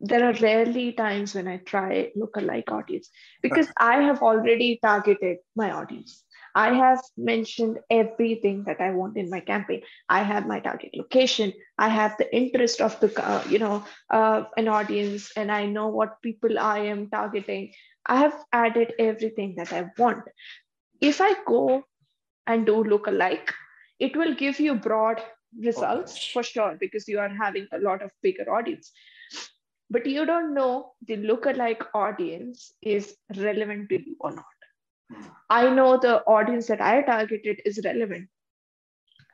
there 0.00 0.24
are 0.28 0.34
rarely 0.42 0.92
times 0.92 1.34
when 1.34 1.48
i 1.48 1.56
try 1.72 2.10
lookalike 2.22 2.70
audience 2.78 3.10
because 3.42 3.68
i 3.78 3.94
have 4.08 4.22
already 4.22 4.78
targeted 4.82 5.38
my 5.56 5.70
audience 5.72 6.24
i 6.54 6.68
have 6.80 7.00
mentioned 7.16 7.78
everything 7.90 8.62
that 8.66 8.80
i 8.80 8.90
want 9.00 9.16
in 9.16 9.30
my 9.30 9.40
campaign 9.40 9.82
i 10.08 10.20
have 10.22 10.46
my 10.46 10.60
target 10.60 10.90
location 11.02 11.52
I 11.78 11.88
have 11.88 12.14
the 12.18 12.26
interest 12.36 12.80
of 12.80 12.98
the, 13.00 13.08
uh, 13.24 13.42
you 13.48 13.58
know, 13.58 13.84
uh, 14.10 14.44
an 14.56 14.68
audience 14.68 15.30
and 15.36 15.50
I 15.50 15.66
know 15.66 15.88
what 15.88 16.20
people 16.22 16.58
I 16.58 16.78
am 16.92 17.08
targeting. 17.08 17.72
I 18.06 18.16
have 18.18 18.34
added 18.52 18.92
everything 18.98 19.54
that 19.56 19.72
I 19.72 19.90
want. 19.98 20.24
If 21.00 21.20
I 21.20 21.34
go 21.46 21.84
and 22.46 22.66
do 22.66 22.82
lookalike, 22.84 23.52
it 24.00 24.16
will 24.16 24.34
give 24.34 24.58
you 24.58 24.74
broad 24.74 25.22
results 25.58 26.26
for 26.32 26.42
sure 26.42 26.76
because 26.78 27.08
you 27.08 27.18
are 27.18 27.28
having 27.28 27.66
a 27.72 27.78
lot 27.78 28.02
of 28.02 28.10
bigger 28.22 28.50
audience. 28.52 28.90
But 29.90 30.06
you 30.06 30.26
don't 30.26 30.54
know 30.54 30.92
the 31.06 31.16
lookalike 31.16 31.86
audience 31.94 32.72
is 32.82 33.14
relevant 33.36 33.88
to 33.90 34.00
you 34.00 34.16
or 34.20 34.32
not. 34.32 34.44
I 35.48 35.70
know 35.70 35.98
the 35.98 36.22
audience 36.24 36.66
that 36.66 36.80
I 36.80 37.02
targeted 37.02 37.62
is 37.64 37.80
relevant. 37.84 38.28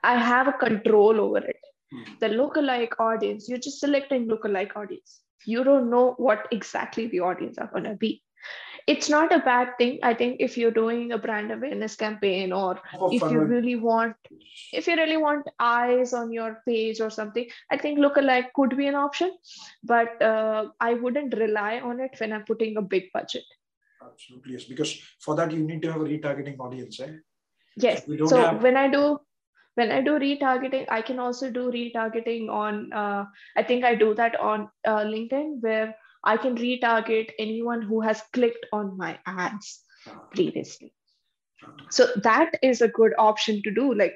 I 0.02 0.16
have 0.16 0.48
a 0.48 0.52
control 0.52 1.20
over 1.20 1.38
it 1.38 1.60
hmm. 1.90 2.02
the 2.20 2.28
lookalike 2.28 2.92
audience, 2.98 3.48
you're 3.48 3.58
just 3.58 3.80
selecting 3.80 4.28
lookalike 4.28 4.76
audience. 4.76 5.20
You 5.46 5.64
don't 5.64 5.90
know 5.90 6.14
what 6.18 6.46
exactly 6.52 7.06
the 7.06 7.20
audience 7.20 7.58
are 7.58 7.66
going 7.66 7.84
to 7.84 7.94
be. 7.94 8.23
It's 8.86 9.08
not 9.08 9.32
a 9.32 9.38
bad 9.38 9.68
thing. 9.78 9.98
I 10.02 10.12
think 10.12 10.36
if 10.40 10.58
you're 10.58 10.70
doing 10.70 11.12
a 11.12 11.18
brand 11.18 11.50
awareness 11.50 11.96
campaign 11.96 12.52
or 12.52 12.78
for 12.98 13.12
if 13.14 13.22
you 13.22 13.40
really 13.40 13.76
want 13.76 14.16
if 14.72 14.86
you 14.86 14.96
really 14.96 15.16
want 15.16 15.46
eyes 15.58 16.12
on 16.12 16.32
your 16.32 16.62
page 16.66 17.00
or 17.00 17.10
something, 17.10 17.46
I 17.70 17.78
think 17.78 17.98
lookalike 17.98 18.52
could 18.54 18.76
be 18.76 18.86
an 18.86 18.94
option, 18.94 19.36
but 19.82 20.20
uh, 20.22 20.66
I 20.80 20.94
wouldn't 20.94 21.34
rely 21.34 21.80
on 21.80 22.00
it 22.00 22.16
when 22.18 22.32
I'm 22.32 22.44
putting 22.44 22.76
a 22.76 22.82
big 22.82 23.12
budget. 23.12 23.44
Absolutely, 24.04 24.52
yes. 24.52 24.64
Because 24.64 25.00
for 25.18 25.34
that, 25.36 25.50
you 25.50 25.60
need 25.60 25.82
to 25.82 25.92
have 25.92 26.02
a 26.02 26.04
retargeting 26.04 26.58
audience. 26.58 27.00
Eh? 27.00 27.12
Yes. 27.76 28.04
don't 28.04 28.28
So 28.28 28.36
have- 28.36 28.62
when 28.62 28.76
I 28.76 28.88
do 28.88 29.18
when 29.74 29.90
I 29.90 30.00
do 30.02 30.12
retargeting, 30.20 30.86
I 30.88 31.02
can 31.02 31.18
also 31.18 31.50
do 31.50 31.70
retargeting 31.70 32.48
on. 32.48 32.92
Uh, 32.92 33.24
I 33.56 33.62
think 33.62 33.84
I 33.84 33.94
do 33.94 34.14
that 34.14 34.38
on 34.38 34.68
uh, 34.86 34.98
LinkedIn 34.98 35.60
where 35.60 35.96
I 36.24 36.36
can 36.36 36.56
retarget 36.56 37.30
anyone 37.38 37.82
who 37.82 38.00
has 38.00 38.22
clicked 38.32 38.66
on 38.72 38.96
my 38.96 39.18
ads 39.26 39.82
previously. 40.32 40.92
So 41.90 42.08
that 42.22 42.52
is 42.62 42.82
a 42.82 42.88
good 42.88 43.12
option 43.18 43.62
to 43.62 43.70
do. 43.70 43.94
Like, 43.94 44.14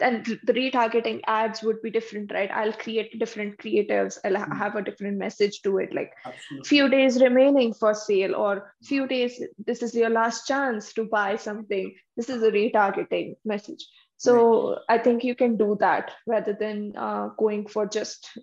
and 0.00 0.24
the 0.44 0.52
retargeting 0.52 1.20
ads 1.26 1.62
would 1.62 1.82
be 1.82 1.90
different, 1.90 2.32
right? 2.32 2.50
I'll 2.52 2.72
create 2.72 3.18
different 3.18 3.58
creatives. 3.58 4.18
I'll 4.24 4.36
ha- 4.36 4.54
have 4.54 4.76
a 4.76 4.82
different 4.82 5.18
message 5.18 5.60
to 5.62 5.78
it, 5.78 5.92
like 5.92 6.12
Absolutely. 6.24 6.68
few 6.68 6.88
days 6.88 7.20
remaining 7.20 7.74
for 7.74 7.94
sale 7.94 8.36
or 8.36 8.74
few 8.82 9.06
days 9.06 9.42
this 9.66 9.82
is 9.82 9.94
your 9.94 10.10
last 10.10 10.46
chance 10.46 10.92
to 10.92 11.04
buy 11.04 11.36
something 11.36 11.94
this 12.16 12.28
is 12.28 12.42
a 12.42 12.50
retargeting 12.50 13.34
message 13.44 13.86
so 14.16 14.78
i 14.88 14.98
think 14.98 15.24
you 15.24 15.34
can 15.34 15.56
do 15.56 15.76
that 15.80 16.12
rather 16.26 16.56
than 16.58 16.92
uh, 16.96 17.28
going 17.38 17.66
for 17.66 17.86
just 17.86 18.38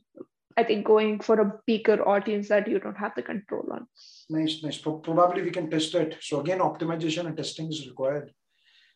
i 0.57 0.63
think 0.63 0.85
going 0.85 1.19
for 1.19 1.39
a 1.41 1.51
bigger 1.67 1.97
audience 2.07 2.47
that 2.49 2.67
you 2.67 2.79
don't 2.79 2.97
have 2.97 3.15
the 3.15 3.21
control 3.21 3.67
on 3.71 3.87
Nice, 4.29 4.63
nice. 4.63 4.77
Probably 4.79 5.41
we 5.43 5.51
can 5.51 5.69
test 5.69 5.93
it. 5.95 6.17
So 6.21 6.39
again, 6.39 6.59
optimization 6.59 7.27
and 7.27 7.37
testing 7.37 7.67
is 7.69 7.87
required. 7.87 8.33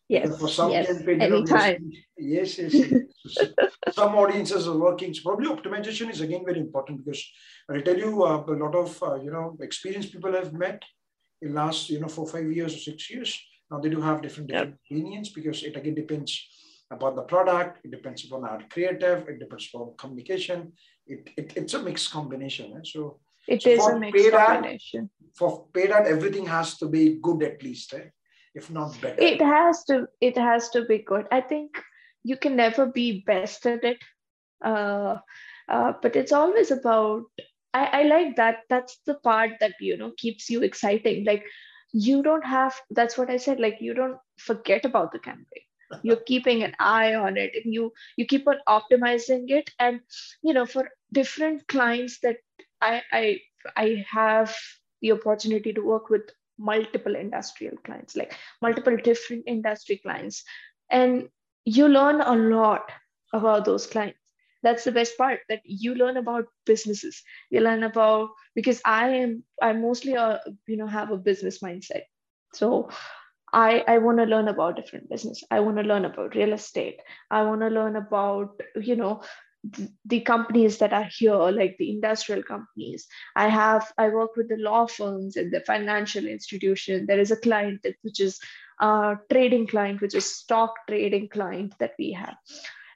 yes 0.07 0.23
Because 0.23 0.39
for 0.41 0.47
some 0.49 0.71
yes 0.71 0.87
campaign, 0.87 1.21
you 1.21 1.29
know, 1.29 1.41
we 1.41 1.51
are 1.51 1.57
anytime 1.57 1.91
yes, 2.17 2.57
yes, 2.57 2.73
yes. 2.73 3.49
some 3.91 4.15
audiences 4.15 4.67
are 4.67 4.77
working. 4.77 5.13
So 5.13 5.21
probably 5.23 5.49
optimization 5.49 6.09
is 6.09 6.21
again 6.21 6.43
very 6.45 6.59
important 6.59 7.05
because 7.05 7.23
I'll 7.69 7.81
tell 7.81 7.97
you 7.97 8.23
uh, 8.23 8.43
a 8.47 8.57
lot 8.63 8.75
of 8.75 9.03
uh, 9.03 9.15
you 9.15 9.31
know 9.31 9.55
experienced 9.61 10.11
people 10.11 10.35
I've 10.35 10.53
met 10.53 10.81
in 11.43 11.53
last 11.53 11.89
you 11.91 11.99
know 11.99 12.07
four 12.07 12.27
five 12.27 12.51
years 12.51 12.75
or 12.75 12.79
six 12.79 13.11
years. 13.11 13.39
Now 13.69 13.79
they 13.79 13.89
do 13.89 14.01
have 14.01 14.23
different 14.23 14.49
different 14.49 14.79
opinions 14.85 15.29
because 15.29 15.61
it 15.61 15.77
again 15.77 15.93
depends 15.93 16.31
upon 16.91 17.15
the 17.15 17.21
product. 17.33 17.85
It 17.85 17.91
depends 17.91 18.25
upon 18.25 18.45
our 18.45 18.61
creative. 18.73 19.29
It 19.29 19.37
depends 19.39 19.69
upon 19.71 19.93
communication. 19.97 20.73
It, 21.09 21.29
it 21.37 21.53
it's 21.57 21.73
a 21.73 21.81
mixed 21.81 22.11
combination. 22.11 22.73
eh? 22.77 22.81
So 22.83 23.19
it 23.47 23.61
So 23.63 23.69
is 23.69 23.87
a 23.87 23.99
mixed 23.99 24.23
paid 24.23 24.33
ad- 24.33 24.47
combination 24.47 25.09
for 25.35 25.49
paid 25.73 25.91
ad, 25.91 26.07
everything 26.07 26.45
has 26.45 26.77
to 26.77 26.87
be 26.87 27.03
good 27.27 27.43
at 27.43 27.63
least, 27.63 27.93
eh? 27.93 28.07
if 28.55 28.69
not 28.71 28.99
better. 29.01 29.21
it 29.21 29.41
has 29.41 29.83
to 29.85 30.07
it 30.27 30.35
has 30.37 30.69
to 30.75 30.79
be 30.85 30.97
good 31.09 31.25
i 31.31 31.39
think 31.49 31.81
you 32.29 32.35
can 32.45 32.55
never 32.55 32.85
be 32.95 33.05
best 33.27 33.65
at 33.71 33.83
it 33.89 33.99
uh, 34.65 35.17
uh, 35.73 35.93
but 36.01 36.15
it's 36.15 36.31
always 36.31 36.71
about 36.71 37.23
I, 37.73 37.83
I 37.99 38.03
like 38.03 38.35
that 38.37 38.63
that's 38.69 38.97
the 39.05 39.15
part 39.29 39.51
that 39.59 39.75
you 39.79 39.97
know 39.97 40.11
keeps 40.17 40.49
you 40.49 40.63
exciting 40.63 41.25
like 41.25 41.45
you 41.93 42.23
don't 42.23 42.45
have 42.45 42.73
that's 42.89 43.17
what 43.19 43.29
i 43.29 43.37
said 43.37 43.59
like 43.59 43.77
you 43.87 43.93
don't 43.93 44.17
forget 44.49 44.83
about 44.83 45.11
the 45.11 45.19
campaign 45.19 45.68
you're 46.03 46.23
keeping 46.31 46.63
an 46.63 46.75
eye 46.79 47.15
on 47.15 47.37
it 47.37 47.51
and 47.55 47.73
you 47.73 47.91
you 48.17 48.25
keep 48.25 48.47
on 48.47 48.57
optimizing 48.67 49.49
it. 49.49 49.69
And 49.79 50.01
you 50.43 50.53
know 50.53 50.65
for 50.65 50.89
different 51.11 51.67
clients 51.67 52.19
that 52.19 52.37
i 52.81 53.01
i 53.11 53.39
i 53.75 54.05
have 54.09 54.55
the 55.01 55.11
opportunity 55.11 55.73
to 55.73 55.81
work 55.81 56.09
with 56.09 56.29
multiple 56.57 57.15
industrial 57.15 57.77
clients 57.85 58.15
like 58.15 58.35
multiple 58.61 58.97
different 58.97 59.43
industry 59.47 59.97
clients. 59.97 60.43
And 60.91 61.29
you 61.65 61.87
learn 61.87 62.21
a 62.21 62.35
lot 62.35 62.91
about 63.33 63.65
those 63.65 63.87
clients. 63.87 64.19
That's 64.61 64.83
the 64.83 64.91
best 64.91 65.17
part 65.17 65.39
that 65.47 65.61
you 65.63 65.95
learn 65.95 66.17
about 66.17 66.45
businesses. 66.65 67.23
You 67.49 67.61
learn 67.61 67.83
about 67.83 68.29
because 68.55 68.81
i 68.85 69.09
am 69.09 69.43
i 69.61 69.71
mostly 69.73 70.13
a 70.13 70.41
you 70.67 70.77
know 70.77 70.87
have 70.87 71.11
a 71.11 71.17
business 71.17 71.59
mindset. 71.59 72.03
So 72.53 72.89
i 73.53 73.83
i 73.87 73.97
want 73.97 74.17
to 74.17 74.25
learn 74.25 74.47
about 74.47 74.75
different 74.75 75.09
business 75.09 75.43
i 75.51 75.59
want 75.59 75.77
to 75.77 75.83
learn 75.83 76.05
about 76.05 76.35
real 76.35 76.53
estate 76.53 76.99
i 77.31 77.43
want 77.43 77.61
to 77.61 77.67
learn 77.67 77.95
about 77.95 78.61
you 78.75 78.95
know 78.95 79.21
th- 79.75 79.89
the 80.05 80.21
companies 80.21 80.77
that 80.77 80.93
are 80.93 81.07
here, 81.17 81.35
like 81.35 81.77
the 81.77 81.91
industrial 81.91 82.43
companies. 82.43 83.07
I 83.35 83.49
have 83.49 83.91
I 83.97 84.09
work 84.09 84.35
with 84.35 84.49
the 84.49 84.57
law 84.57 84.87
firms 84.87 85.35
and 85.35 85.51
the 85.51 85.61
financial 85.61 86.25
institution. 86.25 87.05
There 87.05 87.19
is 87.19 87.31
a 87.31 87.37
client 87.37 87.81
that, 87.83 87.95
which 88.01 88.19
is 88.19 88.39
a 88.79 89.17
trading 89.31 89.67
client, 89.67 90.01
which 90.01 90.15
is 90.15 90.33
stock 90.33 90.73
trading 90.87 91.29
client 91.29 91.73
that 91.79 91.93
we 91.99 92.11
have. 92.13 92.35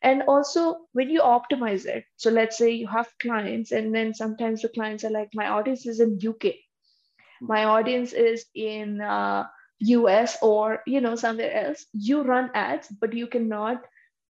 And 0.02 0.24
also 0.24 0.88
when 0.92 1.10
you 1.10 1.22
optimize 1.22 1.86
it, 1.86 2.04
so 2.18 2.30
let's 2.30 2.58
say 2.58 2.72
you 2.72 2.88
have 2.88 3.08
clients, 3.20 3.72
and 3.72 3.96
then 3.96 4.14
sometimes 4.14 4.62
the 4.62 4.70
clients 4.70 5.04
are 5.06 5.12
like, 5.12 5.30
my 5.34 5.48
audience 5.48 5.86
is 5.86 6.02
in 6.02 6.20
UK, 6.22 6.56
my 7.42 7.64
audience 7.64 8.12
is 8.12 8.46
in 8.54 9.00
uh, 9.00 9.46
US 9.80 10.38
or 10.42 10.82
you 10.86 11.02
know 11.02 11.16
somewhere 11.16 11.54
else. 11.54 11.86
You 11.94 12.24
run 12.24 12.52
ads, 12.54 12.88
but 12.88 13.14
you 13.14 13.28
cannot 13.28 13.84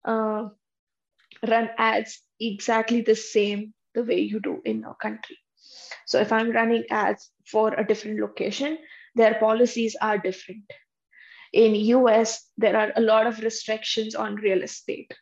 uh, 0.05 0.48
run 1.47 1.70
ads 1.78 2.20
exactly 2.40 3.02
the 3.02 3.16
same 3.16 3.74
the 3.94 4.02
way 4.02 4.20
you 4.20 4.40
do 4.40 4.60
in 4.64 4.85
our 4.85 4.97
country. 4.97 5.39
So 6.06 6.20
if 6.20 6.32
I'm 6.32 6.51
running 6.51 6.85
ads 6.90 7.31
for 7.47 7.73
a 7.74 7.86
different 7.86 8.20
location, 8.20 8.78
their 9.14 9.35
policies 9.35 9.97
are 10.01 10.19
different. 10.19 10.64
In 11.52 11.74
US, 11.74 12.48
there 12.56 12.77
are 12.77 12.93
a 12.97 13.01
lot 13.01 13.27
of 13.27 13.40
restrictions 13.40 14.14
on 14.14 14.36
real 14.36 14.62
estate 14.62 15.12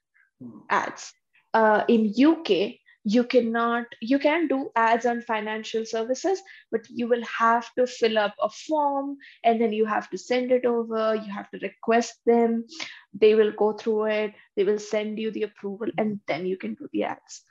ads. 0.68 1.12
Uh, 1.52 1.84
in 1.88 2.14
UK, 2.16 2.79
you 3.04 3.24
cannot 3.24 3.86
you 4.00 4.18
can 4.18 4.46
do 4.46 4.70
ads 4.76 5.06
on 5.06 5.22
financial 5.22 5.86
services 5.86 6.42
but 6.70 6.82
you 6.90 7.08
will 7.08 7.24
have 7.24 7.66
to 7.74 7.86
fill 7.86 8.18
up 8.18 8.34
a 8.42 8.50
form 8.50 9.16
and 9.42 9.60
then 9.60 9.72
you 9.72 9.86
have 9.86 10.10
to 10.10 10.18
send 10.18 10.52
it 10.52 10.66
over. 10.66 11.14
You 11.14 11.32
have 11.32 11.50
to 11.50 11.58
request 11.62 12.14
them. 12.26 12.66
They 13.14 13.34
will 13.34 13.52
go 13.52 13.72
through 13.72 14.06
it. 14.06 14.34
They 14.56 14.64
will 14.64 14.78
send 14.78 15.18
you 15.18 15.30
the 15.30 15.44
approval 15.44 15.88
and 15.96 16.20
then 16.28 16.46
you 16.46 16.56
can 16.56 16.74
do 16.74 16.88
the 16.92 17.04
ads. 17.04 17.42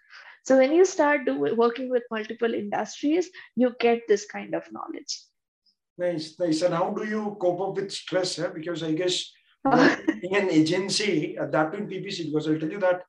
So 0.44 0.58
when 0.58 0.72
you 0.72 0.86
start 0.86 1.26
do, 1.26 1.56
working 1.56 1.90
with 1.90 2.04
multiple 2.12 2.54
industries 2.54 3.30
you 3.56 3.74
get 3.80 4.02
this 4.08 4.26
kind 4.26 4.54
of 4.54 4.64
knowledge. 4.72 5.24
Nice, 5.98 6.40
nice. 6.40 6.62
And 6.62 6.74
how 6.74 6.92
do 6.92 7.06
you 7.06 7.38
cope 7.42 7.60
up 7.60 7.76
with 7.76 7.92
stress? 7.92 8.38
Because 8.38 8.84
I 8.84 8.94
guess 8.94 9.32
in 9.66 10.36
an 10.36 10.50
agency, 10.50 11.38
uh, 11.38 11.48
that 11.48 11.74
in 11.74 11.88
PPC, 11.88 12.26
because 12.26 12.48
I'll 12.48 12.58
tell 12.58 12.72
you 12.72 12.80
that 12.80 13.02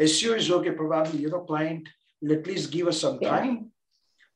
SEO 0.00 0.36
is 0.36 0.50
okay, 0.50 0.72
probably, 0.72 1.20
you 1.20 1.30
know, 1.30 1.40
client 1.40 1.88
will 2.20 2.32
at 2.32 2.46
least 2.46 2.70
give 2.70 2.88
us 2.88 3.00
some 3.00 3.18
Yeah. 3.20 3.36
time. 3.36 3.70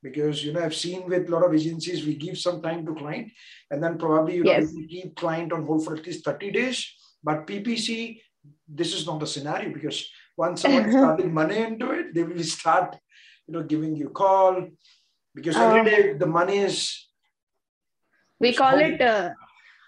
Because 0.02 0.42
you 0.42 0.54
know, 0.54 0.62
I've 0.64 0.74
seen 0.74 1.06
with 1.06 1.28
a 1.28 1.30
lot 1.30 1.44
of 1.44 1.54
agencies, 1.54 2.06
we 2.06 2.14
give 2.16 2.38
some 2.38 2.62
time 2.62 2.86
to 2.86 2.94
client, 2.94 3.30
and 3.70 3.82
then 3.82 3.98
probably 3.98 4.36
you 4.36 4.44
know 4.44 4.52
Yes. 4.52 4.72
we 4.74 4.86
keep 4.86 5.14
client 5.14 5.52
on 5.52 5.66
hold 5.66 5.84
for 5.84 5.94
at 5.94 6.06
least 6.06 6.24
30 6.24 6.50
days. 6.52 6.86
But 7.22 7.46
PPC, 7.46 8.18
this 8.66 8.94
is 8.94 9.06
not 9.06 9.20
the 9.20 9.26
scenario 9.26 9.70
because 9.74 10.08
once 10.38 10.62
someone 10.62 10.86
is 10.88 10.94
started 11.00 11.30
money 11.30 11.58
into 11.58 11.90
it, 11.90 12.14
they 12.14 12.22
will 12.22 12.42
start, 12.42 12.96
you 13.46 13.52
know, 13.52 13.62
giving 13.62 13.94
you 13.94 14.08
call 14.08 14.68
because 15.34 15.56
every 15.58 15.80
Um, 15.80 15.84
day 15.84 16.12
the 16.14 16.26
money 16.26 16.56
is 16.58 17.08
we 18.38 18.54
call 18.54 18.72
Sorry. 18.78 18.94
it 18.94 19.02
uh, 19.02 19.30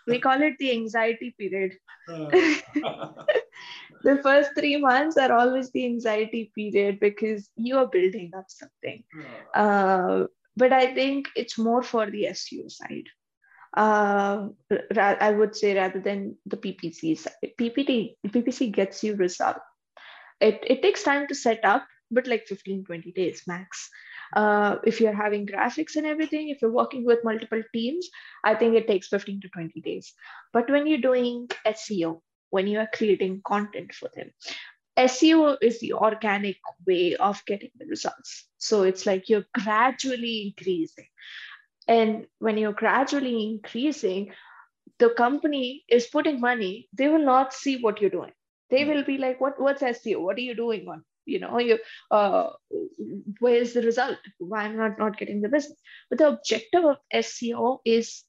we 0.07 0.21
call 0.21 0.43
it 0.43 0.59
the 0.59 0.73
anxiety 0.73 1.35
period 1.39 1.73
uh, 2.07 2.31
the 4.03 4.21
first 4.23 4.51
three 4.57 4.77
months 4.77 5.17
are 5.17 5.33
always 5.33 5.71
the 5.73 5.85
anxiety 5.87 6.53
period 6.55 7.01
because 7.01 7.51
you 7.57 7.77
are 7.79 7.87
building 7.87 8.31
up 8.37 8.47
something. 8.49 9.05
Uh, 9.55 10.25
but 10.57 10.73
i 10.73 10.93
think 10.95 11.29
it's 11.37 11.59
more 11.59 11.83
for 11.83 12.11
the 12.11 12.25
seo 12.33 12.71
side. 12.71 13.09
Uh, 13.75 14.49
i 14.99 15.31
would 15.31 15.57
say 15.57 15.75
rather 15.75 16.01
than 16.01 16.37
the 16.47 16.57
ppc 16.57 17.17
side. 17.19 17.53
Ppt 17.59 18.17
ppc 18.29 18.71
gets 18.71 19.03
you 19.03 19.17
result 19.17 19.57
it, 20.41 20.63
it 20.67 20.83
takes 20.83 21.03
time 21.03 21.27
to 21.29 21.35
set 21.35 21.65
up 21.65 21.87
but 22.11 22.27
like 22.27 22.47
15 22.47 22.85
20 22.85 23.13
days 23.13 23.43
max. 23.47 23.89
Uh, 24.37 24.77
if 24.85 25.01
you're 25.01 25.15
having 25.15 25.47
graphics 25.47 25.97
and 25.97 26.07
everything 26.07 26.49
if 26.49 26.61
you're 26.61 26.73
working 26.73 27.05
with 27.05 27.25
multiple 27.25 27.63
teams 27.73 28.09
i 28.45 28.55
think 28.55 28.75
it 28.75 28.87
takes 28.87 29.09
15 29.09 29.41
to 29.41 29.49
20 29.49 29.81
days. 29.81 30.13
But 30.53 30.71
when 30.71 30.87
you're 30.87 31.07
doing 31.07 31.49
seo 31.67 32.21
when 32.53 32.69
you 32.69 32.79
are 32.79 32.89
creating 32.95 33.41
content 33.45 33.93
for 33.93 34.09
them 34.15 34.31
SEO 34.99 35.57
is 35.63 35.81
the 35.81 35.95
organic 35.95 36.59
way 36.87 37.17
of 37.17 37.43
getting 37.47 37.71
the 37.79 37.87
results. 37.87 38.47
So 38.59 38.83
it's 38.83 39.07
like 39.07 39.29
you're 39.29 39.47
gradually 39.55 40.49
increasing. 40.49 41.07
And 41.89 42.27
when 42.39 42.59
you're 42.59 42.73
gradually 42.73 43.47
increasing, 43.47 44.33
the 44.99 45.11
company 45.11 45.85
is 45.89 46.07
putting 46.07 46.41
money, 46.41 46.89
they 46.93 47.09
will 47.09 47.25
not 47.25 47.55
see 47.55 47.81
what 47.81 48.01
you're 48.01 48.11
doing. 48.11 48.33
They 48.71 48.85
will 48.85 49.05
be 49.05 49.19
like, 49.19 49.41
what, 49.41 49.61
what's 49.61 49.83
SEO? 49.83 50.21
What 50.21 50.37
are 50.37 50.41
you 50.41 50.55
doing 50.55 50.87
on? 50.89 51.05
You 51.25 51.39
know, 51.39 51.59
you 51.59 51.79
uh, 52.11 52.51
where's 53.39 53.75
the 53.75 53.83
result? 53.83 54.19
Why 54.39 54.65
am 54.65 54.73
I 54.73 54.89
not, 54.89 54.99
not 54.99 55.19
getting 55.19 55.41
the 55.41 55.49
business? 55.49 55.79
But 56.11 56.19
the 56.19 56.29
objective 56.29 56.85
of 56.85 56.97
SEO 57.15 57.79
is 57.85 58.25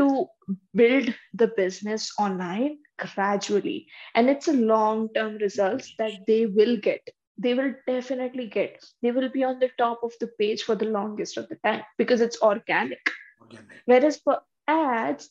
to 0.00 0.26
build 0.74 1.14
the 1.34 1.48
business 1.56 2.12
online 2.18 2.78
gradually. 2.98 3.86
And 4.14 4.30
it's 4.30 4.48
a 4.48 4.52
long 4.52 5.08
term 5.14 5.36
results 5.36 5.94
that 5.98 6.12
they 6.26 6.46
will 6.46 6.76
get. 6.76 7.06
They 7.38 7.54
will 7.54 7.74
definitely 7.86 8.48
get. 8.48 8.84
They 9.02 9.12
will 9.12 9.30
be 9.30 9.44
on 9.44 9.60
the 9.60 9.70
top 9.78 10.00
of 10.02 10.12
the 10.20 10.28
page 10.38 10.62
for 10.62 10.74
the 10.74 10.86
longest 10.86 11.36
of 11.36 11.48
the 11.48 11.56
time 11.64 11.82
because 11.98 12.20
it's 12.20 12.40
organic. 12.42 13.00
Organic. 13.40 13.82
whereas 13.86 14.16
for 14.18 14.40
ads 14.68 15.30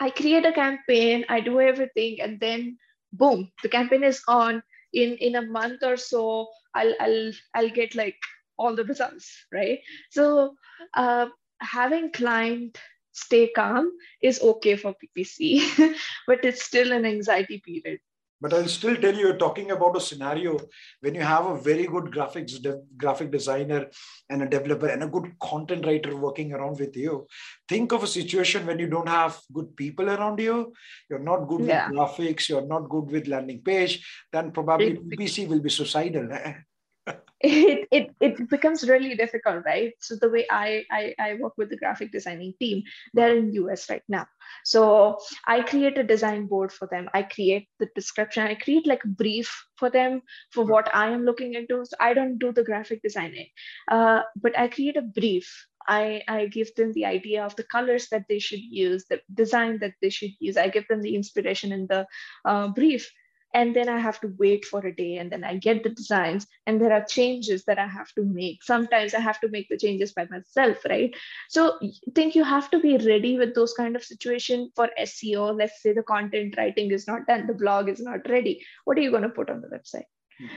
i 0.00 0.10
create 0.10 0.44
a 0.44 0.52
campaign 0.52 1.24
i 1.28 1.40
do 1.40 1.60
everything 1.60 2.20
and 2.20 2.40
then 2.40 2.76
boom 3.12 3.50
the 3.62 3.68
campaign 3.68 4.04
is 4.04 4.22
on. 4.28 4.62
In 4.92 5.16
in 5.26 5.36
a 5.36 5.42
month 5.42 5.84
or 5.84 5.96
so 5.96 6.48
i'll 6.74 6.94
i'll 7.00 7.32
i'll 7.54 7.70
get 7.70 7.94
like 7.94 8.16
all 8.58 8.74
the 8.76 8.84
results 8.84 9.46
right? 9.52 9.78
So 10.10 10.54
uh, 10.94 11.26
having 11.60 12.12
client 12.12 12.78
stay 13.12 13.48
calm 13.56 13.90
is 14.22 14.40
okay 14.42 14.76
for 14.76 14.94
ppc 15.02 15.60
but 16.26 16.44
it's 16.44 16.62
still 16.64 16.92
an 16.92 17.04
anxiety 17.04 17.58
period 17.66 17.98
But 18.42 18.54
I'll 18.56 18.68
still 18.68 18.96
tell 18.96 19.14
you, 19.14 19.24
you're 19.26 19.36
talking 19.36 19.70
about 19.70 19.96
a 19.96 20.00
scenario 20.00 20.52
when 21.00 21.14
you 21.14 21.20
have 21.20 21.44
a 21.48 21.56
very 21.60 21.86
good 21.86 22.06
graphics 22.14 22.54
de- 22.66 22.80
graphic 22.96 23.30
designer 23.30 23.80
and 24.30 24.42
a 24.42 24.48
developer 24.54 24.86
and 24.92 25.02
a 25.02 25.08
good 25.16 25.26
content 25.48 25.84
writer 25.88 26.16
working 26.16 26.54
around 26.54 26.78
with 26.80 26.96
you. 26.96 27.26
Think 27.68 27.92
of 27.92 28.02
a 28.02 28.06
situation 28.06 28.64
when 28.66 28.78
you 28.78 28.88
don't 28.94 29.08
have 29.08 29.38
good 29.52 29.76
people 29.76 30.08
around 30.08 30.40
you. 30.40 30.72
You're 31.10 31.18
not 31.18 31.48
good 31.52 31.66
Yeah. 31.66 31.90
with 31.90 31.98
graphics. 31.98 32.48
You're 32.48 32.66
not 32.66 32.88
good 32.88 33.10
with 33.10 33.28
landing 33.28 33.60
page. 33.60 34.00
Then 34.32 34.52
probably 34.52 34.96
PPC 34.96 35.46
will 35.46 35.60
be 35.60 35.68
suicidal. 35.78 36.32
Eh? 36.32 36.54
It, 37.42 37.88
it 37.90 38.14
it 38.20 38.50
becomes 38.50 38.86
really 38.86 39.14
difficult 39.14 39.64
right? 39.64 39.94
So 40.00 40.16
the 40.16 40.28
way 40.28 40.46
I, 40.50 40.84
I 40.90 41.14
i 41.18 41.34
work 41.40 41.54
with 41.56 41.70
the 41.70 41.76
graphic 41.76 42.12
designing 42.12 42.52
team 42.60 42.82
they're 43.14 43.36
in 43.36 43.50
us 43.52 43.88
right 43.88 44.02
now. 44.08 44.26
So 44.64 45.18
i 45.46 45.62
create 45.62 45.96
a 45.96 46.04
design 46.04 46.46
board 46.46 46.70
for 46.70 46.86
them. 46.90 47.08
I 47.14 47.22
create 47.22 47.68
the 47.78 47.88
description. 47.94 48.46
I 48.46 48.56
create 48.56 48.86
like 48.86 49.04
a 49.04 49.08
brief 49.08 49.50
for 49.76 49.88
them 49.88 50.20
for 50.52 50.64
what 50.64 50.94
i 50.94 51.08
am 51.08 51.24
looking 51.24 51.54
into. 51.54 51.84
So 51.86 51.96
i 51.98 52.12
don't 52.12 52.38
do 52.38 52.52
the 52.52 52.64
graphic 52.64 53.02
designing. 53.02 53.48
Uh, 53.90 54.20
but 54.36 54.58
i 54.58 54.68
create 54.68 54.96
a 54.96 55.02
brief. 55.02 55.66
I, 55.88 56.22
I 56.28 56.46
give 56.46 56.74
them 56.74 56.92
the 56.92 57.06
idea 57.06 57.42
of 57.44 57.56
the 57.56 57.64
colors 57.64 58.08
that 58.10 58.26
they 58.28 58.38
should 58.38 58.60
use, 58.60 59.06
the 59.06 59.22
design 59.32 59.78
that 59.78 59.94
they 60.02 60.10
should 60.10 60.32
use. 60.38 60.58
I 60.58 60.68
give 60.68 60.86
them 60.88 61.00
the 61.00 61.16
inspiration 61.16 61.72
in 61.72 61.86
the 61.86 62.06
uh, 62.44 62.68
brief 62.68 63.10
and 63.54 63.74
then 63.74 63.88
i 63.88 63.98
have 63.98 64.20
to 64.20 64.32
wait 64.38 64.64
for 64.64 64.80
a 64.86 64.94
day 64.94 65.16
and 65.16 65.32
then 65.32 65.44
i 65.44 65.56
get 65.56 65.82
the 65.82 65.90
designs 65.90 66.46
and 66.66 66.80
there 66.80 66.92
are 66.92 67.04
changes 67.04 67.64
that 67.64 67.78
i 67.78 67.86
have 67.86 68.12
to 68.14 68.24
make. 68.24 68.62
Sometimes 68.62 69.14
i 69.14 69.20
have 69.20 69.40
to 69.40 69.48
make 69.48 69.68
the 69.68 69.78
changes 69.78 70.12
by 70.12 70.26
myself 70.30 70.78
right? 70.88 71.14
So 71.48 71.78
i 71.82 71.90
think 72.14 72.34
you 72.34 72.44
have 72.44 72.70
to 72.70 72.80
be 72.80 72.96
ready 72.98 73.38
with 73.38 73.54
those 73.54 73.74
kind 73.74 73.96
of 73.96 74.04
situation 74.04 74.70
for 74.74 74.88
seo 75.00 75.56
let's 75.56 75.82
say 75.82 75.92
the 75.92 76.02
content 76.02 76.54
writing 76.56 76.90
is 76.90 77.06
not 77.06 77.26
done 77.26 77.46
the 77.46 77.54
blog 77.54 77.88
is 77.88 78.00
not 78.00 78.28
ready. 78.28 78.64
What 78.84 78.98
are 78.98 79.02
you 79.02 79.10
going 79.10 79.22
to 79.22 79.28
put 79.28 79.50
on 79.50 79.60
the 79.60 79.68
website? 79.68 80.08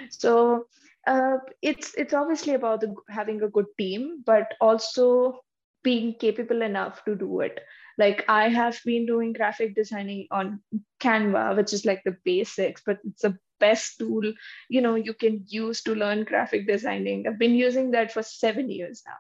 So 0.10 0.68
uh, 1.08 1.38
it's 1.62 1.94
it's 1.96 2.14
obviously 2.14 2.54
about 2.54 2.82
the, 2.82 2.94
having 3.10 3.42
a 3.44 3.50
good 3.50 3.66
team 3.78 4.24
but 4.26 4.54
also 4.62 5.42
being 5.84 6.16
capable 6.20 6.62
enough 6.62 7.04
to 7.06 7.16
do 7.16 7.42
it 7.42 7.60
like 7.98 8.24
i 8.28 8.50
have 8.50 8.80
been 8.86 9.06
doing 9.06 9.34
graphic 9.34 9.76
designing 9.76 10.28
on 10.32 10.60
canva 11.00 11.56
which 11.56 11.74
is 11.74 11.86
like 11.86 12.02
the 12.04 12.18
basics 12.26 12.82
but 12.86 13.00
it's 13.04 13.22
the 13.22 13.38
best 13.60 13.98
tool 13.98 14.34
you 14.70 14.82
know 14.82 14.96
you 14.96 15.14
can 15.14 15.44
use 15.48 15.82
to 15.84 15.96
learn 15.96 16.24
graphic 16.24 16.68
designing 16.68 17.26
i've 17.28 17.40
been 17.40 17.56
using 17.56 17.92
that 17.92 18.12
for 18.12 18.24
seven 18.24 18.70
years 18.70 19.04
now 19.06 19.20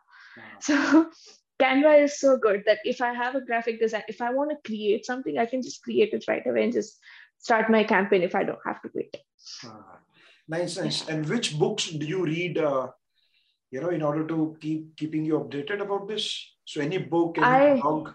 so 0.59 1.09
canva 1.61 2.03
is 2.03 2.19
so 2.19 2.37
good 2.37 2.63
that 2.65 2.79
if 2.83 3.01
i 3.01 3.13
have 3.13 3.35
a 3.35 3.41
graphic 3.41 3.79
design 3.79 4.03
if 4.07 4.21
i 4.21 4.31
want 4.33 4.49
to 4.51 4.69
create 4.69 5.05
something 5.05 5.37
i 5.37 5.45
can 5.45 5.61
just 5.61 5.83
create 5.83 6.13
it 6.13 6.25
right 6.27 6.45
away 6.47 6.63
and 6.63 6.73
just 6.73 6.99
start 7.37 7.69
my 7.69 7.83
campaign 7.83 8.21
if 8.23 8.35
i 8.35 8.43
don't 8.43 8.65
have 8.65 8.81
to 8.81 8.89
wait 8.93 9.15
Ah, 9.65 9.99
nice, 10.47 10.77
nice. 10.77 11.07
And 11.07 11.27
which 11.27 11.57
books 11.59 11.89
do 11.89 12.05
you 12.05 12.25
read? 12.25 12.57
Uh, 12.57 12.87
you 13.71 13.81
know, 13.81 13.89
in 13.89 14.01
order 14.01 14.25
to 14.27 14.55
keep 14.61 14.95
keeping 14.95 15.25
you 15.25 15.39
updated 15.39 15.81
about 15.81 16.07
this. 16.07 16.55
So 16.65 16.81
any 16.81 16.97
book, 16.97 17.37
any 17.37 17.47
I- 17.47 17.81
blog. 17.81 18.11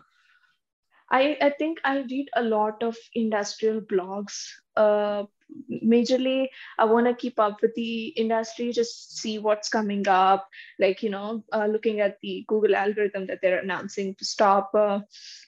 I, 1.11 1.37
I 1.41 1.51
think 1.51 1.81
I 1.85 2.01
read 2.01 2.29
a 2.37 2.43
lot 2.43 2.83
of 2.83 2.97
industrial 3.15 3.81
blogs. 3.81 4.49
Uh, 4.77 5.25
majorly, 5.83 6.49
I 6.79 6.85
want 6.85 7.07
to 7.07 7.15
keep 7.15 7.39
up 7.39 7.63
with 7.63 7.75
the 7.75 8.09
industry, 8.09 8.73
just 8.73 9.17
see 9.17 9.39
what's 9.39 9.69
coming 9.69 10.07
up. 10.07 10.47
Like, 10.79 11.03
you 11.03 11.11
know, 11.11 11.45
uh, 11.53 11.67
looking 11.67 12.01
at 12.01 12.19
the 12.23 12.45
Google 12.47 12.77
algorithm 12.77 13.27
that 13.27 13.41
they're 13.41 13.61
announcing 13.61 14.15
to 14.17 14.25
stop, 14.25 14.71
uh, 14.75 15.01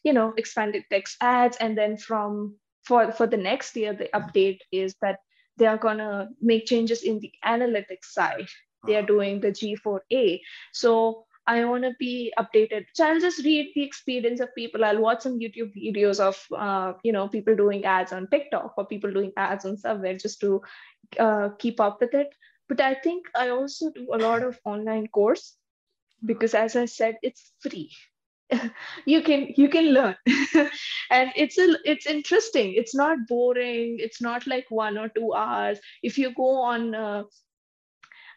you 0.02 0.12
know, 0.12 0.32
expanded 0.36 0.84
text 0.90 1.16
ads. 1.20 1.56
And 1.58 1.76
then 1.76 1.96
from 1.98 2.56
for, 2.84 3.12
for 3.12 3.26
the 3.26 3.36
next 3.36 3.76
year, 3.76 3.92
the 3.92 4.08
update 4.14 4.60
is 4.72 4.94
that 5.02 5.18
they 5.58 5.66
are 5.66 5.78
going 5.78 5.98
to 5.98 6.28
make 6.40 6.66
changes 6.66 7.02
in 7.02 7.20
the 7.20 7.32
analytics 7.44 8.06
side. 8.06 8.48
They 8.86 8.96
are 8.96 9.02
doing 9.02 9.40
the 9.40 9.52
G4A. 9.52 10.40
So 10.72 11.26
I 11.46 11.64
want 11.64 11.84
to 11.84 11.92
be 11.98 12.32
updated. 12.38 12.86
So 12.94 13.06
I'll 13.06 13.20
just 13.20 13.44
read 13.44 13.72
the 13.74 13.82
experience 13.82 14.40
of 14.40 14.54
people. 14.54 14.84
I'll 14.84 15.00
watch 15.00 15.22
some 15.22 15.38
YouTube 15.38 15.72
videos 15.76 16.20
of, 16.20 16.44
uh, 16.56 16.92
you 17.02 17.12
know, 17.12 17.28
people 17.28 17.56
doing 17.56 17.84
ads 17.84 18.12
on 18.12 18.28
TikTok 18.28 18.74
or 18.76 18.86
people 18.86 19.12
doing 19.12 19.32
ads 19.36 19.64
on 19.64 19.76
somewhere 19.76 20.16
just 20.16 20.40
to 20.40 20.60
uh, 21.18 21.50
keep 21.58 21.80
up 21.80 22.00
with 22.00 22.14
it. 22.14 22.28
But 22.68 22.80
I 22.80 22.94
think 22.94 23.26
I 23.34 23.48
also 23.48 23.90
do 23.90 24.08
a 24.14 24.18
lot 24.18 24.42
of 24.44 24.58
online 24.64 25.08
course 25.08 25.56
because, 26.24 26.54
as 26.54 26.76
I 26.76 26.84
said, 26.84 27.16
it's 27.22 27.52
free. 27.60 27.90
you 29.06 29.22
can 29.22 29.52
you 29.56 29.68
can 29.68 29.92
learn 29.92 30.16
and 31.10 31.30
it's 31.36 31.56
a 31.56 31.78
it's 31.84 32.06
interesting 32.06 32.74
it's 32.74 32.96
not 32.96 33.16
boring 33.28 33.96
it's 34.00 34.20
not 34.20 34.44
like 34.44 34.66
one 34.70 34.98
or 34.98 35.08
two 35.08 35.32
hours 35.32 35.78
if 36.02 36.18
you 36.18 36.34
go 36.34 36.60
on 36.60 36.92
uh, 36.92 37.22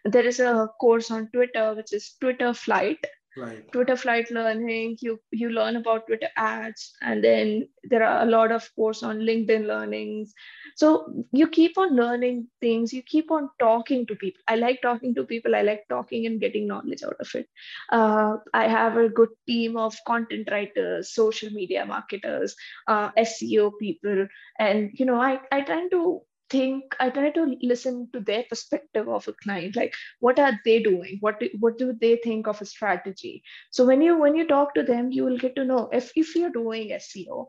there 0.05 0.25
is 0.25 0.39
a 0.39 0.69
course 0.79 1.11
on 1.11 1.29
Twitter, 1.31 1.73
which 1.75 1.93
is 1.93 2.15
Twitter 2.19 2.53
Flight. 2.53 3.05
Right. 3.35 3.71
Twitter 3.71 3.95
Flight 3.95 4.29
Learning. 4.29 4.95
You 5.01 5.19
you 5.31 5.49
learn 5.49 5.75
about 5.75 6.05
Twitter 6.05 6.29
ads, 6.37 6.93
and 7.01 7.23
then 7.23 7.67
there 7.83 8.03
are 8.03 8.21
a 8.21 8.29
lot 8.29 8.51
of 8.51 8.69
course 8.75 9.01
on 9.01 9.19
LinkedIn 9.19 9.65
learnings. 9.65 10.33
So 10.75 11.23
you 11.31 11.47
keep 11.47 11.77
on 11.77 11.95
learning 11.95 12.47
things. 12.61 12.93
You 12.93 13.01
keep 13.01 13.31
on 13.31 13.49
talking 13.59 14.05
to 14.07 14.15
people. 14.15 14.41
I 14.47 14.55
like 14.55 14.81
talking 14.81 15.15
to 15.15 15.23
people. 15.23 15.55
I 15.55 15.61
like 15.63 15.85
talking 15.89 16.27
and 16.27 16.39
getting 16.39 16.67
knowledge 16.67 17.03
out 17.03 17.15
of 17.19 17.29
it. 17.33 17.47
Uh, 17.91 18.37
I 18.53 18.67
have 18.67 18.97
a 18.97 19.09
good 19.09 19.29
team 19.47 19.77
of 19.77 19.97
content 20.05 20.49
writers, 20.51 21.13
social 21.13 21.49
media 21.49 21.85
marketers, 21.85 22.55
uh, 22.87 23.11
SEO 23.17 23.71
people, 23.79 24.27
and 24.59 24.91
you 24.93 25.05
know 25.05 25.19
I 25.19 25.39
I 25.51 25.61
tend 25.61 25.91
to 25.91 26.21
think 26.49 26.95
i 26.99 27.09
try 27.09 27.29
to 27.31 27.55
listen 27.61 28.09
to 28.13 28.19
their 28.19 28.43
perspective 28.49 29.07
of 29.07 29.27
a 29.27 29.33
client 29.33 29.75
like 29.75 29.93
what 30.19 30.39
are 30.39 30.59
they 30.65 30.81
doing? 30.81 31.17
What 31.21 31.39
do, 31.39 31.49
what 31.59 31.77
do 31.77 31.93
they 31.93 32.17
think 32.17 32.47
of 32.47 32.61
a 32.61 32.65
strategy? 32.65 33.43
So 33.71 33.85
when 33.85 34.01
you 34.01 34.17
when 34.19 34.35
you 34.35 34.47
talk 34.47 34.73
to 34.75 34.83
them 34.83 35.11
you 35.11 35.23
will 35.23 35.37
get 35.37 35.55
to 35.55 35.65
know 35.65 35.89
if 35.91 36.11
if 36.15 36.35
you're 36.35 36.51
doing 36.51 36.89
seo 36.89 37.47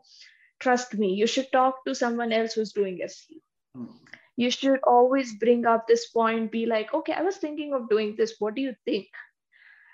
trust 0.59 0.93
me 0.93 1.13
you 1.13 1.27
should 1.27 1.51
talk 1.51 1.83
to 1.85 1.95
someone 1.95 2.31
else 2.33 2.53
who's 2.53 2.73
doing 2.73 2.99
seo 3.05 3.41
Hmm. 3.75 3.87
you 4.37 4.49
should 4.51 4.79
always 4.83 5.35
bring 5.35 5.65
up 5.65 5.87
this 5.87 6.07
point 6.11 6.51
be 6.51 6.65
like 6.65 6.93
okay 6.93 7.13
i 7.13 7.21
was 7.21 7.37
thinking 7.37 7.73
of 7.73 7.89
doing 7.89 8.15
this. 8.17 8.35
What 8.39 8.55
do 8.55 8.61
you 8.61 8.75
think? 8.85 9.07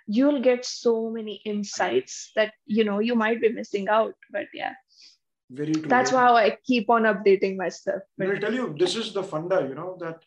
You'll 0.07 0.41
get 0.41 0.65
so 0.65 1.09
many 1.09 1.41
insights 1.45 2.31
that 2.35 2.53
you 2.65 2.83
know 2.83 2.99
you 2.99 3.15
might 3.15 3.41
be 3.41 3.49
missing 3.49 3.87
out 3.89 4.15
but 4.31 4.47
yeah 4.53 4.73
Very 5.59 5.73
true. 5.73 5.89
that's 5.93 6.11
how 6.11 6.35
i 6.35 6.57
keep 6.69 6.89
on 6.89 7.03
updating 7.03 7.57
myself 7.57 8.01
And 8.17 8.31
I'll 8.31 8.39
tell 8.43 8.53
you, 8.53 8.75
this 8.81 8.95
is 8.95 9.13
the 9.13 9.23
funda, 9.23 9.57
you 9.69 9.75
know, 9.75 9.97
that 9.99 10.19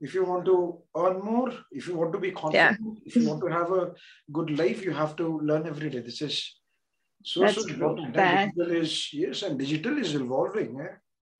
if 0.00 0.12
you 0.14 0.24
want 0.24 0.44
to 0.46 0.56
earn 1.02 1.20
more, 1.22 1.50
if 1.70 1.86
you 1.88 1.94
want 1.96 2.12
to 2.12 2.18
be 2.18 2.30
confident, 2.32 2.98
if 3.06 3.16
you 3.16 3.28
want 3.28 3.40
to 3.44 3.50
have 3.58 3.70
a 3.72 3.92
good 4.32 4.50
life, 4.58 4.84
you 4.84 4.92
have 4.92 5.14
to 5.20 5.26
learn 5.50 5.66
every 5.66 5.88
day. 5.90 6.00
This 6.00 6.20
is 6.20 6.34
so, 7.24 7.40
That's 7.40 7.54
so 7.62 7.68
important. 7.68 8.12
That- 8.14 8.50
digital 8.54 8.76
is, 8.82 9.12
yes, 9.12 9.42
and 9.42 9.58
digital 9.58 9.96
is 9.98 10.14
evolving. 10.14 10.80
Eh? 10.80 10.92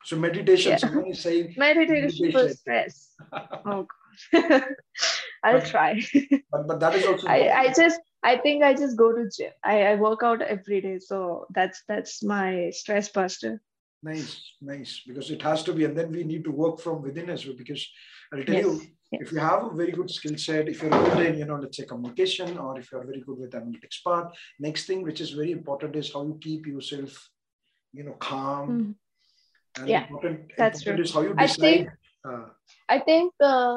So 0.04 0.16
meditation, 0.16 0.72
Yeah. 0.72 0.78
someone 0.84 1.06
is 1.08 1.20
saying, 1.20 1.54
meditation 1.56 2.32
for 2.32 2.44
Meditation. 2.44 2.56
stress 2.56 3.14
oh 3.66 3.86
god 4.32 4.64
i'll 5.46 5.60
But- 5.60 5.70
try 5.74 5.90
but, 6.52 6.66
but 6.70 6.78
that 6.84 6.94
is 6.98 7.04
also 7.12 7.26
I, 7.36 7.38
I 7.62 7.64
just 7.80 8.00
i 8.32 8.34
think 8.44 8.64
i 8.68 8.72
just 8.82 8.96
go 9.04 9.08
to 9.16 9.24
gym 9.36 9.52
I, 9.74 9.76
I 9.90 9.94
work 10.06 10.22
out 10.28 10.42
every 10.56 10.80
day 10.86 10.98
so 11.10 11.18
that's 11.60 11.82
that's 11.92 12.14
my 12.34 12.50
stress 12.80 13.08
buster 13.20 13.54
nice, 14.08 14.34
nice, 14.72 14.92
because 15.08 15.30
it 15.34 15.42
has 15.42 15.62
to 15.64 15.72
be. 15.76 15.84
And 15.84 15.96
then 15.98 16.12
we 16.16 16.22
need 16.22 16.44
to 16.48 16.52
work 16.64 16.76
from 16.82 16.96
within 17.06 17.28
as 17.34 17.44
well. 17.44 17.56
Because 17.60 17.82
I'll 18.32 18.44
tell 18.44 18.54
yes 18.54 18.64
you, 19.12 19.18
if 19.24 19.32
you 19.32 19.38
have 19.46 19.62
a 19.64 19.70
very 19.80 19.90
good 19.98 20.10
skill 20.16 20.36
set, 20.42 20.68
if 20.72 20.82
you're 20.82 20.90
good 21.06 21.26
in, 21.28 21.38
you 21.40 21.46
know, 21.48 21.56
let's 21.62 21.76
say 21.78 21.86
communication, 21.92 22.56
or 22.64 22.78
if 22.78 22.92
you're 22.92 23.04
very 23.12 23.22
good 23.26 23.38
with 23.44 23.56
analytics 23.60 23.98
part, 24.04 24.26
next 24.66 24.86
thing 24.86 25.02
which 25.08 25.20
is 25.24 25.30
very 25.40 25.50
important 25.50 25.96
is 26.02 26.12
how 26.12 26.22
you 26.28 26.38
keep 26.46 26.66
yourself, 26.74 27.12
you 27.98 28.04
know, 28.04 28.16
calm. 28.30 28.68
Mhm. 28.68 28.94
And 29.80 29.88
Yeah, 29.94 30.04
important, 30.06 30.52
that's 30.60 30.80
important 30.86 30.96
true. 30.98 31.04
is 31.08 31.14
how 31.16 31.22
you 31.28 31.34
I 31.46 31.48
think- 31.64 31.90
uh, 32.28 32.46
i 32.96 32.98
think 33.08 33.32
uh, 33.52 33.76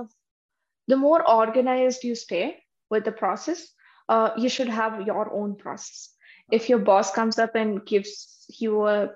the 0.90 0.98
more 0.98 1.22
organized 1.30 2.04
you 2.04 2.16
stay 2.16 2.46
with 2.90 3.06
the 3.06 3.12
process 3.24 3.68
uh, 4.10 4.32
you 4.36 4.50
should 4.50 4.68
have 4.68 5.06
your 5.06 5.32
own 5.32 5.56
process. 5.56 6.10
If 6.52 6.68
your 6.68 6.80
boss 6.80 7.12
comes 7.12 7.38
up 7.38 7.56
and 7.56 7.86
gives 7.86 8.46
you 8.60 8.88
a, 8.88 9.12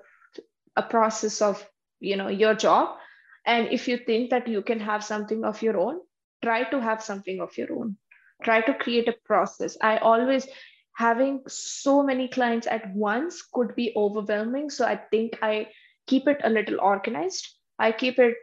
a 0.76 0.82
process 0.82 1.42
of 1.42 1.68
you 2.00 2.16
know 2.16 2.28
your 2.28 2.54
job 2.54 2.96
and 3.44 3.68
if 3.72 3.88
you 3.88 3.98
think 3.98 4.30
that 4.30 4.46
you 4.46 4.62
can 4.62 4.80
have 4.80 5.02
something 5.04 5.44
of 5.44 5.62
your 5.62 5.78
own 5.78 6.00
try 6.44 6.62
to 6.70 6.80
have 6.80 7.02
something 7.02 7.40
of 7.40 7.56
your 7.56 7.72
own. 7.72 7.96
Try 8.42 8.60
to 8.60 8.74
create 8.74 9.08
a 9.08 9.16
process. 9.24 9.76
I 9.80 9.96
always 9.98 10.46
having 10.94 11.40
so 11.48 12.02
many 12.02 12.28
clients 12.28 12.66
at 12.66 12.94
once 12.94 13.42
could 13.52 13.74
be 13.74 13.92
overwhelming. 13.96 14.70
So 14.70 14.86
i 14.86 14.96
think 15.10 15.38
i 15.42 15.68
keep 16.06 16.28
it 16.28 16.40
a 16.44 16.50
little 16.50 16.80
organized. 16.80 17.48
I 17.78 17.92
keep 17.92 18.18
it 18.18 18.36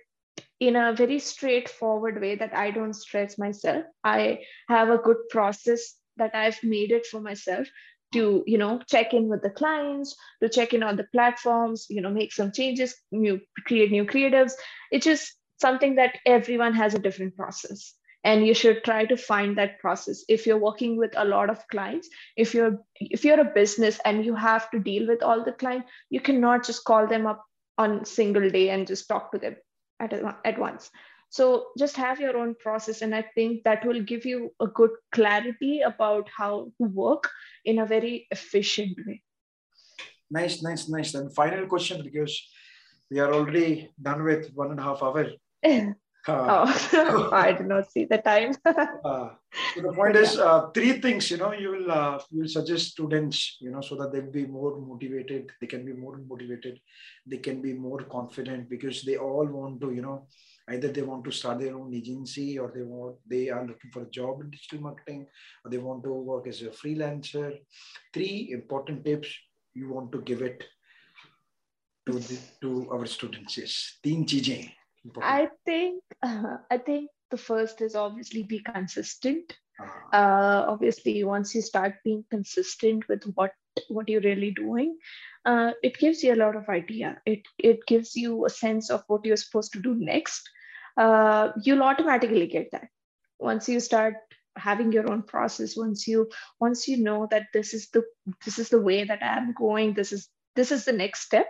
in 0.60 0.76
a 0.76 0.94
very 0.94 1.20
straightforward 1.20 2.22
way 2.22 2.36
that 2.36 2.56
i 2.56 2.72
don't 2.72 2.94
stress 2.94 3.38
myself. 3.38 3.84
I 4.03 4.40
have 4.70 4.90
a 4.90 4.98
good 4.98 5.18
process 5.30 5.95
that 6.18 6.36
i've 6.36 6.64
made 6.64 6.91
it 6.91 7.06
for 7.06 7.20
myself 7.20 7.68
to 8.14 8.44
you 8.45 8.58
know 8.58 8.80
check 8.88 9.14
in 9.14 9.28
with 9.28 9.41
the 9.41 9.49
clients 9.49 10.16
to 10.41 10.49
check 10.49 10.74
in 10.74 10.84
on 10.84 10.98
the 10.98 11.08
platforms 11.14 11.88
you 11.90 12.02
know 12.02 12.10
make 12.10 12.34
some 12.34 12.52
changes 12.52 12.95
new 13.12 13.40
create 13.66 13.91
new 13.91 14.06
creatives. 14.06 14.53
It's 14.91 15.06
just 15.06 15.34
something 15.60 15.95
that 15.95 16.18
everyone 16.26 16.74
has 16.74 16.94
a 16.94 16.99
different 16.99 17.36
process. 17.36 17.94
And 18.24 18.45
you 18.45 18.53
should 18.53 18.84
try 18.84 19.06
to 19.06 19.18
find 19.18 19.58
that 19.58 19.80
process. 19.80 20.24
If 20.30 20.45
you're 20.45 20.60
working 20.60 20.95
with 20.95 21.14
a 21.18 21.26
lot 21.26 21.49
of 21.49 21.68
clients 21.70 22.08
if 22.36 22.53
you're 22.53 22.78
if 22.99 23.26
you're 23.26 23.40
a 23.40 23.53
business 23.56 23.99
and 24.06 24.24
you 24.26 24.36
have 24.36 24.70
to 24.72 24.80
deal 24.80 25.08
with 25.08 25.24
all 25.24 25.44
the 25.44 25.53
clients 25.53 25.90
you 26.10 26.20
cannot 26.20 26.66
just 26.66 26.84
call 26.84 27.08
them 27.08 27.26
up 27.26 27.44
on 27.78 28.06
single 28.06 28.49
day 28.49 28.70
and 28.70 28.86
just 28.86 29.08
talk 29.08 29.32
to 29.32 29.40
them 29.40 29.56
at, 30.02 30.14
a, 30.14 30.38
at 30.44 30.60
once 30.60 30.91
so 31.30 31.68
just 31.78 31.95
have 31.95 32.19
your 32.19 32.36
own 32.38 32.56
process 32.56 33.02
and 33.02 33.15
i 33.15 33.23
think 33.36 33.64
that 33.64 33.86
will 33.86 34.02
give 34.02 34.26
you 34.26 34.52
a 34.60 34.68
good 34.68 34.91
clarity 35.11 35.82
about 35.82 36.28
how 36.38 36.53
to 36.78 36.88
work 36.88 37.30
in 37.64 37.80
a 37.80 37.86
very 37.86 38.28
efficient 38.32 38.98
way 39.07 39.22
nice, 40.32 40.64
nice, 40.64 40.88
nice. 40.90 41.14
And 41.14 41.34
final 41.36 41.68
question 41.68 42.03
because 42.03 42.41
we 43.11 43.19
are 43.19 43.34
already 43.34 43.91
done 44.02 44.23
with 44.23 44.52
one 44.56 44.72
and 44.72 44.80
a 44.80 44.84
half 44.84 45.03
hour. 45.03 45.28
Uh, 46.27 46.72
oh 47.03 47.30
i 47.34 47.52
did 47.52 47.68
not 47.68 47.91
see 47.91 48.06
the 48.06 48.18
time. 48.18 48.53
Uh, 49.03 49.30
so 49.76 49.81
the 49.81 49.93
point 49.93 50.15
is 50.15 50.38
uh, 50.38 50.69
three 50.76 50.93
things 51.02 51.30
you 51.31 51.38
know 51.38 51.52
you 51.52 51.72
will 51.72 51.91
uh, 51.91 52.19
you 52.30 52.41
will 52.41 52.48
suggest 52.48 52.91
students 52.91 53.57
you 53.60 53.72
know 53.72 53.81
so 53.81 53.95
that 53.95 54.11
they'll 54.11 54.31
be 54.31 54.45
more 54.45 54.80
motivated 54.80 55.52
they 55.60 55.68
can 55.68 55.84
be 55.84 55.93
more 55.93 56.18
motivated 56.30 56.80
they 57.26 57.38
can 57.38 57.61
be 57.61 57.73
more 57.73 58.03
confident 58.03 58.69
because 58.69 59.02
they 59.02 59.18
all 59.18 59.45
want 59.45 59.81
to 59.81 59.91
you 59.91 60.02
know 60.02 60.27
either 60.69 60.89
they 60.89 61.02
want 61.02 61.23
to 61.23 61.31
start 61.31 61.60
their 61.60 61.76
own 61.76 61.93
agency 61.93 62.57
or 62.60 62.72
they 62.73 62.84
want 62.84 63.15
they 63.27 63.49
are 63.49 63.65
looking 63.65 63.91
for 63.91 64.03
a 64.03 64.11
job 64.19 64.41
in 64.41 64.49
digital 64.52 64.81
marketing 64.81 65.26
or 65.64 65.72
they 65.72 65.77
want 65.77 66.03
to 66.03 66.14
work 66.14 66.48
as 66.48 66.61
a 66.61 66.69
freelancer. 66.69 67.57
Three 68.14 68.49
important 68.52 69.03
tips 69.03 69.30
you 69.73 69.89
want 69.89 70.11
to 70.11 70.22
give 70.22 70.41
it 70.41 70.64
to 72.06 72.14
the, 72.14 72.39
to 72.61 72.89
our 72.91 73.06
students 73.06 73.57
yes 73.57 73.99
teen 74.03 74.26
cheezein 74.26 74.72
important. 75.06 75.34
i 75.34 75.49
think 75.65 76.03
uh, 76.23 76.57
i 76.72 76.78
think 76.78 77.10
the 77.32 77.38
first 77.38 77.82
is 77.82 77.95
obviously 77.95 78.44
be 78.44 78.60
consistent. 78.60 79.57
Uh, 79.80 80.15
uh, 80.15 80.65
obviously 80.68 81.23
once 81.23 81.56
you 81.56 81.61
start 81.61 81.95
being 82.03 82.23
consistent 82.30 83.07
with 83.07 83.23
what 83.36 83.52
what 83.88 84.10
you're 84.10 84.22
really 84.22 84.52
doing 84.52 84.98
uh, 85.45 85.72
it 85.82 85.98
gives 85.98 86.23
you 86.23 86.34
a 86.34 86.41
lot 86.44 86.56
of 86.56 86.69
idea. 86.69 87.19
It 87.26 87.48
it 87.57 87.80
gives 87.88 88.15
you 88.15 88.45
a 88.45 88.49
sense 88.49 88.90
of 88.91 89.03
what 89.07 89.26
you're 89.26 89.38
supposed 89.38 89.73
to 89.73 89.80
do 89.80 89.95
next. 89.95 90.48
Uh, 90.98 91.52
you'll 91.64 91.84
automatically 91.84 92.48
get 92.48 92.69
that. 92.73 92.90
Once 93.40 93.68
you 93.68 93.80
start 93.80 94.15
having 94.57 94.91
your 94.91 95.10
own 95.10 95.23
process 95.23 95.78
once 95.78 96.07
you 96.07 96.30
once 96.60 96.86
you 96.86 96.98
know 96.98 97.26
that 97.32 97.44
this 97.53 97.73
is 97.73 97.90
the 97.91 98.03
this 98.44 98.60
is 98.60 98.68
the 98.68 98.82
way 98.82 99.06
that 99.06 99.23
i'm 99.23 99.53
going 99.53 99.94
this 99.94 100.11
is 100.11 100.28
this 100.57 100.73
is 100.73 100.84
the 100.84 100.91
next 100.91 101.22
step 101.22 101.48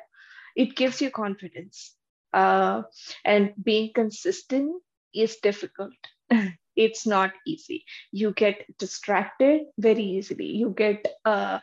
it 0.56 0.76
gives 0.76 1.02
you 1.02 1.10
confidence 1.10 1.96
uh, 2.34 2.84
and 3.26 3.54
being 3.64 3.92
consistent 3.94 4.82
is 5.14 5.38
difficult. 5.38 5.94
It's 6.76 7.06
not 7.06 7.32
easy. 7.46 7.86
You 8.12 8.32
get 8.34 8.66
distracted 8.78 9.64
very 9.78 10.04
easily. 10.04 10.46
You 10.46 10.70
get 10.76 11.06
uh, 11.26 11.60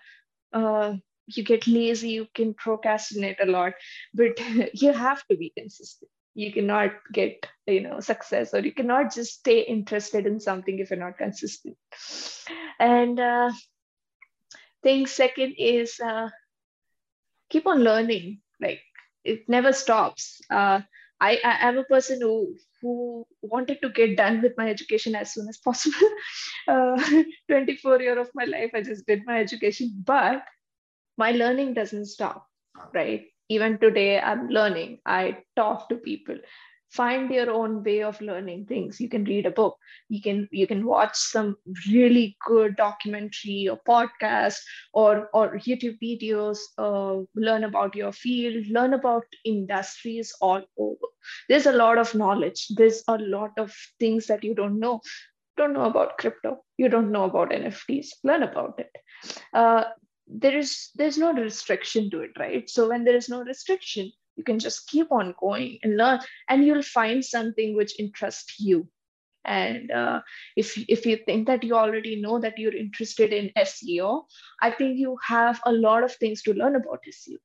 uh, 0.53 0.95
you 1.27 1.45
get 1.45 1.66
lazy. 1.66 2.11
You 2.11 2.27
can 2.35 2.55
procrastinate 2.55 3.39
a 3.43 3.47
lot. 3.47 3.73
But 4.15 4.39
you 4.74 4.93
have 4.93 5.27
to 5.28 5.36
be 5.36 5.53
consistent. 5.57 6.11
You 6.35 6.53
cannot 6.53 6.93
get 7.12 7.47
you 7.66 7.81
know 7.81 8.01
success 8.01 8.55
or 8.55 8.61
you 8.61 8.73
cannot 8.73 9.15
just 9.15 9.35
stay 9.40 9.61
interested 9.61 10.27
in 10.27 10.40
something 10.40 10.78
if 10.78 10.90
you're 10.90 10.99
not 10.99 11.19
consistent. 11.19 11.77
And 12.78 13.19
uh, 13.19 13.51
thing 14.82 15.07
second 15.07 15.55
is 15.59 15.99
uh, 16.01 16.28
keep 17.51 17.66
on 17.66 17.82
learning. 17.82 18.40
Like 18.61 18.81
it 19.24 19.49
never 19.49 19.73
stops 19.73 20.40
uh, 20.51 20.81
I, 21.20 21.40
I 21.45 21.69
am 21.69 21.78
a 21.78 21.85
person 21.85 22.20
who 22.20 22.55
who 22.81 23.27
wanted 23.43 23.82
to 23.82 23.89
get 23.90 24.16
done 24.16 24.40
with 24.40 24.53
my 24.57 24.69
education 24.70 25.16
as 25.16 25.32
soon 25.35 25.49
as 25.49 25.59
possible. 25.59 26.09
Uh, 26.69 26.97
24 27.49 28.01
year 28.03 28.19
of 28.19 28.28
my 28.35 28.45
life, 28.45 28.70
I 28.74 28.82
just 28.82 29.07
did 29.07 29.23
my 29.27 29.40
education, 29.40 29.90
but 30.05 30.45
my 31.16 31.32
learning 31.32 31.74
doesn't 31.74 32.07
stop, 32.07 32.47
right? 32.95 33.27
Even 33.49 33.78
today, 33.78 34.20
I'm 34.20 34.49
learning. 34.49 34.99
I 35.07 35.39
talk 35.57 35.89
to 35.89 35.97
people 35.97 36.36
find 36.90 37.31
your 37.31 37.51
own 37.51 37.82
way 37.85 38.02
of 38.02 38.20
learning 38.20 38.66
things. 38.66 39.01
You 39.01 39.09
can 39.09 39.24
read 39.24 39.47
a 39.47 39.51
book. 39.51 39.77
You 40.09 40.20
can 40.23 40.48
you 40.52 40.66
can 40.66 40.85
watch 40.86 41.16
some 41.16 41.56
really 41.90 42.36
good 42.47 42.77
documentary 42.77 43.69
or 43.70 43.78
podcast 43.89 44.56
or 44.93 45.28
or 45.32 45.59
youtube 45.59 45.98
videos 46.02 46.59
uh, 46.78 47.23
learn 47.35 47.65
about 47.65 47.94
your 47.94 48.12
field 48.12 48.66
learn 48.70 48.94
about 48.94 49.24
industries 49.44 50.32
all 50.40 50.62
over. 50.78 51.09
There's 51.48 51.66
a 51.66 51.73
lot 51.73 51.98
of 51.98 52.15
knowledge. 52.15 52.66
There's 52.77 53.02
a 53.09 53.19
lot 53.19 53.52
of 53.59 53.74
things 53.98 54.27
that 54.27 54.44
you 54.44 54.55
don't 54.55 54.78
know. 54.78 55.01
Don't 55.56 55.73
know 55.73 55.85
about 55.86 56.19
crypto. 56.19 56.65
You 56.78 56.89
don't 56.89 57.10
know 57.12 57.24
about 57.24 57.51
nfts 57.51 58.09
learn 58.24 58.43
about 58.43 58.78
it. 58.78 58.90
Uh, 59.52 59.85
there 60.27 60.56
is 60.56 60.90
there's 60.94 61.19
no 61.19 61.32
restriction 61.32 62.10
to 62.10 62.20
it 62.20 62.31
right? 62.39 62.69
So 62.69 62.89
when 62.89 63.05
there 63.05 63.16
is 63.16 63.28
no 63.28 63.43
restriction 63.43 64.12
you 64.39 64.44
can 64.44 64.59
just 64.59 64.89
keep 64.89 65.12
on 65.12 65.35
going 65.40 65.78
and 65.82 65.97
learn 65.97 66.20
and 66.48 66.65
you'll 66.65 66.82
find 66.82 67.24
something 67.24 67.77
which 67.77 67.98
interests 67.98 68.60
you. 68.60 68.89
And 69.44 69.90
uh, 69.90 70.20
if, 70.56 70.78
if 70.89 71.06
you 71.06 71.16
think 71.16 71.47
that 71.48 71.65
you 71.65 71.74
already 71.74 72.20
know 72.20 72.39
that 72.39 72.59
you're 72.59 72.77
interested 72.77 73.32
in 73.32 73.51
seo 73.56 74.24
i 74.60 74.70
think 74.70 74.98
you 74.98 75.16
have 75.24 75.60
a 75.65 75.73
lot 75.73 76.05
of 76.05 76.15
things 76.16 76.43
to 76.43 76.52
learn 76.52 76.77
about 76.77 77.06
seo 77.10 77.39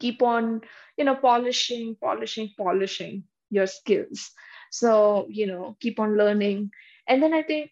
keep 0.00 0.22
on 0.22 0.60
you 0.96 1.04
know 1.04 1.14
polishing 1.14 1.96
polishing 2.00 2.50
polishing 2.58 3.24
your 3.50 3.66
skills. 3.66 4.30
So 4.70 5.26
you 5.30 5.46
know 5.46 5.76
keep 5.80 5.98
on 5.98 6.16
learning. 6.16 6.70
And 7.06 7.22
then 7.22 7.32
i 7.32 7.42
think 7.42 7.70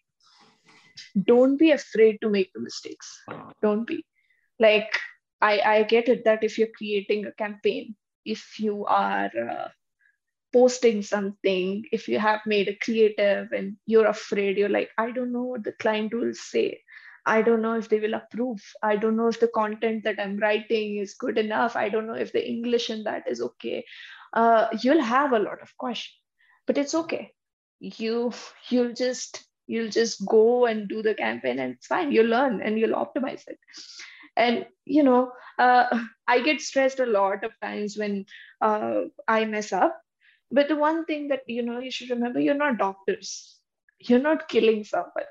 don't 1.25 1.57
be 1.57 1.71
afraid 1.71 2.17
to 2.21 2.29
make 2.29 2.51
the 2.53 2.59
mistakes. 2.59 3.23
Don't 3.61 3.85
be. 3.85 4.03
Like 4.59 4.99
i 5.41 5.59
i 5.71 5.83
get 5.83 6.09
it 6.09 6.25
that 6.25 6.43
if 6.43 6.57
you're 6.57 6.75
creating 6.75 7.25
a 7.25 7.31
campaign 7.31 7.95
if 8.27 8.59
you 8.59 8.85
are 8.85 9.31
uh, 9.49 9.69
posting 10.53 11.01
something, 11.01 11.85
if 11.91 12.07
you 12.07 12.19
have 12.19 12.41
made 12.45 12.67
a 12.67 12.77
creative 12.77 13.51
and 13.51 13.77
you're 13.85 14.07
afraid, 14.07 14.57
you're 14.57 14.69
like, 14.69 14.89
I 14.97 15.11
don't 15.11 15.31
know 15.31 15.43
what 15.43 15.63
the 15.63 15.73
client 15.73 16.13
will 16.13 16.33
say. 16.33 16.81
I 17.25 17.41
don't 17.41 17.61
know 17.61 17.73
if 17.73 17.89
they 17.89 17.99
will 17.99 18.13
approve. 18.13 18.61
I 18.81 18.95
don't 18.95 19.17
know 19.17 19.27
if 19.27 19.39
the 19.39 19.49
content 19.49 20.05
that 20.05 20.19
I'm 20.19 20.37
writing 20.37 20.97
is 20.97 21.13
good 21.13 21.37
enough. 21.37 21.75
I 21.75 21.89
don't 21.89 22.07
know 22.07 22.13
if 22.13 22.31
the 22.31 22.47
English 22.47 22.89
in 22.89 23.03
that 23.03 23.27
is 23.27 23.41
okay. 23.41 23.85
Uh, 24.33 24.67
you'll 24.81 25.01
have 25.03 25.33
a 25.33 25.39
lot 25.39 25.61
of 25.61 25.75
questions, 25.77 26.15
but 26.65 26.77
it's 26.77 26.95
okay. 26.95 27.31
You 27.79 28.31
you'll 28.69 28.93
just 28.93 29.43
you'll 29.67 29.89
just 29.89 30.25
go 30.25 30.65
and 30.65 30.87
do 30.87 31.01
the 31.03 31.15
campaign 31.15 31.59
and 31.59 31.73
it's 31.73 31.87
fine. 31.87 32.11
You'll 32.11 32.27
learn 32.27 32.61
and 32.61 32.79
you'll 32.79 32.95
optimize 33.05 33.47
it 33.47 33.59
and 34.37 34.67
you 34.85 35.03
know 35.03 35.33
uh, 35.59 35.85
i 36.27 36.39
get 36.41 36.61
stressed 36.61 36.99
a 37.01 37.07
lot 37.17 37.43
of 37.45 37.53
times 37.61 37.97
when 37.97 38.25
uh, 38.61 39.01
i 39.27 39.45
mess 39.45 39.73
up. 39.73 40.01
But 40.51 40.69
the 40.69 40.77
one 40.77 41.05
thing 41.05 41.29
that 41.29 41.41
you 41.47 41.63
know 41.63 41.79
you 41.79 41.91
should 41.91 42.11
remember 42.11 42.39
you're 42.39 42.61
not 42.63 42.77
doctors. 42.79 43.57
You're 43.99 44.19
not 44.27 44.47
killing 44.49 44.83
someone. 44.85 45.29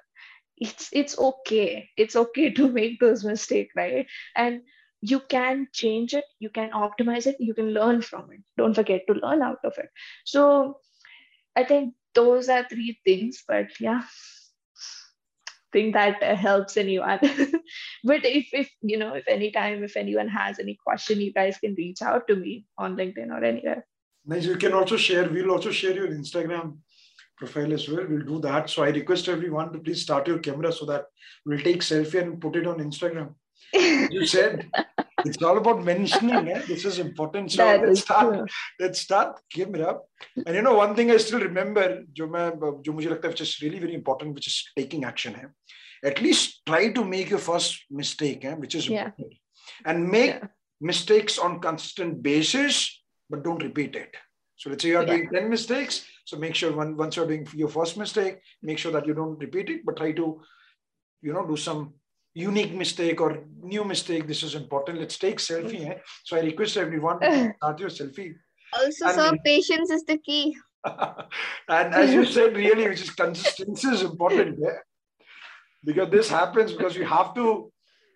It's 0.59 0.91
it's 0.93 1.19
okay. 1.19 1.91
It's 1.97 2.17
okay 2.17 2.51
to 2.55 2.69
make 2.73 3.01
those 3.01 3.25
mistakes 3.25 3.75
right? 3.77 4.07
And 4.37 4.63
you 5.03 5.21
can 5.21 5.69
change 5.73 6.15
it. 6.15 6.25
You 6.41 6.51
can 6.51 6.71
optimize 6.71 7.27
it. 7.27 7.37
You 7.41 7.55
can 7.55 7.73
learn 7.75 8.03
from 8.03 8.33
it. 8.33 8.41
Don't 8.59 8.75
forget 8.75 9.03
to 9.09 9.15
learn 9.15 9.43
out 9.43 9.61
of 9.65 9.79
it. 9.79 9.91
So 10.25 10.81
i 11.57 11.65
think 11.65 11.95
those 12.15 12.49
are 12.49 12.65
three 12.69 12.99
things 13.05 13.43
but 13.49 13.67
yeah 13.81 14.03
think 15.77 15.95
that 15.95 16.23
uh, 16.23 16.35
helps 16.35 16.77
anyone 16.85 17.19
but 18.11 18.25
if 18.25 18.55
if 18.63 18.71
you 18.93 18.99
know 19.03 19.13
if 19.21 19.29
anytime 19.37 19.85
if 19.89 19.97
anyone 20.05 20.33
has 20.37 20.59
any 20.65 20.79
question 20.87 21.21
you 21.27 21.33
guys 21.39 21.59
can 21.65 21.75
reach 21.83 22.03
out 22.11 22.27
to 22.29 22.37
me 22.45 22.65
on 22.79 22.97
linkedin 22.97 23.37
or 23.39 23.45
anywhere. 23.53 23.87
Nice. 24.29 24.47
You 24.47 24.57
can 24.57 24.73
also 24.73 24.97
share 25.07 25.29
we'll 25.29 25.53
also 25.57 25.71
share 25.71 25.95
your 25.95 26.09
instagram 26.09 26.79
profile 27.39 27.73
as 27.75 27.89
well. 27.89 28.07
We'll 28.09 28.29
do 28.33 28.39
that. 28.41 28.71
So 28.71 28.83
i 28.85 28.89
request 28.89 29.29
everyone 29.29 29.73
to 29.73 29.79
please 29.79 30.03
start 30.03 30.27
your 30.33 30.39
camera 30.39 30.73
so 30.73 30.87
that 30.87 31.05
we'll 31.45 31.67
take 31.69 31.83
selfie 31.89 32.23
and 32.23 32.41
put 32.41 32.57
it 32.57 32.67
on 32.67 32.79
instagram. 32.79 33.35
You 34.17 34.27
said 34.27 34.71
it's 35.25 35.43
all 35.43 35.57
about 35.57 35.83
mentioning 35.83 36.49
eh? 36.49 36.63
this 36.69 36.85
is 36.85 36.99
important 36.99 37.51
so 37.51 37.65
that 37.65 37.81
let's 37.87 38.01
start 38.01 38.35
true. 38.35 38.47
let's 38.81 39.01
start 39.01 39.41
giving 39.51 39.77
it 39.77 39.81
up 39.81 40.07
and 40.47 40.55
you 40.55 40.63
know 40.63 40.75
one 40.75 40.95
thing 40.95 41.11
i 41.11 41.17
still 41.17 41.41
remember 41.41 42.03
jo 42.13 42.27
main 42.27 42.53
which 42.61 43.41
is 43.41 43.61
really 43.63 43.79
very 43.79 43.95
important 43.95 44.35
which 44.35 44.49
is 44.53 44.59
taking 44.77 45.05
action 45.05 45.35
hai 45.35 45.47
at 46.11 46.21
least 46.21 46.61
try 46.67 46.83
to 46.99 47.05
make 47.05 47.31
your 47.31 47.45
first 47.51 47.85
mistake 47.91 48.45
eh? 48.45 48.55
which 48.55 48.75
is 48.75 48.89
yeah. 48.89 49.11
and 49.85 50.09
make 50.19 50.35
yeah. 50.35 50.49
mistakes 50.81 51.39
on 51.39 51.61
constant 51.61 52.23
basis 52.23 53.03
but 53.31 53.43
don't 53.43 53.63
repeat 53.63 53.97
it 53.97 54.15
so 54.57 54.71
let's 54.71 54.83
say 54.83 54.91
you 54.91 54.99
are 54.99 55.07
yeah. 55.07 55.17
doing 55.17 55.31
10 55.33 55.49
mistakes 55.57 56.05
so 56.25 56.37
make 56.37 56.55
sure 56.55 56.73
when, 56.73 56.97
once 56.97 57.17
you're 57.17 57.27
doing 57.27 57.47
your 57.55 57.69
first 57.69 57.97
mistake 57.97 58.39
make 58.63 58.79
sure 58.79 58.93
that 58.93 59.07
you 59.07 59.15
don't 59.15 59.39
repeat 59.39 59.71
it 59.71 59.81
but 59.87 59.97
try 59.97 60.13
to 60.13 60.27
you 61.23 61.33
know 61.33 61.47
do 61.47 61.57
some 61.57 61.95
unique 62.45 62.75
mistake 62.83 63.21
or 63.27 63.31
new 63.75 63.85
mistake 63.93 64.27
this 64.31 64.43
is 64.47 64.55
important 64.63 65.01
let's 65.03 65.19
take 65.25 65.39
selfie 65.45 65.83
eh? 65.91 65.95
so 66.25 66.37
i 66.37 66.41
request 66.49 66.77
everyone 66.85 67.19
to 67.21 67.31
start 67.59 67.81
your 67.85 67.93
selfie 68.01 68.33
Also, 68.79 69.05
And 69.09 69.15
sir, 69.17 69.27
then- 69.31 69.39
patience 69.45 69.91
is 69.97 70.03
the 70.11 70.19
key. 70.29 70.45
and 71.77 71.95
as 72.01 72.09
you 72.17 72.25
said 72.35 72.57
really 72.63 72.85
which 72.91 73.03
is 73.07 73.11
consistency 73.21 73.89
is 73.97 74.03
important 74.09 74.59
yeah? 74.65 74.79
because 75.89 76.11
this 76.17 76.29
happens 76.39 76.73
because 76.77 76.97
you 77.01 77.07
have 77.13 77.31
to 77.39 77.47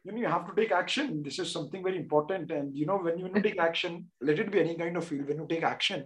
you 0.04 0.12
know 0.12 0.20
you 0.24 0.30
have 0.34 0.44
to 0.48 0.54
take 0.60 0.72
action 0.82 1.06
this 1.28 1.38
is 1.44 1.48
something 1.56 1.82
very 1.88 1.98
important 2.04 2.50
and 2.58 2.76
you 2.80 2.86
know 2.90 2.98
when 3.06 3.16
you 3.22 3.30
take 3.46 3.58
action 3.68 3.96
let 4.28 4.38
it 4.44 4.50
be 4.56 4.60
any 4.64 4.76
kind 4.82 4.96
of 5.00 5.04
field 5.10 5.26
when 5.30 5.40
you 5.42 5.46
take 5.54 5.66
action 5.74 6.04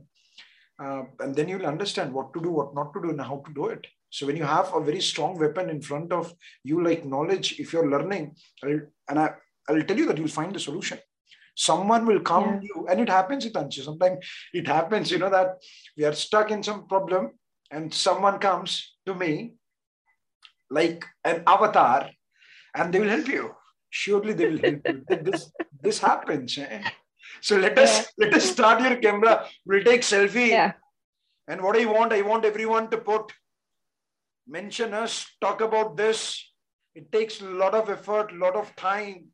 uh, 0.83 1.03
and 1.21 1.35
then 1.37 1.49
you'll 1.51 1.71
understand 1.75 2.13
what 2.19 2.33
to 2.35 2.41
do 2.47 2.51
what 2.59 2.75
not 2.81 2.93
to 2.95 3.03
do 3.05 3.11
and 3.15 3.21
how 3.33 3.39
to 3.49 3.53
do 3.61 3.67
it 3.77 3.85
so 4.15 4.27
when 4.27 4.37
you 4.41 4.47
have 4.57 4.69
a 4.75 4.81
very 4.89 5.01
strong 5.11 5.33
weapon 5.43 5.67
in 5.75 5.81
front 5.89 6.13
of 6.19 6.27
you 6.71 6.77
like 6.89 7.05
knowledge 7.15 7.49
if 7.63 7.73
you're 7.73 7.91
learning 7.95 8.25
I'll, 8.65 8.81
and 9.09 9.19
I, 9.25 9.27
i'll 9.69 9.83
tell 9.89 9.99
you 10.01 10.07
that 10.09 10.19
you'll 10.19 10.37
find 10.41 10.55
the 10.55 10.61
solution. 10.69 10.99
Someone 11.57 12.05
will 12.11 12.21
come 12.29 12.47
Yeah. 12.47 12.61
to 12.61 12.67
you 12.71 12.79
and 12.91 13.01
it 13.05 13.11
happens 13.17 13.43
Hitakshi. 13.47 13.83
sometimes 13.89 14.19
it 14.61 14.67
happens 14.77 15.11
you 15.13 15.19
know 15.23 15.31
that 15.35 15.51
we 15.97 16.05
are 16.09 16.15
stuck 16.23 16.49
in 16.57 16.63
some 16.69 16.81
problem 16.93 17.25
and 17.71 17.95
someone 18.07 18.39
comes 18.47 18.73
to 19.07 19.15
me 19.23 19.31
like 20.79 21.05
an 21.33 21.43
avatar 21.55 22.01
and 22.77 22.93
they 22.93 23.01
will 23.03 23.15
help 23.17 23.29
you. 23.29 23.45
Surely 23.91 24.33
they 24.39 24.47
will 24.51 24.63
help 24.67 24.81
you. 24.89 25.23
This 25.29 25.43
this 25.87 25.99
happens 26.09 26.59
eh? 26.59 26.83
so 27.49 27.57
let 27.65 27.77
us 27.85 27.93
let 28.23 28.35
us 28.39 28.45
start 28.55 28.81
your 28.87 28.97
camera. 29.07 29.35
We'll 29.67 29.85
take 29.91 30.03
selfie. 30.13 30.49
Yeah. 30.59 30.73
And 31.49 31.63
what 31.67 31.77
i 31.81 31.85
want 31.95 32.13
i 32.19 32.23
want 32.33 32.45
everyone 32.53 32.87
to 32.95 32.99
put 33.11 33.33
mention 34.47 34.95
us 34.95 35.27
talk 35.41 35.61
about 35.61 35.97
this 35.97 36.53
it 36.95 37.11
takes 37.13 37.41
a 37.41 37.45
lot 37.45 37.75
of 37.75 37.89
effort 37.91 38.33
a 38.33 38.37
lot 38.37 38.55
of 38.57 38.75
time 38.77 39.25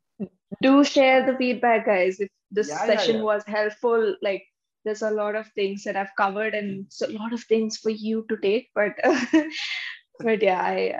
do 0.62 0.84
share 0.84 1.24
the 1.26 1.36
feedback 1.36 1.86
guys 1.86 2.20
if 2.20 2.28
this 2.50 2.68
Yeah, 2.68 2.78
yeah, 2.80 2.86
session 2.86 3.16
yeah. 3.16 3.22
was 3.22 3.44
helpful 3.46 4.14
like 4.22 4.44
there's 4.84 5.02
a 5.02 5.10
lot 5.10 5.34
of 5.34 5.46
things 5.54 5.84
that 5.84 5.96
i've 5.96 6.14
covered 6.16 6.54
and 6.54 6.86
a 7.04 7.12
lot 7.12 7.32
of 7.32 7.42
things 7.44 7.76
for 7.76 7.90
you 7.90 8.24
to 8.28 8.36
take 8.38 8.70
but 8.74 8.92
but 10.20 10.42
yeah 10.42 10.62
i 10.62 10.94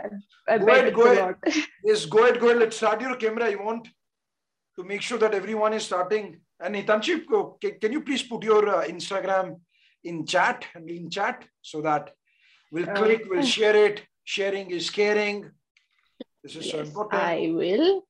i 0.49 0.59
Go 0.59 0.67
ahead, 0.67 0.95
go 0.95 1.07
ahead. 1.13 1.37
Yes, 1.85 2.07
go 2.07 2.25
ahead, 2.25 2.41
go 2.41 2.47
ahead. 2.49 2.59
Let's 2.61 2.77
start 2.77 3.01
your 3.01 3.17
camera. 3.17 3.51
You 3.51 3.63
want 3.63 3.89
to 4.77 4.85
make 4.85 5.03
sure 5.03 5.19
that 5.19 5.35
everyone 5.35 5.73
is 5.73 5.85
starting. 5.85 6.41
And 6.59 6.75
Hitakshi, 6.75 7.15
can 7.81 7.93
you 7.93 8.01
please 8.03 8.23
put 8.23 8.43
your 8.43 8.69
uh, 8.69 8.85
Instagram 8.87 9.61
in 10.05 10.27
chat, 10.27 10.67
in 10.87 11.09
chat, 11.11 11.45
so 11.63 11.81
that 11.83 12.11
we'll 12.71 12.89
Uh, 12.91 12.95
click, 12.95 13.23
we'll 13.29 13.43
share 13.43 13.77
it. 13.87 14.03
Sharing 14.25 14.71
is 14.71 14.91
caring. 14.91 15.51
This 16.43 16.57
is 16.57 16.71
so 16.71 16.79
important. 16.81 17.23
i 17.23 17.51
will 17.61 18.03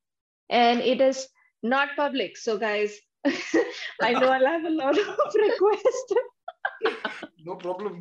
and 0.49 0.79
it 0.91 1.01
is 1.01 1.27
not 1.63 1.89
public 1.97 2.37
so 2.37 2.57
guys 2.57 2.93
i 4.07 4.11
know 4.13 4.29
i'll 4.35 4.45
have 4.55 4.63
a 4.65 4.69
lot 4.83 4.97
of 4.97 5.07
requests 5.47 6.13
No 7.45 7.55
problem. 7.55 7.95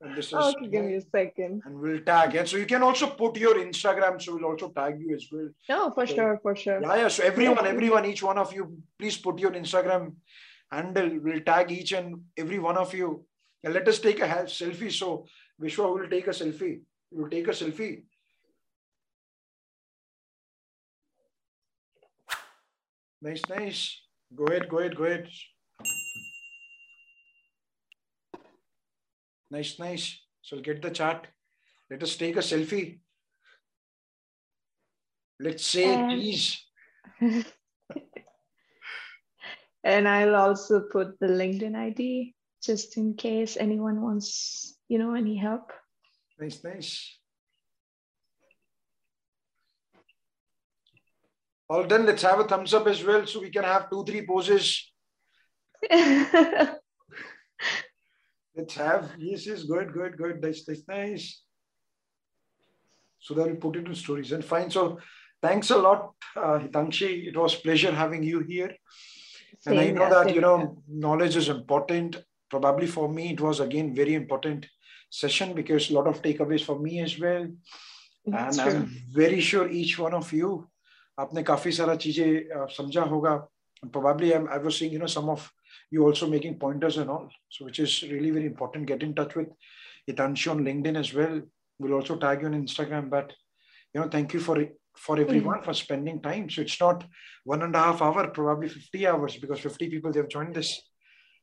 And 0.00 0.16
this 0.16 0.26
is 0.28 0.34
Okay, 0.34 0.68
give 0.68 0.84
me 0.84 0.94
a 0.96 1.00
second. 1.16 1.62
and 1.64 1.78
we'll 1.80 2.00
tag 2.10 2.34
it. 2.34 2.48
So 2.48 2.56
you 2.56 2.66
can 2.66 2.82
also 2.82 3.06
put 3.22 3.36
your 3.36 3.54
Instagram. 3.56 4.20
So 4.22 4.34
we'll 4.34 4.46
also 4.52 4.68
tag 4.78 5.00
you 5.00 5.14
as 5.14 5.26
well. 5.32 5.48
No, 5.68 5.90
for 5.96 6.06
So- 6.06 6.14
sure, 6.14 6.38
for 6.42 6.54
sure. 6.56 6.80
Yeah, 6.82 6.96
yeah. 7.02 7.08
So 7.16 7.22
everyone, 7.24 7.66
everyone, 7.66 8.04
each 8.12 8.22
one 8.30 8.38
of 8.44 8.52
you, 8.56 8.64
please 8.98 9.16
put 9.26 9.38
your 9.44 9.52
Instagram 9.62 10.14
handle. 10.70 11.10
We'll 11.24 11.40
tag 11.52 11.70
each 11.78 11.92
and 11.92 12.22
every 12.36 12.58
one 12.58 12.76
of 12.84 12.92
you. 12.94 13.08
And 13.64 13.74
let 13.74 13.86
us 13.88 14.00
take 14.00 14.20
a 14.20 14.26
selfie. 14.26 14.92
So 14.92 15.26
Vishwa 15.60 15.92
will 15.92 16.08
take 16.08 16.26
a 16.26 16.30
selfie. 16.30 16.82
We'll 17.10 17.30
take 17.30 17.46
a 17.48 17.52
selfie. 17.52 18.04
Nice, 23.20 23.42
nice. 23.48 24.00
Go 24.34 24.44
ahead, 24.46 24.68
go 24.68 24.78
ahead, 24.78 24.96
go 24.96 25.04
ahead. 25.04 25.28
Nice, 29.50 29.78
nice. 29.78 30.18
So 30.40 30.58
get 30.60 30.82
the 30.82 30.90
chart. 30.90 31.28
Let 31.90 32.02
us 32.02 32.16
take 32.16 32.36
a 32.36 32.40
selfie. 32.40 32.98
Let's 35.38 35.64
say 35.66 35.94
And- 35.94 36.10
cheese. 36.20 36.64
And 39.84 40.06
I'll 40.08 40.36
also 40.36 40.82
put 40.92 41.18
the 41.18 41.26
LinkedIn 41.26 41.74
ID 41.74 42.36
just 42.62 42.96
in 42.96 43.14
case 43.14 43.56
anyone 43.56 44.00
wants, 44.00 44.76
you 44.88 44.98
know, 44.98 45.14
any 45.14 45.36
help. 45.36 45.72
Nice, 46.38 46.62
nice. 46.64 47.18
All 51.68 51.84
done. 51.84 52.06
Let's 52.06 52.22
have 52.22 52.38
a 52.40 52.44
thumbs 52.44 52.74
up 52.74 52.86
as 52.86 53.02
well 53.04 53.26
so 53.26 53.40
we 53.40 53.50
can 53.50 53.64
have 53.64 53.90
two, 53.90 54.04
three 54.04 54.26
poses. 54.26 54.92
Let's 55.90 56.78
have. 58.74 59.10
Yes, 59.18 59.46
yes, 59.46 59.62
good, 59.64 59.92
good, 59.92 60.16
good. 60.16 60.42
Nice, 60.42 60.68
nice, 60.68 60.82
nice. 60.86 61.42
So 63.18 63.34
that 63.34 63.48
we 63.48 63.54
put 63.54 63.76
it 63.76 63.86
in 63.86 63.94
stories 63.94 64.32
and 64.32 64.44
fine. 64.44 64.70
So 64.70 64.98
thanks 65.40 65.70
a 65.70 65.78
lot, 65.78 66.12
uh, 66.36 66.58
Hitakshi. 66.58 67.28
It 67.28 67.36
was 67.36 67.54
pleasure 67.54 67.92
having 67.92 68.22
you 68.22 68.40
here. 68.40 68.70
And 69.64 69.78
I 69.78 69.90
know 69.90 70.10
that, 70.10 70.26
same 70.26 70.34
you 70.34 70.40
know, 70.40 70.82
knowledge 70.88 71.36
is 71.36 71.48
important 71.48 72.16
probably 72.52 72.86
for 72.86 73.08
me, 73.08 73.32
it 73.32 73.40
was 73.40 73.60
again 73.60 73.94
very 73.94 74.14
important 74.14 74.66
session 75.10 75.54
because 75.54 75.90
a 75.90 75.94
lot 75.94 76.06
of 76.06 76.20
takeaways 76.26 76.64
for 76.64 76.78
me 76.78 77.00
as 77.00 77.18
well. 77.18 77.46
That's 78.26 78.58
and 78.58 78.70
true. 78.70 78.80
I'm 78.80 79.02
very 79.22 79.40
sure 79.40 79.68
each 79.68 79.98
one 79.98 80.14
of 80.14 80.32
you, 80.32 80.68
apne 81.18 81.44
kafi 81.50 81.72
सारा 81.78 81.96
चीजें 82.04 82.68
समझा 82.78 83.08
होगा. 83.10 83.48
Probably 83.92 84.32
I'm, 84.34 84.48
I 84.48 84.58
was 84.58 84.78
seeing, 84.78 84.92
you 84.92 84.98
know, 84.98 85.06
some 85.06 85.28
of 85.28 85.50
you 85.90 86.04
also 86.04 86.28
making 86.28 86.58
pointers 86.58 86.98
and 86.98 87.10
all. 87.10 87.28
So 87.48 87.64
which 87.64 87.80
is 87.80 88.02
really 88.02 88.30
very 88.30 88.46
important. 88.46 88.86
Get 88.86 89.02
in 89.02 89.14
touch 89.14 89.34
with 89.34 89.48
Hitakshi 90.08 90.50
on 90.50 90.62
LinkedIn 90.64 90.96
as 90.96 91.12
well. 91.14 91.40
We'll 91.78 91.94
also 91.94 92.16
tag 92.16 92.42
you 92.42 92.46
on 92.48 92.54
Instagram. 92.60 93.10
But 93.10 93.32
you 93.94 94.00
know, 94.00 94.08
thank 94.08 94.34
you 94.34 94.40
for 94.40 94.56
for 94.96 95.16
mm. 95.16 95.22
everyone 95.22 95.56
mm-hmm. 95.56 95.64
for 95.64 95.74
spending 95.74 96.22
time. 96.22 96.48
So 96.50 96.62
it's 96.62 96.78
not 96.80 97.04
one 97.44 97.62
and 97.62 97.74
a 97.74 97.78
half 97.78 98.02
hour, 98.02 98.28
probably 98.28 98.68
50 98.68 99.06
hours 99.06 99.36
because 99.36 99.60
50 99.60 99.90
people 99.90 100.12
they 100.12 100.20
have 100.20 100.28
joined 100.28 100.54
this. 100.54 100.80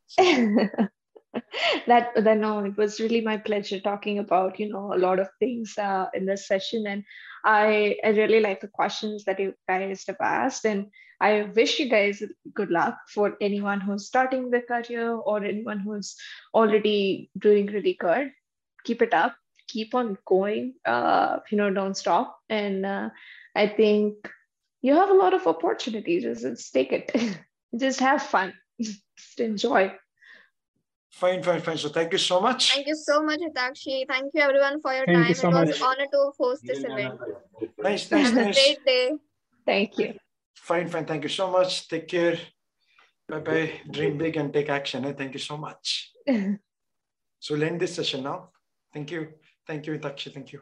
So, 0.08 0.24
that 1.88 2.10
that 2.16 2.38
no 2.38 2.60
it 2.60 2.76
was 2.78 3.00
really 3.00 3.22
my 3.22 3.38
pleasure 3.38 3.80
talking 3.80 4.20
about 4.20 4.60
you 4.60 4.70
know 4.70 4.94
a 4.94 4.98
lot 4.98 5.20
of 5.20 5.28
things 5.40 5.78
uh, 5.78 6.08
in 6.14 6.26
this 6.26 6.48
session. 6.48 6.86
And 6.88 7.04
i 7.46 7.96
i 8.04 8.10
really 8.10 8.40
like 8.42 8.62
the 8.62 8.68
questions 8.68 9.24
that 9.26 9.40
you 9.40 9.54
guys 9.68 10.04
have 10.08 10.18
asked. 10.22 10.66
And 10.66 10.88
i 11.22 11.44
wish 11.56 11.80
you 11.80 11.90
guys 11.90 12.24
good 12.54 12.72
luck 12.72 12.98
for 13.14 13.36
anyone 13.42 13.82
who's 13.82 14.08
starting 14.08 14.50
their 14.50 14.64
career 14.64 15.12
or 15.14 15.44
anyone 15.44 15.80
who's 15.80 16.16
already 16.54 17.30
doing 17.38 17.68
really 17.68 17.94
good. 18.00 18.32
Keep 18.86 19.02
it 19.02 19.14
up. 19.14 19.36
Keep 19.68 19.94
on 19.94 20.18
going 20.26 20.74
uh 20.86 21.40
you 21.52 21.58
know 21.58 21.70
don't 21.72 21.96
stop. 21.96 22.40
And 22.50 22.86
uh, 22.86 23.10
i 23.56 23.68
think 23.68 24.30
you 24.82 24.96
have 24.96 25.10
a 25.10 25.14
lot 25.14 25.34
of 25.34 25.46
opportunities. 25.48 26.24
Just, 26.24 26.42
just 26.42 26.74
take 26.74 26.92
it. 26.94 27.12
Just 27.78 28.00
have 28.00 28.24
fun. 28.24 28.54
Just 28.82 29.40
enjoy 29.40 29.94
fine 31.10 31.42
fine 31.44 31.62
fine 31.62 31.78
so 31.78 31.90
thank 31.90 32.12
you 32.12 32.18
so 32.18 32.40
much 32.40 32.72
Thank 32.74 32.88
you 32.88 32.96
so 32.96 33.22
much, 33.24 33.40
Hitakshi. 33.40 34.06
Thank 34.08 34.32
you 34.34 34.42
everyone 34.42 34.82
for 34.82 34.94
your 34.94 35.06
Thank 35.06 35.18
time. 35.18 35.28
you 35.30 35.36
so 35.36 35.50
it 35.50 35.54
was 35.54 35.70
much. 35.70 35.78
an 35.78 35.84
honor 35.84 36.08
to 36.14 36.32
host 36.38 36.62
this 36.66 36.84
event. 36.84 37.20
nice 37.80 38.12
nice 38.12 38.32
nice 38.32 38.56
Great 38.56 38.86
day. 38.86 39.12
thank 39.66 39.98
you 39.98 40.14
Fine, 40.56 40.88
fine. 40.90 41.06
Thank 41.06 41.24
you 41.24 41.30
so 41.30 41.50
much. 41.50 41.88
Take 41.88 42.08
care. 42.08 42.38
Bye 43.28 43.40
bye. 43.40 43.72
Dream 43.90 44.20
big 44.20 44.38
and 44.38 44.54
take 44.54 44.70
action. 44.70 45.04
eh? 45.06 45.14
Thank 45.14 45.34
you 45.34 45.40
so 45.40 45.58
much. 45.58 46.12
So, 47.40 47.54
we'll 47.56 47.64
end 47.64 47.80
this 47.80 47.96
session 47.96 48.24
now. 48.24 48.50
Thank 48.94 49.10
you. 49.12 49.30
Thank 49.66 49.88
you, 49.88 49.94
Hitakshi. 49.98 50.32
Thank 50.34 50.52
you. 50.54 50.60